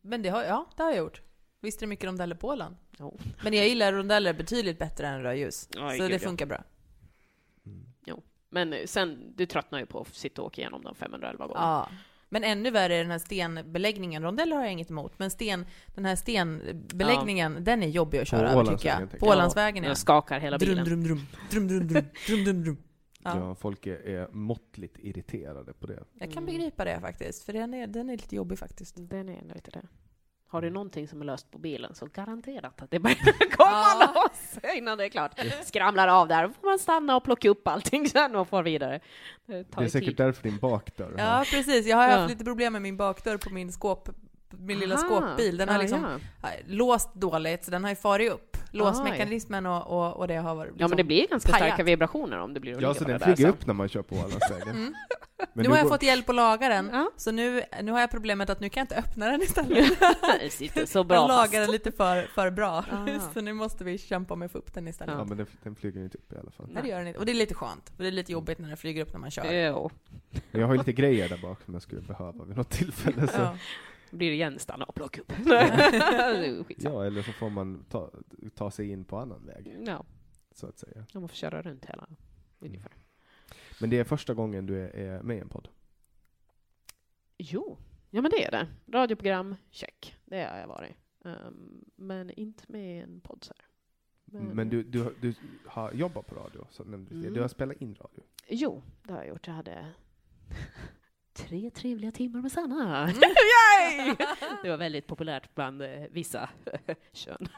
men 0.00 0.22
det 0.22 0.28
har, 0.28 0.42
ja, 0.42 0.66
det 0.76 0.82
har 0.82 0.90
jag 0.90 0.98
gjort. 0.98 1.22
Visst 1.60 1.78
är 1.78 1.80
det 1.80 1.86
mycket 1.86 2.06
rondeller 2.06 2.36
på 2.36 2.48
Åland? 2.48 2.76
Jo. 2.98 3.18
Men 3.42 3.52
jag 3.52 3.68
gillar 3.68 3.92
rondeller 3.92 4.32
betydligt 4.34 4.78
bättre 4.78 5.06
än 5.06 5.22
rödljus. 5.22 5.68
Oj, 5.76 5.96
så 5.96 6.02
gud, 6.02 6.10
det 6.10 6.22
ja. 6.22 6.28
funkar 6.28 6.46
bra. 6.46 6.64
Men 8.50 8.72
eh, 8.72 8.86
sen, 8.86 9.32
du 9.36 9.46
tröttnar 9.46 9.78
ju 9.78 9.86
på 9.86 10.00
att 10.00 10.14
sitta 10.14 10.42
och 10.42 10.46
åka 10.46 10.60
igenom 10.60 10.82
dem 10.82 10.94
511 10.94 11.46
gånger. 11.46 11.60
Ja. 11.60 11.88
Men 12.28 12.44
ännu 12.44 12.70
värre 12.70 12.94
är 12.94 13.02
den 13.02 13.10
här 13.10 13.18
stenbeläggningen. 13.18 14.22
Rondeller 14.22 14.56
har 14.56 14.62
jag 14.62 14.72
inget 14.72 14.90
emot, 14.90 15.18
men 15.18 15.30
sten, 15.30 15.66
den 15.86 16.04
här 16.04 16.16
stenbeläggningen, 16.16 17.64
den 17.64 17.82
är 17.82 17.88
jobbig 17.88 18.18
att 18.18 18.28
köra 18.28 18.52
På 18.52 18.60
över 18.60 18.76
tycker 18.76 18.88
jag. 18.88 19.20
På. 19.20 19.26
Ålandsvägen 19.26 19.84
ja. 19.84 19.88
Den 19.88 19.96
skakar 19.96 20.40
hela 20.40 20.58
Drum, 20.58 20.68
bilen. 20.68 20.84
drum, 20.84 21.04
drum, 21.04 21.26
drum, 21.50 21.68
drum, 21.68 21.88
drum, 21.88 22.04
drum, 22.26 22.44
drum, 22.44 22.64
drum. 22.64 22.76
Ja. 23.24 23.38
Ja. 23.38 23.54
folk 23.54 23.86
är, 23.86 24.06
är 24.08 24.28
måttligt 24.32 24.96
irriterade 24.98 25.72
på 25.72 25.86
det. 25.86 26.04
Jag 26.14 26.28
kan 26.32 26.42
Mm. 26.42 26.46
begripa 26.46 26.84
det 26.84 27.00
faktiskt, 27.00 27.44
för 27.44 27.52
den 27.52 27.74
är, 27.74 27.86
den 27.86 28.10
är 28.10 28.16
lite 28.16 28.36
jobbig 28.36 28.58
faktiskt. 28.58 28.94
Den 28.98 29.28
är 29.28 29.54
lite 29.54 29.70
det. 29.70 29.82
Har 30.50 30.62
du 30.62 30.70
någonting 30.70 31.08
som 31.08 31.20
är 31.20 31.24
löst 31.24 31.50
på 31.50 31.58
bilen 31.58 31.94
så 31.94 32.06
garanterat 32.06 32.82
att 32.82 32.90
det 32.90 32.98
börjar 32.98 33.50
komma 33.56 33.70
Ja. 33.70 34.12
loss 34.14 34.58
innan 34.76 34.98
det 34.98 35.04
är 35.04 35.08
klart. 35.08 35.40
Skramlar 35.64 36.08
av 36.08 36.28
där, 36.28 36.46
då 36.48 36.52
får 36.52 36.66
man 36.68 36.78
stanna 36.78 37.16
och 37.16 37.24
plocka 37.24 37.48
upp 37.48 37.68
allting 37.68 38.08
sen 38.08 38.36
och 38.36 38.48
få 38.48 38.62
vidare. 38.62 39.00
Det 39.46 39.64
tar 39.64 39.80
Det 39.80 39.86
är 39.86 39.90
säkert 39.90 40.08
tid. 40.08 40.16
därför 40.16 40.42
din 40.42 40.58
bakdörr 40.58 41.14
Ja, 41.18 41.44
precis. 41.50 41.86
Jag 41.86 41.96
har 41.96 42.08
Ja. 42.08 42.16
haft 42.16 42.30
lite 42.30 42.44
problem 42.44 42.72
med 42.72 42.82
min 42.82 42.96
bakdörr 42.96 43.36
på 43.36 43.50
min 43.54 43.72
skåp, 43.72 44.08
min 44.50 44.78
lilla 44.78 44.94
Aha. 44.94 45.04
skåpbil. 45.04 45.56
Den 45.56 45.68
har 45.68 45.74
Ja, 45.76 45.80
liksom 45.82 46.20
ja. 46.42 46.48
äh, 46.48 46.54
låst 46.66 47.14
dåligt, 47.14 47.64
så 47.64 47.70
den 47.70 47.82
har 47.84 47.90
ju 47.90 47.96
farit 47.96 48.32
upp. 48.32 48.56
Låsmekanismen 48.70 49.66
och, 49.66 49.86
och, 49.86 50.16
och 50.16 50.28
det 50.28 50.36
har 50.36 50.54
varit 50.54 50.68
liksom 50.68 50.80
ja, 50.80 50.88
men 50.88 50.96
det 50.96 51.04
blir 51.04 51.26
ganska 51.28 51.52
pajat. 51.52 51.66
starka 51.68 51.82
vibrationer 51.84 52.38
om 52.38 52.54
det 52.54 52.60
blir 52.60 52.82
Ja, 52.82 52.94
så 52.94 53.04
den 53.04 53.18
där 53.18 53.34
flyger 53.34 53.48
upp 53.50 53.66
när 53.66 53.74
man 53.74 53.88
kör 53.88 54.02
på 54.02 54.14
Ålandsvägen. 54.16 54.92
Mm. 55.40 55.46
Men 55.52 55.62
nu 55.62 55.68
har 55.70 55.76
jag 55.76 55.84
går- 55.84 55.90
fått 55.90 56.02
hjälp 56.02 56.28
att 56.28 56.34
laga 56.34 56.68
den, 56.68 56.90
Ja. 56.92 57.10
så 57.16 57.30
nu, 57.30 57.62
nu 57.82 57.92
har 57.92 58.00
jag 58.00 58.10
problemet 58.10 58.50
att 58.50 58.60
nu 58.60 58.68
kan 58.68 58.80
jag 58.80 58.84
inte 58.84 58.96
öppna 58.96 59.26
den 59.30 59.42
istället. 59.42 60.88
så 60.88 61.04
bra 61.04 61.16
jag 61.20 61.28
lagar 61.28 61.60
den 61.60 61.70
lite 61.70 61.92
för, 61.92 62.22
för 62.22 62.50
bra, 62.50 62.84
Ah. 62.92 63.06
så 63.34 63.40
nu 63.40 63.52
måste 63.52 63.84
vi 63.84 63.98
kämpa 63.98 64.36
med 64.36 64.46
att 64.46 64.52
få 64.52 64.58
upp 64.58 64.74
den 64.74 64.88
istället. 64.88 65.14
Ja, 65.18 65.24
men 65.24 65.36
den, 65.36 65.46
den 65.62 65.74
flyger 65.76 66.00
inte 66.02 66.18
upp 66.18 66.32
i 66.32 66.36
alla 66.36 66.50
fall. 66.50 66.66
Nej, 66.70 66.82
det 66.82 66.88
gör 66.88 66.98
den 66.98 67.06
inte. 67.06 67.18
Och 67.20 67.26
det 67.26 67.32
är 67.32 67.34
lite 67.34 67.54
skönt, 67.54 67.92
för 67.96 68.02
det 68.02 68.08
är 68.08 68.12
lite 68.12 68.32
jobbigt 68.32 68.58
när 68.58 68.68
den 68.68 68.76
flyger 68.76 69.02
upp 69.02 69.12
när 69.12 69.20
man 69.20 69.30
kör. 69.30 69.52
Jo, 69.52 69.90
jag 70.50 70.66
har 70.66 70.74
ju 70.74 70.78
lite 70.78 70.92
grejer 70.92 71.28
där 71.28 71.38
bak 71.38 71.58
som 71.64 71.74
jag 71.74 71.82
skulle 71.82 72.00
behöva 72.00 72.44
vid 72.44 72.56
något 72.56 72.70
tillfälle. 72.70 73.26
Så. 73.26 73.38
Ja. 73.40 73.56
Blir 74.10 74.28
det 74.28 74.34
igen 74.34 74.58
stanna 74.58 74.84
och 74.84 74.94
plocka 74.94 75.20
upp. 75.20 75.32
Det. 75.44 76.64
Ja, 76.78 77.04
eller 77.06 77.22
så 77.22 77.32
får 77.32 77.50
man 77.50 77.84
ta, 77.88 78.10
ta 78.54 78.70
sig 78.70 78.90
in 78.90 79.04
på 79.04 79.18
annan 79.18 79.46
väg, 79.46 79.76
Ja, 79.86 80.04
så 80.52 80.66
att 80.66 80.78
säga. 80.78 81.06
man 81.14 81.28
får 81.28 81.36
köra 81.36 81.62
runt 81.62 81.84
hela 81.86 82.08
ungefär. 82.58 82.92
Men 83.80 83.90
det 83.90 83.98
är 83.98 84.04
första 84.04 84.34
gången 84.34 84.66
du 84.66 84.78
är, 84.80 84.88
är 84.88 85.22
med 85.22 85.36
i 85.36 85.40
en 85.40 85.48
podd. 85.48 85.68
Jo, 87.38 87.78
ja 88.10 88.22
men 88.22 88.30
det 88.30 88.44
är 88.44 88.50
det. 88.50 88.66
Radioprogram, 88.98 89.54
check. 89.70 90.16
Det 90.24 90.44
har 90.44 90.58
jag 90.58 90.68
varit. 90.68 90.92
Ehm, 91.24 91.84
men 91.96 92.30
inte 92.30 92.64
med 92.68 92.96
i 92.96 93.00
en 93.02 93.20
podd 93.20 93.44
så 93.44 93.54
här. 93.58 93.64
Men 94.40 94.68
du, 94.68 94.82
du, 94.82 95.14
du 95.20 95.34
har 95.66 95.92
jobbat 95.92 96.26
på 96.26 96.34
radio, 96.34 96.66
så 96.70 96.84
nämnde 96.84 97.10
du 97.10 97.20
det. 97.20 97.26
Mm. 97.26 97.34
Du 97.34 97.40
har 97.40 97.48
spelat 97.48 97.76
in 97.76 97.94
radio. 97.94 98.22
Jo, 98.48 98.82
det 99.02 99.12
har 99.12 99.18
jag 99.18 99.28
gjort. 99.28 99.46
Jag 99.46 99.54
hade 99.54 99.86
tre 101.38 101.70
trevliga 101.70 102.12
timmar 102.12 102.40
med 102.42 102.52
Sanna. 102.52 103.02
Mm. 103.02 103.14
Yay! 103.20 104.16
Det 104.62 104.70
var 104.70 104.76
väldigt 104.76 105.06
populärt 105.06 105.54
bland 105.54 105.82
eh, 105.82 106.02
vissa 106.10 106.48
kön. 107.12 107.48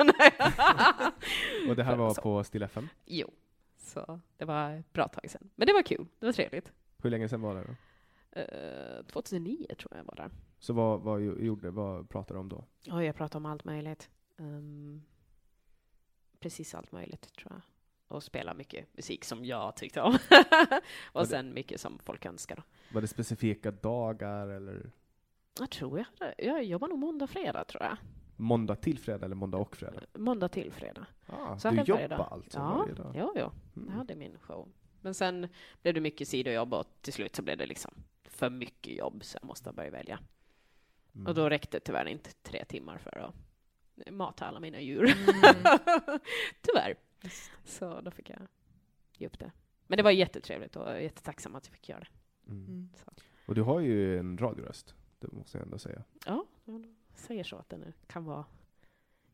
Och 1.69 1.77
det 1.77 1.85
här 1.85 1.97
var 1.97 2.15
Så. 2.15 2.23
på 2.23 2.45
Still 2.45 2.63
FM. 2.63 2.89
Jo, 3.07 3.31
så 3.79 4.21
det 4.37 4.45
var 4.45 4.71
ett 4.71 4.93
bra 4.93 5.09
tag 5.09 5.31
sedan. 5.31 5.51
Men 5.55 5.67
det 5.67 5.73
var 5.73 5.83
kul. 5.83 6.07
Det 6.19 6.27
var 6.27 6.33
trevligt. 6.33 6.73
Hur 7.03 7.11
länge 7.11 7.29
sedan 7.29 7.41
var 7.41 7.55
det 7.55 7.63
då? 7.63 7.75
Eh, 8.41 9.05
2009 9.07 9.67
tror 9.79 9.97
jag 9.97 10.05
var 10.05 10.15
där. 10.17 10.31
Så 10.59 10.73
vad, 10.73 11.01
vad 11.01 11.23
gjorde, 11.23 11.71
vad 11.71 12.09
pratade 12.09 12.39
du 12.39 12.41
om 12.41 12.49
då? 12.49 12.65
Och 12.93 13.05
jag 13.05 13.15
pratade 13.17 13.37
om 13.37 13.47
allt 13.47 13.65
möjligt. 13.65 14.11
Ehm, 14.39 15.03
precis 16.41 16.75
allt 16.75 16.93
möjligt, 16.93 17.33
tror 17.37 17.53
jag. 17.53 17.61
Och 18.11 18.23
spela 18.23 18.55
mycket 18.55 18.97
musik 18.97 19.25
som 19.25 19.45
jag 19.45 19.77
tyckte 19.77 20.01
om. 20.01 20.15
och 21.13 21.21
det- 21.21 21.27
sen 21.27 21.55
mycket 21.55 21.81
som 21.81 21.99
folk 21.99 22.27
önskade. 22.27 22.63
Var 22.93 23.01
det 23.01 23.07
specifika 23.09 23.71
dagar 23.71 24.49
eller 24.49 24.91
Jag 25.59 25.71
tror 25.71 25.99
jag 25.99 26.07
hade, 26.19 26.35
jag 26.39 26.65
jobbar 26.65 26.89
nog 26.89 26.99
måndag, 26.99 27.27
fredag 27.27 27.65
tror 27.65 27.83
jag. 27.83 27.97
måndag 28.37 28.75
till 28.77 28.99
fredag 28.99 29.25
eller 29.27 29.37
måndag 29.37 29.59
och 29.59 29.77
fredag? 29.77 30.01
Måndag 30.15 30.49
till 30.49 30.73
fredag. 30.73 31.07
Ah, 31.27 31.59
Så 31.59 31.71
du 31.71 31.77
jag 31.77 31.89
jobbar 31.89 32.29
alltså 32.31 32.59
Ja, 32.59 32.77
varje 32.79 32.95
dag? 32.95 33.13
jo. 33.17 33.33
Jag 33.37 33.53
Mm. 33.77 33.89
hade 33.95 34.15
min 34.17 34.39
show. 34.39 34.69
Men 35.01 35.15
sen 35.15 35.49
blev 35.83 35.95
det 35.95 36.01
mycket 36.01 36.29
sidojobb 36.29 36.75
och 36.75 36.87
till 37.01 37.13
slut 37.13 37.37
så 37.37 37.43
blev 37.43 37.59
det 37.59 37.67
liksom 37.67 37.95
för 38.25 38.51
mycket 38.51 38.95
jobb 38.97 39.25
så 39.25 39.39
jag 39.43 39.47
måste 39.47 39.73
börja 39.73 39.91
välja. 39.91 40.19
Mm. 41.15 41.27
Och 41.27 41.35
då 41.35 41.49
räckte 41.49 41.81
tyvärr 41.81 42.09
inte 42.09 42.31
tre 42.43 42.65
timmar 42.65 42.99
för 42.99 43.19
att 43.19 43.35
mata 44.13 44.47
alla 44.47 44.61
mina 44.61 44.81
djur. 44.81 45.05
Mm. 45.05 45.79
tyvärr. 46.61 46.95
Så 47.65 48.01
då 48.01 48.11
fick 48.11 48.31
jag 48.31 48.39
ge 49.17 49.27
upp 49.27 49.39
det. 49.39 49.53
Men 49.87 49.97
det 49.97 50.03
var 50.03 50.11
jättetrevligt 50.11 50.77
och 50.77 50.83
jag 50.89 50.97
är 50.97 51.01
jättetacksam 51.01 51.55
att 51.55 51.67
jag 51.67 51.75
fick 51.75 51.89
göra 51.89 52.01
det. 52.01 52.51
Mm. 52.53 52.65
Mm. 52.67 52.89
Så. 52.95 53.11
Och 53.47 53.55
du 53.55 53.63
har 53.63 53.81
ju 53.81 54.19
en 54.19 54.39
radioröst, 54.39 54.95
det 55.19 55.33
måste 55.33 55.59
jag 55.59 55.65
ändå 55.65 55.79
säga. 55.79 56.03
Ja, 56.27 56.45
jag 56.65 56.95
säger 57.15 57.45
så 57.45 57.57
att 57.57 57.69
den 57.69 57.93
kan 58.07 58.25
vara 58.25 58.45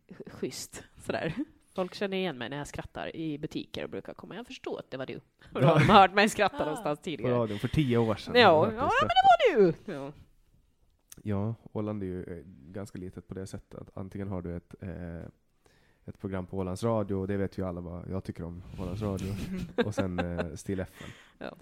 sch- 0.08 0.30
schysst. 0.30 0.84
Sådär. 0.98 1.34
Folk 1.74 1.94
känner 1.94 2.16
igen 2.16 2.38
mig 2.38 2.48
när 2.48 2.56
jag 2.56 2.66
skrattar 2.66 3.16
i 3.16 3.38
butiker 3.38 3.84
och 3.84 3.90
brukar 3.90 4.14
komma. 4.14 4.34
Jag 4.36 4.46
förstår 4.46 4.78
att 4.78 4.90
det 4.90 4.96
var 4.96 5.06
du. 5.06 5.16
Och 5.52 5.60
då 5.60 5.66
har 5.66 5.78
de 5.80 5.84
hört 5.88 6.14
mig 6.14 6.28
skratta 6.28 6.56
Ah. 6.62 6.64
någonstans 6.64 6.98
På 6.98 7.02
tidigare. 7.04 7.32
radion 7.34 7.58
för 7.58 7.68
tio 7.68 7.98
år 7.98 8.14
sedan. 8.14 8.34
Ja, 8.34 8.40
Jag 8.40 8.54
har 8.54 8.64
hört 8.66 8.72
dig 8.72 8.78
ja, 8.78 8.90
skratta. 8.90 9.82
Du! 9.86 9.92
Ja. 9.92 10.12
Ja, 11.22 11.54
Åland 11.72 12.02
är 12.02 12.06
ju 12.06 12.24
eh, 12.24 12.42
ganska 12.46 12.98
litet 12.98 13.28
på 13.28 13.34
det 13.34 13.46
sättet 13.46 13.80
att 13.80 13.96
antingen 13.96 14.28
har 14.28 14.42
du 14.42 14.56
ett, 14.56 14.74
eh, 14.80 15.28
ett 16.06 16.18
program 16.18 16.46
på 16.46 16.58
Ålands 16.58 16.82
Radio, 16.82 17.14
och 17.14 17.26
det 17.28 17.36
vet 17.36 17.58
ju 17.58 17.66
alla 17.66 17.80
vad 17.80 18.10
jag 18.10 18.24
tycker 18.24 18.44
om 18.44 18.62
Ålands 18.80 19.02
Radio, 19.02 19.34
och 19.84 19.94
sen 19.94 20.18
eh, 20.18 20.46
Still 20.54 20.80
FM. 20.80 21.08
Ja. 21.38 21.54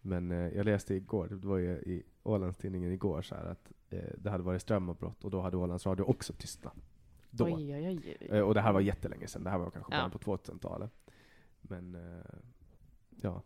Men 0.00 0.30
eh, 0.30 0.38
jag 0.56 0.64
läste 0.66 0.94
igår, 0.94 1.28
det 1.28 1.46
var 1.46 1.58
ju 1.58 1.70
i 1.70 2.02
Ålandstidningen 2.22 2.92
igår, 2.92 3.22
så 3.22 3.34
här 3.34 3.44
att 3.44 3.72
eh, 3.90 3.98
det 4.18 4.30
hade 4.30 4.44
varit 4.44 4.62
strömavbrott 4.62 5.24
och 5.24 5.30
då 5.30 5.40
hade 5.40 5.56
Ålands 5.56 5.86
Radio 5.86 6.02
också 6.02 6.32
tystnat. 6.32 6.74
Då. 7.30 7.44
Oj, 7.44 7.74
oj, 7.76 7.88
oj. 7.88 8.16
Eh, 8.20 8.40
och 8.40 8.54
det 8.54 8.60
här 8.60 8.72
var 8.72 8.80
jättelänge 8.80 9.26
sedan, 9.26 9.44
det 9.44 9.50
här 9.50 9.58
var 9.58 9.70
kanske 9.70 9.94
Ja. 9.94 10.10
på 10.12 10.18
2000-talet. 10.18 10.90
Men 11.60 11.94
eh, 11.94 12.24
ja, 13.20 13.42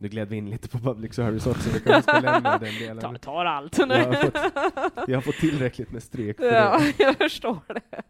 nu 0.00 0.08
gled 0.08 0.28
vi 0.28 0.36
in 0.36 0.50
lite 0.50 0.68
på 0.68 0.78
public 0.78 1.14
service 1.14 1.46
också, 1.46 1.70
vi 1.70 1.80
kanske 1.80 2.02
ska 2.02 2.20
lämna 2.20 2.58
den 2.58 2.74
delen. 2.74 2.98
Ta, 3.00 3.18
tar 3.18 3.44
allt. 3.44 3.78
Jag 3.78 3.86
har, 3.86 4.14
fått, 4.14 5.08
jag 5.08 5.16
har 5.16 5.22
fått 5.22 5.34
tillräckligt 5.34 5.92
med 5.92 6.02
stryk 6.02 6.36
för 6.36 6.44
ja, 6.54 6.78
det. 6.78 7.04
jag 7.04 7.16
förstår 7.16 7.58
det. 7.68 8.02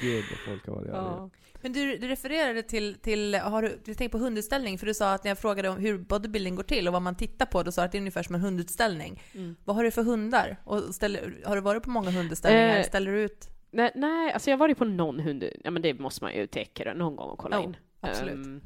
Gud 0.00 0.24
vad 0.30 0.38
folk 0.38 0.66
har 0.66 0.74
varit. 0.74 0.88
Ja. 0.92 1.30
Men 1.60 1.72
du, 1.72 1.98
du 1.98 2.08
refererade 2.08 2.62
till, 2.62 2.94
till 2.94 3.34
har 3.34 3.62
du, 3.62 3.68
du 3.84 3.94
tänkte 3.94 4.18
på 4.18 4.24
hundutställning, 4.24 4.78
för 4.78 4.86
du 4.86 4.94
sa 4.94 5.12
att 5.12 5.24
när 5.24 5.30
jag 5.30 5.38
frågade 5.38 5.68
om 5.68 5.76
hur 5.78 5.98
bodybuilding 5.98 6.54
går 6.54 6.62
till 6.62 6.86
och 6.88 6.92
vad 6.92 7.02
man 7.02 7.14
tittar 7.16 7.46
på, 7.46 7.62
då 7.62 7.72
sa 7.72 7.80
du 7.82 7.84
att 7.86 7.92
det 7.92 7.98
är 7.98 8.00
ungefär 8.00 8.22
som 8.22 8.34
en 8.34 8.40
hundutställning. 8.40 9.22
Mm. 9.34 9.56
Vad 9.64 9.76
har 9.76 9.84
du 9.84 9.90
för 9.90 10.02
hundar? 10.02 10.56
Och 10.64 10.94
ställer, 10.94 11.34
har 11.44 11.56
du 11.56 11.62
varit 11.62 11.82
på 11.82 11.90
många 11.90 12.10
hundutställningar? 12.10 12.76
Eh, 12.78 12.84
ställer 12.84 13.12
du 13.12 13.20
ut? 13.20 13.48
Nej, 13.70 13.92
nej, 13.94 14.32
alltså 14.32 14.50
jag 14.50 14.56
har 14.56 14.60
varit 14.60 14.78
på 14.78 14.84
någon 14.84 15.20
hund, 15.20 15.44
ja 15.64 15.70
men 15.70 15.82
det 15.82 15.94
måste 15.94 16.24
man 16.24 16.34
ju 16.34 16.46
täcka 16.46 16.94
någon 16.94 17.16
gång 17.16 17.30
och 17.30 17.38
kolla 17.38 17.56
Jo, 17.56 17.62
in. 17.62 17.76
absolut. 18.00 18.46
Ehm, 18.46 18.60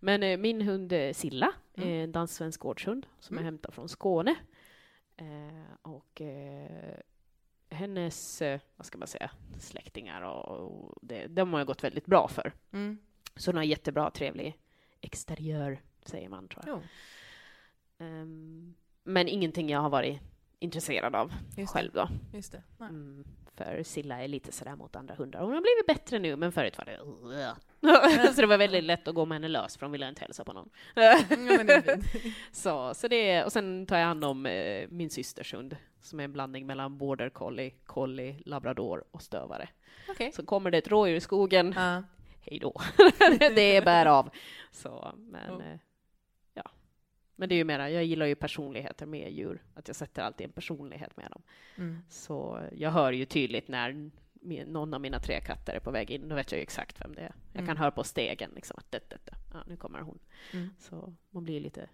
men 0.00 0.22
eh, 0.22 0.38
min 0.38 0.60
hund 0.62 0.92
eh, 0.92 1.12
Silla 1.12 1.52
Mm. 1.74 1.88
är 1.90 2.04
en 2.04 2.12
danssvensk 2.12 2.60
gårdshund 2.60 3.06
som 3.20 3.34
Mm. 3.36 3.44
jag 3.44 3.52
hämtar 3.52 3.70
från 3.72 3.88
Skåne. 3.88 4.34
Eh, 5.16 5.72
och 5.82 6.20
eh, 6.20 6.98
hennes, 7.70 8.42
eh, 8.42 8.60
vad 8.76 8.86
ska 8.86 8.98
man 8.98 9.08
säga, 9.08 9.30
släktingar 9.58 10.22
och, 10.22 10.48
och 10.48 10.98
det, 11.02 11.26
de 11.26 11.52
har 11.52 11.60
ju 11.60 11.66
gått 11.66 11.84
väldigt 11.84 12.06
bra 12.06 12.28
för. 12.28 12.52
Mm. 12.72 12.98
Så 13.36 13.50
hon 13.50 13.56
har 13.56 13.64
jättebra, 13.64 14.10
trevlig 14.10 14.58
exteriör, 15.00 15.80
säger 16.02 16.28
man 16.28 16.48
tror 16.48 16.64
jag. 16.66 16.80
Ehm, 17.98 18.74
men 19.04 19.28
ingenting 19.28 19.68
jag 19.70 19.80
har 19.80 19.90
varit 19.90 20.20
intresserad 20.58 21.14
av 21.14 21.32
just 21.56 21.72
själv 21.72 21.92
då. 21.92 22.08
Just 22.32 22.52
det. 22.52 22.62
Mm, 22.80 23.24
för 23.58 23.82
Silla 23.82 24.22
är 24.24 24.28
lite 24.28 24.52
sådär 24.52 24.76
mot 24.76 24.96
andra 24.96 25.14
hundar. 25.14 25.40
Hon 25.40 25.52
har 25.54 25.60
blivit 25.60 25.86
bättre 25.86 26.18
nu, 26.18 26.36
men 26.36 26.52
förut 26.52 26.78
var 26.78 26.84
det... 26.84 26.98
så 28.34 28.40
det 28.40 28.46
var 28.46 28.58
väldigt 28.58 28.84
lätt 28.84 29.08
att 29.08 29.14
gå 29.14 29.24
med 29.24 29.36
henne 29.36 29.48
lös, 29.48 29.76
för 29.76 29.86
hon 29.86 29.92
ville 29.92 30.08
inte 30.08 30.20
hälsa 30.20 30.44
på 30.44 30.52
någon. 30.52 30.68
Så, 32.52 32.94
så 32.94 33.08
det 33.08 33.30
är, 33.30 33.44
och 33.44 33.52
sen 33.52 33.86
tar 33.86 33.96
jag 33.96 34.06
hand 34.06 34.24
om 34.24 34.46
eh, 34.46 34.88
min 34.88 35.10
systers 35.10 35.54
hund, 35.54 35.76
som 36.02 36.20
är 36.20 36.24
en 36.24 36.32
blandning 36.32 36.66
mellan 36.66 36.98
border 36.98 37.28
collie, 37.30 37.70
collie, 37.84 38.42
labrador 38.46 39.04
och 39.10 39.22
stövare. 39.22 39.68
Okej. 40.08 40.32
Så 40.32 40.46
kommer 40.46 40.70
det 40.70 40.78
ett 40.78 40.88
rådjur 40.88 41.16
i 41.16 41.20
skogen, 41.20 41.74
Ja. 41.76 42.02
hej 42.40 42.58
då. 42.58 42.80
det 43.38 43.84
bär 43.84 44.06
av. 44.06 44.30
Så, 44.70 45.12
men, 45.16 45.60
Ja. 45.60 45.78
Men 47.40 47.48
det 47.48 47.54
är 47.54 47.56
ju 47.56 47.64
mera, 47.64 47.90
jag 47.90 48.04
gillar 48.04 48.26
ju 48.26 48.34
personligheter 48.34 49.06
med 49.06 49.32
djur, 49.32 49.62
att 49.74 49.88
jag 49.88 49.96
sätter 49.96 50.22
alltid 50.22 50.44
en 50.46 50.52
personlighet 50.52 51.16
med 51.16 51.30
dem. 51.30 51.42
Mm. 51.76 51.98
Så 52.08 52.60
jag 52.72 52.90
hör 52.90 53.12
ju 53.12 53.24
tydligt 53.24 53.68
när 53.68 54.10
min- 54.32 54.66
någon 54.68 54.94
av 54.94 55.00
mina 55.00 55.18
tre 55.20 55.40
katter 55.40 55.72
är 55.74 55.80
på 55.80 55.90
väg 55.90 56.10
in. 56.10 56.28
Då 56.28 56.34
vet 56.34 56.52
jag 56.52 56.58
ju 56.58 56.62
exakt 56.62 57.00
vem 57.00 57.14
det 57.14 57.20
är. 57.20 57.34
Jag 57.52 57.60
kan 57.60 57.64
Mm. 57.64 57.76
höra 57.76 57.90
på 57.90 58.04
stegen 58.04 58.50
liksom 58.54 58.76
att 58.78 58.90
det, 58.92 59.10
det, 59.10 59.16
det. 59.24 59.32
Ja, 59.52 59.58
nu 59.66 59.76
kommer 59.76 59.98
hon. 60.00 60.18
Mm. 60.52 60.70
Så 60.78 61.14
man 61.30 61.44
blir 61.44 61.60
lite 61.60 61.88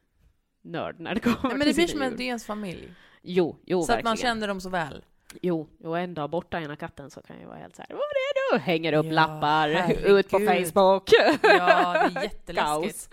nörd 0.63 1.01
när 1.01 1.15
det 1.15 1.21
kommer 1.21 1.49
Nej, 1.49 1.57
men 1.59 1.67
det 1.69 1.75
blir 1.75 1.87
som 1.87 2.03
en, 2.03 2.11
djur. 2.11 2.17
det 2.19 2.23
är 2.25 2.27
ens 2.27 2.47
familj. 2.47 2.95
Jo, 3.23 3.57
jo, 3.65 3.83
så 3.83 3.85
att 3.85 3.97
verkligen. 3.97 4.11
man 4.11 4.17
känner 4.17 4.49
dem 4.49 4.61
så 4.61 4.69
väl. 4.69 5.05
Jo, 5.43 5.69
och 5.85 5.99
en 5.99 6.15
dag 6.15 6.31
borta 6.31 6.61
ena 6.61 6.77
katten 6.77 7.11
så 7.11 7.23
kan 7.23 7.41
jag 7.41 7.49
vara 7.49 7.59
helt 7.59 7.77
så 7.77 7.83
här, 7.83 7.95
var 7.95 7.99
är 8.01 8.53
du? 8.53 8.59
Hänger 8.59 8.93
upp 8.93 9.07
Ja, 9.07 9.13
lappar, 9.13 9.69
herregud. 9.69 10.19
ut 10.19 10.31
på 10.31 10.39
Facebook. 10.39 11.11
Ja, 11.43 12.09
det 12.09 12.21
är 12.21 12.23
jätteläskigt. 12.23 12.55
Kaos. 12.57 13.09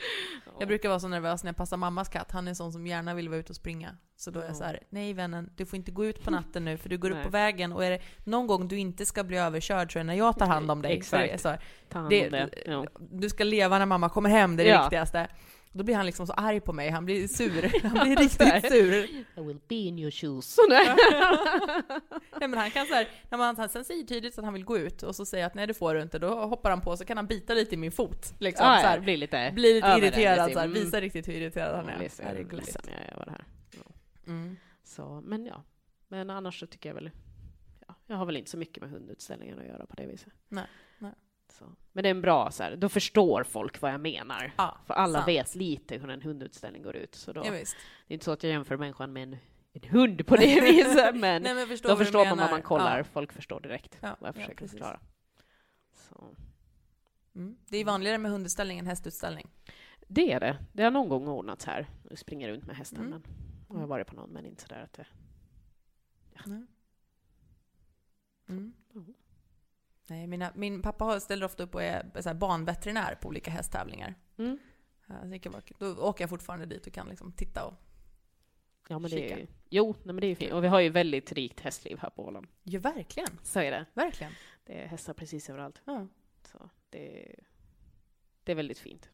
Jag 0.61 0.67
brukar 0.67 0.89
vara 0.89 0.99
så 0.99 1.07
nervös 1.07 1.43
när 1.43 1.49
jag 1.49 1.55
passar 1.55 1.77
mammas 1.77 2.09
katt. 2.09 2.31
Han 2.31 2.47
är 2.47 2.49
en 2.49 2.55
sån 2.55 2.71
som 2.73 2.87
gärna 2.87 3.13
vill 3.13 3.29
vara 3.29 3.39
ute 3.39 3.49
och 3.49 3.55
springa. 3.55 3.97
Så 4.15 4.31
då 4.31 4.39
är 4.39 4.43
jag 4.43 4.51
Ja. 4.51 4.55
så 4.55 4.63
här: 4.63 4.79
nej 4.89 5.13
vännen, 5.13 5.49
du 5.55 5.65
får 5.65 5.77
inte 5.77 5.91
gå 5.91 6.05
ut 6.05 6.23
på 6.23 6.31
natten 6.37 6.65
nu 6.65 6.77
för 6.77 6.89
du 6.89 6.97
går 6.97 7.11
upp 7.11 7.23
på 7.23 7.29
vägen 7.29 7.71
och 7.73 7.85
är 7.85 7.91
det 7.91 7.99
någon 8.23 8.47
gång 8.47 8.67
du 8.67 8.77
inte 8.77 9.05
ska 9.05 9.23
bli 9.23 9.37
överkörd 9.37 9.93
så 9.93 9.99
är 9.99 10.03
det 10.03 10.07
när 10.07 10.13
jag 10.13 10.37
tar 10.39 10.45
hand 10.47 10.71
om 10.71 10.81
dig. 10.81 10.93
Exakt. 10.97 11.43
Det 11.43 11.49
här, 11.93 12.09
det- 12.09 12.29
det. 12.29 12.49
Ja. 12.65 12.85
du 12.99 13.29
ska 13.29 13.43
leva 13.43 13.79
när 13.79 13.85
mamma 13.85 14.09
kommer 14.09 14.29
hem, 14.29 14.55
det 14.55 14.63
är 14.63 14.65
det 14.65 14.71
Ja. 14.71 14.81
viktigaste. 14.81 15.27
Då 15.73 15.83
blir 15.83 15.95
han 15.95 16.05
liksom 16.05 16.27
så 16.27 16.33
arg 16.33 16.59
på 16.59 16.73
mig, 16.73 16.89
han 16.89 17.05
blir 17.05 17.27
sur. 17.27 17.71
Han 17.87 18.07
blir 18.07 18.15
riktigt 18.15 18.71
sur. 18.71 18.93
I 19.03 19.25
will 19.47 19.59
be 19.67 19.75
in 19.75 19.99
your 19.99 20.11
shoes. 20.11 20.57
Nej 22.39 22.47
men 22.49 22.53
han 22.59 22.71
kan 22.71 22.85
så 22.85 22.93
här, 22.93 23.07
när 23.29 23.37
man 23.37 23.55
han 23.57 23.69
sen 23.69 23.85
säger 23.85 24.03
tydligt 24.03 24.37
att 24.37 24.43
han 24.45 24.53
vill 24.53 24.65
gå 24.65 24.77
ut 24.77 25.03
och 25.03 25.15
så 25.15 25.25
säger 25.25 25.43
jag 25.43 25.47
att 25.49 25.55
nej 25.55 25.67
det 25.67 25.73
får 25.73 25.93
du 25.95 26.01
inte, 26.01 26.19
då 26.19 26.27
hoppar 26.45 26.69
han 26.69 26.81
på 26.81 26.97
så 26.97 27.05
kan 27.05 27.17
han 27.17 27.27
bita 27.27 27.53
lite 27.53 27.75
i 27.75 27.77
min 27.77 27.91
fot. 27.91 28.33
Liksom, 28.39 28.65
Ja, 28.65 28.79
så 28.81 28.87
här, 28.87 28.99
blir 28.99 29.17
lite, 29.17 29.51
blir 29.55 29.73
lite 29.73 29.87
det, 29.87 29.97
irriterad, 29.97 30.37
lite, 30.47 30.53
så 30.53 30.59
här, 30.59 30.67
mm. 30.67 30.83
visar 30.83 31.01
riktigt 31.01 31.27
hur 31.27 31.33
irriterad 31.33 31.75
han 31.75 31.89
är. 31.89 31.99
ledsen- 31.99 32.25
Ja, 32.27 32.33
det 32.33 32.39
är 32.39 32.43
gulligt. 32.43 32.77
jag 32.87 32.95
är 33.07 33.13
över 33.13 33.25
det 33.25 33.31
här. 33.31 33.45
Mm. 34.27 34.57
Så, 34.83 35.21
men 35.25 35.45
ja. 35.45 35.63
Men 36.07 36.29
annars 36.29 36.59
så 36.59 36.67
tycker 36.67 36.89
jag 36.89 36.93
väl... 36.95 37.11
Ja, 37.87 37.95
jag 38.07 38.15
har 38.15 38.25
väl 38.25 38.37
inte 38.37 38.49
så 38.51 38.57
mycket 38.57 38.83
med 38.83 38.91
hundutställningen 38.91 39.59
att 39.59 39.65
göra 39.65 39.85
på 39.85 39.95
det 39.95 40.05
viset. 40.05 40.33
Nej. 40.47 40.65
Så. 41.51 41.65
Men 41.91 42.03
det 42.03 42.09
är 42.09 42.11
en 42.11 42.21
bra 42.21 42.51
så 42.51 42.63
här, 42.63 42.75
då 42.75 42.89
förstår 42.89 43.43
folk 43.43 43.81
vad 43.81 43.93
jag 43.93 44.01
menar. 44.01 44.53
Ja, 44.57 44.77
För 44.85 44.93
alla 44.93 45.19
sant. 45.19 45.27
vet 45.27 45.55
lite 45.55 45.97
hur 45.97 46.09
en 46.09 46.21
hundutställning 46.21 46.83
går 46.83 46.95
ut. 46.95 47.15
Så 47.15 47.33
då, 47.33 47.41
Ja, 47.45 47.51
det 47.51 47.57
är 47.59 47.67
inte 48.07 48.25
så 48.25 48.31
att 48.31 48.43
jag 48.43 48.51
jämför 48.51 48.77
människan 48.77 49.13
med 49.13 49.23
en, 49.23 49.37
en 49.73 49.89
hund 49.89 50.27
på 50.27 50.35
det 50.35 50.61
viset, 50.61 51.15
men 51.15 51.41
Nej, 51.43 51.53
men 51.53 51.57
jag 51.57 51.67
förstår 51.67 51.89
då 51.89 51.97
förstår 51.97 52.25
man 52.25 52.37
vad 52.37 52.51
man 52.51 52.61
kollar. 52.61 52.97
Ja. 52.97 53.03
Folk 53.03 53.33
förstår 53.33 53.59
direkt 53.59 53.97
Ja, 54.01 54.15
vad 54.19 54.27
jag 54.29 54.35
ja, 54.35 54.39
försöker 54.39 54.67
förklara. 54.67 54.99
Så. 55.93 56.35
Mm. 57.35 57.57
Det 57.69 57.77
är 57.77 57.85
vanligare 57.85 58.17
med 58.17 58.31
hundutställning 58.31 58.79
än 58.79 58.87
hästutställning. 58.87 59.47
Det 60.07 60.31
är 60.31 60.39
det. 60.39 60.57
Det 60.73 60.83
har 60.83 60.91
någon 60.91 61.09
gång 61.09 61.27
ordnats 61.27 61.65
här. 61.65 61.87
Nu 62.09 62.15
springer 62.15 62.49
runt 62.49 62.65
med 62.65 62.75
hästen, 62.75 62.99
Mm. 62.99 63.09
men 63.11 63.23
jag 63.69 63.79
har 63.79 63.87
varit 63.87 64.07
på 64.07 64.15
någon, 64.15 64.29
men 64.29 64.45
inte 64.45 64.61
sådär 64.61 64.81
att 64.83 64.93
det... 64.93 65.05
Mm. 66.45 66.67
Mm. 68.49 68.73
Nej, 70.07 70.27
mina, 70.27 70.51
min 70.55 70.81
pappa 70.81 71.19
ställer 71.19 71.45
ofta 71.45 71.63
upp 71.63 71.75
och 71.75 71.83
är 71.83 72.21
så 72.21 72.29
här 72.29 72.33
banveterinär 72.35 73.15
på 73.15 73.27
olika 73.27 73.51
hästtävlingar. 73.51 74.15
Mm. 74.37 74.59
Ja, 75.07 75.15
det. 75.23 75.49
Då 75.79 75.95
åker 75.95 76.23
jag 76.23 76.29
fortfarande 76.29 76.65
dit 76.65 76.87
och 76.87 76.93
kan 76.93 77.07
liksom 77.09 77.31
titta 77.31 77.65
och... 77.65 77.73
Ja, 78.87 78.99
men 78.99 79.11
det 79.11 79.31
är 79.31 79.37
Kika. 79.37 79.51
Jo, 79.69 79.95
nej, 79.97 80.05
men 80.05 80.15
det 80.15 80.25
är 80.25 80.29
ju 80.29 80.35
fint. 80.35 80.53
Och 80.53 80.63
vi 80.63 80.67
har 80.67 80.79
ju 80.79 80.89
väldigt 80.89 81.31
rikt 81.31 81.59
hästliv 81.59 81.97
här 81.99 82.09
på 82.09 82.25
Åland. 82.25 82.47
Ja, 82.63 82.79
verkligen. 82.79 83.29
Så 83.43 83.59
är 83.59 83.71
det. 83.71 83.85
Verkligen. 83.93 84.33
Det 84.63 84.81
är 84.83 84.87
hästar 84.87 85.13
precis 85.13 85.49
överallt. 85.49 85.81
Ja, 85.85 86.07
Så 86.51 86.69
det, 86.89 87.35
det 88.43 88.51
är 88.51 88.55
väldigt 88.55 88.79
fint. 88.79 89.09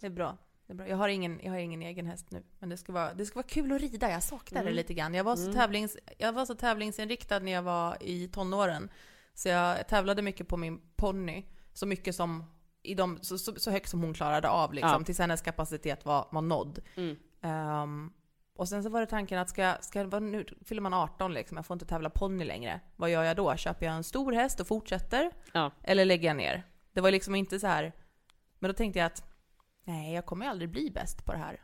det 0.00 0.06
är 0.06 0.10
bra. 0.10 0.36
Det 0.66 0.72
är 0.72 0.74
bra. 0.76 0.88
Jag, 0.88 0.96
har 0.96 1.08
ingen, 1.08 1.40
jag 1.42 1.50
har 1.52 1.58
ingen 1.58 1.82
egen 1.82 2.06
häst 2.06 2.30
nu, 2.30 2.42
men 2.58 2.68
det 2.68 2.76
ska 2.76 2.92
vara, 2.92 3.14
det 3.14 3.26
ska 3.26 3.34
vara 3.34 3.46
kul 3.46 3.72
att 3.72 3.80
rida. 3.80 4.10
Jag 4.10 4.22
saknar 4.22 4.60
det 4.60 4.68
Mm. 4.68 4.76
lite 4.76 4.94
grann. 4.94 5.14
Jag 5.14 5.24
var, 5.24 5.36
så 5.36 5.42
Mm. 5.42 5.54
tävlings, 5.54 5.96
jag 6.18 6.32
var 6.32 6.46
så 6.46 6.54
tävlingsinriktad 6.54 7.38
när 7.38 7.52
jag 7.52 7.62
var 7.62 7.96
i 8.02 8.28
tonåren. 8.28 8.90
Så 9.36 9.48
jag 9.48 9.88
tävlade 9.88 10.22
mycket 10.22 10.48
på 10.48 10.56
min 10.56 10.80
ponny. 10.96 11.44
Så 11.72 11.86
mycket 11.86 12.14
som, 12.14 12.44
i 12.82 12.94
de, 12.94 13.18
så, 13.22 13.38
så, 13.38 13.54
så 13.56 13.70
högt 13.70 13.88
som 13.88 14.00
hon 14.02 14.14
klarade 14.14 14.48
av 14.48 14.74
liksom, 14.74 15.00
Ja. 15.00 15.04
tills 15.04 15.18
hennes 15.18 15.42
kapacitet 15.42 16.04
var, 16.04 16.28
var 16.30 16.42
nådd. 16.42 16.78
Mm. 16.96 17.16
Ehm, 17.40 18.12
och 18.56 18.68
sen 18.68 18.82
så 18.82 18.88
var 18.88 19.00
det 19.00 19.06
tanken 19.06 19.38
att 19.38 19.48
ska, 19.48 19.74
ska 19.80 20.04
nu 20.04 20.46
fyller 20.64 20.80
man 20.82 20.94
18 20.94 21.34
liksom, 21.34 21.56
jag 21.56 21.66
får 21.66 21.74
inte 21.74 21.86
tävla 21.86 22.10
ponny 22.10 22.44
längre. 22.44 22.80
Vad 22.96 23.10
gör 23.10 23.22
jag 23.22 23.36
då? 23.36 23.56
Köper 23.56 23.86
jag 23.86 23.94
en 23.94 24.04
stor 24.04 24.32
häst 24.32 24.60
och 24.60 24.66
fortsätter? 24.66 25.30
Ja. 25.52 25.70
Eller 25.82 26.04
lägger 26.04 26.28
jag 26.28 26.36
ner? 26.36 26.62
Det 26.92 27.00
var 27.00 27.10
liksom 27.10 27.34
inte 27.34 27.60
så 27.60 27.66
här. 27.66 27.92
Men 28.58 28.68
då 28.68 28.74
tänkte 28.74 28.98
jag 28.98 29.06
att 29.06 29.24
nej, 29.84 30.14
jag 30.14 30.26
kommer 30.26 30.44
ju 30.44 30.50
aldrig 30.50 30.70
bli 30.70 30.90
bäst 30.90 31.24
på 31.24 31.32
det 31.32 31.38
här 31.38 31.60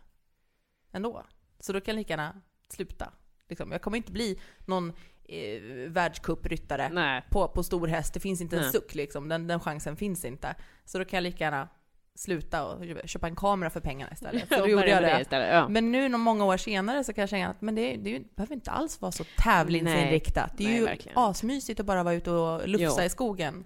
ändå. 0.92 1.22
Så 1.60 1.72
då 1.72 1.80
kan 1.80 1.92
jag 1.94 1.98
lika 1.98 2.12
gärna 2.12 2.40
sluta. 2.68 3.12
Liksom, 3.48 3.72
jag 3.72 3.82
kommer 3.82 3.96
inte 3.96 4.12
bli 4.12 4.40
någon 4.66 4.92
eh, 5.32 5.90
världscupryttare 5.90 6.88
Nej. 6.88 7.22
på, 7.30 7.48
på 7.48 7.62
stor 7.62 7.86
häst. 7.86 8.14
Det 8.14 8.20
finns 8.20 8.40
inte 8.40 8.56
en 8.56 8.62
Nej. 8.62 8.72
suck 8.72 8.94
liksom. 8.94 9.28
Den, 9.28 9.46
den 9.46 9.60
chansen 9.60 9.96
finns 9.96 10.24
inte. 10.24 10.54
Så 10.84 10.98
då 10.98 11.04
kan 11.04 11.16
jag 11.16 11.22
lika 11.22 11.44
gärna 11.44 11.68
sluta 12.14 12.66
och 12.66 12.84
köpa 13.04 13.26
en 13.26 13.36
kamera 13.36 13.70
för 13.70 13.80
pengarna 13.80 14.12
istället. 14.12 14.48
Så 14.48 14.56
då 14.58 14.68
gjorde 14.68 14.88
jag 14.88 15.02
det. 15.02 15.20
istället. 15.20 15.48
Ja. 15.52 15.68
Men 15.68 15.92
nu, 15.92 16.08
många 16.08 16.44
år 16.44 16.56
senare, 16.56 17.04
så 17.04 17.12
kan 17.12 17.22
jag 17.22 17.28
känna 17.28 17.48
att 17.50 17.60
men 17.60 17.74
det, 17.74 17.96
det 17.96 18.36
behöver 18.36 18.54
inte 18.54 18.70
alls 18.70 19.00
vara 19.00 19.12
så 19.12 19.24
tävlingsinriktat. 19.38 20.52
Det 20.56 20.64
är 20.64 20.68
Nej, 20.68 20.78
ju 20.78 20.84
verkligen 20.84 21.18
asmysigt 21.18 21.80
att 21.80 21.86
bara 21.86 22.02
vara 22.02 22.14
ute 22.14 22.30
och 22.30 22.68
lufsa 22.68 23.02
Jo. 23.02 23.06
i 23.06 23.08
skogen. 23.08 23.64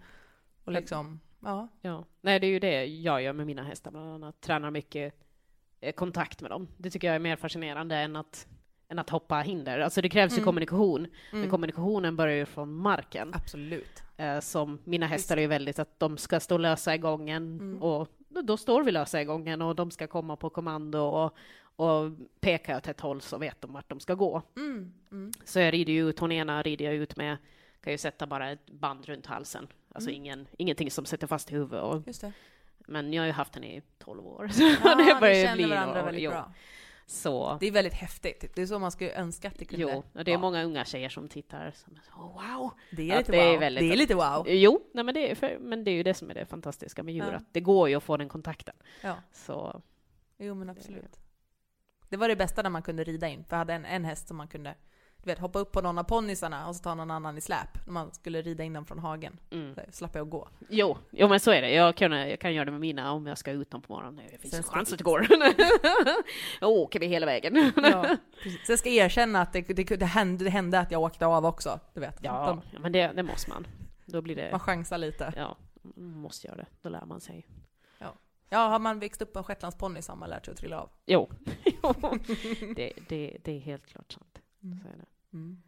Och 0.65 0.73
liksom, 0.73 1.21
ja. 1.43 1.69
Ja. 1.81 2.05
Nej, 2.21 2.41
det 2.41 2.47
är 2.47 2.51
ju 2.51 2.59
det 2.59 2.85
jag 2.85 3.23
gör 3.23 3.33
med 3.33 3.47
mina 3.47 3.63
hästar 3.63 3.91
bland 3.91 4.15
annat. 4.15 4.41
Tränar 4.41 4.71
mycket 4.71 5.15
eh, 5.81 5.93
kontakt 5.93 6.41
med 6.41 6.51
dem. 6.51 6.69
Det 6.77 6.91
tycker 6.91 7.07
jag 7.07 7.15
är 7.17 7.21
mer 7.21 7.37
fascinerande 7.37 7.97
än 7.97 8.17
att, 8.17 8.47
än 8.89 8.99
att 8.99 9.11
hoppa 9.11 9.41
hinder. 9.41 9.79
Alltså 9.81 10.01
det 10.01 10.09
krävs 10.09 10.33
ju 10.33 10.37
Mm. 10.37 10.45
kommunikation. 10.45 11.07
Men 11.31 11.41
Mm. 11.41 11.51
kommunikationen 11.51 12.17
börjar 12.17 12.37
ju 12.37 12.47
från 12.47 12.73
marken. 12.75 13.33
Absolut. 13.35 14.03
Eh, 14.17 14.41
som 14.41 14.79
mina 14.85 15.07
hästar 15.07 15.37
är 15.37 15.41
ju 15.41 15.47
väldigt 15.47 15.79
att 15.79 15.99
de 16.01 16.17
ska 16.19 16.41
stå 16.41 16.59
lösa 16.59 16.95
i 16.95 16.99
gången 16.99 17.43
Mm. 17.61 17.83
och 17.83 18.09
då, 18.29 18.43
då 18.43 18.57
står 18.57 18.83
vi 18.83 18.93
lösa 18.93 19.21
i 19.21 19.25
gången 19.25 19.63
och 19.63 19.77
de 19.77 19.91
ska 19.91 20.07
komma 20.07 20.37
på 20.37 20.51
kommando 20.51 20.99
och, 21.01 21.37
och 21.77 22.11
pekar 22.41 22.77
åt 22.77 22.89
ett 22.89 23.01
håll 23.01 23.21
så 23.21 23.39
vet 23.39 23.61
de 23.61 23.73
vart 23.73 23.89
de 23.89 24.01
ska 24.01 24.15
gå. 24.15 24.43
Mm. 24.57 24.93
Mm. 25.11 25.33
Så 25.45 25.61
jag 25.61 25.73
rider 25.75 25.93
ju 25.93 26.09
ut, 26.09 26.19
hon 26.19 26.33
ena 26.33 26.63
rider 26.63 26.85
jag 26.85 26.95
ut 26.95 27.17
med, 27.17 27.37
kan 27.81 27.93
ju 27.93 27.99
sätta 27.99 28.27
bara 28.27 28.51
ett 28.51 28.71
band 28.71 29.07
runt 29.07 29.27
halsen. 29.27 29.67
Alltså 29.95 30.11
Mm. 30.11 30.23
ingen, 30.23 30.47
ingenting 30.59 30.91
som 30.91 31.05
sätter 31.05 31.27
fast 31.27 31.51
i 31.53 31.55
huvudet. 31.55 31.83
Och, 31.83 32.03
men 32.79 33.13
jag 33.13 33.23
har 33.23 33.27
ju 33.27 33.33
haft 33.33 33.55
henne 33.55 33.67
i 33.77 33.83
12 33.99 34.27
år. 34.27 34.49
Så 34.49 34.63
Ja, 34.85 34.95
det 34.95 35.17
börjar 35.21 35.35
ju 35.35 35.43
känner 35.45 35.55
bli 35.93 36.03
väldigt 36.03 36.23
jo. 36.23 36.31
bra. 36.31 36.53
Så, 37.09 37.57
Det 37.61 37.67
är 37.67 37.73
väldigt 37.73 37.95
häftigt. 37.95 38.55
Det 38.55 38.63
är 38.63 38.67
så 38.67 38.79
man 38.79 38.91
skulle 38.91 39.13
önska 39.15 39.49
att 39.49 39.59
det 39.59 39.65
kunde 39.65 39.83
jo, 39.93 40.03
och 40.13 40.25
det 40.25 40.33
är 40.33 40.39
många 40.39 40.63
unga 40.65 40.85
tjejer 40.85 41.09
som 41.09 41.29
tittar 41.29 41.71
som 41.71 41.95
är 41.97 42.21
oh, 42.23 42.33
wow! 42.59 42.71
Det 42.91 43.11
är 43.11 43.19
lite 43.19 43.33
det 43.33 43.39
är 43.39 43.51
wow. 43.51 43.61
väldigt- 43.61 43.83
det 43.83 43.93
är 43.93 43.97
lite 43.97 44.15
wow. 44.15 44.45
Jo, 44.49 44.81
nej, 44.95 45.05
men, 45.05 45.15
det 45.15 45.31
är 45.31 45.35
för, 45.35 45.59
men 45.61 45.85
det 45.85 45.91
är 45.91 45.95
ju 45.95 46.03
det 46.03 46.15
som 46.15 46.31
är 46.31 46.35
det 46.35 46.47
fantastiska 46.47 47.03
med 47.03 47.15
djur, 47.15 47.25
Ja. 47.31 47.37
att 47.37 47.53
det 47.53 47.61
går 47.61 47.89
ju 47.89 47.95
att 47.95 48.03
få 48.03 48.17
den 48.17 48.29
kontakten. 48.29 48.75
Ja. 49.03 49.15
Så, 49.33 49.83
Jo 50.39 50.55
men 50.55 50.71
absolut. 50.71 51.17
Det 52.09 52.17
var 52.17 52.29
det 52.29 52.37
bästa 52.37 52.63
när 52.63 52.71
man 52.71 52.83
kunde 52.83 53.05
rida 53.05 53.29
in. 53.29 53.45
För 53.45 53.57
jag 53.57 53.59
hade 53.59 53.75
en, 53.75 53.85
en 53.85 54.05
häst 54.05 54.29
som 54.29 54.37
man 54.37 54.49
kunde 54.49 54.75
du 55.27 55.33
vet, 55.33 55.39
hoppa 55.39 55.59
upp 55.59 55.73
på 55.73 55.81
någon 55.81 55.99
av 55.99 56.05
ponnysarna 56.05 56.69
och 56.69 56.77
så 56.77 56.83
ta 56.83 56.95
någon 56.95 57.11
annan 57.11 57.39
i 57.39 57.41
släp. 57.41 57.87
När 57.87 57.93
man 57.93 58.13
skulle 58.13 58.43
rida 58.43 58.65
in 58.65 58.73
dem 58.73 58.87
från 58.87 58.99
hagen. 58.99 59.39
mm. 59.51 59.75
Så 59.75 59.93
slapp 59.93 60.15
jag 60.15 60.29
gå. 60.29 60.49
Jo, 60.69 60.99
jo, 61.11 61.29
men 61.29 61.41
så 61.41 61.51
är 61.51 61.63
det. 61.63 61.71
Jag 61.71 61.97
kan, 61.97 62.13
jag 62.13 62.41
kan 62.41 62.55
göra 62.55 62.65
det 62.65 62.71
med 62.71 62.81
mina 62.81 63.13
om 63.13 63.27
jag 63.27 63.39
ska 63.39 63.51
ut 63.51 63.71
dem 63.71 63.83
på 63.83 63.93
morgonen. 63.93 64.25
Det 64.33 64.39
finns 64.39 64.55
Sen 64.55 64.59
en 64.59 64.65
chans 64.65 64.93
att 64.93 64.99
det 64.99 65.05
går. 65.05 65.27
Då 66.61 66.67
åker 66.67 67.01
vi 67.01 67.07
hela 67.07 67.27
vägen. 67.27 67.73
Ja, 67.77 68.17
precis. 68.43 68.69
Jag 68.69 68.79
ska 68.79 68.89
erkänna 68.89 69.41
att 69.41 69.53
det, 69.53 69.63
det, 69.63 69.97
det, 69.97 70.07
hände, 70.07 70.45
det 70.45 70.51
hände 70.51 70.81
att 70.81 70.91
jag 70.91 71.03
åkte 71.03 71.27
av 71.27 71.47
också. 71.47 71.81
Du 71.95 72.01
vet. 72.01 72.19
Ja, 72.23 72.47
De, 72.47 72.63
ja, 72.73 72.79
men 72.79 72.93
det, 72.93 73.13
det 73.13 73.23
måste 73.23 73.51
man. 73.51 73.67
Då 74.05 74.23
blir 74.23 74.37
man 74.37 74.45
det... 74.51 74.59
chansar 74.59 74.99
lite. 74.99 75.33
Ja, 75.37 75.57
man 75.83 76.19
måste 76.19 76.47
göra 76.47 76.57
det. 76.57 76.67
Då 76.83 76.89
lär 76.89 77.05
man 77.05 77.21
sig. 77.21 77.47
Ja, 78.49 78.59
har 78.59 78.79
man 78.79 78.99
växt 78.99 79.23
upp 79.23 79.33
på 79.33 79.39
en 79.39 79.45
shetlandsponny 79.45 80.03
så 80.03 80.13
har 80.13 80.17
man 80.17 80.31
lärt 80.31 80.45
sig 80.45 80.53
att 80.53 80.59
trilla 80.59 80.81
av. 80.81 80.91
Jo, 81.07 81.31
jo. 81.65 81.95
Det, 82.77 82.93
det, 83.09 83.39
det 83.45 83.53
är 83.53 83.59
helt 83.59 83.87
klart 83.87 84.13
sant. 84.13 84.39
Mm. 84.63 84.79
Så 84.79 84.89
är 84.89 84.93
det. 84.93 85.07
Mm. 85.33 85.63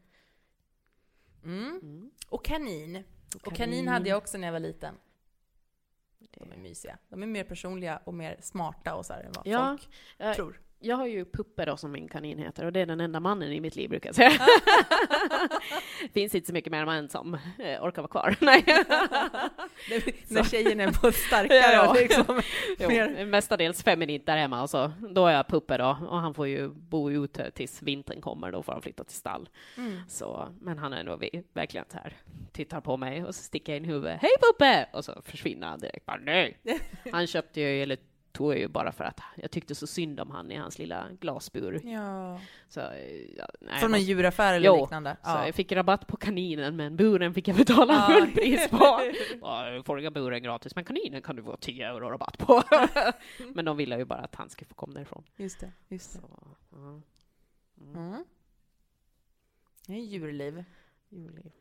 Mm. 1.45 1.79
Mm. 1.83 2.11
Och 2.29 2.45
kanin. 2.45 3.05
Och 3.45 3.55
kanin 3.55 3.89
hade 3.89 4.09
jag 4.09 4.19
också 4.19 4.39
när 4.39 4.47
jag 4.49 4.53
var 4.53 4.61
liten. 4.61 4.95
De 6.19 6.53
är 6.53 6.57
mysiga. 6.57 6.99
De 7.09 7.23
är 7.23 7.27
mer 7.27 7.45
personliga 7.45 8.01
och 8.05 8.15
mer 8.15 8.37
smarta 8.41 8.95
och 8.95 9.07
så 9.07 9.13
här 9.13 9.23
än 9.23 9.33
vad 9.33 9.47
Ja, 9.47 9.69
folk 9.69 9.89
jag, 10.17 10.37
tror. 10.37 10.61
Jag 10.81 10.97
har 10.97 11.07
ju 11.07 11.25
Puppe 11.25 11.65
då 11.65 11.77
som 11.77 11.93
min 11.93 12.09
kanin 12.09 12.39
heter 12.39 12.65
och 12.65 12.73
det 12.73 12.81
är 12.81 12.87
den 12.87 13.01
enda 13.01 13.21
mannen 13.21 13.53
i 13.53 13.61
mitt 13.61 13.77
liv 13.77 13.91
brukar 13.91 14.09
jag 14.09 14.15
säga. 14.17 14.31
Finns 16.15 16.35
inte 16.35 16.47
så 16.47 16.53
mycket 16.53 16.73
mer 16.73 16.87
än 16.87 17.09
som 17.09 17.35
eh, 17.59 17.85
orkar 17.85 18.03
vara 18.03 18.11
kvar. 18.11 18.37
Nej. 18.41 18.65
När- 20.29 20.45
tjejen 20.45 20.81
är 20.81 20.91
på 20.93 21.13
starkare 21.13 21.73
Ja. 21.73 21.93
liksom 21.93 22.43
Jo, 22.79 22.89
mer... 22.89 23.27
mestadels 23.27 23.83
feminint 23.83 24.27
där 24.27 24.37
hemma 24.37 24.63
och 24.63 24.71
så. 24.71 24.93
Då 25.11 25.27
är 25.27 25.33
jag 25.33 25.47
Puppe 25.49 25.77
då 25.79 25.99
och 26.09 26.19
han 26.19 26.35
får 26.35 26.47
ju 26.47 26.69
bo 26.69 27.11
ute 27.11 27.51
tills 27.51 27.83
vintern 27.83 28.21
kommer. 28.21 28.53
Då 28.53 28.63
får 28.63 28.73
han 28.73 28.83
flytta 28.83 29.05
till 29.05 29.17
stall. 29.17 29.49
Mm. 29.77 30.01
Så, 30.09 30.49
men 30.61 30.79
han 30.79 30.93
är 30.93 31.05
nog 31.05 31.25
verkligen 31.55 31.87
så 31.89 31.97
här, 31.99 32.17
tittar 32.53 32.81
på 32.81 32.97
mig 32.97 33.25
och 33.25 33.35
så 33.35 33.43
sticker 33.43 33.73
jag 33.73 33.77
in 33.77 33.85
huvudet. 33.85 34.19
Hej 34.23 34.31
Puppe! 34.41 34.89
Och 34.93 35.05
så 35.05 35.23
försvinner 35.25 35.67
han 35.67 35.79
direkt. 35.81 36.07
Bara, 36.07 36.17
nej! 36.23 36.59
Han 37.13 37.27
köpte 37.27 37.61
ju, 37.61 37.83
eller 37.83 37.99
tog 38.39 38.53
jag 38.53 38.59
ju 38.59 38.69
bara 38.69 38.93
för 38.93 39.05
att 39.05 39.21
jag 39.37 39.51
tyckte 39.51 39.75
så 39.75 39.87
synd 39.87 40.21
om 40.21 40.31
han 40.31 40.51
i 40.51 40.57
hans 40.57 40.79
lilla 40.79 41.09
glasbur. 41.21 41.81
Ja. 41.85 42.41
Så, 42.69 42.81
ja, 43.37 43.49
nej, 43.61 43.81
Från 43.81 43.95
en 43.95 44.03
djuraffär 44.03 44.55
eller 44.55 44.67
Jo, 44.67 44.81
liknande? 44.81 45.17
Så 45.23 45.31
Ja. 45.31 45.47
jag 45.47 45.55
fick 45.55 45.73
rabatt 45.73 46.07
på 46.07 46.17
kaninen, 46.17 46.77
men 46.77 46.97
buren 46.97 47.35
fick 47.35 47.49
jag 47.49 47.57
betala 47.57 47.93
Ja. 47.93 48.15
full 48.15 48.33
pris 48.33 48.69
på. 48.71 48.77
Du 49.75 49.83
får 49.83 50.11
buren 50.11 50.43
gratis, 50.43 50.75
men 50.75 50.85
kaninen 50.85 51.23
kan 51.23 51.37
du 51.37 51.43
få 51.43 51.57
10 51.57 51.89
euro 51.89 52.11
rabatt 52.11 52.39
på. 52.39 52.63
men 53.55 53.65
de 53.65 53.77
ville 53.77 53.99
ju 53.99 54.05
bara 54.05 54.21
att 54.21 54.35
han 54.35 54.51
skulle 54.51 54.69
få 54.69 54.75
komma 54.75 54.95
därifrån. 54.95 55.25
Just 55.37 55.61
det. 55.61 55.73
Just 55.89 56.13
det. 56.13 56.21
Så. 56.21 56.77
Mm. 56.77 57.03
Mm. 57.95 58.25
Det 59.87 59.93
är 59.95 60.01
djurliv. 60.01 60.65
Juli. 61.09 61.53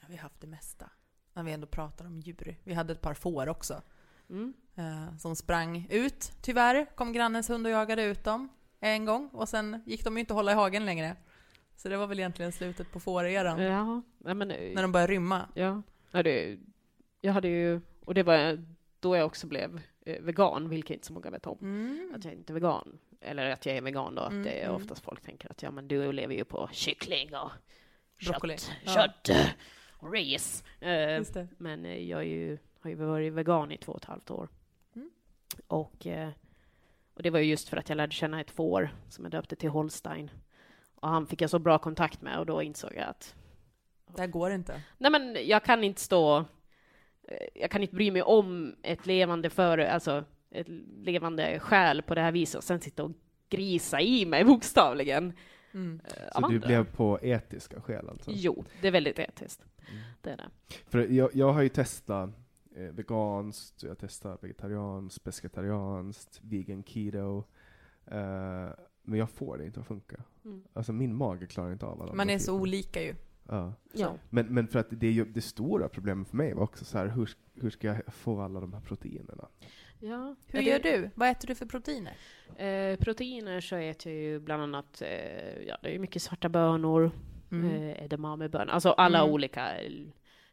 Ja, 0.00 0.06
vi 0.08 0.16
har 0.16 0.22
haft 0.22 0.40
det 0.40 0.46
mesta. 0.46 0.90
När 1.32 1.42
vi 1.42 1.52
ändå 1.52 1.66
pratar 1.66 2.04
om 2.06 2.20
djur. 2.20 2.56
Vi 2.64 2.74
hade 2.74 2.92
ett 2.92 3.00
par 3.00 3.14
får 3.14 3.48
också. 3.48 3.82
Mm. 4.30 4.52
eh, 4.76 5.16
som 5.18 5.36
sprang 5.36 5.86
ut. 5.90 6.32
Tyvärr 6.42 6.86
kom 6.94 7.12
grannens 7.12 7.50
hund 7.50 7.66
och 7.66 7.72
jagade 7.72 8.02
ut 8.02 8.24
dem 8.24 8.48
en 8.80 9.04
gång 9.04 9.28
och 9.32 9.48
sen 9.48 9.82
gick 9.86 10.04
de 10.04 10.14
ju 10.16 10.20
inte 10.20 10.32
att 10.32 10.36
hålla 10.36 10.52
i 10.52 10.54
hagen 10.54 10.86
längre. 10.86 11.16
Så 11.76 11.88
det 11.88 11.96
var 11.96 12.06
väl 12.06 12.18
egentligen 12.18 12.52
slutet 12.52 12.92
på 12.92 13.00
fåreran. 13.00 13.60
Ja, 13.62 14.02
men, 14.34 14.50
eh, 14.50 14.74
När 14.74 14.82
de 14.82 14.92
började 14.92 15.12
rymma. 15.12 15.48
ja. 15.54 15.82
ja 16.10 16.22
det, 16.22 16.58
jag 17.20 17.32
hade 17.32 17.48
ju, 17.48 17.80
och 18.04 18.14
det 18.14 18.22
var 18.22 18.64
då 19.00 19.16
jag 19.16 19.26
också 19.26 19.46
blev 19.46 19.80
eh, 20.06 20.20
vegan, 20.22 20.68
vilket 20.68 20.94
inte 20.94 21.06
så 21.06 21.12
många 21.12 21.30
vet 21.30 21.46
om. 21.46 21.58
Mm. 21.60 22.12
Att 22.16 22.24
jag 22.24 22.34
inte 22.34 22.52
är 22.52 22.54
vegan. 22.54 22.98
Eller 23.20 23.50
att 23.50 23.66
jag 23.66 23.76
är 23.76 23.82
vegan 23.82 24.14
då, 24.14 24.22
att 24.22 24.30
Mm, 24.32 24.44
det 24.44 24.50
är 24.60 24.64
mm. 24.68 24.76
oftast 24.76 25.04
folk 25.04 25.20
tänker 25.22 25.50
att 25.50 25.62
ja 25.62 25.70
men 25.70 25.88
du 25.88 26.12
lever 26.12 26.34
ju 26.34 26.44
på 26.44 26.68
kyckling 26.72 27.34
och 27.36 27.50
Broccoli. 28.26 28.56
kött, 28.58 28.70
Ja. 28.84 28.92
kött 28.94 29.30
och 29.98 30.12
ris. 30.12 30.64
Men 31.58 31.84
jag 32.08 32.20
är 32.20 32.24
ju, 32.24 32.58
har 32.80 32.90
ju 32.90 32.96
varit 32.96 33.32
vegan 33.32 33.72
i 33.72 33.76
två 33.78 33.92
och 33.92 33.98
ett 33.98 34.04
halvt 34.04 34.30
år. 34.30 34.48
Mm. 34.96 35.10
Och, 35.66 36.06
eh, 36.06 36.30
och 37.14 37.22
det 37.22 37.30
var 37.30 37.38
ju 37.38 37.44
just 37.50 37.68
för 37.68 37.76
att 37.76 37.88
jag 37.88 37.96
lärde 37.96 38.12
känna 38.12 38.40
ett 38.40 38.50
får 38.50 38.90
som 39.08 39.24
jag 39.24 39.32
döpte 39.32 39.56
till 39.56 39.70
Holstein. 39.70 40.30
Och 40.94 41.08
han 41.08 41.26
fick 41.26 41.40
jag 41.42 41.50
så 41.50 41.58
bra 41.58 41.78
kontakt 41.78 42.22
med 42.22 42.38
och 42.38 42.46
då 42.46 42.62
insåg 42.62 42.92
jag 42.94 43.08
att 43.08 43.34
Det 44.14 44.20
här 44.20 44.28
går 44.28 44.50
inte. 44.50 44.82
nej 44.98 45.10
men 45.10 45.36
jag 45.46 45.64
kan 45.64 45.84
inte 45.84 46.00
stå, 46.00 46.38
eh, 47.28 47.46
jag 47.54 47.70
kan 47.70 47.82
inte 47.82 47.94
bry 47.94 48.10
mig 48.10 48.22
om 48.22 48.76
ett 48.82 49.06
levande 49.06 49.50
före, 49.50 49.92
alltså 49.92 50.24
ett 50.50 50.68
levande 50.96 51.58
själ 51.60 52.02
på 52.02 52.14
det 52.14 52.20
här 52.20 52.32
viset 52.32 52.58
och 52.58 52.64
sen 52.64 52.80
sitta 52.80 53.04
och 53.04 53.12
grisa 53.48 54.00
i 54.00 54.26
mig 54.26 54.44
bokstavligen. 54.54 55.32
Mm. 55.72 56.00
eh, 56.04 56.40
Så 56.40 56.48
du 56.48 56.58
blev 56.58 56.84
på 56.96 57.18
etiska 57.22 57.80
skäl 57.80 58.08
alltså? 58.08 58.30
Jo, 58.34 58.64
det 58.80 58.88
är 58.88 58.92
väldigt 58.92 59.18
etiskt. 59.18 59.64
Mm. 59.90 60.02
Det 60.20 60.30
är 60.30 60.36
det. 60.36 60.48
För 60.88 60.98
jag, 60.98 61.30
jag 61.34 61.52
har 61.52 61.62
ju 61.62 61.68
testat 61.68 62.30
eh, 62.76 62.82
veganskt, 62.82 63.82
jag 63.82 63.90
har 63.90 63.94
testat 63.94 64.44
vegetarianskt, 64.44 65.24
pescetarianskt, 65.24 66.40
vegan 66.42 66.82
keto. 66.84 67.44
Eh, 68.06 68.68
men 69.02 69.18
jag 69.18 69.30
får 69.30 69.58
det 69.58 69.66
inte 69.66 69.80
att 69.80 69.86
funka. 69.86 70.16
Mm. 70.44 70.62
Alltså 70.72 70.92
min 70.92 71.14
mage 71.14 71.46
klarar 71.46 71.72
inte 71.72 71.86
av 71.86 72.02
alla 72.02 72.12
Man 72.14 72.30
är 72.30 72.38
så 72.38 72.54
olika 72.60 73.02
ju. 73.02 73.14
Ja. 73.48 73.74
Ja. 73.92 74.14
Men, 74.30 74.46
men 74.46 74.66
för 74.68 74.78
att 74.78 74.86
det, 74.90 75.06
är 75.06 75.10
ju, 75.12 75.24
det 75.24 75.40
stora 75.40 75.88
problemet 75.88 76.28
för 76.28 76.36
mig 76.36 76.54
var 76.54 76.62
också 76.62 76.84
så 76.84 76.98
här, 76.98 77.06
hur, 77.08 77.30
hur 77.54 77.70
ska 77.70 77.86
jag 77.86 78.14
få 78.14 78.40
alla 78.40 78.60
de 78.60 78.72
här 78.72 78.80
proteinerna? 78.80 79.48
ja. 80.00 80.36
Hur 80.46 80.60
gör 80.60 80.78
du? 80.78 81.10
Vad 81.14 81.28
äter 81.28 81.48
du 81.48 81.54
för 81.54 81.66
proteiner? 81.66 82.16
Eh, 82.56 82.96
proteiner 82.98 83.60
så 83.60 83.76
äter 83.76 84.12
jag 84.12 84.22
ju 84.22 84.40
bland 84.40 84.62
annat, 84.62 85.02
eh, 85.02 85.62
ja 85.62 85.76
det 85.82 85.94
är 85.94 85.98
mycket 85.98 86.22
svarta 86.22 86.48
bönor, 86.48 87.10
Mm. 87.52 87.70
eh, 87.70 88.04
edamamebönor, 88.04 88.72
alltså 88.72 88.90
alla 88.90 89.18
Mm. 89.18 89.32
olika 89.32 89.70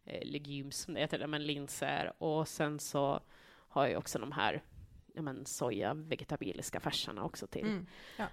eh, 0.08 0.28
legumes, 0.28 0.78
som 0.78 0.94
det 0.94 1.00
heter, 1.00 1.28
men 1.28 1.46
linser. 1.46 2.14
Och 2.18 2.48
sen 2.48 2.80
så 2.80 3.20
har 3.68 3.88
jag 3.88 4.00
också 4.00 4.20
de 4.20 4.32
här 4.32 4.64
ja, 5.14 5.22
men 5.22 5.46
soja, 5.46 5.94
vegetabiliska 5.94 6.80
färserna 6.80 7.24
också 7.24 7.48
till. 7.48 7.66
Mm. 7.66 7.86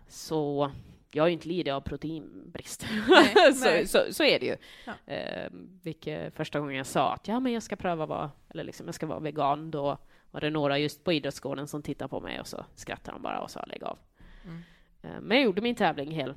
Så 0.09 0.71
jag 1.11 1.29
ju 1.29 1.33
inte 1.33 1.49
lidit 1.49 1.73
av 1.73 1.81
proteinbrist. 1.81 2.87
Nej, 3.09 3.55
så, 3.55 3.87
så, 3.87 4.13
så 4.13 4.25
är 4.25 4.41
det 4.41 4.47
ju. 4.47 4.57
Ja. 4.87 5.13
Eh, 5.13 5.51
vilket 5.83 6.35
första 6.35 6.61
gången 6.61 6.77
jag 6.77 6.87
sa 6.87 7.13
att 7.13 7.29
ja, 7.29 7.41
men 7.41 7.53
jag 7.53 7.63
ska 7.63 7.77
pröva 7.77 8.07
vara, 8.07 8.31
eller 8.49 8.65
liksom 8.65 8.87
jag 8.87 8.95
ska 8.95 9.07
vara 9.07 9.21
vegan, 9.21 9.71
då 9.71 9.99
var 10.31 10.41
det 10.41 10.51
några 10.51 10.79
just 10.79 11.05
på 11.05 11.13
idrottsgården 11.13 11.69
som 11.69 11.83
tittade 11.83 12.09
på 12.09 12.21
mig 12.21 12.41
och 12.41 12.47
så 12.47 12.65
skrattade 12.75 13.17
de 13.17 13.23
bara 13.23 13.41
och 13.41 13.51
sa 13.51 13.65
lägg 13.65 13.85
av. 13.85 13.99
Mm. 14.45 14.63
Eh, 15.03 15.21
men 15.21 15.37
jag 15.37 15.45
gjorde 15.45 15.63
min 15.63 15.75
tävling 15.75 16.11
hel, 16.11 16.35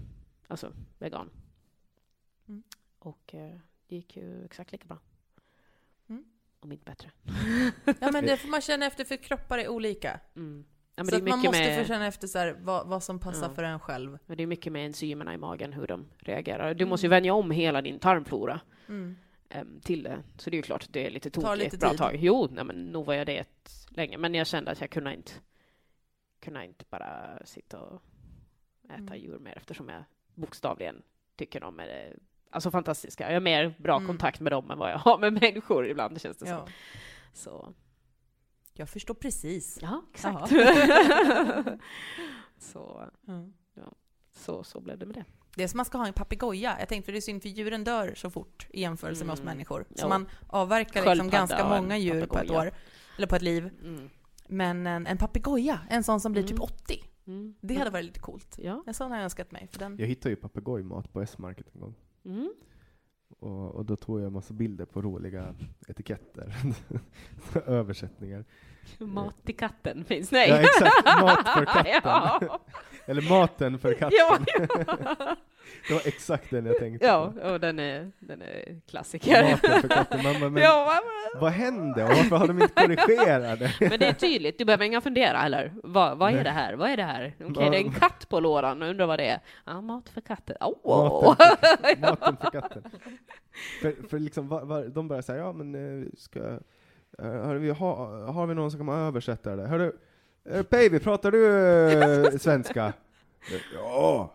alltså 0.47 0.71
vegan. 0.99 1.29
Mm. 2.47 2.63
Och 2.99 3.35
eh, 3.35 3.57
det 3.87 3.95
gick 3.95 4.17
ju 4.17 4.45
exakt 4.45 4.71
lika 4.71 4.87
bra. 4.87 4.97
Mm. 6.57 6.63
Om 6.63 6.71
inte 6.71 6.85
bättre. 6.85 7.11
Ja 7.99 8.11
men 8.11 8.25
det 8.25 8.37
får 8.37 8.49
man 8.49 8.61
känna 8.61 8.85
efter 8.85 9.05
för 9.05 9.15
kroppar 9.15 9.57
är 9.57 9.67
olika. 9.67 10.19
Mm. 10.35 10.65
Ja, 10.95 11.03
men 11.03 11.05
så 11.05 11.11
det 11.11 11.17
är 11.17 11.21
att 11.21 11.29
man 11.29 11.39
måste 11.39 11.61
med, 11.61 11.79
få 11.81 11.87
känna 11.87 12.07
efter 12.07 12.27
så 12.27 12.37
här, 12.39 12.55
vad, 12.59 12.87
vad 12.87 13.03
som 13.03 13.19
passar 13.19 13.47
Ja. 13.47 13.53
för 13.55 13.63
en 13.63 13.79
själv. 13.79 14.17
men 14.25 14.37
det 14.37 14.43
är 14.43 14.47
mycket 14.47 14.73
med 14.73 14.85
enzymerna 14.85 15.33
i 15.33 15.37
magen, 15.37 15.73
hur 15.73 15.87
de 15.87 16.07
reagerar. 16.19 16.73
Du 16.73 16.85
måste 16.85 17.05
ju 17.05 17.09
Mm. 17.09 17.15
vänja 17.17 17.33
om 17.33 17.51
hela 17.51 17.81
din 17.81 17.99
tarmflora. 17.99 18.59
Mm. 18.87 19.15
em, 19.49 19.79
till 19.81 20.03
det. 20.03 20.23
Så 20.37 20.49
det 20.49 20.55
är 20.55 20.57
ju 20.57 20.61
klart 20.63 20.83
att 20.83 20.93
det 20.93 21.05
är 21.07 21.11
lite 21.11 21.29
tokigt 21.29 21.73
ett 21.73 21.79
bra 21.79 21.89
tid. 21.89 21.97
tag. 21.97 22.15
Jo, 22.19 22.47
nej, 22.51 22.63
men 22.63 22.75
nog 22.85 23.05
var 23.05 23.13
jag 23.13 23.27
det 23.27 23.37
ett, 23.37 23.87
länge. 23.89 24.17
Men 24.17 24.33
jag 24.33 24.47
kände 24.47 24.71
att 24.71 24.81
jag 24.81 24.89
kunde 24.89 25.13
inte, 25.13 25.31
kunde 26.39 26.65
inte 26.65 26.85
bara 26.89 27.39
sitta 27.45 27.79
och 27.79 28.01
äta 28.85 28.95
Mm. 28.95 29.17
djur 29.19 29.39
mer 29.39 29.57
eftersom 29.57 29.89
jag 29.89 30.03
bokstavligen 30.35 31.01
tycker 31.35 31.59
de 31.59 31.79
är 31.79 32.15
alltså 32.49 32.71
fantastiska. 32.71 33.27
Jag 33.27 33.33
har 33.35 33.41
mer 33.41 33.75
bra 33.79 33.95
Mm. 33.95 34.07
kontakt 34.07 34.39
med 34.39 34.51
dem 34.51 34.71
än 34.71 34.77
vad 34.77 34.91
jag 34.91 34.97
har 34.97 35.17
med 35.17 35.33
människor 35.33 35.87
ibland 35.87 36.21
känns 36.21 36.37
det 36.37 36.49
Ja. 36.49 36.57
som. 36.57 36.67
Så, 37.33 37.73
Jag 38.73 38.89
förstår 38.89 39.13
precis. 39.13 39.79
ja, 39.81 40.01
exakt. 40.13 40.51
så, 42.59 43.09
Mm. 43.27 43.53
så, 44.35 44.63
så 44.63 44.79
blev 44.81 44.97
det 44.99 45.05
med 45.05 45.15
det. 45.15 45.25
Det 45.55 45.63
är 45.63 45.67
som 45.67 45.77
man 45.77 45.85
ska 45.85 45.97
ha 45.97 46.07
en 46.07 46.13
papegoja. 46.13 46.75
Jag 46.79 46.89
tänkte 46.89 47.05
för 47.05 47.11
det 47.11 47.19
är 47.19 47.21
synd 47.21 47.41
för 47.41 47.49
djuren 47.49 47.83
dör 47.83 48.13
så 48.15 48.29
fort 48.29 48.67
i 48.69 48.81
jämförelse 48.81 49.25
med 49.25 49.33
oss 49.33 49.39
Mm. 49.39 49.53
människor. 49.53 49.85
Så 49.95 50.05
Jo. 50.05 50.09
man 50.09 50.27
avverkar 50.47 51.05
liksom 51.05 51.29
ganska 51.29 51.69
många 51.69 51.97
djur 51.97 52.25
på 52.25 52.37
ett 52.39 52.51
år. 52.51 52.71
Eller 53.17 53.27
på 53.27 53.35
ett 53.35 53.41
liv. 53.41 53.69
Mm. 53.83 54.09
Men 54.47 54.87
en, 54.87 55.07
en 55.07 55.17
papegoja, 55.17 55.79
en 55.89 56.03
sån 56.03 56.19
som 56.19 56.31
blir 56.31 56.43
typ 56.43 56.51
Mm. 56.51 56.61
80. 56.61 57.03
Mm. 57.27 57.55
Det 57.61 57.75
hade 57.75 57.89
varit 57.89 58.05
lite 58.05 58.19
coolt. 58.19 58.55
Ja. 58.61 58.83
En 58.87 58.93
sån 58.93 59.11
har 59.11 59.17
jag 59.17 59.23
önskat 59.23 59.51
mig. 59.51 59.67
För 59.71 59.79
den... 59.79 59.97
Jag 59.97 60.07
hittade 60.07 60.29
ju 60.29 60.35
papegojmat 60.35 61.13
på 61.13 61.21
S-market 61.21 61.67
en 61.75 61.81
gång. 61.81 61.95
Mm. 62.27 62.49
Och, 63.39 63.75
och 63.75 63.85
då 63.85 63.95
tog 63.95 64.19
jag 64.19 64.27
en 64.27 64.33
massa 64.33 64.53
bilder 64.53 64.85
på 64.85 65.01
roliga 65.01 65.55
etiketter. 65.87 66.53
Översättningar. 67.65 68.45
Mat 68.99 69.35
till 69.45 69.55
katten 69.57 70.05
finns. 70.05 70.31
Nej. 70.31 70.49
Ja, 70.49 70.59
exakt. 70.59 71.21
Mat 71.21 71.47
för 71.49 71.65
katten. 71.73 72.01
ja. 72.03 72.59
Eller 73.05 73.21
maten 73.29 73.79
för 73.79 73.93
katten. 73.93 74.17
Ja, 74.19 74.37
Det 75.87 75.93
var 75.93 76.01
exakt 76.07 76.49
den 76.49 76.65
jag 76.65 76.77
tänkte 76.79 77.05
ja, 77.07 77.33
på. 77.41 77.41
och 77.49 77.59
den 77.59 77.79
är, 77.79 78.11
den 78.19 78.41
är 78.41 78.81
klassiker. 78.89 79.43
Maten 79.51 79.81
för 79.81 79.87
katten. 79.89 80.23
Bara, 80.23 80.49
men 80.49 80.63
ja, 80.63 80.99
vad 81.39 81.51
hände? 81.51 82.03
Och 82.03 82.09
varför 82.09 82.35
har 82.37 82.47
de 82.47 82.61
inte 82.61 82.73
korrigerat 82.95 83.59
det? 83.59 83.73
men 83.79 83.99
det 83.99 84.05
är 84.05 84.13
tydligt, 84.13 84.57
du 84.57 84.65
behöver 84.65 84.85
inga 84.85 85.01
fundera 85.01 85.37
heller. 85.37 85.73
Vad, 85.83 86.17
vad 86.17 86.33
är 86.33 86.43
det 86.43 86.49
här? 86.49 86.73
Vad 86.73 86.89
är 86.89 86.97
det 86.97 87.03
här? 87.03 87.35
Okej, 87.39 87.63
Ja. 87.63 87.69
det 87.69 87.77
är 87.77 87.81
en 87.81 87.91
katt 87.93 88.29
på 88.29 88.39
lådan, 88.39 88.83
undrar 88.83 89.05
vad 89.05 89.19
det 89.19 89.27
är. 89.27 89.39
Ja, 89.65 89.81
mat 89.81 90.09
för 90.09 90.21
katten. 90.21 90.55
Åh! 90.59 91.35
Maten 91.37 91.57
för, 91.81 92.01
maten 92.01 92.37
för 92.41 92.51
katten. 92.61 92.83
För, 93.81 94.07
för 94.07 94.19
liksom, 94.19 94.47
va, 94.47 94.65
va, 94.65 94.81
de 94.81 95.07
börjar 95.07 95.21
säga, 95.21 95.37
ja 95.37 95.53
men 95.53 95.75
eh, 95.75 96.07
ska, 96.17 96.39
eh, 97.19 97.31
har, 97.31 97.55
vi, 97.55 97.69
ha, 97.69 98.25
har 98.31 98.47
vi 98.47 98.55
någon 98.55 98.71
som 98.71 98.79
kan 98.79 98.89
översätta 98.89 99.55
det? 99.55 99.67
Hörru, 99.67 99.91
uh, 100.51 100.63
Päivi, 100.63 100.99
pratar 100.99 101.31
du 101.31 101.47
eh, 101.47 102.37
svenska? 102.37 102.93
Ja! 103.73 104.33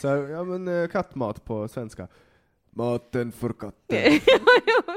Så 0.00 0.06
ja 0.06 0.44
men 0.44 0.68
eh, 0.68 0.88
kattmat 0.88 1.44
på 1.44 1.68
svenska. 1.68 2.08
Maten 2.70 3.32
för 3.32 3.52
katten. 3.52 4.20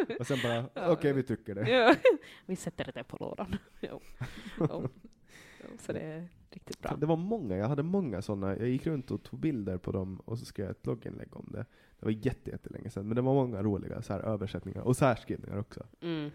Och 0.20 0.28
sen 0.28 0.38
bara, 0.44 0.92
okej 0.92 1.14
vi 1.14 1.24
tycker 1.24 1.56
det. 1.56 1.98
Vi 2.46 2.56
sätter 2.56 2.92
det 2.94 3.04
på 3.04 3.18
lådan. 3.18 3.56
Jo. 3.82 4.02
Jo. 4.60 4.88
Jo, 5.64 5.78
Så 5.80 5.94
det 5.94 6.00
är 6.00 6.28
riktigt 6.50 6.82
bra. 6.82 6.96
Det 6.96 7.06
var 7.06 7.16
många, 7.16 7.58
jag 7.58 7.68
hade 7.68 7.84
många 7.84 8.22
sådana, 8.22 8.58
jag 8.58 8.70
gick 8.70 8.88
runt 8.88 9.12
och 9.12 9.24
tog 9.24 9.40
bilder 9.40 9.78
på 9.78 9.92
dem 9.92 10.22
och 10.26 10.40
så 10.40 10.46
skrev 10.46 10.66
jag 10.66 10.72
ett 10.72 10.82
blogginlägg 10.82 11.36
om 11.36 11.50
det. 11.52 11.66
Det 12.00 12.06
var 12.06 12.12
jätte, 12.12 12.50
jättelänge 12.50 12.90
sedan, 12.90 13.08
men 13.08 13.16
det 13.16 13.22
var 13.22 13.34
många 13.34 13.64
roliga 13.64 14.02
så 14.02 14.14
här, 14.14 14.20
översättningar 14.20 14.82
och 14.82 14.98
särskrivningar 14.98 15.60
också. 15.60 15.84
Mm. 16.02 16.32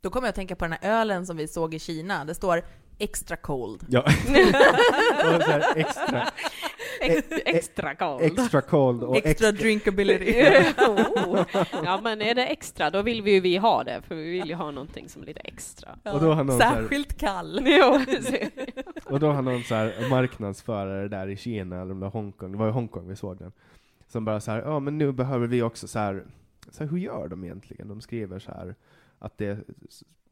Då 0.00 0.10
kommer 0.10 0.26
jag 0.26 0.30
att 0.30 0.34
tänka 0.36 0.56
på 0.56 0.64
den 0.64 0.72
här 0.72 1.00
ölen 1.00 1.26
som 1.26 1.36
vi 1.36 1.48
såg 1.48 1.74
i 1.74 1.78
Kina. 1.78 2.24
Det 2.24 2.34
står 2.34 2.62
extra 2.98 3.36
cold. 3.36 3.86
Ja. 3.88 4.00
och 5.36 5.42
så 5.42 5.50
här 5.50 5.76
extra, 5.76 6.22
Ex- 6.22 6.32
extra 7.44 7.94
cold. 7.94 8.22
extra 8.22 8.60
cold 8.60 9.02
och 9.02 9.16
Extra 9.16 9.30
extra, 9.30 9.52
drinkability. 9.52 10.32
oh. 10.78 11.44
Ja, 11.84 12.00
men 12.02 12.22
är 12.22 12.34
det 12.34 12.46
extra, 12.46 12.90
då 12.90 13.02
vill 13.02 13.22
vi 13.22 13.30
ju 13.32 13.40
vi 13.40 13.56
ha 13.56 13.84
det, 13.84 14.02
för 14.08 14.14
vi 14.14 14.30
vill 14.30 14.48
ju 14.48 14.54
ha 14.54 14.70
någonting 14.70 15.08
som 15.08 15.22
är 15.22 15.26
lite 15.26 15.40
extra. 15.40 15.98
Och 16.04 16.20
då 16.20 16.32
har 16.32 16.44
någon 16.44 16.58
så 16.58 16.64
här- 16.64 16.82
Särskilt 16.82 17.18
kall. 17.20 17.58
Och 19.04 19.20
då 19.20 19.30
har 19.30 19.42
någon 19.42 19.62
så 19.62 19.74
här 19.74 20.08
marknadsförare 20.10 21.08
där 21.08 21.26
i 21.28 21.36
Kina, 21.36 21.80
eller 21.80 21.92
om 21.92 22.00
det 22.00 22.04
var 22.06 22.12
Hongkong, 22.12 22.52
det 22.52 22.58
var 22.58 22.68
i 22.68 22.72
Hongkong 22.72 23.08
vi 23.08 23.16
såg 23.16 23.38
den, 23.38 23.52
som 24.08 24.24
bara 24.24 24.40
så 24.40 24.50
här, 24.50 24.62
ja 24.62 24.80
men 24.80 24.98
nu 24.98 25.12
behöver 25.12 25.46
vi 25.46 25.62
också 25.62 25.88
så 25.88 25.98
här, 25.98 26.24
så 26.70 26.84
här 26.84 26.90
hur 26.90 26.98
gör 26.98 27.28
de 27.28 27.44
egentligen? 27.44 27.88
De 27.88 28.00
skriver 28.00 28.38
så 28.38 28.50
här 28.52 28.74
att 29.20 29.38
det 29.38 29.46
är 29.46 29.64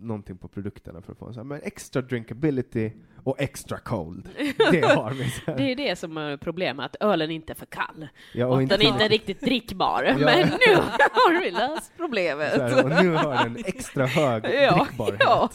någonting 0.01 0.39
på 0.39 0.49
produkterna 0.49 1.03
för 1.03 1.13
att 1.13 1.19
få 1.19 1.27
en 1.27 1.35
så 1.35 1.41
här, 1.41 1.45
men 1.45 1.61
extra 1.63 2.03
drinkability 2.03 2.93
och 3.25 3.41
extra 3.41 3.79
cold. 3.79 4.29
Det 4.73 4.81
har 4.87 5.11
vi. 5.15 5.25
Det 5.57 5.73
är 5.73 5.77
det 5.77 5.97
som 5.97 6.17
är 6.17 6.37
problemet, 6.37 6.85
att 6.87 6.97
ölen 7.03 7.31
inte 7.31 7.53
är 7.53 7.55
för 7.55 7.67
kall. 7.67 8.09
Ja, 8.35 8.47
Och 8.47 8.63
den 8.67 8.83
inte 8.83 9.05
är 9.05 9.09
riktigt 9.09 9.41
drickbar. 9.41 10.03
Men 10.19 10.49
nu 10.49 10.75
har 11.13 11.41
vi 11.45 11.51
löst 11.51 11.93
problemet. 11.97 12.53
här, 12.53 12.85
och 12.85 13.05
nu 13.05 13.11
har 13.15 13.35
den 13.45 13.57
extra 13.67 14.07
hög 14.07 14.45
Ja, 14.45 14.85
drickbarhet. 14.85 15.21
ja, 15.21 15.49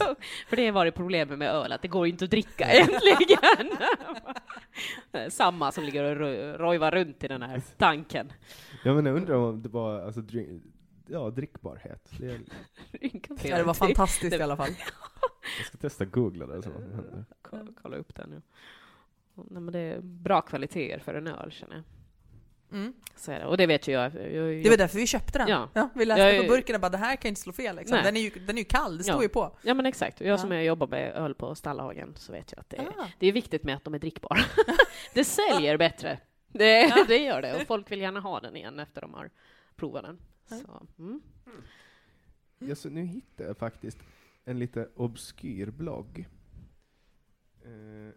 för 0.50 0.56
det 0.56 0.66
har 0.66 0.72
varit 0.74 0.96
problemet 0.96 1.38
med 1.40 1.50
öl, 1.50 1.72
att 1.72 1.82
det 1.82 1.88
går 1.88 2.08
inte 2.08 2.26
att 2.26 2.32
dricka 2.32 2.72
egentligen. 2.74 3.72
Samma 5.30 5.72
som 5.72 5.84
ligger 5.84 6.04
och 6.04 6.18
ro- 6.18 6.58
rojvar 6.58 6.92
runt 6.92 7.24
i 7.24 7.28
den 7.28 7.42
här 7.42 7.62
tanken. 7.78 8.32
Ja, 8.84 8.94
men 8.94 9.06
jag 9.06 9.16
undrar 9.16 9.36
om 9.36 9.62
det 9.62 9.70
var, 9.70 10.02
alltså, 10.02 10.22
drink, 10.22 10.64
ja, 11.08 11.30
drickbarhet. 11.30 12.12
Det 12.20 12.26
är, 12.28 12.42
Ja, 13.50 13.58
det 13.58 13.64
var 13.64 13.74
fantastiskt 13.74 14.36
i 14.40 14.42
alla 14.42 14.58
fall. 14.58 14.70
jag 15.58 15.66
ska 15.68 15.78
testa 15.78 16.06
googla 16.06 16.46
det. 16.46 16.62
Så. 16.64 16.70
vad 16.70 16.82
som 16.84 16.92
händer. 16.94 17.26
Kolla, 17.82 17.98
upp 17.98 18.16
den 18.16 18.30
nu. 18.30 18.42
Nej, 19.36 19.62
men 19.62 19.72
det 19.74 19.80
är 19.80 20.02
bra 20.02 20.42
kvaliteter 20.42 21.00
för 21.00 21.14
en 21.14 21.28
öl, 21.28 21.52
känner 21.52 21.76
jag. 21.76 21.84
Mm. 22.80 22.94
Så 23.16 23.32
är 23.32 23.40
det. 23.40 23.46
Och 23.46 23.58
det 23.58 23.66
vet 23.68 23.88
ju 23.88 23.92
jag. 23.92 24.16
jag, 24.16 24.32
jag 24.34 24.64
Det 24.64 24.70
var 24.70 24.78
därför 24.78 24.98
vi 24.98 25.08
köpte 25.08 25.40
den. 25.40 25.48
Ja. 25.74 25.90
vi 25.96 26.06
läste 26.06 26.22
Jag 26.24 26.46
på 26.48 26.54
burken 26.54 26.76
och 26.76 26.82
bara 26.82 26.90
det 26.90 26.98
här 26.98 27.16
kan 27.16 27.22
ju 27.24 27.30
inte 27.30 27.42
slå 27.42 27.54
fel 27.54 27.76
liksom. 27.76 27.96
Nej. 27.96 28.04
Den 28.04 28.18
är, 28.18 28.22
ju, 28.22 28.30
den 28.30 28.58
är 28.58 28.62
ju 28.62 28.66
kall, 28.66 28.98
det 28.98 29.04
står 29.04 29.16
Ja. 29.16 29.22
ju 29.22 29.30
på. 29.30 29.58
Ja 29.62 29.74
men 29.74 29.86
exakt, 29.86 30.22
jag 30.22 30.30
Ja. 30.30 30.38
som 30.38 30.52
jag 30.52 30.66
jobbar 30.66 30.88
med 30.88 31.14
öl 31.16 31.36
på 31.36 31.56
Stallhagen 31.56 32.14
så 32.16 32.32
vet 32.32 32.52
jag 32.52 32.60
att 32.60 32.70
det 32.70 32.78
är, 32.78 32.88
Ah. 32.88 33.08
det 33.20 33.28
är 33.28 33.32
viktigt 33.32 33.64
med 33.64 33.76
att 33.76 33.84
de 33.84 33.94
är 33.94 34.00
drickbara. 34.00 34.40
det 35.14 35.24
säljer 35.24 35.78
bättre. 35.78 36.20
Det, 36.48 36.82
Ja. 36.82 37.06
det 37.08 37.18
gör 37.18 37.42
det, 37.42 37.56
och 37.56 37.68
folk 37.68 37.92
vill 37.92 38.02
gärna 38.02 38.20
ha 38.20 38.40
den 38.40 38.56
igen 38.56 38.80
efter 38.80 39.02
de 39.02 39.14
har 39.14 39.30
provat 39.76 40.04
den. 40.04 40.20
Ja. 40.50 40.58
Så, 40.58 40.88
mm. 40.98 41.22
Ja, 42.60 42.76
så 42.76 42.90
nu 42.90 43.02
hittar 43.02 43.46
jag 43.46 43.58
faktiskt 43.58 43.98
en 44.46 44.60
lite 44.60 44.90
obskyr 44.96 45.72
blogg. 45.72 46.28
Eh, 47.66 48.14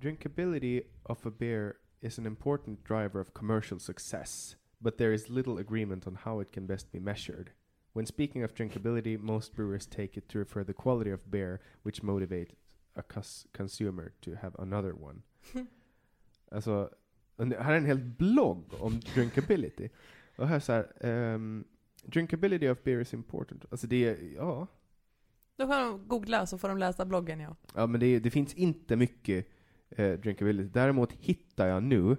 drinkability 0.00 0.82
of 1.02 1.26
a 1.26 1.30
beer 1.30 1.72
is 2.00 2.18
an 2.18 2.26
important 2.26 2.84
driver 2.84 3.20
of 3.20 3.32
commercial 3.32 3.80
success, 3.80 4.56
but 4.78 4.98
there 4.98 5.14
is 5.14 5.28
little 5.28 5.58
agreement 5.58 6.06
on 6.06 6.14
how 6.14 6.40
it 6.40 6.52
can 6.52 6.66
best 6.66 6.92
be 6.92 7.00
measured. 7.00 7.50
When 7.92 8.06
speaking 8.06 8.44
of 8.44 8.54
drinkability, 8.54 9.18
most 9.18 9.54
brewers 9.54 9.86
take 9.86 10.16
it 10.16 10.28
to 10.28 10.38
refer 10.38 10.64
the 10.64 10.72
quality 10.72 11.12
of 11.12 11.30
beer, 11.30 11.60
which 11.82 12.02
motivates 12.02 12.54
a 12.96 13.02
cus- 13.02 13.46
consumer 13.52 14.12
to 14.22 14.34
have 14.34 14.56
another 14.58 14.94
one. 14.94 15.22
alltså, 16.50 16.90
här 17.38 17.72
är 17.72 17.76
en 17.76 17.86
hel 17.86 17.98
blogg 18.00 18.64
om 18.80 19.00
drinkability. 19.14 19.88
Och 20.36 20.48
här 20.48 20.60
så 20.60 20.72
här, 20.72 20.92
ehm, 21.00 21.64
drinkability 22.04 22.68
of 22.68 22.82
beer 22.84 23.00
is 23.00 23.14
important. 23.14 23.64
Alltså 23.70 23.86
det 23.86 24.04
är, 24.08 24.34
ja. 24.36 24.66
Då 25.56 25.66
får 25.66 25.74
de 25.74 26.08
googla 26.08 26.46
så 26.46 26.58
får 26.58 26.68
de 26.68 26.78
läsa 26.78 27.04
bloggen 27.04 27.40
ja. 27.40 27.56
Ja 27.74 27.86
men 27.86 28.00
det, 28.00 28.06
är- 28.06 28.20
det 28.20 28.30
finns 28.30 28.54
inte 28.54 28.96
mycket 28.96 29.46
eh, 29.90 30.12
drinkability. 30.12 30.68
Däremot 30.72 31.12
hittar 31.12 31.66
jag 31.68 31.82
nu 31.82 32.16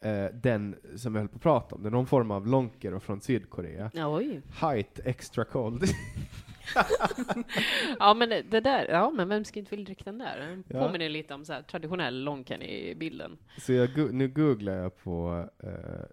eh, 0.00 0.26
den 0.34 0.76
som 0.96 1.14
jag 1.14 1.22
höll 1.22 1.28
på 1.28 1.36
att 1.36 1.42
prata 1.42 1.74
om. 1.74 1.82
Det 1.82 1.88
är 1.88 1.90
någon 1.90 2.06
form 2.06 2.30
av 2.30 2.46
lonker 2.46 2.98
från 2.98 3.20
Sydkorea. 3.20 3.90
ja, 3.94 4.16
oj. 4.16 4.42
Height 4.60 5.00
extra 5.04 5.44
cold. 5.44 5.84
Ja 7.98 8.14
men 8.14 8.28
det 8.28 8.60
där, 8.60 8.86
ja 8.88 9.10
men 9.10 9.28
vem 9.28 9.44
ska 9.44 9.58
inte 9.58 9.70
vilja 9.70 9.84
dricka 9.84 10.04
den 10.04 10.18
där? 10.18 10.38
Den 10.40 10.64
Ja. 10.68 10.86
påminner 10.86 11.08
lite 11.08 11.34
om 11.34 11.44
så 11.44 11.52
här 11.52 11.62
traditionell 11.62 12.24
lonken 12.24 12.62
i 12.62 12.94
bilden. 12.94 13.38
så 13.58 13.72
jag, 13.72 14.14
nu 14.14 14.28
googlar 14.28 14.72
jag 14.72 14.96
på 14.96 15.48
eh, 15.62 16.04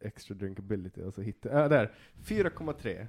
extra 0.00 0.34
drinkability 0.34 1.02
och 1.02 1.14
så 1.14 1.22
hittar 1.22 1.50
jag, 1.50 1.60
ja 1.64 1.68
där, 1.68 1.92
4,3. 2.26 3.06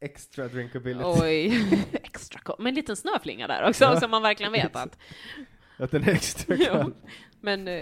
Extra 0.00 0.48
drinkability. 0.48 1.04
Oj, 1.22 1.52
extra 1.92 2.54
Med 2.58 2.68
en 2.70 2.74
liten 2.74 2.96
snöflinga 2.96 3.46
där 3.46 3.68
också, 3.68 3.84
Ja. 3.84 4.00
så 4.00 4.08
man 4.08 4.22
verkligen 4.22 4.52
vet 4.52 4.76
att 4.76 4.98
Att 5.78 5.90
den 5.90 6.02
är 6.02 6.08
extra 6.12 6.56
Ja. 6.58 6.64
kall. 6.72 6.94
Men 7.40 7.60
eh, 7.68 7.74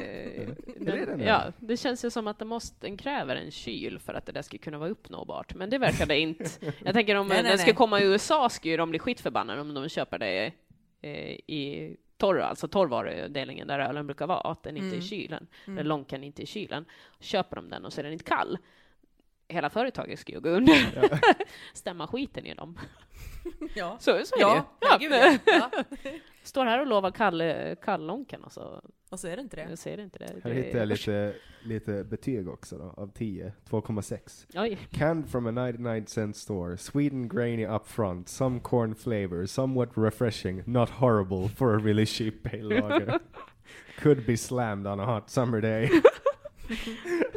det 0.81 1.05
den 1.07 1.21
är? 1.21 1.27
ja, 1.27 1.43
det 1.59 1.77
känns 1.77 2.05
ju 2.05 2.11
som 2.11 2.27
att 2.27 2.39
det 2.39 2.45
måste, 2.45 2.87
den 2.87 2.97
kräver 2.97 3.37
en 3.37 3.51
kyl 3.51 3.99
för 3.99 4.15
att 4.15 4.27
det 4.27 4.33
där 4.33 4.43
ska 4.43 4.59
kunna 4.59 4.79
vara 4.79 4.89
uppnåbart. 4.91 5.55
Men 5.55 5.71
det 5.71 5.79
verkar 5.79 6.07
det 6.07 6.19
inte. 6.19 6.45
Jag 6.85 6.95
tänker 6.95 7.15
om 7.15 7.27
Nej, 7.29 7.37
nej, 7.43 7.49
den 7.51 7.59
ska 7.59 7.67
nej. 7.67 7.75
komma 7.75 8.01
i 8.01 8.05
USA 8.05 8.49
skulle 8.49 8.77
de 8.77 8.91
bli 8.91 8.99
skitförbannade 8.99 9.61
om 9.61 9.75
de 9.75 9.89
köper 9.89 10.19
det 10.19 10.53
eh, 11.03 11.31
i 11.33 11.97
torr, 12.17 12.39
alltså 12.41 12.69
torrvarudelningen 12.69 13.69
där 13.69 13.79
ölen 13.79 14.07
brukar 14.07 14.27
vara, 14.27 14.41
att 14.41 14.63
den 14.63 14.77
inte 14.77 14.87
är 14.87 14.91
i 14.91 14.93
Mm. 14.93 15.03
kylen. 15.03 15.47
Mm. 15.67 15.79
Eller 15.79 15.89
lonken 15.89 16.25
inte 16.25 16.43
är 16.43 16.45
i 16.45 16.47
kylen. 16.47 16.85
Köper 17.21 17.57
de 17.57 17.71
den 17.71 17.85
och 17.85 17.93
så 17.93 18.01
är 18.01 18.03
den 18.05 18.13
inte 18.13 18.25
kall. 18.25 18.59
Hela 19.49 19.71
företaget 19.71 20.19
ska 20.19 20.33
ju 20.33 20.41
gå 20.41 20.49
under. 20.49 21.21
Stämma 21.75 22.07
skiten 22.07 22.47
i 22.47 22.55
dem. 22.55 22.79
Ja, 23.75 23.97
Så, 24.01 24.11
så 24.25 24.37
är 24.37 24.41
ja, 24.41 24.67
det 24.81 24.87
herregud, 24.87 25.13
ju. 25.13 25.53
ja. 25.53 25.71
ja. 26.05 26.11
Står 26.43 26.65
här 26.65 26.81
och 26.81 26.87
lovar 26.87 27.11
kall, 27.11 27.43
kall 27.83 28.07
lonken 28.07 28.45
och 28.45 28.53
så 28.53 28.83
Och 29.11 29.21
så 29.21 29.29
är 29.29 29.37
det 29.37 29.43
inte 29.43 29.57
det. 29.57 29.67
jag 29.71 29.79
ser 29.79 30.01
inte 30.01 30.19
det. 30.19 30.41
Här 30.45 30.51
det 30.51 30.63
hittar 30.63 30.79
jag 30.79 30.89
lite, 30.89 31.35
lite 31.63 32.05
betyg 32.05 32.49
också 32.49 32.79
då, 32.79 32.95
av 33.03 33.13
10. 33.13 33.53
2,6. 33.71 34.47
Oj. 34.55 34.79
Canned 34.91 35.29
from 35.31 35.47
a 35.47 35.51
99 35.71 36.05
cent 36.07 36.37
store, 36.37 36.77
sweet 36.77 37.13
and 37.13 37.31
grainy 37.31 37.67
up 37.67 37.87
front, 37.87 38.29
some 38.29 38.61
corn 38.61 38.95
flavor, 38.95 39.47
somewhat 39.47 39.89
refreshing, 39.97 40.63
not 40.67 40.91
horrible 40.91 41.49
for 41.49 41.75
a 41.75 41.79
really 41.79 42.07
cheap 42.07 42.43
pale 42.43 42.69
lager. 42.81 43.19
Could 43.99 44.27
be 44.27 44.37
slammed 44.37 44.87
on 44.87 45.01
a 45.01 45.05
hot 45.07 45.31
summer 45.31 45.61
day. 45.61 45.91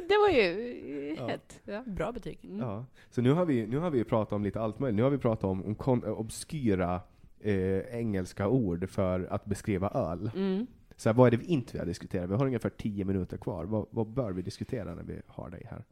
Det 0.10 0.18
var 0.18 0.30
ju 0.30 1.16
Ja. 1.18 1.28
hett. 1.28 1.60
Ja. 1.66 1.84
Bra 1.88 2.12
betyg. 2.12 2.40
Mm. 2.46 2.60
Ja. 2.60 2.86
Så 3.10 3.22
nu 3.22 3.32
har 3.32 3.46
vi, 3.46 3.68
nu 3.68 3.78
har 3.78 3.90
vi 3.92 4.04
pratat 4.04 4.34
om 4.34 4.44
lite 4.44 4.62
allt 4.62 4.80
möjligt. 4.80 4.96
Nu 4.96 5.04
har 5.04 5.10
vi 5.10 5.18
pratat 5.18 5.44
om, 5.44 5.66
om 5.66 5.76
kon, 5.76 6.04
obskyra 6.04 7.02
eh, 7.40 7.80
engelska 7.80 8.48
ord 8.48 8.90
för 8.90 9.28
att 9.32 9.46
beskriva 9.46 9.90
öl. 9.90 10.32
Mm. 10.36 10.68
Så 10.96 11.10
här, 11.10 11.14
vad 11.14 11.28
är 11.28 11.32
det 11.32 11.38
vi 11.38 11.46
inte 11.46 11.74
vi 11.74 11.80
har 11.80 11.86
diskuterat? 11.86 12.30
Vi 12.30 12.34
har 12.34 12.46
ungefär 12.46 12.70
10 12.70 13.06
minuter 13.06 13.38
kvar. 13.38 13.66
Vad, 13.66 13.86
vad 13.92 14.08
bör 14.08 14.32
vi 14.32 14.42
diskutera 14.42 14.96
när 14.96 15.04
vi 15.04 15.22
har 15.28 15.50
dig 15.50 15.66
här? 15.70 15.84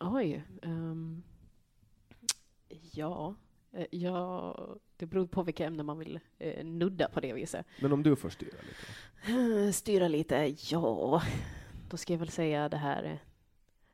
Oj. 0.00 0.44
ehm, 0.62 1.22
ja. 2.92 3.34
eh, 3.72 3.86
ja, 3.90 4.56
det 4.96 5.06
beror 5.06 5.26
på 5.26 5.42
vilka 5.42 5.66
ämnen 5.66 5.86
man 5.86 5.98
vill 5.98 6.20
eh, 6.38 6.64
nudda 6.64 7.08
på 7.08 7.20
det 7.20 7.32
viset. 7.32 7.66
Men 7.82 7.92
om 7.92 8.02
du 8.02 8.16
får 8.16 8.28
styra 8.28 8.56
lite. 8.62 9.62
Eh, 9.66 9.70
Styra 9.72 10.08
lite, 10.08 10.54
ja. 10.70 11.22
Då 11.90 11.96
ska 11.96 12.12
jag 12.12 12.18
väl 12.18 12.28
säga 12.28 12.68
det 12.68 12.76
här 12.76 13.04
eh, 13.04 13.16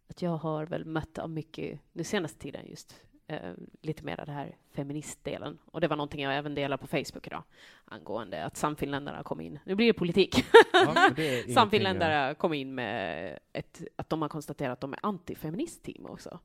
att 0.08 0.22
jag 0.22 0.36
har 0.36 0.66
väl 0.66 0.84
mött 0.84 1.18
av 1.18 1.30
mycket 1.30 1.80
den 1.92 2.04
senaste 2.04 2.38
tiden 2.38 2.66
just 2.68 3.00
eh, 3.26 3.38
lite 3.82 4.04
mer 4.04 4.20
av 4.20 4.26
det 4.26 4.32
här 4.32 4.56
feministdelen. 4.74 5.58
Och 5.64 5.80
det 5.80 5.88
var 5.88 5.96
någonting 5.96 6.22
jag 6.22 6.36
även 6.36 6.54
delade 6.54 6.80
på 6.80 6.86
Facebook 6.86 7.26
idag 7.26 7.42
angående 7.84 8.44
att 8.44 8.56
Samfinländarna 8.56 9.22
kom 9.22 9.40
in. 9.40 9.58
Nu 9.64 9.74
blir 9.74 9.86
det 9.86 9.92
politik. 9.92 10.44
Ja, 10.72 11.10
det 11.16 11.52
Samfinländare 11.54 12.34
kom 12.34 12.54
in 12.54 12.74
med 12.74 13.38
ett, 13.52 13.82
att 13.96 14.08
de 14.10 14.22
har 14.22 14.28
konstaterat 14.28 14.72
att 14.72 14.80
de 14.80 14.92
är 14.92 14.98
antifeministteam 15.02 16.06
också. 16.06 16.38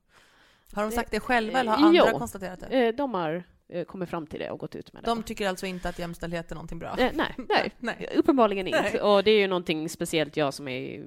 Har 0.74 0.82
de 0.84 0.90
Det- 0.90 0.96
sagt 0.96 1.12
det 1.12 1.20
själva 1.20 1.60
eller 1.60 1.72
har 1.72 1.78
Eh, 1.80 1.84
andra 1.86 2.10
jo. 2.12 2.18
konstaterat 2.20 2.60
det? 2.60 2.88
Eh, 2.88 2.96
De 2.96 3.14
har 3.14 3.44
eh, 3.68 3.84
kommit 3.86 4.10
fram 4.10 4.28
till 4.28 4.40
det 4.40 4.52
och 4.52 4.60
gått 4.60 4.76
ut 4.76 4.94
med 4.94 5.04
det. 5.04 5.10
De 5.10 5.24
tycker 5.24 5.48
alltså 5.50 5.66
inte 5.66 5.90
att 5.90 6.00
jämställdhet 6.00 6.52
är 6.52 6.56
någonting 6.56 6.80
bra? 6.80 6.96
Eh, 7.00 7.12
nej, 7.14 7.36
nej, 7.50 7.72
Nej. 7.80 8.10
uppenbarligen 8.16 8.68
inte. 8.68 8.82
Nej. 8.82 9.02
Och 9.02 9.24
det 9.24 9.32
är 9.32 9.40
ju 9.40 9.48
någonting 9.48 9.90
speciellt 9.90 10.38
jag 10.38 10.54
som 10.54 10.68
är 10.68 11.06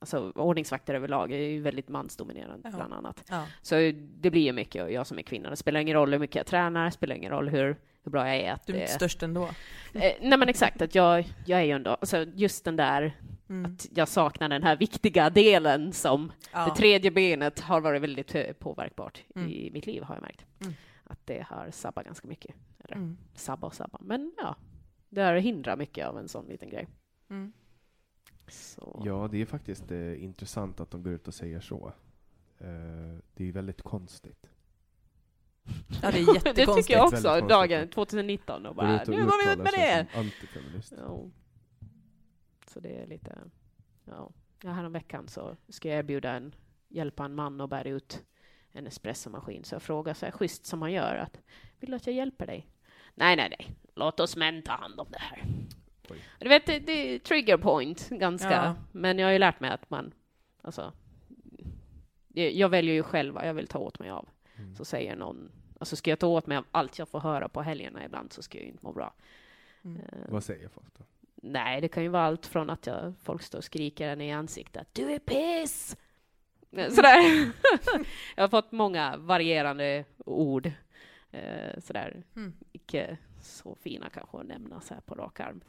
Alltså 0.00 0.30
ordningsvakter 0.34 0.94
överlag 0.94 1.32
är 1.32 1.36
ju 1.38 1.60
väldigt 1.60 1.88
mansdominerande 1.88 2.68
Ja. 2.72 2.76
bland 2.76 2.92
annat. 2.92 3.24
Ja. 3.30 3.46
Så 3.62 3.74
det 3.94 4.30
blir 4.30 4.42
ju 4.42 4.52
mycket, 4.52 4.82
och 4.82 4.92
jag 4.92 5.06
som 5.06 5.18
är 5.18 5.22
kvinna, 5.22 5.50
det 5.50 5.56
spelar 5.56 5.80
ingen 5.80 5.94
roll 5.94 6.12
hur 6.12 6.18
mycket 6.18 6.36
jag 6.36 6.46
tränar, 6.46 6.84
det 6.84 6.90
spelar 6.90 7.14
ingen 7.16 7.30
roll 7.32 7.48
hur, 7.48 7.76
hur 8.02 8.10
bra 8.10 8.26
jag 8.28 8.36
är. 8.36 8.52
Att 8.52 8.66
Du 8.66 8.72
är 8.76 8.80
inte 8.80 8.92
störst 8.92 9.22
ändå? 9.22 9.44
eh, 9.94 10.12
nej 10.20 10.38
men 10.38 10.48
exakt, 10.48 10.82
att 10.82 10.94
jag, 10.94 11.24
jag 11.46 11.60
är 11.60 11.64
ju 11.64 11.72
ändå, 11.72 11.90
alltså 11.90 12.26
just 12.34 12.64
den 12.64 12.76
där, 12.76 13.12
Mm. 13.50 13.72
att 13.72 13.86
jag 13.96 14.08
saknar 14.08 14.48
den 14.48 14.62
här 14.62 14.76
viktiga 14.76 15.30
delen 15.30 15.92
som 15.92 16.32
Ja. 16.52 16.64
det 16.64 16.74
tredje 16.74 17.10
benet 17.10 17.60
har 17.60 17.80
varit 17.80 18.02
väldigt 18.02 18.34
eh, 18.34 18.52
påverkbart 18.58 19.22
Mm. 19.34 19.48
i 19.48 19.70
mitt 19.72 19.86
liv, 19.86 20.02
har 20.02 20.14
jag 20.14 20.22
märkt. 20.22 20.44
Mm. 20.60 20.74
Att 21.04 21.18
det 21.26 21.46
har 21.48 21.70
sabbat 21.70 22.04
ganska 22.04 22.28
mycket. 22.28 22.54
Eller 22.84 22.96
Mm. 22.96 23.18
sabba 23.34 23.66
och 23.66 23.74
sabba. 23.74 23.98
Men 24.02 24.32
ja, 24.36 24.56
det 25.08 25.20
har 25.22 25.34
hindrat 25.36 25.78
mycket 25.78 26.06
av 26.06 26.18
en 26.18 26.28
sån 26.28 26.46
liten 26.46 26.70
grej. 26.70 26.86
Så. 28.50 29.02
Ja, 29.06 29.28
det 29.30 29.38
är 29.42 29.46
faktiskt 29.46 29.90
eh, 29.90 30.24
intressant 30.24 30.80
att 30.80 30.90
de 30.90 31.02
går 31.02 31.12
ut 31.12 31.28
och 31.28 31.34
säger 31.34 31.60
så. 31.60 31.92
Eh, 32.58 33.18
det 33.34 33.42
är 33.42 33.46
ju 33.46 33.52
väldigt 33.52 33.82
konstigt. 33.82 34.46
Ja, 36.02 36.10
det 36.10 36.20
är 36.20 36.26
det 36.26 36.32
jättekonstigt. 36.34 36.76
tycker 36.76 36.94
jag 36.94 37.06
också, 37.06 37.40
dagen 37.40 37.80
konstigt. 37.80 37.94
2019. 37.94 38.66
Och 38.66 38.74
bara, 38.74 39.00
och 39.00 39.08
nu 39.08 39.24
går 39.24 39.46
vi 39.46 39.52
ut 39.52 39.58
med 39.58 39.72
det! 39.72 40.06
Antifeminist. 40.18 40.94
Ja. 40.96 41.24
Så 42.66 42.80
det 42.80 43.02
är 43.02 43.06
lite... 43.06 43.38
Ja. 44.04 44.30
Ja, 44.62 44.70
häromveckan 44.70 45.28
så 45.28 45.56
ska 45.68 45.88
jag 45.88 45.98
erbjuda 45.98 46.32
en, 46.32 46.54
hjälpa 46.88 47.24
en 47.24 47.34
man 47.34 47.60
att 47.60 47.70
bära 47.70 47.88
ut 47.88 48.24
en 48.72 48.86
espressomaskin. 48.86 49.64
Så 49.64 49.74
jag 49.74 49.82
frågar 49.82 50.14
så 50.14 50.26
här 50.26 50.32
schysst 50.32 50.66
som 50.66 50.78
man 50.78 50.92
gör 50.92 51.16
att 51.16 51.40
vill 51.80 51.90
du 51.90 51.96
att 51.96 52.06
jag 52.06 52.16
hjälper 52.16 52.46
dig? 52.46 52.66
Nej, 53.14 53.36
nej, 53.36 53.56
nej. 53.58 53.76
Låt 53.94 54.20
oss 54.20 54.36
män 54.36 54.62
ta 54.62 54.72
hand 54.72 55.00
om 55.00 55.06
det 55.10 55.18
här. 55.18 55.44
Oj. 56.10 56.18
Du 56.38 56.48
vet, 56.48 56.66
det, 56.66 56.90
är 56.90 57.18
trigger 57.18 57.56
point 57.56 58.08
ganska. 58.08 58.50
Ja. 58.50 58.74
Men 58.92 59.18
jag 59.18 59.26
har 59.26 59.32
ju 59.32 59.38
lärt 59.38 59.60
mig 59.60 59.70
att 59.70 59.90
man, 59.90 60.14
alltså, 60.62 60.92
jag 62.32 62.68
väljer 62.68 62.94
ju 62.94 63.02
själv 63.02 63.34
vad 63.34 63.48
jag 63.48 63.54
vill 63.54 63.66
ta 63.66 63.78
åt 63.78 63.98
mig 63.98 64.10
av. 64.10 64.28
Mm. 64.56 64.76
Så 64.76 64.84
säger 64.84 65.16
någon, 65.16 65.50
alltså 65.78 65.96
ska 65.96 66.10
jag 66.10 66.18
ta 66.18 66.26
åt 66.26 66.46
mig 66.46 66.58
av 66.58 66.64
allt 66.70 66.98
jag 66.98 67.08
får 67.08 67.20
höra 67.20 67.48
på 67.48 67.62
helgerna 67.62 68.04
ibland 68.04 68.32
så 68.32 68.42
ska 68.42 68.58
jag 68.58 68.64
ju 68.64 68.70
inte 68.70 68.84
må 68.84 68.92
bra. 68.92 69.14
Mm. 69.84 69.96
Eh, 69.96 70.18
Vad 70.28 70.44
säger 70.44 70.68
folk 70.68 70.98
då? 70.98 71.04
Nej, 71.34 71.80
det 71.80 71.88
kan 71.88 72.02
ju 72.02 72.08
vara 72.08 72.24
allt 72.24 72.46
från 72.46 72.70
att 72.70 72.86
jag, 72.86 73.14
folk 73.22 73.42
står 73.42 73.58
och 73.58 73.64
skriker 73.64 74.08
en 74.08 74.20
i 74.20 74.32
ansiktet. 74.32 74.88
Du 74.92 75.12
är 75.12 75.18
piss! 75.18 75.96
Eh, 76.70 76.90
Sådär. 76.90 77.20
jag 78.36 78.42
har 78.42 78.48
fått 78.48 78.72
många 78.72 79.16
varierande 79.16 80.04
ord. 80.18 80.72
Eh, 81.30 81.80
sådär. 81.80 82.22
Mm. 82.36 82.52
Icke 82.72 83.16
så 83.42 83.74
fina 83.74 84.10
kanske 84.10 84.38
att 84.38 84.46
nämna 84.46 84.80
så 84.80 84.94
här 84.94 85.00
på 85.00 85.14
rak 85.14 85.40
arm. 85.40 85.60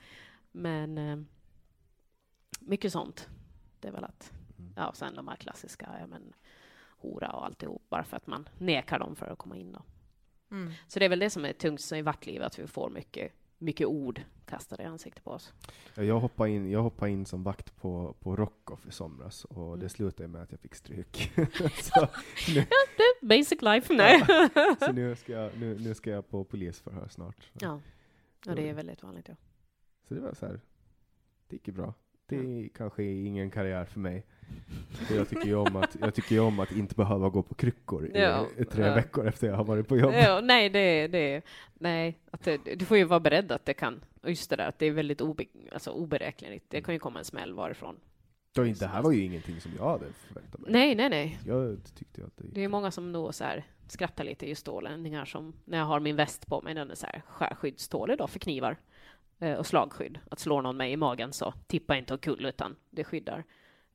Men 0.51 0.97
eh, 0.97 1.19
mycket 2.59 2.91
sånt. 2.91 3.29
Det 3.79 3.87
är 3.87 3.91
väl 3.91 4.03
att, 4.03 4.33
Mm. 4.59 4.73
ja, 4.75 4.93
sen 4.93 5.15
de 5.15 5.27
här 5.27 5.35
klassiska, 5.35 5.89
ja 5.99 6.07
men 6.07 6.33
hora 6.89 7.29
och 7.31 7.45
alltihop, 7.45 7.83
bara 7.89 8.03
för 8.03 8.17
att 8.17 8.27
man 8.27 8.49
nekar 8.57 8.99
dem 8.99 9.15
för 9.15 9.27
att 9.27 9.37
komma 9.37 9.57
in. 9.57 9.71
Då. 9.71 9.81
Mm. 10.51 10.71
Så 10.87 10.99
det 10.99 11.05
är 11.05 11.09
väl 11.09 11.19
det 11.19 11.29
som 11.29 11.45
är 11.45 11.53
tungt 11.53 11.91
i 11.91 12.01
vårt 12.01 12.25
liv, 12.25 12.43
att 12.43 12.59
vi 12.59 12.67
får 12.67 12.89
mycket, 12.89 13.31
mycket 13.57 13.87
ord 13.87 14.21
kastade 14.45 14.83
i 14.83 14.85
ansiktet 14.85 15.23
på 15.23 15.31
oss. 15.31 15.53
Ja, 15.95 16.03
Jag 16.03 16.19
hoppade 16.19 16.49
in, 16.49 16.69
jag 16.71 16.81
hoppade 16.83 17.11
in 17.11 17.25
som 17.25 17.43
vakt 17.43 17.75
på, 17.75 18.15
på 18.19 18.35
Rockoff 18.35 18.87
i 18.87 18.91
somras 18.91 19.45
och 19.45 19.67
Mm. 19.67 19.79
det 19.79 19.89
slutade 19.89 20.27
med 20.27 20.41
att 20.41 20.51
jag 20.51 20.59
fick 20.59 20.75
stryk. 20.75 21.31
så, 21.81 22.07
nu, 22.55 22.65
Basic 23.21 23.61
life, 23.61 23.93
nej. 23.93 24.23
så 24.79 24.91
nu, 24.93 25.15
ska 25.15 25.31
jag, 25.31 25.57
nu, 25.57 25.79
nu 25.79 25.95
ska 25.95 26.09
jag 26.09 26.29
på 26.29 26.43
polisförhör 26.43 27.07
snart. 27.07 27.43
Så, 27.53 27.65
Ja, 27.65 27.81
och 28.47 28.55
det 28.55 28.69
är 28.69 28.73
väldigt 28.73 29.03
vanligt. 29.03 29.27
Ja. 29.29 29.35
Så 30.09 30.15
det 30.15 30.21
var 30.21 30.33
så 30.33 30.45
här, 30.45 30.59
det 31.47 31.55
gick 31.55 31.67
ju 31.67 31.73
bra. 31.73 31.93
Det 32.25 32.35
är 32.35 32.69
kanske 32.69 33.03
ingen 33.03 33.51
karriär 33.51 33.85
för 33.85 33.99
mig. 33.99 34.25
För 34.89 35.15
jag 35.15 35.29
tycker 35.29 35.45
ju 35.45 35.55
om 35.55 35.75
att, 35.75 35.97
jag 36.01 36.13
tycker 36.13 36.35
ju 36.35 36.41
om 36.41 36.59
att 36.59 36.71
inte 36.71 36.95
behöva 36.95 37.29
gå 37.29 37.43
på 37.43 37.55
kryckor 37.55 38.05
i, 38.05 38.19
Ja, 38.19 38.47
i 38.57 38.65
tre 38.65 38.85
ja. 38.85 38.95
veckor 38.95 39.27
efter 39.27 39.47
jag 39.47 39.55
har 39.55 39.63
varit 39.63 39.87
på 39.87 39.97
jobb. 39.97 40.13
Ja, 40.13 40.41
nej, 40.43 40.69
det, 40.69 41.07
det, 41.07 41.41
nej, 41.73 42.19
att 42.31 42.43
det, 42.43 42.57
du 42.75 42.85
får 42.85 42.97
ju 42.97 43.03
vara 43.03 43.19
beredd 43.19 43.51
att 43.51 43.65
det 43.65 43.73
kan, 43.73 44.01
och 44.21 44.29
just 44.29 44.49
det 44.49 44.55
där, 44.55 44.67
att 44.67 44.79
det 44.79 44.85
är 44.85 44.91
väldigt 44.91 45.21
obe, 45.21 45.45
alltså 45.71 45.91
oberäkneligt. 45.91 46.65
Det 46.69 46.81
kan 46.81 46.93
ju 46.93 46.99
komma 46.99 47.19
en 47.19 47.25
smäll 47.25 47.53
varifrån. 47.53 47.95
Det, 48.53 48.85
här 48.85 49.01
var 49.01 49.11
ju 49.11 49.23
ingenting 49.23 49.61
som 49.61 49.71
jag 49.77 49.89
hade 49.89 50.05
förväntat 50.13 50.61
mig. 50.61 50.71
Nej, 50.71 50.95
nej, 50.95 51.09
nej. 51.09 51.39
Jag 51.45 51.77
tyckte 51.95 52.25
att 52.25 52.37
det 52.37 52.43
gick 52.43 52.55
Det 52.55 52.63
är 52.63 52.67
många 52.67 52.91
som 52.91 53.11
då 53.11 53.31
så 53.31 53.43
här 53.43 53.65
skrattar 53.87 54.23
lite 54.23 54.49
just 54.49 54.67
ålänningar 54.67 55.25
som, 55.25 55.53
när 55.65 55.77
jag 55.77 55.85
har 55.85 55.99
min 55.99 56.15
väst 56.15 56.47
på 56.47 56.61
mig, 56.61 56.73
den 56.73 56.91
är 56.91 56.95
så 56.95 57.05
här 57.05 57.21
skärskyddstålig 57.27 58.17
då 58.17 58.27
för 58.27 58.39
knivar 58.39 58.77
och 59.39 59.65
slagskydd. 59.65 60.19
Att 60.31 60.39
slår 60.39 60.61
någon 60.61 60.77
mig 60.77 60.91
i 60.91 60.97
magen 60.97 61.33
så 61.33 61.53
tippa 61.67 61.97
inte 61.97 62.13
omkull 62.13 62.45
utan 62.45 62.75
det 62.89 63.03
skyddar. 63.03 63.43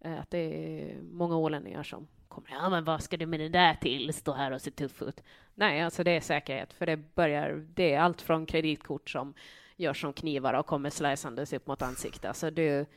Eh, 0.00 0.20
att 0.20 0.30
det 0.30 0.38
är 0.38 1.02
många 1.02 1.36
ålänningar 1.36 1.82
som 1.82 2.06
kommer, 2.28 2.50
ja 2.50 2.70
men 2.70 2.84
vad 2.84 3.02
ska 3.02 3.16
du 3.16 3.26
med 3.26 3.40
det 3.40 3.48
där 3.48 3.74
till, 3.74 4.14
stå 4.14 4.32
här 4.32 4.50
och 4.50 4.60
se 4.60 4.70
tuff 4.70 5.02
ut. 5.02 5.22
Nej, 5.54 5.82
alltså 5.82 6.04
det 6.04 6.10
är 6.10 6.20
säkerhet, 6.20 6.72
för 6.72 6.86
det 6.86 6.96
börjar, 6.96 7.66
det 7.74 7.94
är 7.94 8.00
allt 8.00 8.22
från 8.22 8.46
kreditkort 8.46 9.10
som 9.10 9.34
görs 9.76 10.00
som 10.00 10.12
knivar 10.12 10.54
och 10.54 10.66
kommer 10.66 10.90
slicandes 10.90 11.52
upp 11.52 11.66
mot 11.66 11.82
ansiktet. 11.82 12.24
Alltså 12.24 12.50
det, 12.50 12.88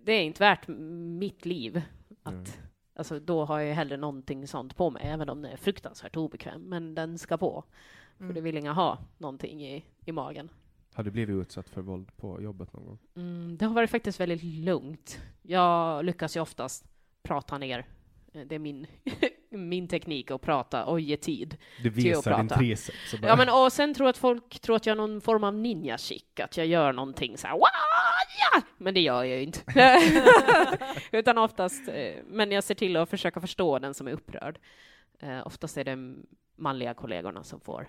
det, 0.00 0.12
är 0.12 0.22
inte 0.22 0.42
värt 0.42 0.68
mitt 1.18 1.44
liv 1.44 1.82
att 2.22 2.32
Mm. 2.32 2.44
Alltså 2.96 3.20
då 3.20 3.44
har 3.44 3.60
jag 3.60 3.74
hellre 3.74 3.96
någonting 3.96 4.46
sånt 4.46 4.76
på 4.76 4.90
mig, 4.90 5.02
även 5.06 5.28
om 5.28 5.42
det 5.42 5.48
är 5.48 5.56
fruktansvärt 5.56 6.16
obekväm. 6.16 6.62
Men 6.62 6.94
den 6.94 7.18
ska 7.18 7.36
på. 7.36 7.64
För 8.16 8.24
Mm. 8.24 8.34
det 8.34 8.40
vill 8.40 8.56
inga 8.56 8.72
ha 8.72 8.98
någonting 9.18 9.66
i, 9.66 9.84
i 10.04 10.12
magen. 10.12 10.50
Har 10.94 11.04
du 11.04 11.10
blivit 11.10 11.34
utsatt 11.42 11.68
för 11.68 11.80
våld 11.82 12.16
på 12.16 12.42
jobbet 12.42 12.72
någon 12.72 12.84
gång? 12.86 12.98
Mm, 13.16 13.56
det 13.56 13.64
har 13.66 13.74
varit 13.74 13.90
faktiskt 13.90 14.20
väldigt 14.20 14.42
lugnt. 14.42 15.20
Jag 15.42 16.04
lyckas 16.04 16.36
ju 16.36 16.40
oftast 16.40 16.84
prata 17.22 17.58
ner. 17.58 17.86
Eh, 18.32 18.40
Det 18.46 18.54
är 18.54 18.58
min, 18.58 18.86
min 19.50 19.88
teknik 19.88 20.30
att 20.30 20.40
prata 20.42 20.84
och 20.84 21.00
ge 21.00 21.16
tid. 21.16 21.56
Du 21.82 21.90
visar 21.90 22.36
din 22.38 22.48
triceps 22.48 23.14
Ja, 23.22 23.36
men 23.36 23.48
och 23.48 23.72
sen 23.72 23.94
tror 23.94 24.06
jag 24.06 24.10
att 24.10 24.16
folk 24.16 24.60
tror 24.60 24.76
att 24.76 24.86
jag 24.86 24.92
är 24.92 24.96
någon 24.96 25.20
form 25.20 25.44
av 25.44 25.54
ninja-chic, 25.54 26.24
att 26.42 26.56
jag 26.56 26.66
gör 26.66 26.92
någonting 26.92 27.38
så 27.38 27.46
här, 27.46 27.54
"Wah, 27.54 27.68
ja! 28.54 28.62
men 28.78 28.94
det 28.94 29.00
gör 29.00 29.24
jag 29.24 29.36
ju 29.38 29.42
inte. 29.42 29.62
Utan 31.12 31.38
oftast, 31.38 31.88
eh, 31.88 32.14
men 32.26 32.52
jag 32.52 32.64
ser 32.64 32.74
till 32.74 32.96
att 32.96 33.10
försöka 33.10 33.40
förstå 33.40 33.78
den 33.78 33.94
som 33.94 34.08
är 34.08 34.12
upprörd. 34.12 34.58
Eh, 35.20 35.46
Oftast 35.46 35.76
är 35.76 35.84
det 35.84 36.14
manliga 36.56 36.94
kollegorna 36.94 37.44
som 37.44 37.60
får, 37.60 37.88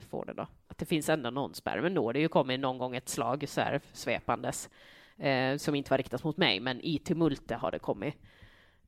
får 0.00 0.24
det 0.24 0.32
då. 0.32 0.46
Att 0.68 0.78
det 0.78 0.84
finns 0.86 1.08
ändå 1.08 1.30
någon 1.30 1.54
spärr, 1.54 1.80
men 1.80 1.94
då 1.94 2.04
har 2.04 2.12
det 2.12 2.20
ju 2.20 2.28
kommit 2.28 2.60
någon 2.60 2.78
gång 2.78 2.96
ett 2.96 3.08
slag 3.08 3.48
så 3.48 3.60
här 3.60 3.80
svepandes, 3.92 4.70
eh, 5.16 5.56
som 5.56 5.74
inte 5.74 5.90
var 5.90 5.98
riktat 5.98 6.24
mot 6.24 6.36
mig, 6.36 6.60
men 6.60 6.80
i 6.80 6.98
tumultet 6.98 7.60
har 7.60 7.70
det 7.70 7.78
kommit. 7.78 8.14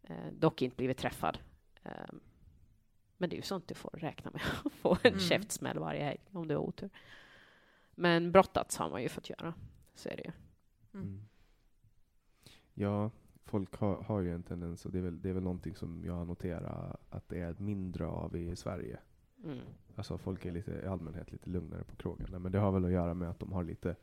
Eh, 0.03 0.17
dock 0.33 0.63
inte 0.63 0.77
blivit 0.77 0.99
träffad. 0.99 1.39
Eh, 1.83 1.93
men 3.17 3.31
det 3.31 3.35
är 3.35 3.39
ju 3.39 3.43
sånt 3.43 3.69
du 3.69 3.75
får 3.75 3.91
räkna 3.91 4.31
med, 4.31 4.43
att 4.65 4.73
få 4.83 4.97
en 5.03 5.09
Mm. 5.13 5.21
käftsmäll 5.21 5.79
varje 5.79 6.05
helg 6.05 6.21
om 6.33 6.49
du 6.49 6.55
har 6.55 6.63
otur. 6.63 6.91
Men 7.95 8.33
brottats 8.33 8.77
har 8.77 8.91
man 8.91 9.03
ju 9.03 9.09
fått 9.09 9.31
göra, 9.31 9.55
så 9.95 10.09
är 10.09 10.17
det 10.17 10.23
ju. 10.23 10.33
Mm. 11.01 11.21
Ja, 12.75 13.11
folk 13.45 13.77
har, 13.77 14.03
har 14.03 14.21
ju 14.21 14.35
en 14.35 14.43
tendens, 14.43 14.87
och 14.87 14.93
det 14.93 14.99
är, 14.99 15.03
väl, 15.03 15.23
det 15.23 15.29
är 15.29 15.33
väl 15.33 15.43
någonting 15.43 15.77
som 15.77 16.05
jag 16.05 16.13
har 16.15 16.25
noterat 16.25 17.01
att 17.11 17.29
det 17.29 17.41
är 17.41 17.55
mindre 17.59 18.07
av 18.07 18.37
i 18.37 18.57
Sverige. 18.57 18.99
Mm. 19.45 19.59
Alltså 19.97 20.19
folk 20.19 20.45
är 20.45 20.53
lite, 20.53 20.71
i 20.71 20.87
allmänhet 20.87 21.33
lite 21.33 21.51
lugnare 21.51 21.85
på 21.85 21.97
krogarna, 21.97 22.39
men 22.39 22.53
det 22.53 22.59
har 22.59 22.73
väl 22.73 22.85
att 22.85 22.91
göra 22.93 23.15
med 23.15 23.31
att 23.31 23.39
de 23.41 23.53
har 23.53 23.65
lite 23.65 23.97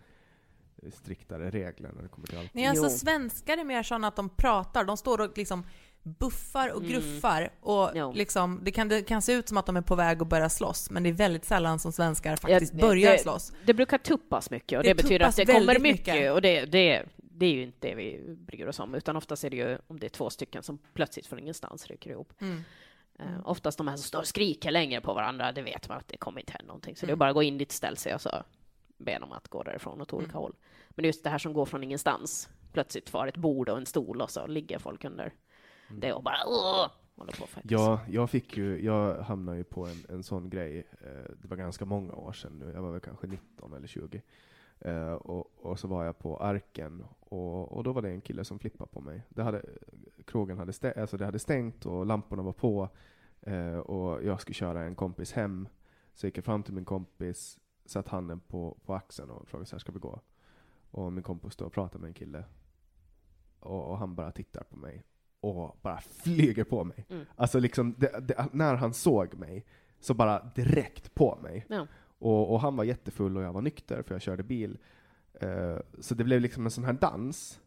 eh, 0.83 0.91
striktare 0.91 1.49
regler 1.49 1.91
när 1.95 2.01
det 2.03 2.07
kommer 2.09 2.27
till 2.27 2.37
alkohol. 2.37 2.51
Nej, 2.53 2.65
alltså 2.67 2.85
Jo. 2.85 2.89
svenskar 2.89 3.57
är 3.57 3.63
mer 3.63 3.83
sådana 3.83 4.07
att 4.07 4.15
de 4.15 4.29
pratar, 4.29 4.85
de 4.85 4.97
står 4.97 5.21
och 5.21 5.37
liksom 5.37 5.63
buffar 6.03 6.69
och 6.71 6.79
Mm. 6.83 6.91
gruffar 6.91 7.49
och 7.59 7.89
Jo. 7.95 8.11
liksom, 8.13 8.59
det 8.63 8.71
kan, 8.71 8.87
det 8.87 9.01
kan 9.01 9.21
se 9.21 9.33
ut 9.33 9.47
som 9.47 9.57
att 9.57 9.65
de 9.65 9.77
är 9.77 9.81
på 9.81 9.95
väg 9.95 10.21
att 10.21 10.27
börja 10.27 10.49
slåss, 10.49 10.89
men 10.89 11.03
det 11.03 11.09
är 11.09 11.13
väldigt 11.13 11.45
sällan 11.45 11.79
som 11.79 11.91
svenskar 11.91 12.35
faktiskt 12.35 12.73
det- 12.73 12.81
börjar 12.81 13.11
det- 13.11 13.17
slåss. 13.19 13.53
Det 13.65 13.73
brukar 13.73 13.97
tuppas 13.97 14.49
mycket 14.51 14.77
och 14.77 14.83
Det 14.83 14.89
det, 14.89 14.95
betyder 15.03 15.25
att 15.25 15.35
det 15.35 15.45
kommer 15.45 15.79
mycket, 15.79 15.83
mycket. 16.15 16.31
och 16.33 16.41
det, 16.41 16.65
det, 16.65 17.03
det 17.17 17.45
är 17.45 17.53
ju 17.53 17.63
inte 17.63 17.87
det 17.87 17.95
vi 17.95 18.35
bryr 18.37 18.65
oss 18.67 18.79
om, 18.79 18.95
utan 18.95 19.15
oftast 19.15 19.43
är 19.43 19.49
det 19.49 19.57
ju 19.57 19.77
om 19.87 19.99
det 19.99 20.07
är 20.07 20.09
två 20.09 20.29
stycken 20.29 20.63
som 20.63 20.77
plötsligt 20.93 21.27
från 21.27 21.39
ingenstans 21.39 21.87
rycker 21.87 22.09
ihop. 22.09 22.33
Mm. 22.41 22.61
Eh, 23.19 23.25
oftast 23.43 23.77
de 23.77 23.87
här 23.87 23.95
som 23.95 24.03
står 24.03 24.19
och 24.19 24.27
skriker 24.27 24.71
längre 24.71 25.01
på 25.01 25.13
varandra, 25.13 25.51
det 25.51 25.61
vet 25.61 25.89
man 25.89 25.97
att 25.97 26.07
det 26.07 26.17
kommer 26.17 26.39
inte 26.39 26.51
hända 26.53 26.67
någonting. 26.67 26.95
Så 26.95 27.05
det 27.05 27.09
är 27.09 27.13
Mm. 27.13 27.19
bara 27.19 27.29
att 27.29 27.35
gå 27.35 27.43
in 27.43 27.57
dit, 27.57 27.71
ställa 27.71 27.95
sig 27.95 28.13
och 28.15 28.21
så 28.21 28.29
be 28.97 29.19
dem 29.19 29.31
att 29.31 29.47
gå 29.47 29.63
därifrån 29.63 30.01
åt 30.01 30.13
olika 30.13 30.31
Mm. 30.31 30.41
håll. 30.41 30.53
Men 30.89 31.05
just 31.05 31.23
det 31.23 31.29
här 31.29 31.37
som 31.37 31.53
går 31.53 31.65
från 31.65 31.83
ingenstans, 31.83 32.49
plötsligt 32.73 33.09
får 33.09 33.27
ett 33.27 33.37
bord 33.37 33.69
och 33.69 33.77
en 33.77 33.85
stol 33.85 34.21
och 34.21 34.29
så 34.29 34.47
ligger 34.47 34.79
folk 34.79 35.03
under 35.05 35.33
det 35.89 36.13
och 36.13 36.23
bara 36.23 36.37
Åh! 36.47 36.87
håller 37.15 37.31
på 37.31 37.47
faktiskt. 37.47 37.71
Ja, 37.71 37.99
jag 38.09 38.29
fick 38.29 38.57
ju, 38.57 38.85
jag 38.85 39.21
hamnade 39.23 39.57
ju 39.57 39.63
på 39.63 39.85
en, 39.85 40.05
en 40.09 40.23
sån 40.23 40.49
grej, 40.49 40.77
eh, 41.01 41.31
det 41.41 41.47
var 41.47 41.57
ganska 41.57 41.85
många 41.85 42.13
år 42.13 42.33
sedan 42.33 42.59
nu, 42.59 42.71
jag 42.75 42.81
var 42.81 42.91
väl 42.91 42.99
kanske 43.01 43.27
19 43.27 43.73
eller 43.73 43.87
20. 43.87 44.21
Eh, 44.81 45.13
och, 45.13 45.51
och 45.57 45.79
så 45.79 45.87
var 45.87 46.05
jag 46.05 46.19
på 46.19 46.37
Arken, 46.37 47.05
och, 47.19 47.71
och 47.71 47.83
då 47.83 47.93
var 47.93 48.01
det 48.01 48.09
en 48.09 48.21
kille 48.21 48.45
som 48.45 48.59
flippade 48.59 48.91
på 48.91 49.01
mig. 49.01 49.27
Det 49.29 49.43
hade, 49.43 49.65
krogen 50.25 50.57
hade, 50.57 50.73
stä, 50.73 51.01
alltså 51.01 51.17
det 51.17 51.25
hade 51.25 51.39
stängt 51.39 51.85
och 51.85 52.05
lamporna 52.05 52.43
var 52.43 52.53
på, 52.53 52.89
eh, 53.41 53.77
och 53.77 54.23
jag 54.23 54.41
skulle 54.41 54.53
köra 54.53 54.83
en 54.83 54.95
kompis 54.95 55.33
hem. 55.33 55.67
Så 56.13 56.27
gick 56.27 56.37
jag 56.37 56.45
fram 56.45 56.63
till 56.63 56.73
min 56.73 56.85
kompis, 56.85 57.59
satt 57.85 58.07
handen 58.07 58.39
på, 58.39 58.77
på 58.85 58.93
axeln 58.93 59.29
och 59.29 59.47
frågade 59.47 59.65
så 59.65 59.75
här, 59.75 59.79
ska 59.79 59.91
vi 59.91 59.99
gå? 59.99 60.19
Och 60.91 61.13
min 61.13 61.23
kompis 61.23 61.55
och 61.55 61.73
pratar 61.73 61.99
med 61.99 62.07
en 62.07 62.13
kille. 62.13 62.43
Och, 63.59 63.89
och 63.89 63.97
han 63.97 64.15
bara 64.15 64.31
tittar 64.31 64.63
på 64.63 64.77
mig 64.77 65.03
och 65.39 65.77
bara 65.81 66.01
flyger 66.01 66.63
på 66.63 66.83
mig. 66.83 67.05
Mm. 67.09 67.25
Alltså 67.35 67.59
liksom, 67.59 67.95
det, 67.97 68.19
det, 68.27 68.47
när 68.51 68.75
han 68.75 68.93
såg 68.93 69.35
mig, 69.35 69.65
så 69.99 70.13
bara 70.13 70.51
direkt 70.55 71.13
på 71.13 71.39
mig. 71.41 71.65
Ja. 71.69 71.87
Och, 72.21 72.53
och 72.53 72.61
han 72.61 72.75
var 72.75 72.83
jättefull 72.83 73.37
och 73.37 73.43
jag 73.43 73.53
var 73.53 73.61
nykter 73.61 74.01
för 74.03 74.15
jag 74.15 74.21
körde 74.21 74.43
bil. 74.43 74.77
Eh, 75.33 75.77
så 75.99 76.15
det 76.15 76.23
blev 76.23 76.41
liksom 76.41 76.65
en 76.65 76.71
sån 76.71 76.83
här 76.83 76.93
dans, 76.93 77.59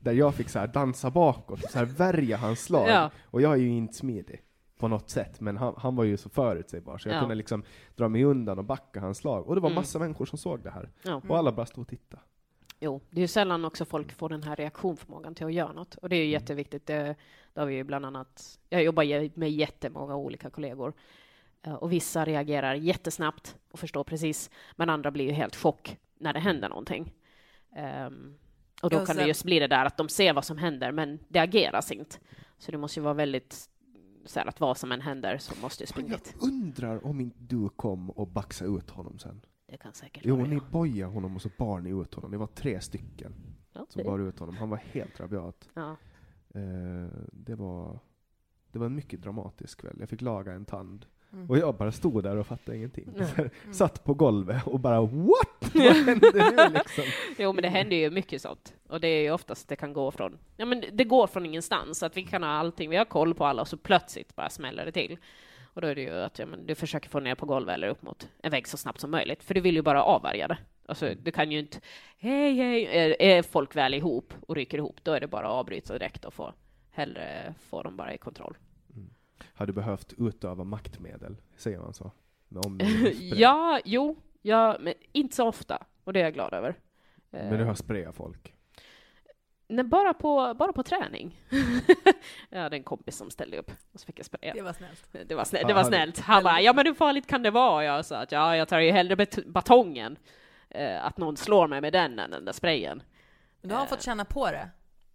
där 0.00 0.12
jag 0.12 0.34
fick 0.34 0.48
så 0.48 0.58
här 0.58 0.66
dansa 0.66 1.10
bakåt, 1.10 1.70
så 1.70 1.78
här 1.78 1.84
värja 1.86 2.36
hans 2.36 2.60
slag. 2.64 2.88
Ja. 2.88 3.10
Och 3.24 3.42
jag 3.42 3.52
är 3.52 3.56
ju 3.56 3.68
inte 3.68 3.94
smidig 3.94 4.42
på 4.78 4.88
något 4.88 5.10
sätt, 5.10 5.40
men 5.40 5.56
han, 5.56 5.74
han 5.76 5.96
var 5.96 6.04
ju 6.04 6.16
så 6.16 6.28
förutsägbar, 6.28 6.98
så 6.98 7.08
jag 7.08 7.16
Ja. 7.16 7.20
kunde 7.20 7.34
liksom 7.34 7.62
dra 7.96 8.08
mig 8.08 8.24
undan 8.24 8.58
och 8.58 8.64
backa 8.64 9.00
hans 9.00 9.18
slag. 9.18 9.46
Och 9.48 9.54
det 9.54 9.60
var 9.60 9.68
Mm. 9.70 9.74
massa 9.80 9.98
människor 9.98 10.26
som 10.26 10.38
såg 10.38 10.60
det 10.62 10.70
här. 10.70 10.90
Ja. 11.02 11.22
Och 11.28 11.38
alla 11.38 11.52
bara 11.52 11.66
stod 11.66 11.82
och 11.82 11.88
tittade. 11.88 12.22
Jo, 12.80 13.00
det 13.10 13.16
är 13.16 13.22
ju 13.22 13.28
sällan 13.28 13.64
också 13.64 13.84
folk 13.84 14.12
får 14.12 14.28
den 14.28 14.42
här 14.42 14.56
reaktionsförmågan 14.56 15.34
till 15.34 15.46
att 15.46 15.52
göra 15.52 15.72
något. 15.72 15.94
Och 15.94 16.08
det 16.08 16.16
är 16.16 16.18
ju 16.18 16.24
Mm. 16.24 16.32
jätteviktigt. 16.32 16.86
Det, 16.86 17.16
det 17.54 17.60
har 17.60 17.66
vi 17.66 17.74
ju 17.74 17.84
bland 17.84 18.06
annat... 18.06 18.58
Jag 18.68 18.82
jobbar 18.82 19.38
med 19.38 19.50
jättemånga 19.50 20.16
olika 20.16 20.50
kollegor. 20.50 20.92
Eh, 21.62 21.74
Och 21.74 21.92
vissa 21.92 22.24
reagerar 22.24 22.74
jättesnabbt 22.74 23.56
och 23.70 23.78
förstår 23.78 24.04
precis. 24.04 24.50
Men 24.76 24.90
andra 24.90 25.10
blir 25.10 25.24
ju 25.24 25.32
helt 25.32 25.56
chock 25.56 25.96
när 26.18 26.32
det 26.32 26.40
händer 26.40 26.68
någonting. 26.68 27.14
Ehm, 27.76 28.34
och 28.82 28.90
då 28.90 28.96
Ja, 28.96 28.98
kan 28.98 29.06
sen- 29.06 29.16
det 29.16 29.28
just 29.28 29.44
bli 29.44 29.58
det 29.58 29.66
där 29.66 29.84
att 29.84 29.96
de 29.96 30.08
ser 30.08 30.32
vad 30.32 30.44
som 30.44 30.58
händer, 30.58 30.92
men 30.92 31.18
det 31.28 31.38
ageras 31.38 31.92
inte. 31.92 32.16
Så 32.58 32.72
det 32.72 32.78
måste 32.78 33.00
ju 33.00 33.04
vara 33.04 33.14
väldigt 33.14 33.70
så 34.24 34.38
här 34.40 34.46
att 34.46 34.60
vad 34.60 34.76
som 34.78 34.92
än 34.92 35.00
händer 35.00 35.38
så 35.38 35.54
måste 35.62 35.82
du 35.82 35.86
springa 35.86 36.08
Jag 36.08 36.42
undrar 36.48 37.06
om 37.06 37.20
inte 37.20 37.36
du 37.40 37.68
kom 37.68 38.10
och 38.10 38.28
baxade 38.28 38.70
ut 38.70 38.90
honom 38.90 39.18
sen? 39.18 39.40
Det 39.66 39.76
kan 39.76 39.92
säkert 39.92 40.22
Jo, 40.26 40.36
vara 40.36 40.46
ni 40.48 40.60
bojade 40.70 41.12
honom 41.12 41.34
och 41.36 41.42
så 41.42 41.48
bar 41.58 41.80
ni 41.80 41.90
ut 42.02 42.14
honom. 42.14 42.30
Ni 42.30 42.36
var 42.36 42.46
tre 42.46 42.80
stycken 42.80 43.34
Ja, 43.72 43.86
som 43.88 44.02
det, 44.02 44.08
bar 44.08 44.18
ut 44.18 44.38
honom. 44.38 44.56
Han 44.56 44.70
var 44.70 44.76
helt 44.76 45.20
rabiat. 45.20 45.68
ja. 45.74 45.96
Eh, 46.54 47.08
det, 47.32 47.54
var, 47.54 47.98
det 48.72 48.78
var 48.78 48.86
en 48.86 48.94
mycket 48.94 49.22
dramatisk 49.22 49.80
kväll. 49.80 49.96
Jag 50.00 50.08
fick 50.08 50.20
laga 50.20 50.52
en 50.52 50.64
tand. 50.64 51.06
Mm. 51.32 51.50
Och 51.50 51.58
jag 51.58 51.74
bara 51.74 51.92
stod 51.92 52.22
där 52.22 52.36
och 52.36 52.46
fattade 52.46 52.76
ingenting. 52.76 53.08
Här, 53.36 53.50
Satt 53.72 54.04
på 54.04 54.14
golvet 54.14 54.66
och 54.66 54.80
bara 54.80 55.00
what? 55.00 55.74
Vad 55.74 55.82
hände 55.96 56.30
nu 56.32 56.74
liksom? 56.74 57.04
Jo, 57.38 57.52
men 57.52 57.62
det 57.62 57.68
händer 57.68 57.96
ju 57.96 58.10
mycket 58.10 58.42
sånt. 58.42 58.74
Och 58.88 59.00
det 59.00 59.08
är 59.08 59.22
ju 59.22 59.30
oftast 59.30 59.68
det 59.68 59.76
kan 59.76 59.92
gå 59.92 60.10
från, 60.10 60.38
ja 60.56 60.66
men 60.66 60.84
det 60.92 61.04
går 61.04 61.26
från 61.26 61.46
ingenstans, 61.46 62.02
att 62.02 62.16
vi 62.16 62.22
kan 62.22 62.42
ha 62.42 62.50
allting, 62.50 62.90
vi 62.90 62.96
har 62.96 63.04
koll 63.04 63.34
på 63.34 63.44
alla 63.44 63.62
och 63.62 63.68
så 63.68 63.76
plötsligt 63.76 64.36
bara 64.36 64.50
smäller 64.50 64.84
det 64.84 64.92
till. 64.92 65.18
Och 65.74 65.80
då 65.80 65.88
är 65.88 65.94
det 65.94 66.00
ju 66.00 66.14
att 66.14 66.38
ja, 66.38 66.46
men 66.46 66.66
du 66.66 66.74
försöker 66.74 67.08
få 67.08 67.20
ner 67.20 67.34
på 67.34 67.46
golvet 67.46 67.74
eller 67.74 67.88
upp 67.88 68.02
mot 68.02 68.28
en 68.42 68.50
vägg 68.50 68.68
så 68.68 68.76
snabbt 68.76 69.00
som 69.00 69.10
möjligt, 69.10 69.44
för 69.44 69.54
du 69.54 69.60
vill 69.60 69.74
ju 69.76 69.82
bara 69.82 70.02
avvärja 70.02 70.48
det. 70.48 70.58
Alltså, 70.86 71.14
du 71.22 71.32
kan 71.32 71.52
ju 71.52 71.58
inte, 71.58 71.80
hej, 72.18 72.54
hej, 72.54 72.86
är, 72.86 73.22
är 73.22 73.42
folk 73.42 73.76
väl 73.76 73.94
ihop 73.94 74.34
och 74.46 74.56
ryker 74.56 74.78
ihop, 74.78 75.00
då 75.02 75.12
är 75.12 75.20
det 75.20 75.26
bara 75.26 75.46
att 75.46 75.52
avbryta 75.52 75.92
direkt 75.92 76.24
och 76.24 76.34
få, 76.34 76.52
hellre 76.90 77.54
få 77.70 77.82
dem 77.82 77.96
bara 77.96 78.14
i 78.14 78.18
kontroll. 78.18 78.56
Har 79.58 79.66
du 79.66 79.72
behövt 79.72 80.12
utöva 80.18 80.64
maktmedel, 80.64 81.36
säger 81.56 81.78
man 81.78 81.94
så? 81.94 82.10
Ja, 83.34 83.80
jo, 83.84 84.16
ja, 84.42 84.76
men 84.80 84.94
inte 85.12 85.36
så 85.36 85.48
ofta. 85.48 85.86
Och 86.04 86.12
det 86.12 86.20
är 86.20 86.24
jag 86.24 86.34
glad 86.34 86.54
över. 86.54 86.74
Men 87.30 87.50
du 87.58 87.64
har 87.64 87.70
Eh, 87.70 87.74
sprayat 87.74 88.14
folk? 88.14 88.54
Nej, 89.68 89.84
bara 89.84 90.14
på, 90.14 90.54
bara 90.58 90.72
på 90.72 90.82
träning. 90.82 91.40
jag 92.50 92.60
hade 92.60 92.76
en 92.76 92.82
kompis 92.82 93.16
som 93.16 93.30
ställde 93.30 93.58
upp 93.58 93.70
och 93.92 94.00
så 94.00 94.06
fick 94.06 94.18
jag 94.18 94.26
spraya. 94.26 94.54
Det 94.54 94.62
var 94.62 94.72
snällt. 94.72 95.28
Det 95.28 95.34
var, 95.34 95.44
snä- 95.44 95.58
Ja, 95.60 95.66
det 95.66 95.74
var 95.74 95.82
hade- 95.82 95.96
snällt. 95.96 96.18
Han 96.18 96.42
bara, 96.44 96.60
ja 96.60 96.72
men 96.72 96.86
hur 96.86 96.94
farligt 96.94 97.26
kan 97.26 97.42
det 97.42 97.50
vara? 97.50 97.84
Jag 97.84 98.04
sa 98.04 98.16
att 98.16 98.32
ja, 98.32 98.56
jag 98.56 98.68
tar 98.68 98.78
ju 98.80 98.90
hellre 98.90 99.26
batongen, 99.46 100.16
eh, 100.70 101.04
att 101.06 101.16
någon 101.18 101.36
slår 101.36 101.66
mig 101.68 101.80
med 101.80 101.92
den 101.92 102.18
än 102.18 102.30
den 102.30 102.44
där 102.44 102.52
sprayen. 102.52 103.02
Men 103.60 103.68
då 103.68 103.74
har 103.74 103.78
han 103.80 103.88
fått 103.88 104.02
känna 104.02 104.24
på 104.24 104.50
det. 104.50 104.68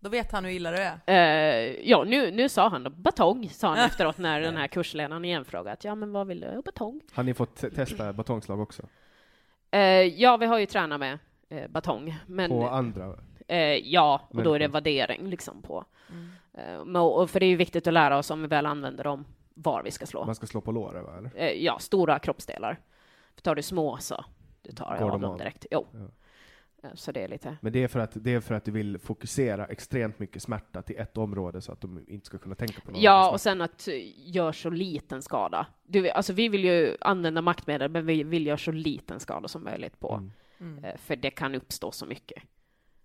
Då 0.03 0.09
vet 0.09 0.31
han 0.31 0.45
hur 0.45 0.51
illa 0.51 0.71
det 0.71 0.83
är. 0.83 0.99
Eh, 1.07 1.89
ja, 1.89 2.03
nu, 2.03 2.31
nu 2.31 2.49
sa 2.49 2.67
han 2.69 2.83
då, 2.83 2.89
batong, 2.89 3.49
sa 3.49 3.67
han 3.67 3.77
efteråt 3.77 4.17
när 4.17 4.41
den 4.41 4.57
här 4.57 4.67
kursledaren 4.67 5.25
igen 5.25 5.45
frågade 5.45 5.71
att 5.71 5.83
ja 5.83 5.95
men 5.95 6.11
vad 6.11 6.27
vill 6.27 6.39
du? 6.39 6.61
Batong. 6.65 7.01
Har 7.13 7.23
ni 7.23 7.33
fått 7.33 7.55
te- 7.55 7.69
testa 7.69 8.13
batongslag 8.13 8.59
också? 8.59 8.83
Eh, 9.71 9.79
ja, 9.81 10.37
vi 10.37 10.45
har 10.45 10.59
ju 10.59 10.65
tränat 10.65 10.99
med 10.99 11.19
eh, 11.49 11.67
batong, 11.69 12.15
men 12.27 12.49
På 12.49 12.69
andra? 12.69 13.15
ja, 13.83 14.21
och 14.29 14.43
då 14.43 14.53
är 14.53 14.59
det 14.59 14.67
värdering 14.67 15.29
liksom 15.29 15.61
på. 15.61 15.85
Mm. 16.09 16.91
Men- 16.91 17.01
och 17.01 17.29
för 17.29 17.39
det 17.39 17.45
är 17.45 17.49
ju 17.49 17.55
viktigt 17.55 17.87
att 17.87 17.93
lära 17.93 18.17
oss 18.17 18.31
om 18.31 18.41
vi 18.41 18.47
väl 18.47 18.65
använder 18.65 19.03
dem, 19.03 19.25
var 19.53 19.83
vi 19.83 19.91
ska 19.91 20.05
slå. 20.05 20.25
Man 20.25 20.35
ska 20.35 20.47
slå 20.47 20.61
på 20.61 20.71
låret 20.71 21.03
va? 21.03 21.17
Eller? 21.17 21.53
Ja, 21.53 21.79
stora 21.79 22.19
kroppsdelar. 22.19 22.79
För 23.35 23.41
tar 23.41 23.55
du 23.55 23.61
små 23.61 23.97
så 23.97 24.25
du 24.61 24.71
tar 24.71 24.97
Går 24.97 25.05
av 25.05 25.11
de 25.11 25.21
dem 25.21 25.37
direkt. 25.37 25.65
Jo. 25.71 25.85
Ja. 25.93 25.99
Så 26.93 27.11
det 27.11 27.23
är 27.23 27.27
lite... 27.27 27.57
Men 27.61 27.73
det 27.73 27.83
är, 27.83 27.87
för 27.87 27.99
att, 27.99 28.11
det 28.13 28.33
är 28.33 28.39
för 28.39 28.55
att 28.55 28.65
du 28.65 28.71
vill 28.71 28.97
fokusera 28.97 29.65
extremt 29.65 30.19
mycket 30.19 30.41
smärta 30.41 30.81
till 30.81 30.97
ett 30.99 31.17
område 31.17 31.61
så 31.61 31.71
att 31.71 31.81
de 31.81 32.05
inte 32.07 32.25
ska 32.25 32.37
kunna 32.37 32.55
tänka 32.55 32.81
på 32.81 32.91
något 32.91 33.01
Ja, 33.01 33.31
och 33.31 33.41
sen 33.41 33.61
att 33.61 33.87
eh, 33.87 33.93
gör 34.35 34.51
så 34.51 34.69
liten 34.69 35.21
skada. 35.21 35.67
Du, 35.83 36.09
alltså 36.09 36.33
vi 36.33 36.49
vill 36.49 36.63
ju 36.63 36.97
använda 37.01 37.41
maktmedel, 37.41 37.91
men 37.91 38.05
vi 38.05 38.23
vill 38.23 38.47
göra 38.47 38.57
så 38.57 38.71
liten 38.71 39.19
skada 39.19 39.47
som 39.47 39.63
möjligt 39.63 39.99
på. 39.99 40.13
Mm. 40.13 40.31
Mm. 40.59 40.83
Eh, 40.83 40.97
För 40.97 41.15
det 41.15 41.29
kan 41.31 41.55
uppstå 41.55 41.91
så 41.91 42.05
mycket. 42.05 42.43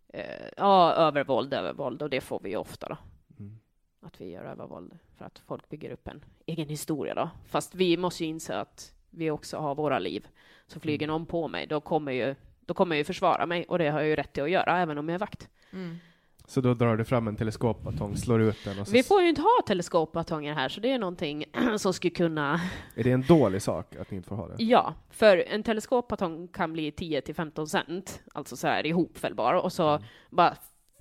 Eh, 0.09 0.23
Ja, 0.57 0.93
övervåld, 0.93 1.55
övervåld, 1.55 2.03
och 2.03 2.11
det 2.11 2.21
får 2.21 2.41
vi 2.43 2.51
ju 2.51 2.57
ofta 2.57 2.89
då. 2.89 2.97
Mm. 3.39 3.59
Att 4.01 4.21
vi 4.21 4.31
gör 4.31 4.45
övervåld 4.45 4.99
för 5.17 5.25
att 5.25 5.39
folk 5.39 5.69
bygger 5.69 5.91
upp 5.91 6.09
en 6.09 6.25
egen 6.47 6.69
historia 6.69 7.15
då. 7.15 7.31
Fast 7.47 7.75
vi 7.75 7.97
måste 7.97 8.25
ju 8.25 8.31
inse 8.31 8.57
att 8.57 8.95
vi 9.11 9.31
också 9.31 9.57
har 9.59 9.75
våra 9.75 9.99
liv. 9.99 10.27
Så 10.67 10.81
flyger 10.81 11.07
någon 11.07 11.27
på 11.27 11.49
mig, 11.49 11.67
då 11.67 11.81
kommer 11.81 12.13
ju 12.13 12.35
då 12.69 12.75
kommer 12.75 12.97
jag 12.97 12.99
ju 12.99 13.05
försvara 13.05 13.47
mig 13.47 13.65
och 13.69 13.79
det 13.79 13.89
har 13.89 14.01
jag 14.01 14.09
ju 14.09 14.17
rätt 14.17 14.33
till 14.33 14.43
att 14.43 14.51
göra 14.51 14.79
även 14.79 14.99
om 14.99 15.09
jag 15.09 15.15
är 15.15 15.19
vakt. 15.19 15.49
Mm. 15.73 15.99
Så 16.47 16.61
då 16.61 16.75
drar 16.75 16.97
du 16.97 17.05
fram 17.05 17.29
en 17.29 17.37
teleskopbatong, 17.37 18.17
slår 18.17 18.41
ut 18.41 18.65
den 18.65 18.79
och 18.79 18.87
så 18.87 18.93
Vi 18.93 19.03
får 19.03 19.23
ju 19.23 19.29
inte 19.29 19.41
ha 19.41 19.63
teleskopbatonger 19.67 20.55
här 20.55 20.69
så 20.69 20.81
det 20.81 20.93
är 20.93 20.99
någonting 20.99 21.45
som 21.79 21.93
skulle 21.93 22.11
kunna 22.11 22.61
Är 22.95 23.05
det 23.05 23.13
en 23.13 23.23
dålig 23.23 23.63
sak 23.63 23.97
att 23.97 24.11
ni 24.11 24.17
inte 24.17 24.29
får 24.29 24.37
ha 24.37 24.49
det? 24.49 24.55
Ja, 24.65 24.95
för 25.11 25.37
en 25.37 25.63
teleskopbatong 25.63 26.49
kan 26.49 26.73
bli 26.73 26.93
10 26.93 27.21
till 27.21 27.35
15 27.35 27.69
cent, 27.69 28.23
alltså 28.35 28.57
så 28.57 28.67
här 28.67 28.87
ihopfällbar, 28.87 29.55
och 29.55 29.73
så 29.73 30.01
bara 30.31 30.57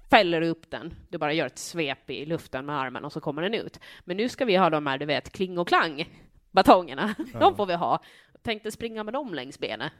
fäller 0.10 0.41
du 0.41 0.48
upp 0.48 0.72
den. 0.72 0.94
Du 1.10 1.18
bara 1.18 1.34
gör 1.34 1.45
ett 1.45 1.60
svep 1.60 2.10
i 2.10 2.26
luften 2.26 2.65
med 2.65 2.80
armen 2.80 3.06
och 3.06 3.14
så 3.14 3.22
kommer 3.22 3.41
den 3.41 3.53
ut. 3.53 3.80
Men 4.06 4.18
nu 4.18 4.30
ska 4.30 4.45
vi 4.45 4.56
ha 4.56 4.69
de 4.69 4.88
här, 4.88 4.98
du 4.98 5.06
vet, 5.06 5.31
kling 5.31 5.57
och 5.57 5.68
klang 5.68 6.10
batongerna. 6.52 7.15
De 7.39 7.56
får 7.56 7.65
vi 7.65 7.73
ha. 7.73 8.03
Tänkte 8.41 8.72
springa 8.72 9.03
med 9.03 9.14
dem 9.14 9.34
längs 9.34 9.60
benet. 9.60 9.91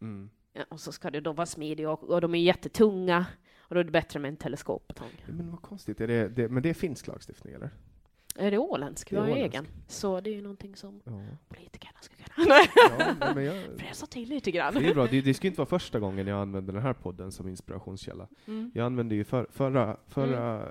Mm. 0.00 0.30
Och 0.68 0.80
så 0.80 0.92
ska 0.92 1.10
du 1.10 1.20
då 1.20 1.32
vara 1.32 1.46
smidig 1.46 1.88
och, 1.88 2.04
och 2.04 2.20
de 2.20 2.34
är 2.34 2.38
jättetunga. 2.38 3.26
Och 3.60 3.74
då 3.74 3.80
är 3.80 3.84
det 3.84 3.90
bättre 3.90 4.20
med 4.20 4.28
en 4.28 4.36
teleskopbatong. 4.36 5.10
Men 5.26 5.50
vad 5.50 5.62
konstigt, 5.62 6.00
är 6.00 6.06
det, 6.08 6.28
det, 6.28 6.48
men 6.48 6.62
det 6.62 6.70
är 6.70 6.74
finsk 6.74 7.06
lagstiftning 7.06 7.54
eller? 7.54 7.70
Är 8.36 8.50
det 8.50 8.58
åländsk? 8.58 9.12
Vi 9.12 9.16
har 9.16 9.26
ju 9.28 9.34
egen. 9.34 9.66
Så 9.86 10.20
det 10.20 10.30
är 10.30 10.34
ju 10.34 10.42
någonting 10.42 10.76
som 10.76 11.00
Ja. 11.04 11.12
politikerna 11.48 11.98
ska 12.00 12.14
kunna. 12.16 12.54
ja 13.20 13.34
men 13.34 13.44
jag, 13.44 13.64
Fräsa 13.78 14.06
till 14.06 14.28
lite 14.28 14.50
grann. 14.50 14.74
det 14.74 14.88
är 14.90 14.94
bra, 14.94 15.06
det, 15.06 15.20
det 15.20 15.34
ska 15.34 15.46
inte 15.46 15.58
vara 15.58 15.66
första 15.68 16.00
gången 16.00 16.26
jag 16.26 16.40
använder 16.40 16.72
den 16.72 16.82
här 16.82 16.92
podden 16.92 17.32
som 17.32 17.48
inspirationskälla. 17.48 18.28
Mm. 18.46 18.70
Jag 18.74 18.86
använde 18.86 19.14
ju 19.14 19.24
för, 19.24 19.46
förra, 19.50 19.96
förra 20.08 20.66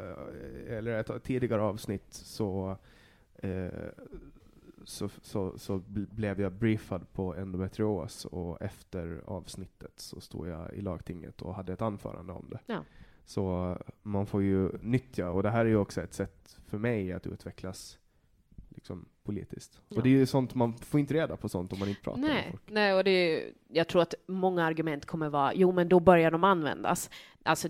eller 0.68 1.00
ett 1.00 1.24
tidigare 1.24 1.62
avsnitt 1.62 2.06
så, 2.10 2.78
eh, 3.36 3.68
så, 4.88 5.10
så, 5.22 5.58
så 5.58 5.78
bl- 5.78 6.08
blev 6.16 6.42
jag 6.42 6.52
briefad 6.54 7.14
på 7.14 7.36
endometrios 7.36 8.26
och 8.26 8.62
efter 8.62 9.22
avsnittet 9.26 9.94
så 9.96 10.22
stod 10.22 10.48
jag 10.48 10.74
i 10.74 10.82
lagtinget 10.82 11.42
och 11.42 11.56
hade 11.56 11.74
ett 11.74 11.82
anförande 11.82 12.34
om 12.34 12.50
det. 12.50 12.60
Ja. 12.66 12.84
Så 13.26 13.78
man 14.04 14.26
får 14.26 14.44
ju 14.44 14.70
nyttja, 14.82 15.30
och 15.32 15.44
det 15.44 15.50
här 15.50 15.66
är 15.66 15.70
ju 15.70 15.78
också 15.78 16.02
ett 16.02 16.14
sätt 16.14 16.60
för 16.68 16.78
mig 16.78 17.12
att 17.14 17.28
utvecklas 17.28 17.98
liksom, 18.70 19.06
politiskt. 19.24 19.82
Ja. 19.90 19.98
Och 19.98 20.04
det 20.04 20.10
är 20.10 20.12
ju 20.12 20.26
sånt, 20.26 20.56
man 20.56 20.74
får 20.78 21.00
inte 21.00 21.14
reda 21.14 21.38
på 21.38 21.50
sånt 21.50 21.74
om 21.74 21.80
man 21.80 21.90
inte 21.90 22.02
pratar 22.02 22.20
med 22.22 22.30
Nej, 22.30 22.48
folk. 22.52 22.64
nej, 22.70 22.94
och 22.94 23.04
det 23.04 23.12
är, 23.12 23.52
jag 23.68 23.88
tror 23.88 24.02
att 24.02 24.14
många 24.28 24.66
argument 24.66 25.06
kommer 25.06 25.30
vara, 25.30 25.54
jo 25.54 25.72
men 25.72 25.90
då 25.90 26.00
börjar 26.00 26.32
de 26.32 26.44
användas. 26.44 27.10
Alltså, 27.44 27.68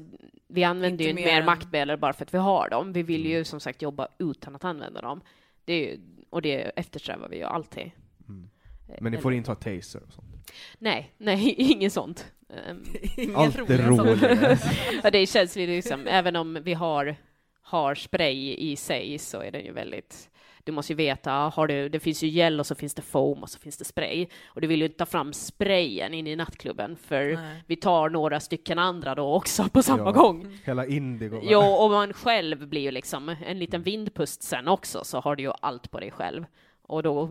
vi 0.47 0.63
använder 0.63 1.03
ju 1.05 1.09
Inte 1.09 1.21
mer 1.21 1.27
mer 1.31 1.39
än- 1.39 1.45
maktmedel 1.45 1.97
bara 1.99 2.13
för 2.13 2.25
att 2.25 2.33
vi 2.33 2.37
har 2.37 2.69
dem. 2.69 2.93
Vi 2.93 3.03
vill 3.03 3.25
ju 3.25 3.33
Mm. 3.33 3.45
som 3.45 3.59
sagt 3.59 3.81
jobba 3.81 4.07
utan 4.17 4.55
att 4.55 4.63
använda 4.63 5.01
dem. 5.01 5.21
Det 5.65 5.73
är 5.73 5.91
ju, 5.91 5.99
och 6.29 6.41
det 6.41 6.55
eftersträvar 6.75 7.29
vi 7.29 7.37
ju 7.37 7.43
alltid. 7.43 7.91
Mm. 8.27 8.49
Eh, 8.89 8.95
Men 9.01 9.11
ni 9.11 9.17
får 9.17 9.33
inte 9.33 9.51
ha 9.51 9.55
taser 9.55 10.03
och 10.07 10.13
sånt. 10.13 10.51
Nej, 10.79 11.11
nej, 11.17 11.53
inget 11.57 11.93
sånt. 11.93 12.31
Ehm, 12.49 12.83
Inga 13.17 13.37
Allt 13.37 13.55
saker. 13.55 13.77
roliga. 13.77 14.57
ja, 15.03 15.09
det 15.11 15.25
känns 15.27 15.55
lite 15.55 15.71
liksom, 15.71 16.07
även 16.07 16.35
om 16.35 16.59
vi 16.63 16.73
har, 16.73 17.15
har 17.61 17.95
spray 17.95 18.55
i 18.55 18.75
sig 18.75 19.17
så 19.17 19.41
är 19.41 19.51
den 19.51 19.65
ju 19.65 19.71
väldigt 19.71 20.29
du 20.67 20.71
måste 20.71 20.93
ju 20.93 20.97
veta, 20.97 21.31
har 21.31 21.67
du, 21.67 21.89
det 21.89 21.99
finns 21.99 22.23
ju 22.23 22.27
gel 22.27 22.59
och 22.59 22.65
så 22.65 22.75
finns 22.75 22.93
det 22.93 23.01
foam 23.01 23.43
och 23.43 23.49
så 23.49 23.59
finns 23.59 23.77
det 23.77 23.85
spray. 23.85 24.27
Och 24.45 24.61
du 24.61 24.67
vill 24.67 24.79
ju 24.79 24.85
inte 24.85 24.97
ta 24.97 25.05
fram 25.05 25.33
sprayen 25.33 26.13
in 26.13 26.27
i 26.27 26.35
nattklubben 26.35 26.95
för 26.97 27.33
Nej. 27.35 27.63
vi 27.67 27.75
tar 27.75 28.09
några 28.09 28.39
stycken 28.39 28.79
andra 28.79 29.15
då 29.15 29.33
också 29.33 29.69
på 29.69 29.83
samma 29.83 30.03
Ja. 30.03 30.11
gång. 30.11 30.59
Hela 30.65 30.85
Indigo. 30.85 31.39
Jo, 31.43 31.59
och 31.61 31.89
man 31.91 32.13
själv 32.13 32.67
blir 32.67 32.81
ju 32.81 32.91
liksom 32.91 33.35
en 33.45 33.59
liten 33.59 33.81
vindpust 33.83 34.43
sen 34.43 34.67
också, 34.67 35.03
så 35.03 35.19
har 35.19 35.35
du 35.35 35.43
ju 35.43 35.51
allt 35.61 35.91
på 35.91 35.99
dig 35.99 36.11
själv. 36.11 36.45
Och 36.81 37.03
då 37.03 37.29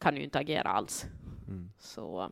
kan 0.00 0.14
du 0.14 0.18
ju 0.20 0.24
inte 0.24 0.38
agera 0.38 0.68
alls. 0.68 1.06
Mm. 1.48 1.70
Så, 1.78 2.30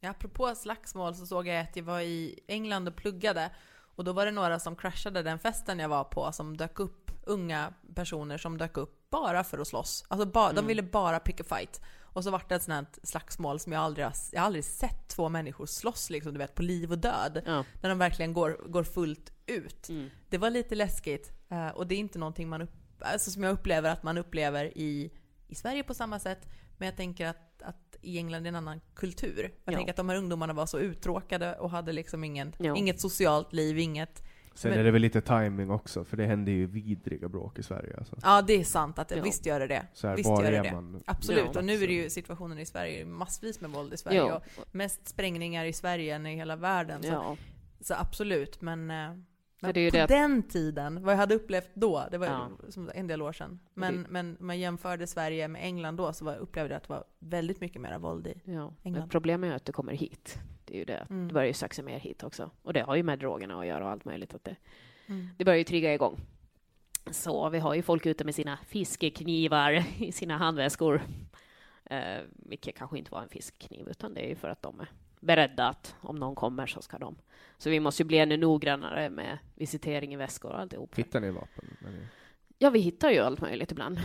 Ja, 0.00 0.10
apropå 0.10 0.54
slagsmål 0.54 1.14
så 1.14 1.26
såg 1.26 1.46
jag 1.48 1.60
att 1.60 1.76
jag 1.76 1.82
var 1.84 2.00
i 2.00 2.38
England 2.46 2.88
och 2.88 2.96
pluggade 2.96 3.50
och 3.96 4.04
då 4.04 4.12
var 4.12 4.26
det 4.26 4.32
några 4.32 4.58
som 4.58 4.76
kraschade 4.76 5.22
den 5.22 5.38
festen 5.38 5.78
jag 5.78 5.88
var 5.88 6.04
på 6.04 6.32
som 6.32 6.56
dök 6.56 6.80
upp, 6.80 7.05
unga 7.26 7.72
personer 7.94 8.38
som 8.38 8.58
dök 8.58 8.76
upp 8.76 9.10
bara 9.10 9.44
för 9.44 9.58
att 9.58 9.68
slåss. 9.68 10.04
Alltså 10.08 10.26
ba, 10.26 10.52
de 10.52 10.66
ville 10.66 10.82
bara 10.82 11.18
pick 11.20 11.40
a 11.40 11.44
fight. 11.48 11.80
Och 12.00 12.24
så 12.24 12.30
vart 12.30 12.48
det 12.48 12.54
ett 12.54 12.62
sånt 12.62 12.74
här 12.74 13.06
slagsmål 13.06 13.60
som 13.60 13.72
jag 13.72 13.82
aldrig 13.82 14.06
har, 14.06 14.12
jag 14.32 14.40
har 14.40 14.46
aldrig 14.46 14.64
sett 14.64 15.08
två 15.08 15.28
människor 15.28 15.66
slåss 15.66 16.10
liksom, 16.10 16.32
du 16.32 16.38
vet, 16.38 16.54
på 16.54 16.62
liv 16.62 16.92
och 16.92 16.98
död. 16.98 17.42
ja. 17.46 17.64
När 17.82 17.88
de 17.88 17.98
verkligen 17.98 18.32
går, 18.32 18.60
går 18.68 18.84
fullt 18.84 19.32
ut. 19.46 19.88
Mm. 19.88 20.10
Det 20.28 20.38
var 20.38 20.50
lite 20.50 20.74
läskigt 20.74 21.32
eh, 21.48 21.68
och 21.68 21.86
det 21.86 21.94
är 21.94 21.98
inte 21.98 22.18
någonting 22.18 22.48
man 22.48 22.62
upp, 22.62 22.70
alltså 23.00 23.30
som 23.30 23.42
jag 23.42 23.52
upplever 23.52 23.90
att 23.90 24.02
man 24.02 24.18
upplever 24.18 24.78
i, 24.78 25.12
i 25.48 25.54
Sverige 25.54 25.82
på 25.82 25.94
samma 25.94 26.18
sätt. 26.18 26.48
Men 26.78 26.86
jag 26.86 26.96
tänker 26.96 27.26
att, 27.26 27.62
att 27.62 27.96
i 28.00 28.18
England 28.18 28.44
är 28.44 28.48
en 28.48 28.56
annan 28.56 28.80
kultur. 28.94 29.54
Jag 29.64 29.72
Ja. 29.74 29.76
tänker 29.76 29.92
att 29.92 29.96
de 29.96 30.08
här 30.08 30.16
ungdomarna 30.16 30.52
var 30.52 30.66
så 30.66 30.78
uttråkade 30.78 31.54
och 31.58 31.70
hade 31.70 31.92
liksom 31.92 32.24
ingen, 32.24 32.54
Ja. 32.58 32.76
inget 32.76 33.00
socialt 33.00 33.52
liv, 33.52 33.78
inget... 33.78 34.22
Sen 34.56 34.70
Men- 34.70 34.80
är 34.80 34.84
det 34.84 34.90
väl 34.90 35.02
lite 35.02 35.20
timing 35.20 35.70
också, 35.70 36.04
för 36.04 36.16
det 36.16 36.26
händer 36.26 36.52
ju 36.52 36.66
vidriga 36.66 37.28
bråk 37.28 37.58
i 37.58 37.62
Sverige. 37.62 37.96
Alltså. 37.98 38.16
Ja, 38.22 38.42
det 38.42 38.52
är 38.52 38.64
sant. 38.64 38.98
att 38.98 39.08
det, 39.08 39.16
Ja. 39.16 39.22
Visst 39.22 39.46
gör 39.46 39.60
det 39.60 39.66
det. 39.66 39.86
Så 39.92 40.08
här, 40.08 40.16
visst 40.16 40.28
var 40.28 40.42
gör 40.44 40.50
det 40.50 40.56
är 40.58 40.62
det. 40.62 40.72
man? 40.72 41.02
Absolut, 41.06 41.50
Ja. 41.52 41.58
och 41.58 41.64
nu 41.64 41.72
är 41.82 41.86
det 41.86 41.94
ju 41.94 42.10
situationen 42.10 42.58
i 42.58 42.66
Sverige, 42.66 43.04
massvis 43.04 43.60
med 43.60 43.70
våld 43.70 43.92
i 43.92 43.96
Sverige. 43.96 44.18
Ja. 44.18 44.42
Och 44.56 44.74
mest 44.74 45.08
sprängningar 45.08 45.64
i 45.64 45.72
Sverige 45.72 46.14
än 46.14 46.26
i 46.26 46.36
hela 46.36 46.56
världen. 46.56 47.02
Så, 47.02 47.08
ja. 47.08 47.36
så 47.80 47.94
absolut, 47.94 48.60
men... 48.60 48.92
Men 49.60 49.74
det 49.74 49.80
är 49.80 49.84
ju 49.84 49.90
på 49.90 49.96
det 49.96 50.06
den 50.06 50.42
tiden, 50.42 51.02
vad 51.04 51.12
jag 51.14 51.18
hade 51.18 51.34
upplevt 51.34 51.70
då, 51.74 52.04
det 52.10 52.18
var 52.18 52.26
Ja. 52.26 52.50
ju 52.76 52.88
en 52.94 53.06
del 53.06 53.22
år 53.22 53.32
sedan. 53.32 53.60
Men, 53.74 54.02
Det- 54.02 54.08
men 54.08 54.36
om 54.40 54.46
man 54.46 54.58
jämförde 54.58 55.06
Sverige 55.06 55.48
med 55.48 55.64
England 55.64 55.96
då 55.96 56.12
så 56.12 56.24
var, 56.24 56.36
upplevde 56.36 56.74
jag 56.74 56.76
att 56.76 56.82
det 56.88 56.92
var 56.92 57.04
väldigt 57.18 57.60
mycket 57.60 57.80
mer 57.82 57.98
våld 57.98 58.26
i. 58.26 58.40
Ja, 58.44 58.52
men 58.52 58.74
England. 58.82 59.10
problemet 59.10 59.50
är 59.52 59.56
att 59.56 59.64
det 59.64 59.72
kommer 59.72 59.92
hit. 59.92 60.38
Det 60.64 60.74
är 60.74 60.78
ju 60.78 60.84
det. 60.84 61.06
Mm. 61.10 61.28
Det 61.28 61.34
börjar 61.34 61.46
ju 61.46 61.52
sakta 61.52 61.82
mer 61.82 61.98
hit 61.98 62.22
också. 62.24 62.50
Och 62.62 62.72
det 62.72 62.80
har 62.80 62.96
ju 62.96 63.02
med 63.02 63.18
drogerna 63.18 63.60
att 63.60 63.66
göra 63.66 63.84
och 63.84 63.90
allt 63.90 64.04
möjligt. 64.04 64.34
Att 64.34 64.44
det, 64.44 64.56
Mm. 65.06 65.28
det 65.38 65.44
börjar 65.44 65.58
ju 65.58 65.64
trigga 65.64 65.94
igång. 65.94 66.20
Så 67.10 67.48
vi 67.50 67.58
har 67.58 67.74
ju 67.74 67.82
folk 67.82 68.06
ute 68.06 68.24
med 68.24 68.34
sina 68.34 68.58
fiskeknivar 68.66 69.84
i 69.98 70.12
sina 70.12 70.36
handväskor. 70.38 71.02
Eh, 71.84 72.18
vilket 72.28 72.76
kanske 72.76 72.98
inte 72.98 73.10
var 73.10 73.22
en 73.22 73.28
fiskkniv, 73.28 73.88
utan 73.88 74.14
det 74.14 74.20
är 74.24 74.28
ju 74.28 74.34
för 74.36 74.48
att 74.48 74.62
de 74.62 74.80
är 74.80 74.88
beredda 75.26 75.68
att 75.68 75.96
om 76.00 76.16
någon 76.16 76.34
kommer 76.34 76.66
så 76.66 76.82
ska 76.82 76.98
de. 76.98 77.16
Så 77.58 77.70
vi 77.70 77.80
måste 77.80 78.02
ju 78.02 78.06
bli 78.06 78.18
ännu 78.18 78.36
noggrannare 78.36 79.10
med 79.10 79.38
visitering 79.54 80.12
i 80.14 80.16
väskor 80.16 80.50
och 80.52 80.60
alltihop. 80.60 80.98
Hittar 80.98 81.20
ni 81.20 81.30
vapen? 81.30 81.76
ni- 81.80 82.06
Ja, 82.58 82.70
vi 82.70 82.78
hittar 82.80 83.10
ju 83.10 83.18
allt 83.18 83.40
möjligt 83.40 83.72
ibland. 83.72 83.98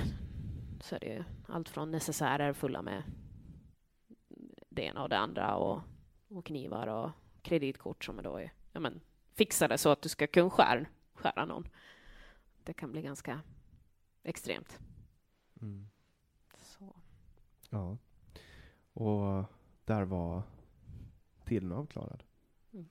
Så 0.81 0.95
är 0.95 0.99
det 0.99 1.06
ju 1.06 1.23
allt 1.48 1.69
från 1.69 1.91
necessärer 1.91 2.53
fulla 2.53 2.81
med 2.81 3.03
det 4.69 4.81
ena 4.84 5.03
och 5.03 5.10
det 5.10 5.18
andra 5.18 5.56
och, 5.56 5.81
och 6.30 6.45
knivar 6.45 6.88
och 6.88 7.10
kreditkort 7.41 8.06
som 8.06 8.19
är 8.19 8.23
då 8.23 8.38
är 8.38 8.52
ja, 8.72 8.80
men, 8.80 9.02
fixade 9.34 9.77
så 9.77 9.89
att 9.89 10.02
du 10.02 10.10
ska 10.10 10.27
kunna 10.27 10.49
skära, 10.49 10.85
skära 11.14 11.45
någon. 11.45 11.68
Det 12.64 12.73
kan 12.73 12.91
bli 12.91 13.02
ganska 13.02 13.41
extremt. 14.23 14.80
Mm. 15.61 15.88
Så. 16.61 16.95
Ja. 17.69 17.98
Och 18.93 19.43
där 19.85 20.03
var 20.03 20.43
tiden 21.51 21.71
avklarad. 21.71 22.23
Mm. 22.73 22.85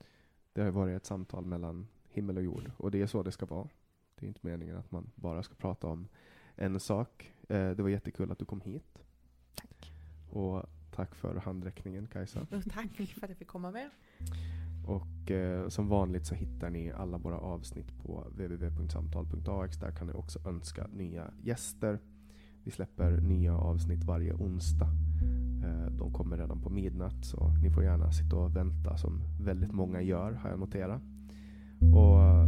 Det 0.53 0.61
har 0.61 0.71
varit 0.71 0.97
ett 0.97 1.05
samtal 1.05 1.45
mellan 1.45 1.87
himmel 2.09 2.37
och 2.37 2.43
jord 2.43 2.71
och 2.77 2.91
det 2.91 3.01
är 3.01 3.07
så 3.07 3.23
det 3.23 3.31
ska 3.31 3.45
vara. 3.45 3.67
Det 4.15 4.25
är 4.25 4.27
inte 4.27 4.39
meningen 4.43 4.77
att 4.77 4.91
man 4.91 5.11
bara 5.15 5.43
ska 5.43 5.55
prata 5.55 5.87
om 5.87 6.07
en 6.55 6.79
sak. 6.79 7.33
Eh, 7.49 7.71
det 7.71 7.83
var 7.83 7.89
jättekul 7.89 8.31
att 8.31 8.39
du 8.39 8.45
kom 8.45 8.61
hit. 8.61 9.03
Tack. 9.55 9.93
Och 10.29 10.65
tack 10.91 11.15
för 11.15 11.35
handräckningen 11.35 12.07
Kajsa. 12.07 12.41
Och 12.51 12.63
Tack 12.71 12.91
för 12.91 13.23
att 13.23 13.29
jag 13.29 13.37
fick 13.37 13.47
komma 13.47 13.71
med. 13.71 13.89
Och 14.87 15.31
eh, 15.31 15.67
som 15.67 15.87
vanligt 15.87 16.25
så 16.25 16.35
hittar 16.35 16.69
ni 16.69 16.91
alla 16.91 17.17
våra 17.17 17.37
avsnitt 17.37 17.97
på 18.03 18.27
www.samtal.ax. 18.29 19.77
Där 19.77 19.91
kan 19.91 20.07
ni 20.07 20.13
också 20.13 20.39
önska 20.45 20.87
nya 20.87 21.33
gäster. 21.43 21.99
Vi 22.63 22.71
släpper 22.71 23.11
nya 23.11 23.57
avsnitt 23.57 24.03
varje 24.03 24.33
onsdag. 24.33 24.89
Eh, 25.63 25.91
de 25.97 26.11
kommer 26.11 26.37
redan 26.37 26.59
på 26.59 26.69
midnatt 26.69 27.25
så 27.25 27.53
ni 27.63 27.69
får 27.69 27.83
gärna 27.83 28.11
sitta 28.11 28.35
och 28.35 28.55
vänta 28.55 28.97
som 28.97 29.21
väldigt 29.39 29.73
många 29.73 30.01
gör 30.01 30.31
har 30.33 30.49
jag 30.49 30.59
noterat. 30.59 31.01
Och 31.93 32.21
eh, 32.21 32.47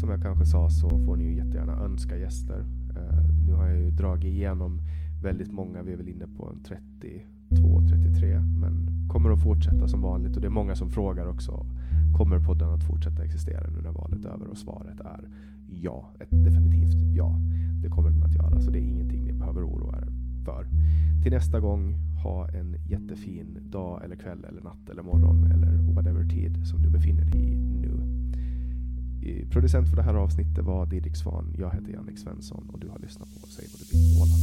som 0.00 0.10
jag 0.10 0.22
kanske 0.22 0.46
sa 0.46 0.70
så 0.70 0.88
får 0.88 1.16
ni 1.16 1.24
ju 1.24 1.36
jättegärna 1.36 1.72
önska 1.72 2.16
gäster. 2.16 2.60
Eh, 2.96 3.24
nu 3.46 3.52
har 3.52 3.66
jag 3.66 3.78
ju 3.78 3.90
dragit 3.90 4.24
igenom 4.24 4.80
väldigt 5.22 5.52
många. 5.52 5.82
Vi 5.82 5.92
är 5.92 5.96
väl 5.96 6.08
inne 6.08 6.26
på 6.26 6.48
en 6.48 6.62
32, 6.62 7.80
33 7.88 8.40
men 8.40 8.90
kommer 9.08 9.30
att 9.30 9.42
fortsätta 9.42 9.88
som 9.88 10.00
vanligt 10.00 10.36
och 10.36 10.42
det 10.42 10.48
är 10.48 10.50
många 10.50 10.74
som 10.74 10.90
frågar 10.90 11.26
också. 11.26 11.66
Kommer 12.16 12.38
podden 12.38 12.70
att 12.70 12.84
fortsätta 12.84 13.24
existera 13.24 13.70
nu 13.70 13.82
när 13.82 13.92
valet 13.92 14.24
är 14.24 14.28
över? 14.28 14.46
Och 14.46 14.58
svaret 14.58 15.00
är 15.00 15.28
ja, 15.68 16.10
ett 16.20 16.30
definitivt 16.30 17.16
ja. 17.16 17.36
Det 17.82 17.88
kommer 17.88 18.10
den 18.10 18.22
att 18.22 18.34
göra 18.34 18.60
så 18.60 18.70
det 18.70 18.78
är 18.78 18.82
ingenting 18.82 19.24
ni 19.24 19.32
behöver 19.32 19.62
oroa 19.62 19.98
er 19.98 20.08
för. 20.44 20.66
Till 21.22 21.32
nästa 21.32 21.60
gång, 21.60 21.94
ha 22.22 22.48
en 22.48 22.76
jättefin 22.86 23.58
dag 23.70 24.04
eller 24.04 24.16
kväll 24.16 24.44
eller 24.44 24.62
natt 24.62 24.88
eller 24.90 25.02
morgon 25.02 25.52
eller 25.52 25.92
whatever 25.94 26.24
tid 26.24 26.66
som 26.66 26.82
du 26.82 26.90
befinner 26.90 27.24
dig 27.24 27.40
i 27.40 27.56
nu. 27.56 27.90
Producent 29.50 29.88
för 29.88 29.96
det 29.96 30.02
här 30.02 30.14
avsnittet 30.14 30.64
var 30.64 30.86
Didrik 30.86 31.16
Svan. 31.16 31.54
Jag 31.58 31.70
heter 31.70 31.92
Jannik 31.92 32.18
Svensson 32.18 32.70
och 32.72 32.78
du 32.80 32.88
har 32.88 32.98
lyssnat 32.98 33.28
på 33.40 33.46
Säg 33.46 33.66
vad 33.72 33.80
du 33.80 33.98
vill 33.98 34.22
Åland. 34.22 34.42